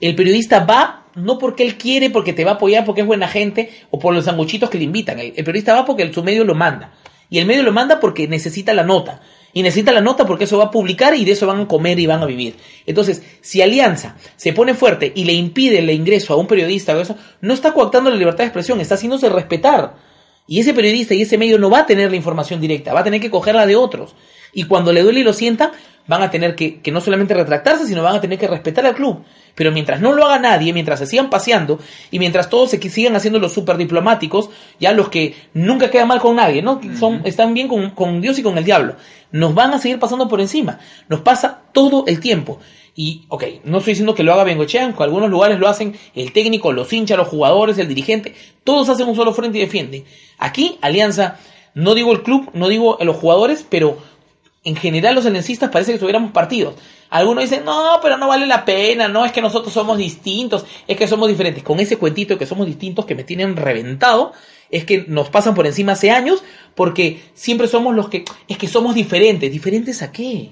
El 0.00 0.16
periodista 0.16 0.64
va 0.64 1.04
no 1.14 1.38
porque 1.38 1.62
él 1.62 1.78
quiere, 1.78 2.10
porque 2.10 2.32
te 2.32 2.44
va 2.44 2.50
a 2.50 2.54
apoyar, 2.54 2.84
porque 2.84 3.02
es 3.02 3.06
buena 3.06 3.28
gente 3.28 3.70
o 3.92 4.00
por 4.00 4.12
los 4.12 4.24
sanguchitos 4.24 4.70
que 4.70 4.78
le 4.78 4.84
invitan. 4.86 5.20
El, 5.20 5.34
el 5.36 5.44
periodista 5.44 5.72
va 5.72 5.84
porque 5.84 6.12
su 6.12 6.24
medio 6.24 6.42
lo 6.42 6.56
manda. 6.56 6.92
Y 7.30 7.38
el 7.38 7.46
medio 7.46 7.62
lo 7.62 7.70
manda 7.70 8.00
porque 8.00 8.26
necesita 8.26 8.74
la 8.74 8.82
nota. 8.82 9.20
Y 9.52 9.62
necesita 9.62 9.92
la 9.92 10.00
nota 10.00 10.26
porque 10.26 10.42
eso 10.42 10.58
va 10.58 10.64
a 10.64 10.70
publicar 10.72 11.14
y 11.14 11.24
de 11.24 11.30
eso 11.30 11.46
van 11.46 11.60
a 11.60 11.68
comer 11.68 12.00
y 12.00 12.06
van 12.06 12.24
a 12.24 12.26
vivir. 12.26 12.56
Entonces, 12.86 13.22
si 13.40 13.62
Alianza 13.62 14.16
se 14.34 14.52
pone 14.52 14.74
fuerte 14.74 15.12
y 15.14 15.24
le 15.26 15.32
impide 15.32 15.78
el 15.78 15.88
ingreso 15.90 16.34
a 16.34 16.36
un 16.38 16.48
periodista 16.48 16.96
o 16.96 17.00
eso, 17.00 17.16
no 17.40 17.54
está 17.54 17.72
coactando 17.72 18.10
la 18.10 18.16
libertad 18.16 18.38
de 18.38 18.46
expresión, 18.46 18.80
está 18.80 18.96
haciéndose 18.96 19.28
respetar. 19.28 19.94
Y 20.46 20.60
ese 20.60 20.74
periodista 20.74 21.14
y 21.14 21.22
ese 21.22 21.38
medio 21.38 21.58
no 21.58 21.70
va 21.70 21.80
a 21.80 21.86
tener 21.86 22.10
la 22.10 22.16
información 22.16 22.60
directa, 22.60 22.92
va 22.92 23.00
a 23.00 23.04
tener 23.04 23.20
que 23.20 23.30
cogerla 23.30 23.66
de 23.66 23.76
otros. 23.76 24.14
Y 24.52 24.64
cuando 24.64 24.92
le 24.92 25.02
duele 25.02 25.20
y 25.20 25.24
lo 25.24 25.32
sienta, 25.32 25.72
van 26.06 26.22
a 26.22 26.30
tener 26.30 26.54
que, 26.54 26.80
que 26.80 26.92
no 26.92 27.00
solamente 27.00 27.34
retractarse, 27.34 27.86
sino 27.86 28.02
van 28.02 28.16
a 28.16 28.20
tener 28.20 28.38
que 28.38 28.46
respetar 28.46 28.84
al 28.86 28.94
club. 28.94 29.24
Pero 29.54 29.72
mientras 29.72 30.00
no 30.00 30.12
lo 30.12 30.24
haga 30.26 30.38
nadie, 30.38 30.72
mientras 30.72 30.98
se 30.98 31.06
sigan 31.06 31.30
paseando 31.30 31.78
y 32.10 32.18
mientras 32.18 32.50
todos 32.50 32.70
se 32.70 32.90
sigan 32.90 33.16
haciendo 33.16 33.38
los 33.38 33.52
súper 33.52 33.76
diplomáticos, 33.76 34.50
ya 34.78 34.92
los 34.92 35.08
que 35.08 35.34
nunca 35.54 35.90
quedan 35.90 36.08
mal 36.08 36.20
con 36.20 36.36
nadie, 36.36 36.60
¿no? 36.60 36.80
Son, 36.98 37.22
están 37.24 37.54
bien 37.54 37.68
con, 37.68 37.90
con 37.90 38.20
Dios 38.20 38.38
y 38.38 38.42
con 38.42 38.58
el 38.58 38.64
diablo. 38.64 38.96
Nos 39.32 39.54
van 39.54 39.72
a 39.72 39.78
seguir 39.78 39.98
pasando 39.98 40.28
por 40.28 40.40
encima. 40.40 40.78
Nos 41.08 41.20
pasa 41.20 41.62
todo 41.72 42.04
el 42.06 42.20
tiempo. 42.20 42.60
Y, 42.96 43.24
ok, 43.28 43.44
no 43.64 43.78
estoy 43.78 43.92
diciendo 43.92 44.14
que 44.14 44.22
lo 44.22 44.32
haga 44.32 44.44
Bengochean, 44.44 44.94
que 44.94 45.02
algunos 45.02 45.28
lugares 45.28 45.58
lo 45.58 45.68
hacen 45.68 45.96
el 46.14 46.32
técnico, 46.32 46.72
los 46.72 46.92
hinchas, 46.92 47.18
los 47.18 47.26
jugadores, 47.26 47.76
el 47.78 47.88
dirigente, 47.88 48.34
todos 48.62 48.88
hacen 48.88 49.08
un 49.08 49.16
solo 49.16 49.34
frente 49.34 49.58
y 49.58 49.62
defienden. 49.62 50.04
Aquí, 50.44 50.78
Alianza, 50.82 51.38
no 51.74 51.94
digo 51.94 52.12
el 52.12 52.22
club, 52.22 52.50
no 52.52 52.68
digo 52.68 52.98
los 53.00 53.16
jugadores, 53.16 53.64
pero 53.66 53.98
en 54.62 54.76
general 54.76 55.14
los 55.14 55.24
aliancistas 55.24 55.70
parece 55.70 55.92
que 55.92 55.98
tuviéramos 55.98 56.32
partidos. 56.32 56.74
Algunos 57.08 57.44
dicen, 57.44 57.64
no, 57.64 57.98
pero 58.02 58.18
no 58.18 58.28
vale 58.28 58.46
la 58.46 58.66
pena, 58.66 59.08
no, 59.08 59.24
es 59.24 59.32
que 59.32 59.40
nosotros 59.40 59.72
somos 59.72 59.96
distintos, 59.96 60.66
es 60.86 60.98
que 60.98 61.06
somos 61.06 61.28
diferentes. 61.28 61.62
Con 61.62 61.80
ese 61.80 61.96
cuentito 61.96 62.34
de 62.34 62.38
que 62.38 62.44
somos 62.44 62.66
distintos 62.66 63.06
que 63.06 63.14
me 63.14 63.24
tienen 63.24 63.56
reventado, 63.56 64.32
es 64.70 64.84
que 64.84 65.06
nos 65.08 65.30
pasan 65.30 65.54
por 65.54 65.66
encima 65.66 65.92
hace 65.92 66.10
años 66.10 66.42
porque 66.74 67.22
siempre 67.32 67.66
somos 67.66 67.94
los 67.94 68.08
que 68.10 68.24
es 68.48 68.58
que 68.58 68.68
somos 68.68 68.94
diferentes, 68.94 69.50
diferentes 69.50 70.02
a 70.02 70.12
qué? 70.12 70.50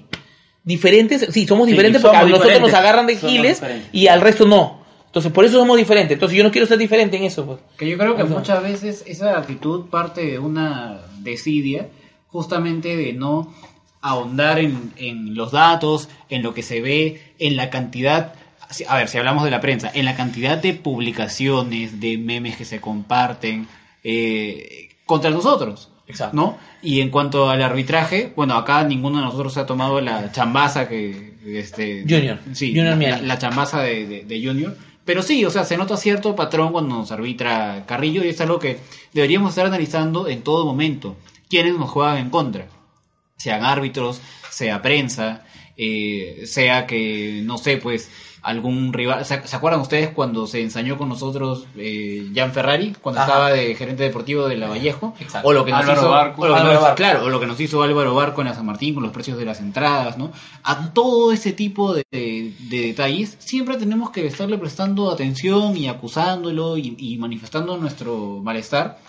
Diferentes, 0.63 1.27
sí, 1.31 1.45
somos 1.45 1.65
Sí, 1.65 1.71
diferentes 1.73 2.01
porque 2.01 2.17
a 2.17 2.25
nosotros 2.25 2.61
nos 2.61 2.73
agarran 2.73 3.05
de 3.05 3.17
giles 3.17 3.61
y 3.91 4.07
al 4.07 4.21
resto 4.21 4.47
no. 4.47 4.82
Entonces, 5.13 5.31
por 5.31 5.45
eso 5.45 5.59
somos 5.59 5.77
diferentes. 5.77 6.15
Entonces, 6.15 6.35
yo 6.35 6.43
no 6.43 6.49
quiero 6.49 6.65
ser 6.65 6.79
diferente 6.79 7.17
en 7.17 7.23
eso. 7.23 7.45
Pues. 7.45 7.59
Que 7.77 7.87
yo 7.87 7.99
creo 7.99 8.15
que 8.15 8.23
Ajá. 8.23 8.33
muchas 8.33 8.63
veces 8.63 9.03
esa 9.05 9.37
actitud 9.37 9.85
parte 9.85 10.25
de 10.25 10.39
una 10.39 11.01
desidia, 11.19 11.87
justamente 12.29 12.95
de 12.97 13.13
no 13.13 13.53
ahondar 14.01 14.57
en, 14.57 14.91
en 14.97 15.35
los 15.35 15.51
datos, 15.51 16.09
en 16.29 16.41
lo 16.41 16.55
que 16.55 16.63
se 16.63 16.81
ve, 16.81 17.21
en 17.37 17.55
la 17.55 17.69
cantidad, 17.69 18.33
a 18.87 18.97
ver, 18.97 19.07
si 19.07 19.19
hablamos 19.19 19.43
de 19.45 19.51
la 19.51 19.61
prensa, 19.61 19.91
en 19.93 20.05
la 20.05 20.15
cantidad 20.15 20.57
de 20.57 20.73
publicaciones, 20.73 21.99
de 22.01 22.17
memes 22.17 22.57
que 22.57 22.65
se 22.65 22.81
comparten 22.81 23.67
eh, 24.03 24.89
contra 25.05 25.29
nosotros. 25.29 25.89
Exacto. 26.07 26.35
¿no? 26.35 26.57
Y 26.81 26.99
en 27.01 27.09
cuanto 27.11 27.49
al 27.49 27.61
arbitraje, 27.61 28.33
bueno, 28.35 28.55
acá 28.55 28.83
ninguno 28.83 29.19
de 29.19 29.25
nosotros 29.25 29.55
ha 29.57 29.65
tomado 29.65 30.01
la 30.01 30.31
chambaza 30.31 30.89
que... 30.89 31.33
Este, 31.45 32.01
Junior. 32.07 32.39
Sí, 32.53 32.73
Junior 32.75 32.97
la, 32.97 33.09
la- 33.17 33.21
la 33.21 33.37
chambaza 33.37 33.81
de, 33.81 34.05
de- 34.07 34.23
de 34.25 34.45
Junior. 34.45 34.75
Pero 35.05 35.21
sí, 35.21 35.43
o 35.43 35.51
sea, 35.51 35.65
se 35.65 35.77
nota 35.77 35.97
cierto 35.97 36.35
patrón 36.35 36.71
cuando 36.71 36.95
nos 36.95 37.11
arbitra 37.11 37.85
Carrillo 37.85 38.23
y 38.23 38.29
es 38.29 38.41
algo 38.41 38.59
que 38.59 38.79
deberíamos 39.11 39.49
estar 39.49 39.65
analizando 39.65 40.27
en 40.27 40.43
todo 40.43 40.65
momento. 40.65 41.17
¿Quiénes 41.49 41.77
nos 41.77 41.89
juegan 41.89 42.17
en 42.17 42.29
contra? 42.29 42.67
Sean 43.35 43.65
árbitros, 43.65 44.21
sea 44.49 44.81
prensa, 44.81 45.45
eh, 45.75 46.43
sea 46.45 46.87
que, 46.87 47.41
no 47.43 47.57
sé, 47.57 47.77
pues 47.77 48.09
algún 48.43 48.91
rival. 48.93 49.25
¿Se, 49.25 49.35
acuerdan 49.35 49.79
ustedes 49.79 50.09
cuando 50.09 50.45
se 50.47 50.61
ensañó 50.61 50.97
con 50.97 51.07
nosotros 51.09 51.65
eh, 51.77 52.29
Jan 52.35 52.51
Ferrari, 52.51 52.93
cuando 53.01 53.21
Ajá. 53.21 53.31
estaba 53.31 53.51
de 53.51 53.73
gerente 53.75 54.03
deportivo 54.03 54.47
de 54.49 54.57
la 54.57 54.67
Vallejo? 54.67 55.15
Exacto. 55.19 55.47
O 55.47 55.53
lo 55.53 55.63
que 55.65 55.71
nos 55.71 55.79
Álvaro 55.81 56.01
hizo, 56.01 56.09
Barco. 56.11 56.41
o 56.41 56.47
lo 56.47 56.53
que 56.53 56.59
Álvaro 56.59 56.73
nos- 56.75 56.83
Barco. 56.83 56.95
claro, 56.97 57.23
o 57.25 57.29
lo 57.29 57.39
que 57.39 57.47
nos 57.47 57.59
hizo 57.59 57.81
Álvaro 57.81 58.13
Barco 58.13 58.41
en 58.41 58.47
la 58.47 58.53
San 58.53 58.65
Martín 58.65 58.93
con 58.93 59.03
los 59.03 59.13
precios 59.13 59.37
de 59.37 59.45
las 59.45 59.59
entradas, 59.61 60.17
¿no? 60.17 60.31
A 60.63 60.93
todo 60.93 61.31
ese 61.31 61.53
tipo 61.53 61.93
de, 61.93 62.03
de- 62.11 62.53
de 62.69 62.81
detalles 62.87 63.37
siempre 63.39 63.77
tenemos 63.77 64.11
que 64.11 64.27
estarle 64.27 64.57
prestando 64.57 65.09
atención 65.09 65.77
y 65.77 65.87
acusándolo 65.87 66.77
y, 66.77 66.95
y 66.99 67.17
manifestando 67.17 67.77
nuestro 67.77 68.41
malestar. 68.43 68.99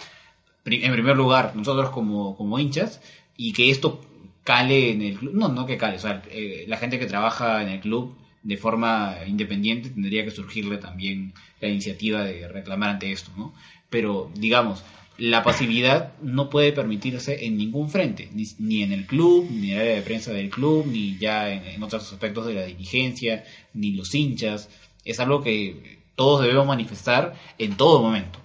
En 0.64 0.92
primer 0.92 1.16
lugar, 1.16 1.52
nosotros 1.56 1.90
como, 1.90 2.36
como 2.36 2.58
hinchas, 2.58 3.00
y 3.36 3.52
que 3.52 3.68
esto 3.70 4.00
cale 4.44 4.92
en 4.92 5.02
el 5.02 5.18
club. 5.18 5.32
No, 5.34 5.48
no 5.48 5.66
que 5.66 5.76
cale, 5.76 5.96
o 5.96 6.00
sea, 6.00 6.22
eh, 6.30 6.64
la 6.68 6.76
gente 6.76 6.98
que 6.98 7.06
trabaja 7.06 7.62
en 7.62 7.68
el 7.68 7.80
club 7.80 8.14
de 8.44 8.56
forma 8.56 9.16
independiente 9.26 9.90
tendría 9.90 10.24
que 10.24 10.30
surgirle 10.30 10.76
también 10.78 11.32
la 11.60 11.68
iniciativa 11.68 12.22
de 12.22 12.46
reclamar 12.46 12.90
ante 12.90 13.10
esto, 13.10 13.32
¿no? 13.36 13.52
Pero, 13.90 14.30
digamos, 14.36 14.84
la 15.18 15.42
pasividad 15.42 16.12
no 16.22 16.50
puede 16.50 16.72
permitirse 16.72 17.46
en 17.46 17.56
ningún 17.56 17.88
frente, 17.88 18.28
ni, 18.32 18.44
ni 18.58 18.82
en 18.82 18.92
el 18.92 19.06
club, 19.06 19.46
ni 19.50 19.70
en 19.70 19.76
el 19.76 19.80
área 19.80 19.94
de 19.96 20.02
prensa 20.02 20.32
del 20.32 20.50
club, 20.50 20.86
ni 20.86 21.16
ya 21.18 21.50
en, 21.50 21.82
otros 21.82 22.12
aspectos 22.12 22.46
de 22.46 22.54
la 22.54 22.66
dirigencia, 22.66 23.44
ni 23.72 23.92
los 23.92 24.14
hinchas. 24.14 24.68
Es 25.04 25.20
algo 25.20 25.42
que 25.42 25.98
todos 26.16 26.42
debemos 26.42 26.66
manifestar 26.66 27.34
en 27.58 27.76
todo 27.76 28.02
momento. 28.02 28.40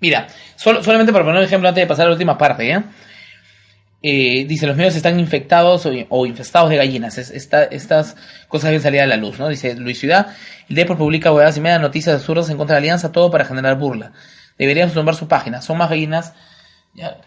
Mira, 0.00 0.28
sol- 0.56 0.82
solamente 0.82 1.12
para 1.12 1.24
poner 1.24 1.40
un 1.40 1.46
ejemplo 1.46 1.68
antes 1.68 1.82
de 1.82 1.86
pasar 1.88 2.06
a 2.06 2.08
la 2.10 2.14
última 2.14 2.36
parte, 2.36 2.66
¿ya? 2.66 2.90
Eh, 4.02 4.46
dice, 4.48 4.66
los 4.66 4.76
medios 4.76 4.96
están 4.96 5.20
infectados 5.20 5.86
o, 6.08 6.24
infestados 6.26 6.70
de 6.70 6.76
gallinas. 6.76 7.18
Es- 7.18 7.30
esta- 7.30 7.64
estas 7.64 8.16
cosas 8.48 8.70
deben 8.70 8.82
salir 8.82 9.00
a 9.02 9.06
la 9.06 9.16
luz, 9.16 9.38
¿no? 9.38 9.48
Dice 9.48 9.74
Luis 9.74 9.98
Ciudad, 10.00 10.28
el 10.68 10.76
Depor 10.76 10.96
publica 10.96 11.30
huevadas 11.32 11.56
y 11.58 11.60
media 11.60 11.78
noticias 11.78 12.14
absurdas 12.16 12.48
en 12.48 12.56
contra 12.56 12.76
de 12.76 12.80
la 12.80 12.84
alianza, 12.84 13.12
todo 13.12 13.30
para 13.30 13.44
generar 13.44 13.76
burla. 13.78 14.12
Deberíamos 14.58 14.94
tumbar 14.94 15.14
su 15.14 15.28
página. 15.28 15.60
Son 15.62 15.76
más 15.76 15.90
gallinas. 15.90 16.32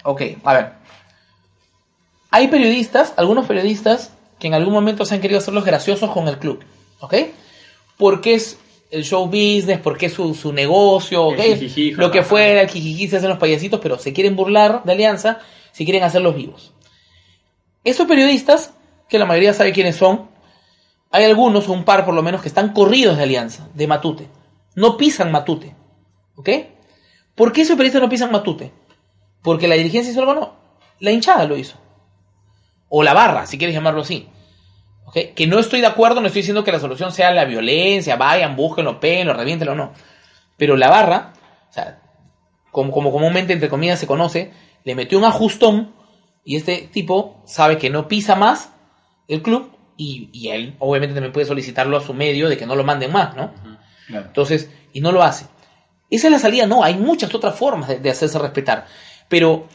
Ok, 0.04 0.22
a 0.44 0.54
ver. 0.54 0.72
Hay 2.32 2.48
periodistas, 2.48 3.14
algunos 3.18 3.46
periodistas, 3.46 4.12
que 4.40 4.48
en 4.48 4.56
algún 4.56 4.74
momento 4.74 5.06
se 5.06 5.16
han 5.16 5.22
querido 5.22 5.40
hacer 5.40 5.54
los 5.54 5.66
graciosos 5.66 6.10
con 6.12 6.28
el 6.28 6.38
club, 6.40 6.64
¿ok? 7.00 7.14
Porque 7.98 8.34
es 8.34 8.58
el 8.94 9.04
show 9.04 9.26
business, 9.26 9.80
porque 9.80 10.06
es 10.06 10.14
su, 10.14 10.36
su 10.36 10.54
negocio, 10.54 11.26
¿ok? 11.26 11.40
El 11.40 11.60
jijiji, 11.60 11.92
Lo 11.92 12.12
que 12.12 12.22
fuera, 12.22 12.62
el 12.62 12.70
jijiji, 12.70 13.08
se 13.08 13.18
hacen 13.18 13.30
los 13.30 13.40
payasitos, 13.40 13.80
pero 13.82 13.98
se 13.98 14.14
quieren 14.14 14.36
burlar 14.36 14.84
de 14.84 14.92
Alianza, 14.92 15.40
se 15.72 15.84
quieren 15.84 16.04
hacerlos 16.04 16.36
vivos. 16.36 16.74
Esos 17.84 18.08
periodistas, 18.08 18.74
que 19.10 19.18
la 19.18 19.26
mayoría 19.26 19.54
sabe 19.54 19.74
quiénes 19.74 19.96
son, 19.96 20.30
hay 21.12 21.26
algunos, 21.26 21.68
un 21.68 21.84
par 21.84 22.06
por 22.06 22.14
lo 22.14 22.22
menos, 22.22 22.42
que 22.42 22.48
están 22.48 22.72
corridos 22.72 23.18
de 23.18 23.24
Alianza, 23.24 23.68
de 23.74 23.88
Matute. 23.88 24.28
No 24.76 24.96
pisan 24.96 25.32
Matute, 25.32 25.76
¿ok? 26.36 26.50
¿Por 27.36 27.52
qué 27.52 27.62
esos 27.62 27.76
periodistas 27.76 28.02
no 28.02 28.10
pisan 28.10 28.32
Matute? 28.32 28.72
Porque 29.42 29.68
la 29.68 29.76
dirigencia 29.76 30.12
hizo 30.12 30.22
algo, 30.22 30.36
no. 30.36 30.54
La 31.00 31.12
hinchada 31.12 31.46
lo 31.46 31.58
hizo. 31.58 31.78
O 32.90 33.02
la 33.02 33.14
barra, 33.14 33.48
si 33.48 33.58
quieres 33.58 33.76
llamarlo 33.76 34.02
así. 34.02 34.28
Que 35.14 35.46
no 35.48 35.60
estoy 35.60 35.82
de 35.82 35.88
acuerdo, 35.88 36.22
no 36.22 36.28
estoy 36.28 36.42
diciendo 36.42 36.64
que 36.64 36.72
la 36.72 36.80
solución 36.80 37.12
sea 37.12 37.32
la 37.32 37.46
violencia, 37.46 38.16
vayan, 38.16 38.56
búsquenlo, 38.56 39.00
péguenlo, 39.00 39.34
reviéntenlo, 39.34 39.76
no. 39.76 39.94
Pero 40.58 40.76
la 40.76 40.90
barra, 40.90 41.34
o 41.70 41.74
sea, 41.74 42.02
como, 42.72 42.92
como 42.92 43.12
comúnmente 43.12 43.54
entre 43.54 43.70
comillas 43.70 44.00
se 44.00 44.08
conoce, 44.08 44.52
le 44.84 44.96
metió 44.96 45.20
un 45.20 45.26
ajustón 45.26 45.94
y 46.44 46.56
este 46.56 46.90
tipo 46.92 47.42
sabe 47.46 47.78
que 47.78 47.92
no 47.92 48.08
pisa 48.08 48.36
más 48.36 48.74
el 49.28 49.44
club 49.44 49.72
y, 49.98 50.30
y 50.34 50.50
él 50.50 50.76
obviamente 50.80 51.14
también 51.14 51.32
puede 51.32 51.46
solicitarlo 51.46 51.96
a 51.96 52.02
su 52.02 52.14
medio 52.16 52.50
de 52.50 52.58
que 52.58 52.66
no 52.66 52.76
lo 52.76 52.84
manden 52.84 53.12
más, 53.12 53.36
¿no? 53.36 53.54
Entonces, 54.10 54.72
y 54.92 55.02
no 55.02 55.12
lo 55.12 55.22
hace. 55.22 55.46
Esa 56.10 56.28
es 56.28 56.34
la 56.34 56.40
salida, 56.40 56.66
no, 56.66 56.84
hay 56.84 56.96
muchas 56.96 57.34
otras 57.34 57.56
formas 57.56 57.88
de, 57.88 58.00
de 58.00 58.10
hacerse 58.10 58.40
respetar. 58.40 58.88
Pero 59.30 59.68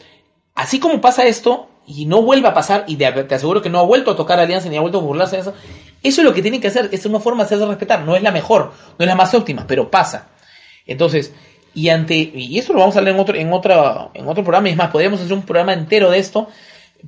así 0.54 0.80
como 0.80 1.00
pasa 1.00 1.24
esto, 1.26 1.67
y 1.88 2.04
no 2.06 2.22
vuelva 2.22 2.50
a 2.50 2.54
pasar, 2.54 2.84
y 2.86 2.96
te 2.96 3.06
aseguro 3.06 3.62
que 3.62 3.70
no 3.70 3.78
ha 3.78 3.82
vuelto 3.82 4.10
a 4.10 4.16
tocar 4.16 4.38
Alianza 4.38 4.68
ni 4.68 4.76
ha 4.76 4.80
vuelto 4.80 4.98
a 4.98 5.02
burlarse 5.02 5.36
de 5.36 5.42
eso, 5.42 5.54
eso 6.02 6.20
es 6.20 6.24
lo 6.24 6.34
que 6.34 6.42
tienen 6.42 6.60
que 6.60 6.68
hacer, 6.68 6.90
es 6.92 7.06
una 7.06 7.18
forma 7.18 7.42
de 7.42 7.46
hacerse 7.46 7.66
respetar, 7.66 8.04
no 8.04 8.14
es 8.14 8.22
la 8.22 8.30
mejor, 8.30 8.72
no 8.98 9.04
es 9.04 9.06
la 9.06 9.14
más 9.14 9.34
óptima, 9.34 9.64
pero 9.66 9.90
pasa. 9.90 10.28
Entonces, 10.86 11.32
y 11.74 11.88
ante, 11.88 12.14
y 12.14 12.58
eso 12.58 12.72
lo 12.72 12.80
vamos 12.80 12.94
a 12.94 12.98
hablar 12.98 13.14
en 13.14 13.20
otro, 13.20 13.36
en 13.36 13.52
otra, 13.52 14.10
en 14.14 14.28
otro 14.28 14.44
programa, 14.44 14.68
y 14.68 14.72
es 14.72 14.76
más, 14.76 14.90
podríamos 14.90 15.20
hacer 15.20 15.32
un 15.32 15.42
programa 15.42 15.72
entero 15.72 16.10
de 16.10 16.18
esto, 16.18 16.48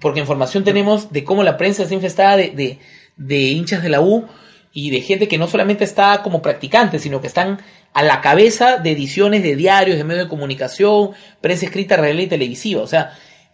porque 0.01 0.21
información 0.21 0.65
tenemos 0.65 1.13
de 1.13 1.25
cómo 1.25 1.43
la 1.43 1.57
prensa 1.57 1.83
está 1.83 1.95
infestada 1.95 2.37
de, 2.37 2.51
de, 2.51 2.79
de 3.17 3.39
hinchas 3.39 3.83
de 3.83 3.89
la 3.89 4.01
U 4.01 4.27
y 4.73 4.91
de 4.91 5.01
gente 5.01 5.29
que 5.29 5.39
no 5.39 5.49
solamente 5.49 5.85
está 5.85 6.23
como 6.23 6.43
practicante, 6.43 6.99
sino 6.99 7.21
que 7.21 7.27
están 7.27 7.59
a 7.93 8.03
la 8.03 8.21
cabeza 8.21 8.79
de 8.79 8.93
ediciones 8.93 9.43
de 9.43 9.57
diarios, 9.57 9.99
de 9.99 10.05
medios 10.05 10.25
de 10.25 10.31
comunicación, 10.31 11.11
prensa 11.41 11.67
escrita, 11.67 11.97
real 11.97 12.21
y 12.21 12.29
televisiva. 12.29 12.83
O 12.83 12.87
sea, 12.87 13.13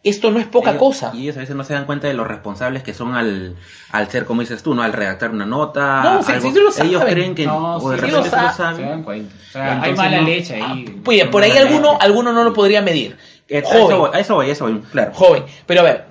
esto 0.08 0.30
no 0.30 0.38
es 0.38 0.46
poca 0.46 0.70
Ellos- 0.70 0.80
cosa. 0.80 1.10
Y 1.14 1.22
ellos 1.22 1.36
a 1.36 1.40
veces 1.40 1.56
no 1.56 1.64
se 1.64 1.74
dan 1.74 1.84
cuenta 1.86 2.06
de 2.08 2.14
los 2.14 2.26
responsables 2.26 2.82
que 2.82 2.94
son 2.94 3.14
al, 3.14 3.56
al 3.90 4.10
ser, 4.10 4.24
como 4.24 4.40
dices 4.42 4.62
tú, 4.62 4.74
¿no? 4.74 4.82
Al 4.82 4.92
redactar 4.92 5.30
una 5.30 5.46
nota. 5.46 6.02
No, 6.02 6.22
sí, 6.22 6.32
algo. 6.32 6.48
sí, 6.48 6.54
sí 6.54 6.60
lo 6.62 6.70
saben. 6.70 6.90
ellos 6.90 7.04
creen 7.04 7.34
que. 7.34 7.46
No, 7.46 7.76
o 7.76 7.90
de 7.90 7.96
repente 7.96 8.16
lo 8.18 8.24
saben. 8.24 8.44
lo 8.46 8.50
Se 8.52 8.56
saben. 8.56 8.88
dan 8.88 9.02
cuenta. 9.02 9.34
O 9.48 9.52
sea, 9.52 9.82
hay 9.82 9.94
mala 9.94 10.20
no- 10.20 10.26
leche 10.28 10.54
ahí. 10.62 11.00
Oye, 11.06 11.26
por 11.26 11.42
ahí 11.42 11.52
alguno, 11.56 11.98
alguno 12.00 12.32
no 12.32 12.44
lo 12.44 12.52
podría 12.52 12.82
medir. 12.82 13.16
A 13.50 13.54
eso 13.58 13.68
Joven, 13.68 13.98
voy, 13.98 14.10
a 14.12 14.18
eso 14.20 14.34
voy, 14.34 14.48
a 14.48 14.52
eso 14.52 14.64
voy, 14.64 14.80
claro. 14.90 15.12
joven. 15.14 15.44
Pero 15.66 15.80
a 15.80 15.84
ver, 15.84 16.04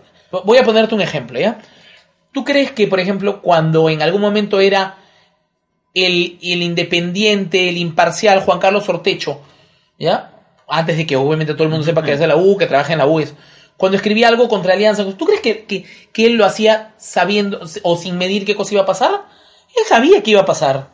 voy 0.46 0.58
a 0.58 0.64
ponerte 0.64 0.96
un 0.96 1.02
ejemplo, 1.02 1.40
¿ya? 1.40 1.60
¿Tú 2.32 2.44
crees 2.44 2.72
que, 2.72 2.88
por 2.88 3.00
ejemplo, 3.00 3.42
cuando 3.42 3.90
en 3.90 4.02
algún 4.02 4.22
momento 4.22 4.60
era 4.60 4.98
el, 5.94 6.38
el 6.42 6.62
independiente, 6.62 7.70
el 7.70 7.78
imparcial 7.78 8.42
Juan 8.42 8.60
Carlos 8.60 8.88
Ortecho, 8.90 9.40
¿ya? 9.98 10.32
Antes 10.68 10.98
de 10.98 11.06
que 11.06 11.16
obviamente 11.16 11.54
todo 11.54 11.64
el 11.64 11.70
mundo 11.70 11.86
sepa 11.86 12.04
que 12.04 12.14
es 12.14 12.20
de 12.20 12.28
la 12.28 12.36
U, 12.36 12.58
que 12.58 12.66
trabaja 12.66 12.92
en 12.94 13.00
la 13.00 13.06
U, 13.06 13.20
eso. 13.20 13.36
Cuando 13.78 13.98
escribía 13.98 14.28
algo 14.28 14.48
contra 14.48 14.74
Alianza, 14.74 15.06
¿tú 15.18 15.26
crees 15.26 15.42
que, 15.42 15.66
que, 15.66 15.86
que 16.14 16.26
él 16.26 16.34
lo 16.34 16.46
hacía 16.46 16.94
sabiendo 16.98 17.62
o 17.84 17.98
sin 17.98 18.18
medir 18.18 18.46
qué 18.46 18.56
cosa 18.56 18.74
iba 18.74 18.84
a 18.84 18.86
pasar? 18.86 19.26
Él 19.76 19.84
sabía 19.88 20.24
que 20.24 20.32
iba 20.32 20.42
a 20.42 20.46
pasar. 20.46 20.90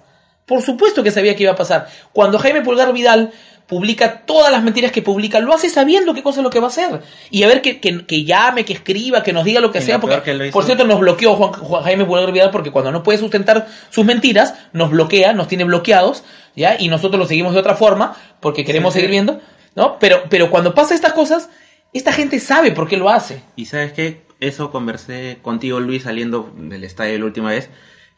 Por 0.45 0.61
supuesto 0.63 1.03
que 1.03 1.11
sabía 1.11 1.35
que 1.35 1.43
iba 1.43 1.51
a 1.51 1.55
pasar. 1.55 1.87
Cuando 2.11 2.39
Jaime 2.39 2.61
Pulgar 2.61 2.91
Vidal 2.91 3.31
publica 3.67 4.25
todas 4.25 4.51
las 4.51 4.63
mentiras 4.63 4.91
que 4.91 5.01
publica, 5.01 5.39
lo 5.39 5.53
hace 5.53 5.69
sabiendo 5.69 6.13
qué 6.13 6.21
cosa 6.21 6.41
es 6.41 6.43
lo 6.43 6.49
que 6.49 6.59
va 6.59 6.65
a 6.65 6.69
hacer. 6.69 7.01
Y 7.29 7.43
a 7.43 7.47
ver 7.47 7.61
que, 7.61 7.79
que, 7.79 8.05
que 8.05 8.25
llame, 8.25 8.65
que 8.65 8.73
escriba, 8.73 9.23
que 9.23 9.31
nos 9.31 9.45
diga 9.45 9.61
lo 9.61 9.71
que 9.71 9.79
Y 9.79 9.83
sea. 9.83 9.99
Porque, 9.99 10.49
por 10.51 10.65
cierto, 10.65 10.83
nos 10.83 10.99
bloqueó 10.99 11.35
Juan, 11.35 11.53
Juan 11.53 11.83
Jaime 11.83 12.03
Pulgar 12.03 12.33
Vidal 12.33 12.51
porque 12.51 12.71
cuando 12.71 12.91
no 12.91 13.01
puede 13.01 13.19
sustentar 13.19 13.67
sus 13.89 14.03
mentiras, 14.03 14.55
nos 14.73 14.89
bloquea, 14.89 15.31
nos 15.31 15.47
tiene 15.47 15.63
bloqueados, 15.63 16.23
¿ya? 16.53 16.75
Y 16.77 16.89
nosotros 16.89 17.17
lo 17.17 17.25
seguimos 17.27 17.53
de 17.53 17.61
otra 17.61 17.75
forma 17.75 18.17
porque 18.41 18.65
queremos 18.65 18.93
seguir 18.93 19.09
viendo, 19.09 19.39
¿no? 19.75 19.99
Pero, 19.99 20.23
pero 20.29 20.49
cuando 20.49 20.73
pasa 20.73 20.93
estas 20.93 21.13
cosas, 21.13 21.47
esta 21.93 22.13
gente 22.13 22.39
sabe 22.39 22.71
por 22.71 22.87
qué 22.87 22.97
lo 22.97 23.09
hace. 23.09 23.43
Y 23.55 23.65
sabes 23.65 23.93
qué, 23.93 24.21
eso 24.39 24.71
conversé 24.71 25.39
contigo, 25.41 25.79
Luis, 25.79 26.03
saliendo 26.03 26.53
del 26.55 26.83
estadio 26.83 27.19
la 27.19 27.25
última 27.25 27.49
vez, 27.49 27.69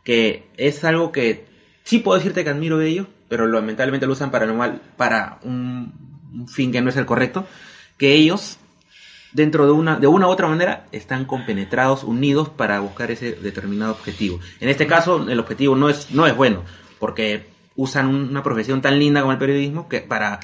que 0.04 0.48
es 0.58 0.84
algo 0.84 1.12
que 1.12 1.46
sí 1.84 2.00
puedo 2.00 2.18
decirte 2.18 2.44
que 2.44 2.50
admiro 2.50 2.78
de 2.78 2.88
ellos, 2.88 3.08
pero 3.30 3.48
lamentablemente 3.48 4.06
lo 4.06 4.14
usan 4.14 4.32
para, 4.32 4.46
lo 4.46 4.54
mal- 4.56 4.82
para 4.96 5.40
un, 5.44 5.94
un 6.34 6.48
fin 6.48 6.72
que 6.72 6.82
no 6.82 6.90
es 6.90 6.98
el 6.98 7.06
correcto, 7.06 7.48
que 7.98 8.14
ellos, 8.14 8.58
dentro 9.32 9.66
de 9.66 9.72
una, 9.72 9.98
de 9.98 10.08
una 10.08 10.28
u 10.28 10.30
otra 10.30 10.48
manera, 10.48 10.86
están 10.92 11.26
compenetrados, 11.26 12.04
unidos 12.04 12.50
para 12.50 12.80
buscar 12.80 13.12
ese 13.12 13.34
determinado 13.34 13.92
objetivo. 13.94 14.40
En 14.60 14.70
este 14.70 14.88
caso, 14.88 15.28
el 15.28 15.40
objetivo 15.40 15.76
no 15.76 15.90
es, 15.90 16.12
no 16.12 16.28
es 16.28 16.36
bueno, 16.36 16.64
porque 17.00 17.48
usan 17.76 18.08
una 18.08 18.44
profesión 18.44 18.82
tan 18.82 19.00
linda 19.00 19.22
como 19.22 19.32
el 19.34 19.40
periodismo 19.40 19.90
que 19.90 20.02
para, 20.02 20.40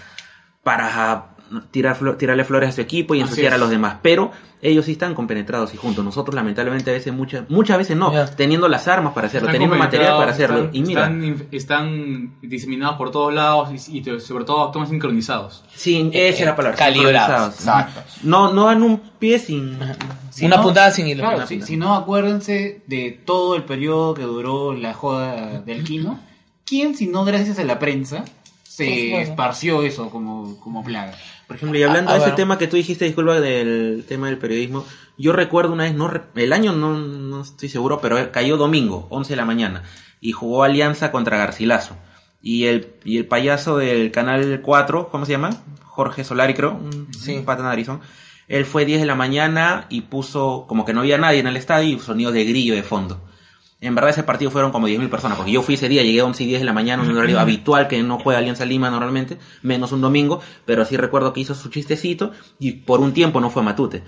para 0.63 1.35
tirar 1.71 1.97
flo- 1.97 2.17
tirarle 2.17 2.43
flores 2.43 2.69
a 2.69 2.71
su 2.73 2.81
equipo 2.81 3.15
y 3.15 3.21
ensuciar 3.21 3.53
a 3.53 3.57
los 3.57 3.69
demás. 3.69 3.97
Pero 4.01 4.31
ellos 4.61 4.85
sí 4.85 4.91
están 4.91 5.15
compenetrados 5.15 5.73
y 5.73 5.77
juntos. 5.77 6.03
Nosotros 6.03 6.35
lamentablemente 6.35 6.89
a 6.89 6.93
veces, 6.93 7.13
muchas, 7.13 7.49
muchas 7.49 7.77
veces 7.77 7.95
no, 7.95 8.11
teniendo 8.35 8.67
las 8.67 8.87
armas 8.89 9.13
para 9.13 9.27
hacerlo, 9.27 9.47
Están 9.47 9.53
teniendo 9.53 9.75
material 9.77 10.17
para 10.17 10.31
hacerlo. 10.31 10.57
están- 10.65 10.75
y 10.75 10.81
mira, 10.81 11.11
están, 11.51 12.35
diseminados 12.41 12.97
por 12.97 13.11
todos 13.11 13.33
lados 13.33 13.69
y, 13.89 14.03
sobre 14.19 14.43
todo 14.45 14.63
actúan 14.67 14.87
sincronizados. 14.87 15.63
sí, 15.73 16.09
esa 16.13 16.39
es 16.39 16.45
la 16.45 16.55
palabra. 16.55 16.77
Calibrados. 16.77 17.55
Exacto. 17.55 18.01
No, 18.23 18.51
no 18.53 18.65
dan 18.65 18.83
un 18.83 18.97
pie 19.19 19.39
sin... 19.39 19.77
Si 20.31 20.45
una 20.45 20.57
no- 20.57 20.63
puntada 20.63 20.91
sin 20.91 21.07
hilo. 21.07 21.23
Claro, 21.23 21.47
si, 21.47 21.61
si 21.61 21.75
no, 21.77 21.95
acuérdense 21.95 22.81
de 22.87 23.11
todo 23.25 23.55
el 23.55 23.63
periodo 23.63 24.13
que 24.13 24.23
duró 24.23 24.73
la 24.73 24.93
joda 24.93 25.61
del 25.61 25.83
Kino. 25.83 26.19
¿Quién, 26.65 26.95
si 26.95 27.07
no 27.07 27.25
gracias 27.25 27.57
a 27.59 27.63
la 27.63 27.79
prensa, 27.79 28.23
se 28.63 29.21
esparció 29.21 29.81
eso 29.83 30.09
como, 30.09 30.59
como 30.59 30.83
plaga? 30.83 31.13
Por 31.49 31.55
ejemplo, 31.55 31.79
y 31.79 31.81
hablando 31.83 32.11
Ah, 32.11 32.19
de 32.19 32.19
ese 32.25 32.31
tema 32.33 32.59
que 32.59 32.67
tú 32.67 32.75
dijiste, 32.77 33.05
disculpa, 33.05 33.39
del 33.39 34.05
tema 34.07 34.27
del 34.27 34.37
periodismo, 34.37 34.85
yo 35.17 35.33
recuerdo 35.33 35.73
una 35.73 35.85
vez, 35.85 35.95
no 35.95 36.11
el 36.35 36.53
año 36.53 36.73
no, 36.73 36.93
no 36.95 37.41
estoy 37.41 37.69
seguro, 37.69 37.99
pero 38.01 38.31
cayó 38.31 38.55
domingo, 38.55 39.07
11 39.09 39.33
de 39.33 39.35
la 39.35 39.45
mañana, 39.45 39.81
y 40.21 40.31
jugó 40.31 40.63
Alianza 40.63 41.11
contra 41.11 41.39
Garcilaso. 41.39 41.97
Y 42.39 42.65
el, 42.65 42.93
y 43.03 43.17
el 43.17 43.25
payaso 43.25 43.77
del 43.77 44.11
canal 44.11 44.61
4, 44.63 45.09
¿cómo 45.09 45.25
se 45.25 45.31
llama? 45.31 45.49
Jorge 45.85 46.23
Solari, 46.23 46.53
creo, 46.53 46.73
un, 46.73 47.07
Sí. 47.15 47.35
un 47.35 47.45
pata 47.45 47.63
narizón. 47.63 47.99
Él 48.47 48.65
fue 48.65 48.85
10 48.85 48.99
de 49.01 49.07
la 49.07 49.15
mañana 49.15 49.87
y 49.89 50.01
puso, 50.01 50.65
como 50.67 50.85
que 50.85 50.93
no 50.93 50.99
había 50.99 51.17
nadie 51.17 51.39
en 51.39 51.47
el 51.47 51.57
estadio, 51.57 51.97
y 51.97 51.99
sonido 51.99 52.31
de 52.31 52.45
grillo 52.45 52.75
de 52.75 52.83
fondo. 52.83 53.21
En 53.81 53.95
verdad 53.95 54.09
ese 54.09 54.23
partido 54.23 54.51
fueron 54.51 54.71
como 54.71 54.89
10.000 54.89 55.09
personas, 55.09 55.37
porque 55.37 55.53
yo 55.53 55.61
fui 55.61 55.75
ese 55.75 55.87
día, 55.87 56.03
llegué 56.03 56.19
a 56.19 56.25
11 56.25 56.43
y 56.43 56.47
10 56.47 56.59
de 56.59 56.65
la 56.65 56.73
mañana, 56.73 57.01
un 57.01 57.15
horario 57.15 57.39
habitual 57.39 57.87
que 57.87 58.03
no 58.03 58.19
juega 58.19 58.39
Alianza 58.39 58.65
Lima 58.65 58.89
normalmente, 58.89 59.37
menos 59.61 59.93
un 59.93 60.01
domingo, 60.01 60.41
pero 60.65 60.83
sí 60.83 60.97
recuerdo 60.97 61.31
que 61.31 61.39
hizo 61.39 61.55
su 61.55 61.69
chistecito 61.69 62.31
y 62.59 62.73
por 62.73 62.99
un 62.99 63.13
tiempo 63.13 63.39
no 63.39 63.49
fue 63.49 63.63
Matute, 63.63 64.03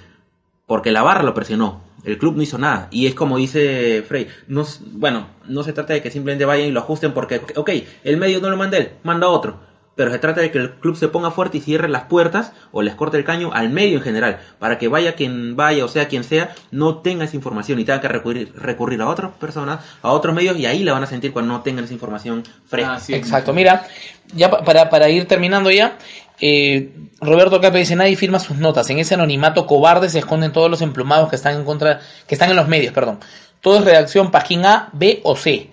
porque 0.65 0.91
la 0.91 1.03
barra 1.03 1.23
lo 1.23 1.33
presionó, 1.33 1.83
el 2.03 2.17
club 2.17 2.35
no 2.35 2.41
hizo 2.41 2.57
nada, 2.57 2.89
y 2.91 3.07
es 3.07 3.15
como 3.15 3.37
dice 3.37 4.03
Frey, 4.05 4.27
no, 4.47 4.65
bueno, 4.91 5.27
no 5.47 5.63
se 5.63 5.71
trata 5.71 5.93
de 5.93 6.01
que 6.01 6.11
simplemente 6.11 6.43
vayan 6.43 6.67
y 6.67 6.71
lo 6.71 6.81
ajusten 6.81 7.13
porque, 7.13 7.39
ok, 7.55 7.69
el 8.03 8.17
medio 8.17 8.41
no 8.41 8.49
lo 8.49 8.57
manda 8.57 8.77
él, 8.77 8.95
manda 9.03 9.29
otro, 9.29 9.61
pero 10.01 10.11
se 10.13 10.17
trata 10.17 10.41
de 10.41 10.49
que 10.49 10.57
el 10.57 10.71
club 10.71 10.95
se 10.97 11.09
ponga 11.09 11.29
fuerte 11.29 11.59
y 11.59 11.61
cierre 11.61 11.87
las 11.87 12.05
puertas 12.05 12.53
o 12.71 12.81
les 12.81 12.95
corte 12.95 13.17
el 13.17 13.23
caño 13.23 13.51
al 13.53 13.69
medio 13.69 13.97
en 13.99 14.03
general, 14.03 14.39
para 14.57 14.79
que 14.79 14.87
vaya 14.87 15.13
quien 15.13 15.55
vaya 15.55 15.85
o 15.85 15.87
sea 15.87 16.07
quien 16.07 16.23
sea, 16.23 16.55
no 16.71 16.97
tenga 17.03 17.25
esa 17.25 17.35
información 17.35 17.79
y 17.79 17.85
tenga 17.85 18.01
que 18.01 18.07
recurrir, 18.07 18.51
recurrir 18.55 18.99
a 19.03 19.07
otras 19.09 19.29
personas, 19.33 19.81
a 20.01 20.09
otros 20.11 20.33
medios 20.33 20.57
y 20.57 20.65
ahí 20.65 20.83
la 20.83 20.93
van 20.93 21.03
a 21.03 21.05
sentir 21.05 21.31
cuando 21.33 21.53
no 21.53 21.61
tengan 21.61 21.83
esa 21.85 21.93
información 21.93 22.43
fresca. 22.65 22.93
Exacto, 23.19 23.53
mira, 23.53 23.85
ya 24.33 24.49
pa- 24.49 24.63
para, 24.63 24.89
para 24.89 25.07
ir 25.09 25.27
terminando 25.27 25.69
ya, 25.69 25.97
eh, 26.39 26.91
Roberto 27.19 27.61
Cape 27.61 27.77
dice, 27.77 27.95
nadie 27.95 28.15
firma 28.15 28.39
sus 28.39 28.57
notas, 28.57 28.89
en 28.89 28.97
ese 28.97 29.13
anonimato 29.13 29.67
cobarde 29.67 30.09
se 30.09 30.17
esconden 30.17 30.51
todos 30.51 30.71
los 30.71 30.81
emplumados 30.81 31.29
que 31.29 31.35
están 31.35 31.55
en 31.55 31.63
contra, 31.63 31.99
que 32.27 32.33
están 32.33 32.49
en 32.49 32.55
los 32.55 32.67
medios, 32.67 32.93
perdón. 32.93 33.19
Todo 33.61 33.77
es 33.77 33.85
redacción 33.85 34.31
página 34.31 34.73
A, 34.73 34.89
B 34.93 35.19
o 35.23 35.35
C. 35.35 35.69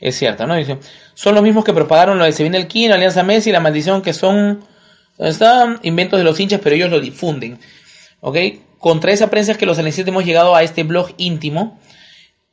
Es 0.00 0.16
cierto, 0.16 0.46
¿no? 0.46 0.54
Dice, 0.56 0.78
son 1.14 1.34
los 1.34 1.42
mismos 1.42 1.64
que 1.64 1.74
propagaron 1.74 2.18
lo 2.18 2.24
de 2.24 2.32
Se 2.32 2.42
viene 2.42 2.56
el 2.58 2.66
Kino, 2.66 2.94
Alianza 2.94 3.22
Messi, 3.22 3.52
la 3.52 3.60
maldición 3.60 4.00
que 4.02 4.14
son, 4.14 4.64
¿dónde 5.18 5.30
están? 5.32 5.78
Inventos 5.82 6.18
de 6.18 6.24
los 6.24 6.40
hinchas, 6.40 6.60
pero 6.62 6.74
ellos 6.74 6.90
lo 6.90 7.00
difunden. 7.00 7.58
¿Ok? 8.20 8.36
Contra 8.78 9.12
esa 9.12 9.28
prensa 9.28 9.52
es 9.52 9.58
que 9.58 9.66
los 9.66 9.78
aliancistas 9.78 10.08
hemos 10.08 10.24
llegado 10.24 10.54
a 10.56 10.62
este 10.62 10.84
blog 10.84 11.10
íntimo 11.18 11.78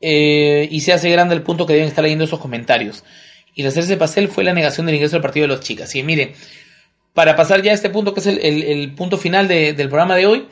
eh, 0.02 0.68
y 0.70 0.82
se 0.82 0.91
hace 0.93 1.10
grande 1.10 1.36
el 1.36 1.41
punto 1.41 1.66
que 1.66 1.74
deben 1.74 1.88
estar 1.88 2.04
leyendo 2.04 2.26
esos 2.26 2.39
comentarios. 2.39 3.04
Y 3.56 3.64
la 3.64 3.70
hacerse 3.70 3.95
pastel 3.98 4.28
fue 4.28 4.43
la 4.43 4.54
negación 4.54 4.86
del 4.86 4.95
ingreso 4.95 5.16
al 5.16 5.22
partido 5.22 5.45
de 5.45 5.48
los 5.48 5.62
chicas. 5.62 5.95
Y 5.95 6.04
miren, 6.04 6.34
para 7.14 7.36
pasar 7.36 7.62
ya 7.64 7.72
a 7.72 7.76
este 7.76 7.89
punto, 7.89 8.14
que 8.14 8.20
es 8.20 8.28
el, 8.28 8.39
el- 8.39 8.64
el 8.64 8.93
punto 8.93 9.18
final 9.18 9.48
de- 9.48 9.74
del 9.74 9.88
programa 9.88 10.16
de 10.16 10.26
hoy, 10.28 10.48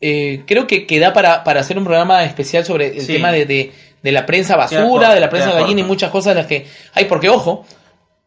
eh, 0.00 0.42
creo 0.46 0.66
que, 0.66 0.86
que 0.86 0.98
da 1.00 1.12
para, 1.12 1.42
para 1.44 1.60
hacer 1.60 1.78
un 1.78 1.84
programa 1.84 2.22
especial 2.24 2.64
sobre 2.64 2.88
el 2.98 3.00
Sí. 3.00 3.14
tema 3.14 3.32
de, 3.32 3.46
de- 3.46 3.72
de 4.04 4.12
la 4.12 4.26
prensa 4.26 4.54
basura, 4.54 5.14
de 5.14 5.20
la 5.20 5.30
prensa 5.30 5.48
queda 5.48 5.60
gallina 5.62 5.80
y 5.80 5.84
muchas 5.84 6.10
cosas 6.10 6.34
de 6.34 6.42
las 6.42 6.46
que 6.46 6.66
hay. 6.92 7.06
Porque, 7.06 7.30
ojo, 7.30 7.64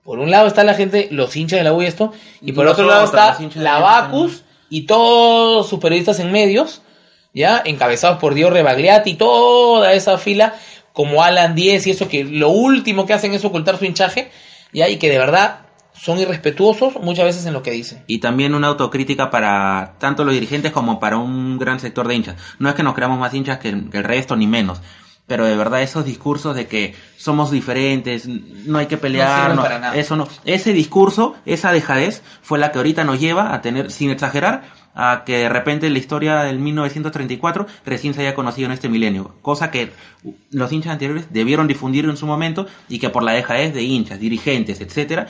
por 0.04 0.18
un 0.18 0.32
lado 0.32 0.48
está 0.48 0.64
la 0.64 0.74
gente, 0.74 1.08
los 1.12 1.36
hinchas 1.36 1.60
de 1.60 1.64
la 1.64 1.72
U 1.72 1.84
y 1.84 1.86
esto, 1.86 2.14
y 2.42 2.52
por 2.52 2.66
otro 2.66 2.88
lado 2.88 3.06
está 3.06 3.38
de 3.38 3.62
la 3.62 3.78
Bacus 3.78 4.44
y 4.70 4.88
todos 4.88 5.70
sus 5.70 5.80
periodistas 5.80 6.20
en 6.20 6.32
medios, 6.32 6.82
ya 7.32 7.62
encabezados 7.64 8.18
por 8.18 8.34
Dio 8.34 8.50
Rebagliati 8.50 9.12
y 9.12 9.14
toda 9.14 9.94
esa 9.94 10.18
fila, 10.18 10.56
como 10.94 11.24
Alan 11.24 11.54
10 11.54 11.86
y 11.86 11.92
eso, 11.92 12.10
que 12.10 12.24
lo 12.24 12.50
último 12.50 13.06
que 13.06 13.14
hacen 13.14 13.36
es 13.36 13.46
ocultar 13.46 13.78
su 13.78 13.86
hinchaje, 13.86 14.32
ya, 14.74 14.90
y 14.90 14.98
que 14.98 15.12
de 15.12 15.20
verdad 15.20 15.60
son 15.94 16.18
irrespetuosos 16.18 16.96
muchas 16.96 17.26
veces 17.26 17.46
en 17.46 17.54
lo 17.54 17.62
que 17.62 17.70
dicen. 17.70 18.04
Y 18.08 18.18
también 18.18 18.56
una 18.56 18.68
autocrítica 18.68 19.30
para 19.30 19.94
tanto 20.00 20.24
los 20.24 20.34
dirigentes 20.34 20.72
como 20.72 21.00
para 21.00 21.18
un 21.18 21.60
gran 21.60 21.80
sector 21.80 22.08
de 22.08 22.16
hinchas. 22.16 22.36
No 22.58 22.68
es 22.68 22.74
que 22.74 22.82
nos 22.82 22.96
creamos 22.96 23.20
más 23.20 23.32
hinchas 23.36 23.60
que 23.60 23.70
el 23.70 24.04
resto, 24.04 24.36
ni 24.36 24.48
menos. 24.48 24.82
Pero 25.28 25.46
de 25.46 25.58
verdad 25.58 25.82
esos 25.82 26.06
discursos 26.06 26.56
de 26.56 26.68
que 26.68 26.96
somos 27.18 27.52
diferentes, 27.52 28.28
no 28.28 28.78
hay 28.80 28.86
que 28.86 28.98
pelear, 28.98 29.54
no- 29.56 29.64
nada. 29.64 29.94
eso 29.96 30.16
no. 30.16 30.28
Ese 30.46 30.72
discurso, 30.72 31.36
esa 31.46 31.72
dejadez, 31.74 32.24
fue 32.42 32.58
la 32.60 32.72
que 32.72 32.78
ahorita 32.80 33.04
nos 33.04 33.20
lleva 33.20 33.54
a 33.54 33.62
tener, 33.62 33.92
sin 33.92 34.10
exagerar, 34.10 34.64
a 34.96 35.24
que 35.26 35.38
de 35.40 35.50
repente 35.50 35.90
la 35.90 35.98
historia 36.00 36.38
del 36.44 36.60
1934 36.60 37.68
recién 37.86 38.14
se 38.14 38.22
haya 38.22 38.34
conocido 38.34 38.68
en 38.68 38.72
este 38.72 38.90
milenio. 38.90 39.36
Cosa 39.42 39.70
que 39.70 39.92
los 40.52 40.72
hinchas 40.72 40.94
anteriores 40.94 41.28
debieron 41.32 41.68
difundir 41.68 42.06
en 42.06 42.18
su 42.18 42.26
momento 42.26 42.66
y 42.90 42.98
que 43.00 43.10
por 43.10 43.22
la 43.22 43.34
dejadez 43.34 43.74
de 43.74 43.84
hinchas, 43.84 44.20
dirigentes, 44.20 44.80
etcétera, 44.82 45.28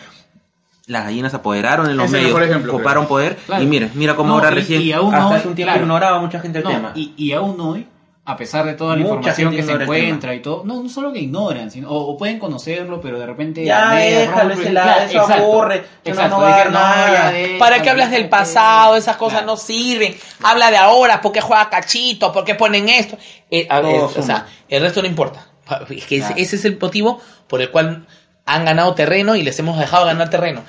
las 0.86 1.04
gallinas 1.06 1.32
se 1.32 1.38
apoderaron 1.38 1.90
en 1.90 1.98
los 1.98 2.10
medios, 2.10 2.40
ejemplo, 2.42 2.78
creo. 2.78 3.08
poder 3.10 3.36
Claro. 3.46 3.62
y 3.64 3.66
mira, 3.68 3.90
mira 3.94 4.16
cómo 4.16 4.30
No, 4.30 4.36
ahora 4.36 4.52
y- 4.52 4.56
recién 4.56 4.82
y 4.84 4.94
aún 4.94 5.14
hasta 5.14 5.28
hoy, 5.28 5.36
hace 5.36 5.48
un 5.50 5.56
tiempo 5.56 5.72
claro. 5.74 5.82
ignoraba 5.86 6.22
mucha 6.22 6.40
gente 6.40 6.60
el 6.60 6.64
No, 6.64 6.70
tema. 6.70 6.92
y, 6.96 7.14
y 7.18 7.34
aún 7.34 7.60
hoy, 7.60 7.88
a 8.30 8.36
pesar 8.36 8.66
de 8.66 8.74
toda 8.74 8.98
la 8.98 9.04
Mucha 9.04 9.14
información 9.16 9.56
que 9.56 9.64
se 9.64 9.72
encuentra 9.72 10.36
y 10.36 10.42
todo, 10.42 10.64
no, 10.66 10.84
no 10.84 10.90
solo 10.90 11.14
que 11.14 11.20
ignoran, 11.20 11.72
sino, 11.72 11.90
o, 11.90 12.12
o 12.12 12.18
pueden 12.18 12.40
conocerlo, 12.40 13.00
pero 13.00 13.18
de 13.18 13.26
repente... 13.26 13.64
Ya, 13.64 13.92
déjalo, 13.92 14.54
ese 14.54 14.72
lado, 14.74 15.00
eso 15.06 15.22
aburre, 15.34 15.76
eso 15.78 15.86
exacto, 16.04 16.36
no 16.36 16.42
va 16.42 16.62
a 16.62 16.66
no, 16.66 16.72
nada. 16.72 17.14
ya, 17.14 17.32
déjalo, 17.32 17.60
¿Para 17.60 17.82
qué 17.82 17.90
hablas 17.90 18.12
del 18.12 18.28
pasado? 18.28 18.98
Esas 18.98 19.16
cosas 19.16 19.40
claro. 19.40 19.54
no 19.54 19.58
sirven. 19.58 20.14
Habla 20.44 20.72
de 20.72 20.76
ahora, 20.76 21.22
¿por 21.22 21.32
qué 21.32 21.40
juega 21.40 21.70
cachito? 21.70 22.34
¿Por 22.34 22.44
qué 22.44 22.56
ponen 22.56 22.90
esto? 22.90 23.18
Eh, 23.50 23.66
a- 23.70 23.80
eh, 23.80 24.00
o 24.02 24.22
sea, 24.22 24.46
el 24.68 24.82
resto 24.82 25.02
no 25.02 25.08
importa. 25.08 25.48
Es 25.90 26.06
que 26.06 26.18
ese- 26.18 26.28
Claro. 26.28 26.36
ese 26.42 26.56
es 26.58 26.66
el 26.66 26.78
motivo 26.78 27.22
por 27.48 27.62
el 27.62 27.72
cual 27.72 28.08
han 28.46 28.66
ganado 28.66 28.94
terreno 28.94 29.38
y 29.38 29.42
les 29.44 29.58
hemos 29.60 29.80
dejado 29.80 30.06
ganar 30.06 30.30
terreno. 30.30 30.66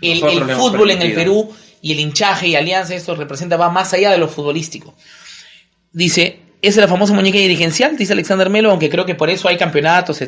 El, 0.00 0.22
el 0.22 0.50
fútbol 0.52 0.92
en 0.92 1.02
el. 1.02 1.14
Perú 1.14 1.52
y 1.80 1.90
el 1.90 1.98
hinchaje 1.98 2.46
y 2.46 2.54
alianza, 2.54 2.94
esto 2.94 3.16
representa, 3.16 3.56
va 3.56 3.70
más 3.70 3.92
allá 3.92 4.12
de 4.12 4.18
lo 4.18 4.28
futbolístico. 4.28 4.94
Dice, 5.92 6.40
es 6.62 6.76
la 6.76 6.88
famosa 6.88 7.12
muñeca 7.12 7.38
dirigencial, 7.38 7.96
dice 7.96 8.12
Alexander 8.12 8.48
Melo, 8.48 8.70
aunque 8.70 8.88
creo 8.88 9.04
que 9.04 9.16
por 9.16 9.28
eso 9.28 9.48
hay 9.48 9.56
campeonatos. 9.56 10.22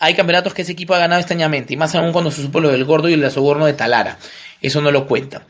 Hay 0.00 0.14
campeonatos 0.14 0.52
que 0.52 0.62
ese 0.62 0.72
equipo 0.72 0.94
ha 0.94 0.98
ganado 0.98 1.20
extrañamente, 1.20 1.72
y 1.72 1.76
más 1.76 1.94
aún 1.94 2.12
cuando 2.12 2.32
se 2.32 2.42
supo 2.42 2.60
lo 2.60 2.70
del 2.70 2.84
gordo 2.84 3.08
y 3.08 3.12
el 3.14 3.30
soborno 3.30 3.66
de 3.66 3.72
Talara. 3.72 4.18
Eso 4.60 4.80
no 4.80 4.90
lo 4.90 5.06
cuenta. 5.06 5.46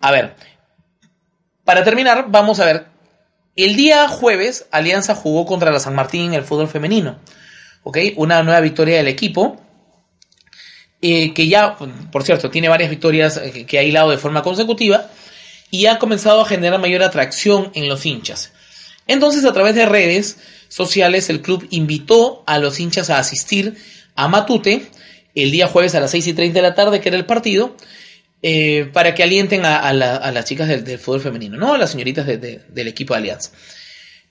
A 0.00 0.10
ver, 0.10 0.34
para 1.64 1.84
terminar, 1.84 2.26
vamos 2.28 2.58
a 2.60 2.64
ver. 2.64 2.86
El 3.54 3.76
día 3.76 4.08
jueves, 4.08 4.66
Alianza 4.70 5.14
jugó 5.14 5.44
contra 5.44 5.70
la 5.70 5.78
San 5.78 5.94
Martín 5.94 6.28
en 6.28 6.34
el 6.34 6.44
fútbol 6.44 6.68
femenino. 6.68 7.18
¿Ok? 7.82 7.98
Una 8.16 8.42
nueva 8.42 8.60
victoria 8.60 8.96
del 8.96 9.08
equipo. 9.08 9.60
eh, 11.02 11.34
que 11.34 11.48
ya, 11.48 11.76
por 12.10 12.22
cierto, 12.22 12.48
tiene 12.48 12.68
varias 12.68 12.88
victorias 12.88 13.36
eh, 13.36 13.66
que 13.66 13.78
ha 13.78 13.82
hilado 13.82 14.10
de 14.10 14.18
forma 14.18 14.42
consecutiva. 14.42 15.08
Y 15.70 15.86
ha 15.86 15.98
comenzado 15.98 16.40
a 16.40 16.46
generar 16.46 16.80
mayor 16.80 17.02
atracción 17.02 17.70
en 17.74 17.88
los 17.88 18.06
hinchas. 18.06 18.51
Entonces, 19.12 19.44
a 19.44 19.52
través 19.52 19.74
de 19.74 19.86
redes 19.86 20.38
sociales, 20.68 21.28
el 21.30 21.40
club 21.42 21.66
invitó 21.70 22.42
a 22.46 22.58
los 22.58 22.80
hinchas 22.80 23.10
a 23.10 23.18
asistir 23.18 23.76
a 24.14 24.28
Matute 24.28 24.86
el 25.34 25.50
día 25.50 25.66
jueves 25.68 25.94
a 25.94 26.00
las 26.00 26.10
6 26.10 26.26
y 26.28 26.32
30 26.34 26.58
de 26.58 26.62
la 26.62 26.74
tarde, 26.74 27.00
que 27.00 27.08
era 27.08 27.16
el 27.18 27.24
partido, 27.26 27.76
eh, 28.42 28.90
para 28.92 29.14
que 29.14 29.22
alienten 29.22 29.64
a, 29.64 29.78
a 29.78 29.92
la- 29.92 30.16
a 30.16 30.32
las 30.32 30.44
chicas 30.44 30.68
del, 30.68 30.98
fútbol 30.98 31.20
femenino, 31.20 31.56
¿no? 31.56 31.74
A 31.74 31.78
las 31.78 31.90
señoritas 31.90 32.26
de- 32.26 32.38
de- 32.38 32.60
del 32.68 32.88
equipo 32.88 33.14
de 33.14 33.18
Alianza. 33.20 33.50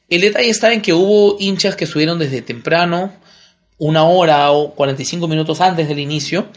El 0.09 0.21
detalle 0.21 0.49
está 0.49 0.73
en 0.73 0.81
que 0.81 0.93
hubo 0.93 1.37
hinchas 1.39 1.75
que 1.75 1.85
subieron 1.87 2.19
desde 2.19 2.41
temprano, 2.41 3.13
una 3.77 4.03
hora 4.03 4.51
o 4.51 4.75
45 4.75 5.27
minutos 5.27 5.61
antes 5.61 5.87
del 5.87 5.99
inicio, 5.99 6.49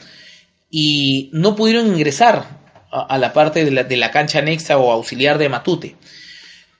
y 0.70 1.30
no 1.32 1.54
pudieron 1.56 1.86
ingresar 1.86 2.44
a, 2.90 3.02
a 3.02 3.18
la 3.18 3.32
parte 3.32 3.64
de 3.64 3.70
la, 3.70 3.84
de 3.84 3.96
la 3.96 4.10
cancha 4.10 4.40
anexa 4.40 4.76
o 4.78 4.90
auxiliar 4.92 5.38
de 5.38 5.48
Matute. 5.48 5.96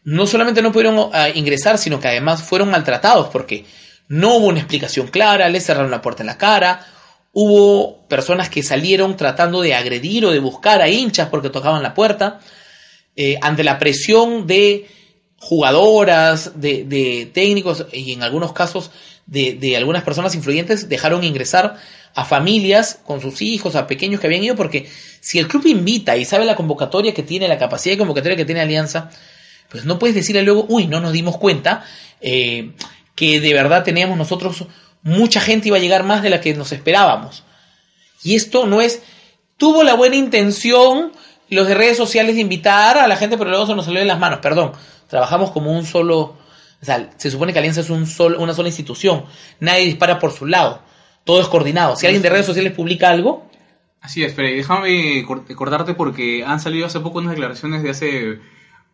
No 0.04 0.26
solamente 0.26 0.62
no 0.62 0.72
pudieron 0.72 1.10
ah, 1.12 1.28
ingresar, 1.30 1.78
sino 1.78 1.98
que 1.98 2.08
además 2.08 2.42
fueron 2.42 2.70
maltratados 2.70 3.28
porque 3.28 3.64
no 4.08 4.36
hubo 4.36 4.46
una 4.48 4.60
explicación 4.60 5.08
clara, 5.08 5.48
les 5.48 5.64
cerraron 5.64 5.90
la 5.90 6.02
puerta 6.02 6.22
en 6.22 6.26
la 6.26 6.38
cara, 6.38 6.86
hubo 7.32 8.06
personas 8.06 8.48
que 8.48 8.62
salieron 8.62 9.16
tratando 9.16 9.62
de 9.62 9.74
agredir 9.74 10.24
o 10.26 10.30
de 10.30 10.38
buscar 10.38 10.82
a 10.82 10.88
hinchas 10.88 11.28
porque 11.28 11.50
tocaban 11.50 11.82
la 11.82 11.94
puerta, 11.94 12.40
eh, 13.16 13.38
ante 13.40 13.64
la 13.64 13.78
presión 13.78 14.46
de 14.46 14.86
jugadoras, 15.38 16.60
de, 16.60 16.84
de 16.84 17.30
técnicos 17.32 17.86
y 17.92 18.12
en 18.12 18.22
algunos 18.22 18.52
casos 18.52 18.90
de, 19.26 19.54
de 19.54 19.76
algunas 19.76 20.02
personas 20.02 20.34
influyentes 20.34 20.88
dejaron 20.88 21.24
ingresar 21.24 21.76
a 22.14 22.24
familias 22.24 23.00
con 23.04 23.20
sus 23.20 23.42
hijos, 23.42 23.74
a 23.74 23.86
pequeños 23.86 24.20
que 24.20 24.26
habían 24.26 24.44
ido, 24.44 24.54
porque 24.54 24.88
si 25.20 25.38
el 25.38 25.48
club 25.48 25.66
invita 25.66 26.16
y 26.16 26.24
sabe 26.24 26.44
la 26.44 26.56
convocatoria 26.56 27.12
que 27.12 27.22
tiene, 27.22 27.48
la 27.48 27.58
capacidad 27.58 27.94
de 27.94 27.98
convocatoria 27.98 28.36
que 28.36 28.44
tiene 28.44 28.60
Alianza, 28.60 29.10
pues 29.74 29.84
no 29.86 29.98
puedes 29.98 30.14
decirle 30.14 30.42
luego, 30.42 30.66
uy, 30.68 30.86
no 30.86 31.00
nos 31.00 31.10
dimos 31.10 31.36
cuenta 31.36 31.84
eh, 32.20 32.70
que 33.16 33.40
de 33.40 33.52
verdad 33.52 33.82
teníamos 33.82 34.16
nosotros, 34.16 34.66
mucha 35.02 35.40
gente 35.40 35.66
iba 35.66 35.78
a 35.78 35.80
llegar 35.80 36.04
más 36.04 36.22
de 36.22 36.30
la 36.30 36.40
que 36.40 36.54
nos 36.54 36.70
esperábamos. 36.70 37.42
Y 38.22 38.36
esto 38.36 38.66
no 38.66 38.80
es, 38.80 39.02
tuvo 39.56 39.82
la 39.82 39.94
buena 39.94 40.14
intención 40.14 41.10
los 41.50 41.66
de 41.66 41.74
redes 41.74 41.96
sociales 41.96 42.36
de 42.36 42.40
invitar 42.42 42.98
a 42.98 43.08
la 43.08 43.16
gente, 43.16 43.36
pero 43.36 43.50
luego 43.50 43.66
se 43.66 43.74
nos 43.74 43.84
salió 43.84 43.98
de 43.98 44.06
las 44.06 44.20
manos, 44.20 44.38
perdón, 44.38 44.70
trabajamos 45.08 45.50
como 45.50 45.72
un 45.76 45.84
solo, 45.84 46.20
o 46.20 46.84
sea, 46.84 47.10
se 47.16 47.32
supone 47.32 47.52
que 47.52 47.58
Alianza 47.58 47.80
es 47.80 47.90
un 47.90 48.06
solo, 48.06 48.40
una 48.40 48.54
sola 48.54 48.68
institución, 48.68 49.24
nadie 49.58 49.86
dispara 49.86 50.20
por 50.20 50.30
su 50.30 50.46
lado, 50.46 50.82
todo 51.24 51.40
es 51.40 51.48
coordinado. 51.48 51.96
Si 51.96 52.06
alguien 52.06 52.22
de 52.22 52.30
redes 52.30 52.46
sociales 52.46 52.72
publica 52.72 53.10
algo, 53.10 53.50
Así 54.00 54.22
es, 54.22 54.34
pero 54.34 54.48
déjame 54.48 55.24
cor- 55.26 55.46
cortarte 55.56 55.94
porque 55.94 56.44
han 56.46 56.60
salido 56.60 56.84
hace 56.86 57.00
poco 57.00 57.18
unas 57.20 57.30
declaraciones 57.30 57.82
de 57.82 57.88
hace 57.88 58.38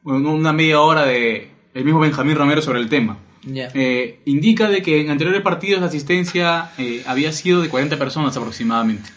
bueno, 0.03 0.33
una 0.33 0.53
media 0.53 0.81
hora 0.81 1.05
de 1.05 1.51
el 1.75 1.85
mismo 1.85 2.01
Benjamín 2.01 2.37
Romero 2.37 2.63
sobre 2.63 2.81
el 2.81 2.89
tema. 2.89 3.19
Eh, 3.47 4.21
indica 4.27 4.69
de 4.69 4.83
que 4.83 5.01
en 5.01 5.11
anteriores 5.11 5.41
partidos 5.43 5.81
la 5.81 5.87
asistencia 5.87 6.73
eh, 6.79 7.03
había 7.07 7.33
sido 7.33 7.63
de 7.63 7.69
40 7.71 7.97
personas 7.99 8.37
aproximadamente 8.37 9.09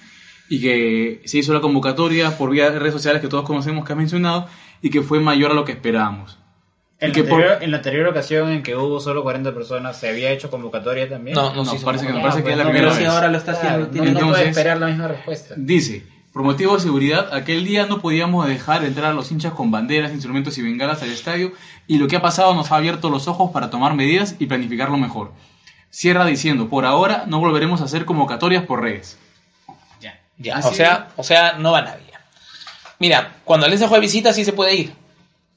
y 0.49 0.61
que 0.61 1.21
se 1.25 1.39
hizo 1.39 1.53
la 1.53 1.59
convocatoria 1.61 2.37
por 2.37 2.49
vía 2.51 2.69
de 2.71 2.79
redes 2.79 2.93
sociales 2.93 3.21
que 3.21 3.27
todos 3.27 3.43
conocemos 3.43 3.85
que 3.85 3.91
has 3.93 3.97
mencionado 3.97 4.47
y 4.81 4.89
que 4.91 5.01
fue 5.01 5.19
mayor 5.19 5.51
a 5.51 5.53
lo 5.55 5.65
que 5.65 5.73
esperábamos. 5.73 6.39
En 6.99 7.09
la, 7.09 7.15
que 7.15 7.23
por- 7.23 7.41
anterior, 7.41 7.63
en 7.63 7.71
la 7.71 7.77
anterior 7.77 8.07
ocasión 8.07 8.49
en 8.51 8.63
que 8.63 8.77
hubo 8.77 9.01
solo 9.01 9.23
40 9.23 9.53
personas, 9.53 9.99
¿se 9.99 10.07
había 10.07 10.31
hecho 10.31 10.49
convocatoria 10.49 11.09
también? 11.09 11.35
No, 11.35 11.53
no, 11.53 11.65
No, 11.65 11.71
parece 11.81 12.05
que 12.05 12.13
no, 12.13 12.19
convocatoria. 12.21 12.21
parece 12.21 12.43
que 12.45 12.51
es 12.51 12.57
la 12.57 12.63
no, 12.63 12.69
primera 12.69 12.93
vez. 12.93 13.07
ahora 13.07 13.27
lo 13.29 13.37
está 13.37 13.51
haciendo, 13.53 13.89
Claro, 13.89 14.11
no, 14.11 14.29
puede 14.29 14.47
esperar 14.49 14.77
la 14.77 14.87
misma 14.87 15.07
respuesta. 15.09 15.53
Dice, 15.57 16.03
por 16.33 16.41
motivo 16.41 16.73
de 16.73 16.81
seguridad, 16.81 17.31
aquel 17.31 17.63
día 17.63 17.85
no 17.85 18.01
podíamos 18.01 18.47
dejar 18.47 18.83
entrar 18.83 19.11
a 19.11 19.13
los 19.13 19.31
hinchas 19.31 19.53
con 19.53 19.69
banderas, 19.69 20.11
instrumentos 20.11 20.57
y 20.57 20.63
bengalas 20.63 21.03
al 21.03 21.11
estadio 21.11 21.53
y 21.85 21.99
lo 21.99 22.07
que 22.07 22.15
ha 22.15 22.21
pasado 22.23 22.55
nos 22.55 22.71
ha 22.71 22.77
abierto 22.77 23.11
los 23.11 23.27
ojos 23.27 23.51
para 23.51 23.69
tomar 23.69 23.93
medidas 23.93 24.35
y 24.39 24.47
planificarlo 24.47 24.97
mejor. 24.97 25.31
Cierra 25.91 26.25
diciendo, 26.25 26.69
por 26.69 26.85
ahora 26.85 27.25
no 27.27 27.39
volveremos 27.39 27.81
a 27.81 27.83
hacer 27.83 28.05
convocatorias 28.05 28.65
por 28.65 28.81
redes. 28.81 29.19
Ya. 30.01 30.19
Ya, 30.39 30.55
Así 30.57 30.69
o 30.69 30.73
sea, 30.73 31.09
o 31.17 31.23
sea, 31.23 31.53
no 31.59 31.71
va 31.71 31.83
nadie. 31.83 32.11
Mira, 32.97 33.35
cuando 33.43 33.67
Alianza 33.67 33.87
juega 33.87 34.01
visita 34.01 34.33
sí 34.33 34.43
se 34.43 34.53
puede 34.53 34.75
ir. 34.75 34.93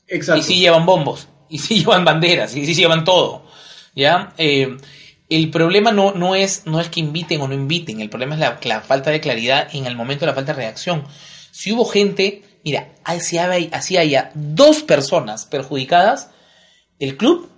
Exacto. 0.09 0.41
Y 0.41 0.43
sí 0.43 0.59
llevan 0.59 0.85
bombos, 0.85 1.29
y 1.49 1.59
sí 1.59 1.79
llevan 1.79 2.05
banderas, 2.05 2.55
y 2.55 2.67
sí 2.67 2.75
llevan 2.75 3.05
todo. 3.05 3.47
¿Ya? 3.95 4.35
Eh, 4.37 4.77
el 5.29 5.51
problema 5.51 5.91
no, 5.91 6.13
no, 6.13 6.35
es, 6.35 6.63
no 6.67 6.81
es 6.81 6.89
que 6.89 7.01
inviten 7.01 7.41
o 7.41 7.49
no 7.49 7.55
inviten, 7.55 8.01
el 8.01 8.09
problema 8.09 8.35
es 8.35 8.67
la, 8.67 8.81
falta 8.81 9.11
de 9.11 9.21
claridad 9.21 9.69
en 9.73 9.87
el 9.87 9.97
momento 9.97 10.21
de 10.21 10.31
la 10.31 10.35
falta 10.35 10.53
de 10.53 10.59
reacción. 10.59 11.05
Si 11.51 11.73
hubo 11.73 11.85
gente, 11.85 12.43
mira, 12.65 12.93
así 13.03 13.39
haya, 13.39 13.69
así 13.77 13.97
haya 13.97 14.31
dos 14.35 14.83
personas 14.83 15.45
perjudicadas, 15.47 16.31
el 16.99 17.17
club, 17.17 17.49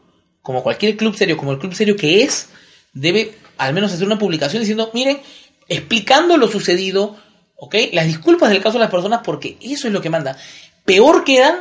como 0.40 0.62
cualquier 0.62 0.96
club 0.96 1.14
serio, 1.14 1.36
como 1.36 1.52
el 1.52 1.58
club 1.58 1.74
serio 1.74 1.96
que 1.96 2.22
es, 2.22 2.48
debe 2.94 3.36
al 3.58 3.74
menos 3.74 3.92
hacer 3.92 4.06
una 4.06 4.18
publicación 4.18 4.62
diciendo, 4.62 4.90
miren, 4.94 5.20
explicando 5.68 6.38
lo 6.38 6.48
sucedido, 6.48 7.16
¿ok? 7.56 7.74
Las 7.92 8.06
disculpas 8.06 8.50
del 8.50 8.62
caso 8.62 8.78
de 8.78 8.84
las 8.84 8.90
personas, 8.90 9.20
porque 9.24 9.58
eso 9.60 9.88
es 9.88 9.92
lo 9.92 10.00
que 10.00 10.10
manda. 10.10 10.38
Peor 10.86 11.24
quedan 11.24 11.60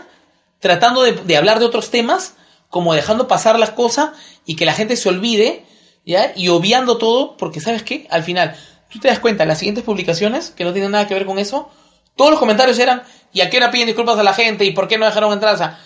tratando 0.59 1.03
de, 1.03 1.13
de 1.13 1.37
hablar 1.37 1.59
de 1.59 1.65
otros 1.65 1.91
temas, 1.91 2.35
como 2.69 2.93
dejando 2.93 3.27
pasar 3.27 3.59
las 3.59 3.71
cosas 3.71 4.11
y 4.45 4.55
que 4.55 4.65
la 4.65 4.73
gente 4.73 4.95
se 4.95 5.09
olvide, 5.09 5.65
¿ya? 6.07 6.31
Y 6.35 6.47
obviando 6.47 6.97
todo, 6.97 7.37
porque 7.37 7.59
¿sabes 7.59 7.83
qué? 7.83 8.07
Al 8.09 8.23
final, 8.23 8.55
tú 8.89 8.97
te 8.99 9.07
das 9.09 9.19
cuenta, 9.19 9.45
las 9.45 9.59
siguientes 9.59 9.83
publicaciones, 9.83 10.49
que 10.49 10.63
no 10.63 10.73
tienen 10.73 10.91
nada 10.91 11.07
que 11.07 11.13
ver 11.13 11.25
con 11.25 11.37
eso, 11.37 11.69
todos 12.15 12.31
los 12.31 12.39
comentarios 12.39 12.79
eran, 12.79 13.03
¿y 13.33 13.41
a 13.41 13.49
qué 13.51 13.57
hora 13.57 13.69
piden 13.69 13.85
disculpas 13.87 14.17
a 14.17 14.23
la 14.23 14.33
gente? 14.33 14.65
¿Y 14.65 14.71
por 14.71 14.87
qué 14.87 14.97
no 14.97 15.05
dejaron 15.05 15.31
entrar? 15.33 15.53
O 15.53 15.57
sea, 15.57 15.79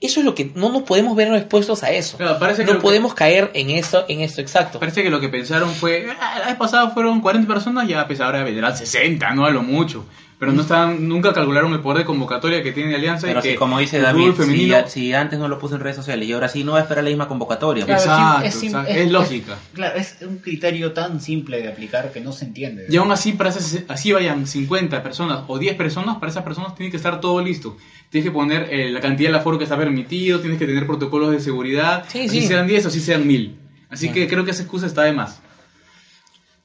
eso 0.00 0.20
es 0.20 0.26
lo 0.26 0.34
que 0.34 0.52
no 0.54 0.68
nos 0.68 0.82
podemos 0.82 1.16
ver 1.16 1.32
expuestos 1.34 1.82
a 1.82 1.90
eso. 1.90 2.18
Claro, 2.18 2.38
parece 2.38 2.64
que 2.64 2.70
no 2.72 2.78
que- 2.78 2.82
podemos 2.82 3.14
caer 3.14 3.50
en 3.54 3.70
esto, 3.70 4.04
en 4.08 4.20
esto 4.20 4.40
exacto. 4.40 4.78
Parece 4.78 5.02
que 5.02 5.10
lo 5.10 5.18
que 5.20 5.28
pensaron 5.28 5.70
fue, 5.74 6.06
"Ah, 6.20 6.36
la 6.40 6.46
vez 6.46 6.56
pasada 6.56 6.90
fueron 6.90 7.20
40 7.20 7.48
personas, 7.52 7.88
ya 7.88 8.06
pues 8.06 8.20
ahora 8.20 8.44
vendrán 8.44 8.76
60, 8.76 9.30
no 9.30 9.46
a 9.46 9.50
lo 9.50 9.62
mucho. 9.62 10.04
Pero 10.38 10.52
no 10.52 10.62
están, 10.62 11.08
nunca 11.08 11.32
calcularon 11.32 11.72
el 11.72 11.80
poder 11.80 11.98
de 11.98 12.04
convocatoria 12.04 12.62
que 12.62 12.70
tiene 12.70 12.94
Alianza 12.94 13.26
Pero 13.26 13.40
y 13.40 13.42
que 13.42 13.50
si, 13.50 13.56
como 13.56 13.80
dice 13.80 13.98
David, 14.00 14.34
si, 14.38 14.72
si 14.88 15.12
antes 15.12 15.36
no 15.36 15.48
lo 15.48 15.58
puso 15.58 15.74
en 15.74 15.80
redes 15.80 15.96
sociales 15.96 16.28
y 16.28 16.32
ahora 16.32 16.48
sí 16.48 16.62
no 16.62 16.72
va 16.72 16.78
a 16.78 16.82
esperar 16.82 17.02
la 17.02 17.10
misma 17.10 17.26
convocatoria. 17.26 17.84
Claro, 17.84 18.00
Exacto, 18.00 18.44
es 18.46 18.54
sim- 18.54 18.68
exacto, 18.68 18.90
es- 18.90 18.96
es 18.98 19.06
es- 19.06 19.10
lógica. 19.10 19.58
Claro, 19.72 19.98
es 19.98 20.16
un 20.22 20.38
criterio 20.38 20.92
tan 20.92 21.20
simple 21.20 21.60
de 21.60 21.66
aplicar 21.68 22.12
que 22.12 22.20
no 22.20 22.30
se 22.32 22.44
entiende. 22.44 22.86
Y 22.88 22.96
aún 22.96 23.10
así, 23.10 23.32
para 23.32 23.50
esas, 23.50 23.78
así 23.88 24.12
vayan 24.12 24.46
50 24.46 25.02
personas 25.02 25.40
o 25.48 25.58
10 25.58 25.74
personas, 25.74 26.18
para 26.18 26.30
esas 26.30 26.44
personas 26.44 26.76
tiene 26.76 26.92
que 26.92 26.98
estar 26.98 27.20
todo 27.20 27.42
listo. 27.42 27.76
Tienes 28.08 28.30
que 28.30 28.32
poner 28.32 28.68
eh, 28.72 28.90
la 28.90 29.00
cantidad 29.00 29.32
de 29.32 29.38
aforo 29.38 29.58
que 29.58 29.64
está 29.64 29.76
permitido, 29.76 30.38
tienes 30.38 30.60
que 30.60 30.66
tener 30.66 30.86
protocolos 30.86 31.32
de 31.32 31.40
seguridad, 31.40 32.04
Sí, 32.08 32.26
así 32.26 32.42
sí. 32.42 32.46
sean 32.46 32.68
10 32.68 32.84
o 32.84 32.88
así 32.88 33.00
sean 33.00 33.26
1000. 33.26 33.58
Así 33.90 34.10
que 34.12 34.28
creo 34.28 34.44
que 34.44 34.52
esa 34.52 34.62
excusa 34.62 34.86
está 34.86 35.02
de 35.02 35.14
más. 35.14 35.40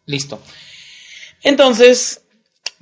Listo. 0.06 0.40
Entonces, 1.42 2.23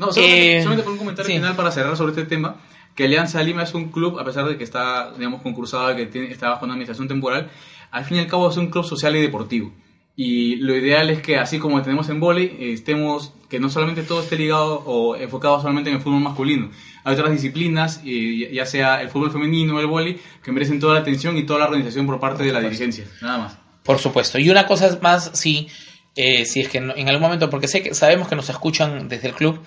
No, 0.02 0.12
solamente, 0.12 0.58
Eh, 0.58 0.62
solamente 0.62 0.84
por 0.84 0.94
un 0.94 0.98
comentario 0.98 1.28
sí. 1.28 1.38
final 1.38 1.56
para 1.56 1.72
cerrar 1.72 1.96
sobre 1.96 2.12
este 2.12 2.26
tema, 2.26 2.56
que 2.96 3.06
Alianza 3.06 3.42
Lima 3.42 3.64
es 3.64 3.74
un 3.74 3.92
club, 3.92 4.20
a 4.20 4.26
pesar 4.26 4.46
de 4.46 4.58
que 4.58 4.64
está, 4.64 5.12
digamos, 5.18 5.42
concursado, 5.42 5.96
que 5.96 6.08
tiene, 6.08 6.32
está 6.32 6.50
bajo 6.50 6.66
una 6.66 6.74
administración 6.74 7.08
temporal, 7.08 7.50
al 7.92 8.04
fin 8.06 8.18
y 8.18 8.20
al 8.20 8.28
cabo 8.28 8.50
es 8.50 8.58
un 8.58 8.68
club 8.68 8.84
social 8.84 9.16
y 9.16 9.22
deportivo. 9.22 9.72
Y 10.16 10.58
lo 10.58 10.76
ideal 10.76 11.10
es 11.10 11.22
que, 11.22 11.38
así 11.38 11.58
como 11.58 11.82
tenemos 11.82 12.10
en 12.10 12.20
vóley, 12.20 12.58
estemos, 12.60 13.34
que 13.50 13.60
no 13.60 13.70
solamente 13.70 14.04
todo 14.04 14.22
esté 14.22 14.38
ligado 14.38 14.84
o 14.86 15.16
enfocado 15.16 15.60
solamente 15.62 15.90
en 15.90 15.96
el 15.98 16.02
fútbol 16.02 16.20
masculino. 16.22 16.70
Hay 17.04 17.14
otras 17.14 17.32
disciplinas, 17.32 18.02
ya 18.04 18.66
sea 18.66 19.02
el 19.02 19.10
fútbol 19.10 19.32
femenino 19.32 19.78
o 19.78 19.80
el 19.80 19.88
vóley, 19.88 20.20
que 20.44 20.52
merecen 20.52 20.80
toda 20.80 20.96
la 20.96 21.00
atención 21.00 21.38
y 21.38 21.44
toda 21.46 21.60
la 21.60 21.66
organización 21.66 22.06
por 22.06 22.20
parte 22.20 22.44
de 22.44 22.52
la 22.52 22.60
dirigencia. 22.60 23.06
Nada 23.22 23.38
más. 23.38 23.58
Por 23.84 24.00
supuesto. 24.00 24.38
Y 24.38 24.50
una 24.50 24.68
cosa 24.68 25.00
más, 25.02 25.32
sí, 25.34 25.68
eh, 26.16 26.46
si 26.46 26.60
es 26.60 26.68
que 26.68 26.80
en 26.80 27.08
algún 27.08 27.22
momento, 27.22 27.50
porque 27.50 27.68
sé 27.70 27.82
que 27.82 27.94
sabemos 27.96 28.28
que 28.28 28.36
nos 28.36 28.50
escuchan 28.50 29.08
desde 29.08 29.30
el 29.30 29.34
club, 29.34 29.60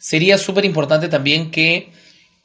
sería 0.00 0.38
súper 0.38 0.64
importante 0.64 1.08
también 1.08 1.50
que 1.52 1.92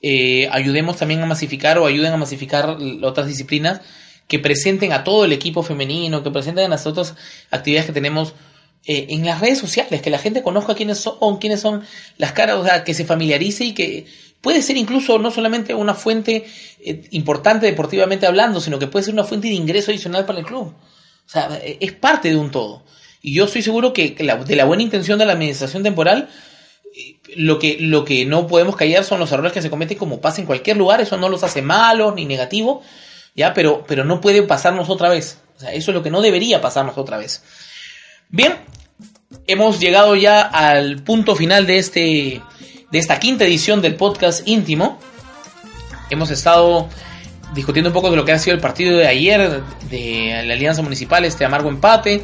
eh, 0.01 0.47
ayudemos 0.51 0.97
también 0.97 1.21
a 1.21 1.25
masificar 1.25 1.79
o 1.79 1.87
ayuden 1.87 2.13
a 2.13 2.17
masificar 2.17 2.77
otras 3.01 3.27
disciplinas 3.27 3.81
que 4.27 4.37
presenten 4.39 4.91
a 4.91 5.03
todo 5.03 5.25
el 5.25 5.31
equipo 5.31 5.63
femenino, 5.63 6.21
que 6.21 6.29
presenten 6.31 6.69
las 6.69 6.85
otras 6.85 7.15
actividades 7.51 7.87
que 7.87 7.93
tenemos 7.93 8.33
eh, 8.85 9.07
en 9.09 9.25
las 9.25 9.39
redes 9.39 9.57
sociales, 9.57 10.01
que 10.01 10.09
la 10.11 10.19
gente 10.19 10.43
conozca 10.43 10.75
quiénes 10.75 10.99
son, 10.99 11.37
quiénes 11.39 11.61
son 11.61 11.83
las 12.17 12.33
caras, 12.33 12.57
o 12.57 12.63
sea, 12.65 12.83
que 12.83 12.93
se 12.93 13.05
familiarice 13.05 13.63
y 13.65 13.73
que 13.73 14.05
puede 14.41 14.61
ser 14.61 14.77
incluso 14.77 15.17
no 15.17 15.31
solamente 15.31 15.73
una 15.73 15.95
fuente 15.95 16.45
eh, 16.83 17.07
importante 17.11 17.65
deportivamente 17.65 18.27
hablando, 18.27 18.59
sino 18.61 18.77
que 18.77 18.87
puede 18.87 19.05
ser 19.05 19.13
una 19.15 19.23
fuente 19.23 19.47
de 19.47 19.53
ingreso 19.55 19.89
adicional 19.91 20.25
para 20.25 20.39
el 20.39 20.45
club. 20.45 20.67
O 20.67 21.29
sea, 21.29 21.49
eh, 21.63 21.77
es 21.79 21.93
parte 21.93 22.29
de 22.29 22.35
un 22.35 22.51
todo. 22.51 22.83
Y 23.23 23.33
yo 23.33 23.45
estoy 23.45 23.63
seguro 23.63 23.91
que 23.93 24.15
la- 24.19 24.35
de 24.43 24.55
la 24.55 24.65
buena 24.65 24.83
intención 24.83 25.17
de 25.17 25.25
la 25.25 25.33
administración 25.33 25.81
temporal, 25.81 26.29
lo 27.35 27.59
que, 27.59 27.77
lo 27.79 28.05
que 28.05 28.25
no 28.25 28.47
podemos 28.47 28.75
callar 28.75 29.03
son 29.03 29.19
los 29.19 29.31
errores 29.31 29.51
que 29.51 29.61
se 29.61 29.69
cometen 29.69 29.97
como 29.97 30.21
pasa 30.21 30.41
en 30.41 30.47
cualquier 30.47 30.77
lugar, 30.77 31.01
eso 31.01 31.17
no 31.17 31.29
los 31.29 31.43
hace 31.43 31.61
malos 31.61 32.15
ni 32.15 32.25
negativos, 32.25 32.85
ya, 33.35 33.53
pero, 33.53 33.83
pero 33.87 34.05
no 34.05 34.21
puede 34.21 34.43
pasarnos 34.43 34.89
otra 34.89 35.09
vez. 35.09 35.39
O 35.57 35.59
sea, 35.59 35.73
eso 35.73 35.91
es 35.91 35.95
lo 35.95 36.03
que 36.03 36.11
no 36.11 36.21
debería 36.21 36.61
pasarnos 36.61 36.97
otra 36.97 37.17
vez. 37.17 37.43
Bien, 38.29 38.53
hemos 39.47 39.79
llegado 39.79 40.15
ya 40.15 40.41
al 40.41 41.03
punto 41.03 41.35
final 41.35 41.65
de 41.65 41.77
este 41.77 42.41
de 42.91 42.99
esta 42.99 43.19
quinta 43.19 43.45
edición 43.45 43.81
del 43.81 43.95
podcast 43.95 44.47
íntimo. 44.47 44.99
Hemos 46.09 46.29
estado 46.31 46.87
discutiendo 47.53 47.89
un 47.89 47.93
poco 47.93 48.09
de 48.09 48.15
lo 48.15 48.25
que 48.25 48.31
ha 48.31 48.39
sido 48.39 48.55
el 48.55 48.61
partido 48.61 48.97
de 48.97 49.07
ayer 49.07 49.61
de 49.89 50.43
la 50.45 50.53
Alianza 50.53 50.81
Municipal, 50.81 51.25
este 51.25 51.45
amargo 51.45 51.69
empate, 51.69 52.23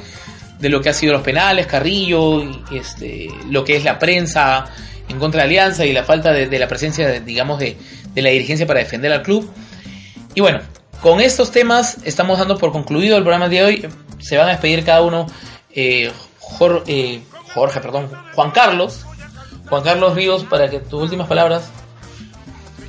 de 0.62 0.70
lo 0.70 0.80
que 0.80 0.90
ha 0.90 0.94
sido 0.94 1.14
los 1.14 1.24
penales, 1.24 1.68
Carrillo, 1.68 2.44
este, 2.72 3.28
lo 3.50 3.64
que 3.66 3.76
es 3.76 3.84
la 3.84 4.00
prensa 4.00 4.66
en 5.10 5.20
contra 5.20 5.42
de 5.42 5.48
Alianza 5.48 5.86
y 5.86 5.92
la 5.92 6.04
falta 6.04 6.32
de, 6.32 6.60
la 6.60 6.68
presencia, 6.68 7.20
digamos, 7.20 7.60
de, 7.60 7.76
de 8.14 8.22
la 8.22 8.30
dirigencia 8.30 8.66
para 8.68 8.80
defender 8.80 9.12
al 9.12 9.24
club. 9.24 9.52
Y 10.36 10.42
bueno, 10.42 10.62
con 11.02 11.20
estos 11.20 11.52
temas 11.52 11.98
estamos 12.06 12.38
dando 12.38 12.58
por 12.58 12.72
concluido 12.72 13.18
el 13.18 13.24
programa 13.24 13.50
de 13.50 13.64
hoy. 13.64 13.90
Se 14.20 14.38
van 14.38 14.48
a 14.48 14.52
despedir 14.52 14.86
cada 14.86 15.02
uno. 15.02 15.26
eh, 15.74 16.12
eh, 16.88 17.22
Jorge, 17.54 17.82
perdón, 17.82 18.10
Juan 18.36 18.52
Carlos. 18.52 19.06
Juan 19.68 19.84
Carlos 19.84 20.16
Ríos, 20.16 20.44
para 20.44 20.70
que 20.70 20.80
tus 20.80 21.02
últimas 21.02 21.28
palabras. 21.28 21.70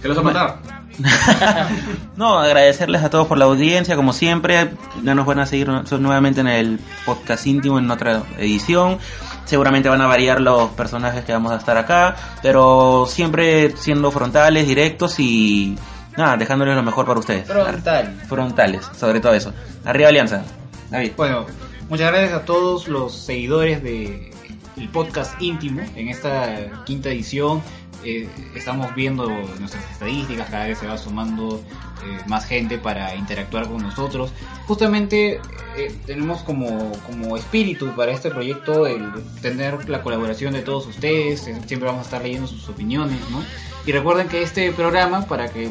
¿Te 0.02 0.08
los 0.08 0.18
a 0.18 0.22
matar? 0.22 0.81
No, 2.16 2.38
agradecerles 2.38 3.02
a 3.02 3.10
todos 3.10 3.26
por 3.26 3.38
la 3.38 3.46
audiencia, 3.46 3.96
como 3.96 4.12
siempre. 4.12 4.70
Ya 5.02 5.14
nos 5.14 5.26
van 5.26 5.38
a 5.40 5.46
seguir 5.46 5.68
nu- 5.68 5.82
nuevamente 5.98 6.40
en 6.40 6.48
el 6.48 6.80
podcast 7.06 7.46
íntimo 7.46 7.78
en 7.78 7.90
otra 7.90 8.22
edición. 8.38 8.98
Seguramente 9.44 9.88
van 9.88 10.00
a 10.00 10.06
variar 10.06 10.40
los 10.40 10.70
personajes 10.70 11.24
que 11.24 11.32
vamos 11.32 11.52
a 11.52 11.56
estar 11.56 11.76
acá, 11.76 12.16
pero 12.42 13.06
siempre 13.08 13.74
siendo 13.76 14.10
frontales, 14.10 14.66
directos 14.66 15.18
y 15.18 15.76
nada, 16.16 16.36
dejándoles 16.36 16.76
lo 16.76 16.82
mejor 16.82 17.06
para 17.06 17.18
ustedes. 17.20 17.46
Frontal. 17.46 18.14
Frontales, 18.28 18.88
sobre 18.98 19.20
todo 19.20 19.34
eso. 19.34 19.52
Arriba 19.84 20.08
Alianza. 20.08 20.42
David. 20.90 21.12
Bueno, 21.16 21.46
Muchas 21.88 22.10
gracias 22.10 22.32
a 22.32 22.44
todos 22.46 22.88
los 22.88 23.14
seguidores 23.14 23.82
de 23.82 24.32
el 24.78 24.88
podcast 24.88 25.34
íntimo 25.42 25.82
en 25.94 26.08
esta 26.08 26.84
quinta 26.86 27.10
edición. 27.10 27.60
Eh, 28.04 28.28
estamos 28.54 28.94
viendo 28.94 29.28
nuestras 29.60 29.88
estadísticas, 29.92 30.50
cada 30.50 30.66
vez 30.66 30.78
se 30.78 30.86
va 30.86 30.98
sumando 30.98 31.62
eh, 32.04 32.18
más 32.26 32.44
gente 32.46 32.78
para 32.78 33.14
interactuar 33.14 33.68
con 33.68 33.82
nosotros. 33.82 34.32
Justamente 34.66 35.40
eh, 35.76 35.94
tenemos 36.06 36.42
como, 36.42 36.92
como 37.06 37.36
espíritu 37.36 37.94
para 37.94 38.12
este 38.12 38.30
proyecto 38.30 38.86
el 38.86 39.12
tener 39.40 39.88
la 39.88 40.02
colaboración 40.02 40.54
de 40.54 40.62
todos 40.62 40.86
ustedes, 40.86 41.40
siempre 41.40 41.86
vamos 41.86 42.00
a 42.00 42.04
estar 42.04 42.22
leyendo 42.22 42.48
sus 42.48 42.68
opiniones, 42.68 43.18
¿no? 43.30 43.42
Y 43.86 43.92
recuerden 43.92 44.28
que 44.28 44.42
este 44.42 44.72
programa, 44.72 45.26
para 45.26 45.48
que 45.48 45.70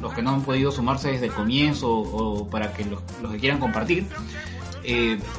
los 0.00 0.14
que 0.14 0.22
no 0.22 0.30
han 0.30 0.42
podido 0.42 0.70
sumarse 0.70 1.10
desde 1.10 1.26
el 1.26 1.32
comienzo 1.32 1.90
o 1.90 2.48
para 2.48 2.72
que 2.72 2.84
los, 2.84 3.00
que 3.30 3.38
quieran 3.38 3.58
compartir, 3.58 4.06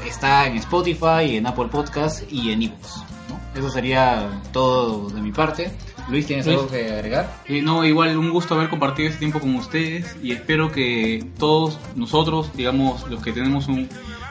está 0.05 0.47
en 0.47 0.57
Spotify, 0.57 1.37
en 1.37 1.47
Apple 1.47 1.69
Podcast 1.71 2.23
y 2.31 2.51
en 2.51 2.63
iVoox. 2.63 3.08
Eso 3.55 3.69
sería 3.69 4.27
todo 4.53 5.09
de 5.09 5.21
mi 5.21 5.31
parte. 5.31 5.71
Luis, 6.09 6.25
¿tienes 6.27 6.45
Luis. 6.45 6.57
algo 6.57 6.69
que 6.71 6.91
agregar? 6.91 7.31
Eh, 7.45 7.61
no, 7.61 7.83
igual 7.85 8.17
un 8.17 8.29
gusto 8.31 8.55
haber 8.55 8.69
compartido 8.69 9.07
este 9.09 9.19
tiempo 9.19 9.39
con 9.39 9.55
ustedes 9.55 10.15
y 10.23 10.31
espero 10.31 10.71
que 10.71 11.25
todos 11.37 11.77
nosotros, 11.95 12.51
digamos, 12.55 13.07
los 13.09 13.21
que 13.23 13.31
tenemos 13.31 13.67
un, 13.67 13.87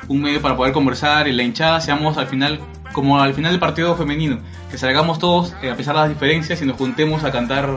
un 0.09 0.20
medio 0.23 0.40
para 0.43 0.57
poder 0.57 0.73
conversar 0.73 1.28
y 1.28 1.32
la 1.32 1.43
hinchada, 1.43 1.81
seamos 1.81 2.16
al 2.16 2.27
final 2.27 2.61
como 2.93 3.20
al 3.20 3.35
final 3.35 3.53
del 3.53 3.61
partido 3.61 3.95
femenino, 3.97 4.39
que 4.70 4.78
salgamos 4.78 5.19
todos 5.19 5.53
eh, 5.62 5.70
a 5.70 5.77
pesar 5.77 5.95
de 5.95 6.01
las 6.01 6.09
diferencias 6.09 6.61
y 6.62 6.65
nos 6.65 6.77
juntemos 6.77 7.23
a 7.23 7.31
cantar 7.31 7.69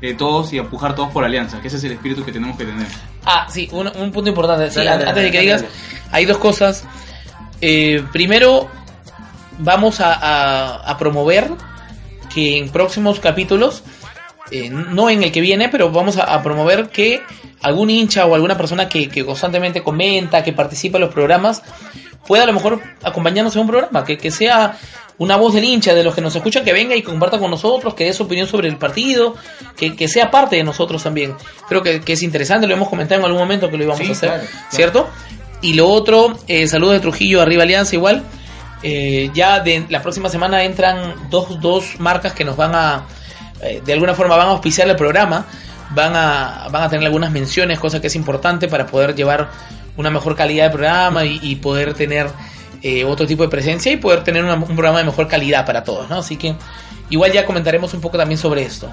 eh, 0.00 0.14
todos 0.14 0.52
y 0.52 0.58
a 0.58 0.62
empujar 0.62 0.94
todos 0.94 1.10
por 1.10 1.22
alianza, 1.24 1.60
que 1.60 1.68
ese 1.68 1.76
es 1.76 1.84
el 1.84 1.92
espíritu 1.92 2.24
que 2.24 2.32
tenemos 2.32 2.56
que 2.56 2.64
tener. 2.64 2.86
Ah, 3.24 3.46
sí, 3.50 3.68
un, 3.72 3.86
un 3.88 4.10
punto 4.10 4.30
importante. 4.30 4.68
Sí, 4.70 4.76
Dale, 4.78 4.90
an- 4.90 4.98
dale, 4.98 5.08
antes 5.10 5.22
de 5.24 5.30
que 5.30 5.36
dale, 5.36 5.46
digas, 5.46 5.62
dale. 5.62 5.74
hay 6.12 6.24
dos 6.24 6.38
cosas. 6.38 6.84
Eh, 7.60 8.02
primero, 8.12 8.68
vamos 9.58 10.00
a, 10.00 10.14
a- 10.14 10.76
a 10.90 10.98
promover 10.98 11.50
que 12.32 12.58
en 12.58 12.68
próximos 12.70 13.20
capítulos, 13.20 13.82
eh, 14.50 14.68
no 14.70 15.08
en 15.10 15.22
el 15.22 15.32
que 15.32 15.40
viene, 15.40 15.68
pero 15.68 15.90
vamos 15.90 16.16
a, 16.18 16.24
a 16.34 16.42
promover 16.42 16.88
que 16.88 17.22
algún 17.62 17.90
hincha 17.90 18.26
o 18.26 18.34
alguna 18.34 18.56
persona 18.56 18.88
que, 18.88 19.08
que 19.08 19.24
constantemente 19.24 19.82
comenta, 19.82 20.42
que 20.42 20.52
participa 20.52 20.98
en 20.98 21.02
los 21.04 21.14
programas, 21.14 21.62
pueda 22.26 22.42
a 22.44 22.46
lo 22.46 22.52
mejor 22.52 22.80
acompañarnos 23.02 23.54
en 23.54 23.62
un 23.62 23.68
programa, 23.68 24.04
que, 24.04 24.18
que 24.18 24.30
sea 24.30 24.76
una 25.16 25.36
voz 25.36 25.54
del 25.54 25.62
hincha, 25.64 25.94
de 25.94 26.02
los 26.02 26.14
que 26.14 26.20
nos 26.20 26.34
escuchan, 26.34 26.64
que 26.64 26.72
venga 26.72 26.96
y 26.96 27.02
comparta 27.02 27.38
con 27.38 27.50
nosotros, 27.50 27.94
que 27.94 28.04
dé 28.04 28.12
su 28.12 28.24
opinión 28.24 28.48
sobre 28.48 28.68
el 28.68 28.76
partido, 28.76 29.36
que, 29.76 29.94
que 29.94 30.08
sea 30.08 30.30
parte 30.30 30.56
de 30.56 30.64
nosotros 30.64 31.02
también. 31.04 31.34
Creo 31.68 31.82
que, 31.82 32.00
que 32.00 32.14
es 32.14 32.22
interesante, 32.24 32.66
lo 32.66 32.74
hemos 32.74 32.88
comentado 32.88 33.20
en 33.20 33.26
algún 33.26 33.40
momento 33.40 33.70
que 33.70 33.76
lo 33.76 33.84
íbamos 33.84 34.00
Sí, 34.04 34.08
a 34.08 34.12
hacer, 34.12 34.28
claro, 34.30 34.44
claro. 34.48 34.66
¿cierto? 34.70 35.08
Y 35.62 35.74
lo 35.74 35.88
otro, 35.88 36.36
eh, 36.48 36.66
saludos 36.66 36.94
de 36.94 37.00
Trujillo, 37.00 37.40
arriba 37.40 37.62
Alianza 37.62 37.94
igual. 37.94 38.24
Eh, 38.86 39.30
ya 39.32 39.60
de 39.60 39.86
la 39.88 40.02
próxima 40.02 40.28
semana 40.28 40.62
entran 40.62 41.14
dos, 41.30 41.58
dos 41.60 41.98
marcas 41.98 42.34
que 42.34 42.44
nos 42.44 42.54
van 42.54 42.74
a, 42.74 43.04
eh, 43.62 43.80
de 43.82 43.92
alguna 43.94 44.12
forma 44.12 44.36
van 44.36 44.48
a 44.48 44.50
auspiciar 44.50 44.86
el 44.90 44.94
programa, 44.96 45.46
van 45.94 46.14
a, 46.14 46.68
van 46.70 46.82
a 46.82 46.88
tener 46.90 47.06
algunas 47.06 47.30
menciones, 47.30 47.78
cosa 47.78 47.98
que 48.00 48.08
es 48.08 48.14
importante 48.16 48.68
para 48.68 48.86
poder 48.86 49.14
llevar 49.14 49.48
una 49.96 50.10
mejor 50.10 50.36
calidad 50.36 50.64
de 50.66 50.70
programa 50.70 51.24
y, 51.24 51.38
y 51.42 51.56
poder 51.56 51.94
tener 51.94 52.28
eh, 52.82 53.04
otro 53.06 53.26
tipo 53.26 53.42
de 53.42 53.48
presencia 53.48 53.90
y 53.90 53.96
poder 53.96 54.22
tener 54.22 54.44
una- 54.44 54.54
un 54.56 54.76
programa 54.76 54.98
de 54.98 55.04
mejor 55.04 55.28
calidad 55.28 55.64
para 55.64 55.82
todos, 55.82 56.10
¿no? 56.10 56.16
Así 56.18 56.36
que 56.36 56.54
igual 57.08 57.32
ya 57.32 57.46
comentaremos 57.46 57.94
un 57.94 58.02
poco 58.02 58.18
también 58.18 58.36
sobre 58.38 58.64
esto. 58.64 58.90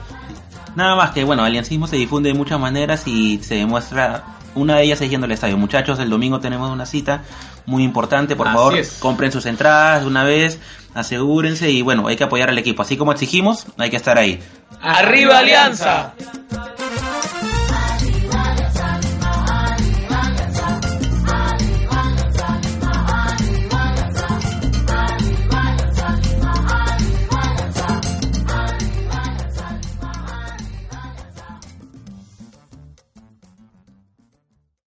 Nada 0.75 0.95
más 0.95 1.11
que, 1.11 1.25
bueno, 1.25 1.43
aliancismo 1.43 1.85
se 1.87 1.97
difunde 1.97 2.29
de 2.29 2.35
muchas 2.35 2.57
maneras 2.57 3.03
y 3.05 3.39
se 3.43 3.55
demuestra, 3.55 4.23
una 4.55 4.77
de 4.77 4.83
ellas 4.83 5.01
es 5.01 5.09
yendo 5.09 5.25
al 5.25 5.31
estadio. 5.33 5.57
Muchachos, 5.57 5.99
el 5.99 6.09
domingo 6.09 6.39
tenemos 6.39 6.71
una 6.71 6.85
cita 6.85 7.23
muy 7.65 7.83
importante, 7.83 8.35
por 8.35 8.47
Así 8.47 8.57
favor, 8.57 8.77
es. 8.77 8.97
compren 8.99 9.31
sus 9.31 9.45
entradas 9.45 10.01
de 10.01 10.07
una 10.07 10.23
vez, 10.23 10.59
asegúrense 10.93 11.69
y 11.71 11.81
bueno, 11.81 12.07
hay 12.07 12.15
que 12.15 12.23
apoyar 12.23 12.49
al 12.49 12.57
equipo. 12.57 12.81
Así 12.81 12.97
como 12.97 13.11
exigimos, 13.11 13.65
hay 13.77 13.89
que 13.89 13.97
estar 13.97 14.17
ahí. 14.17 14.39
¡Arriba 14.81 15.39
Alianza! 15.39 16.13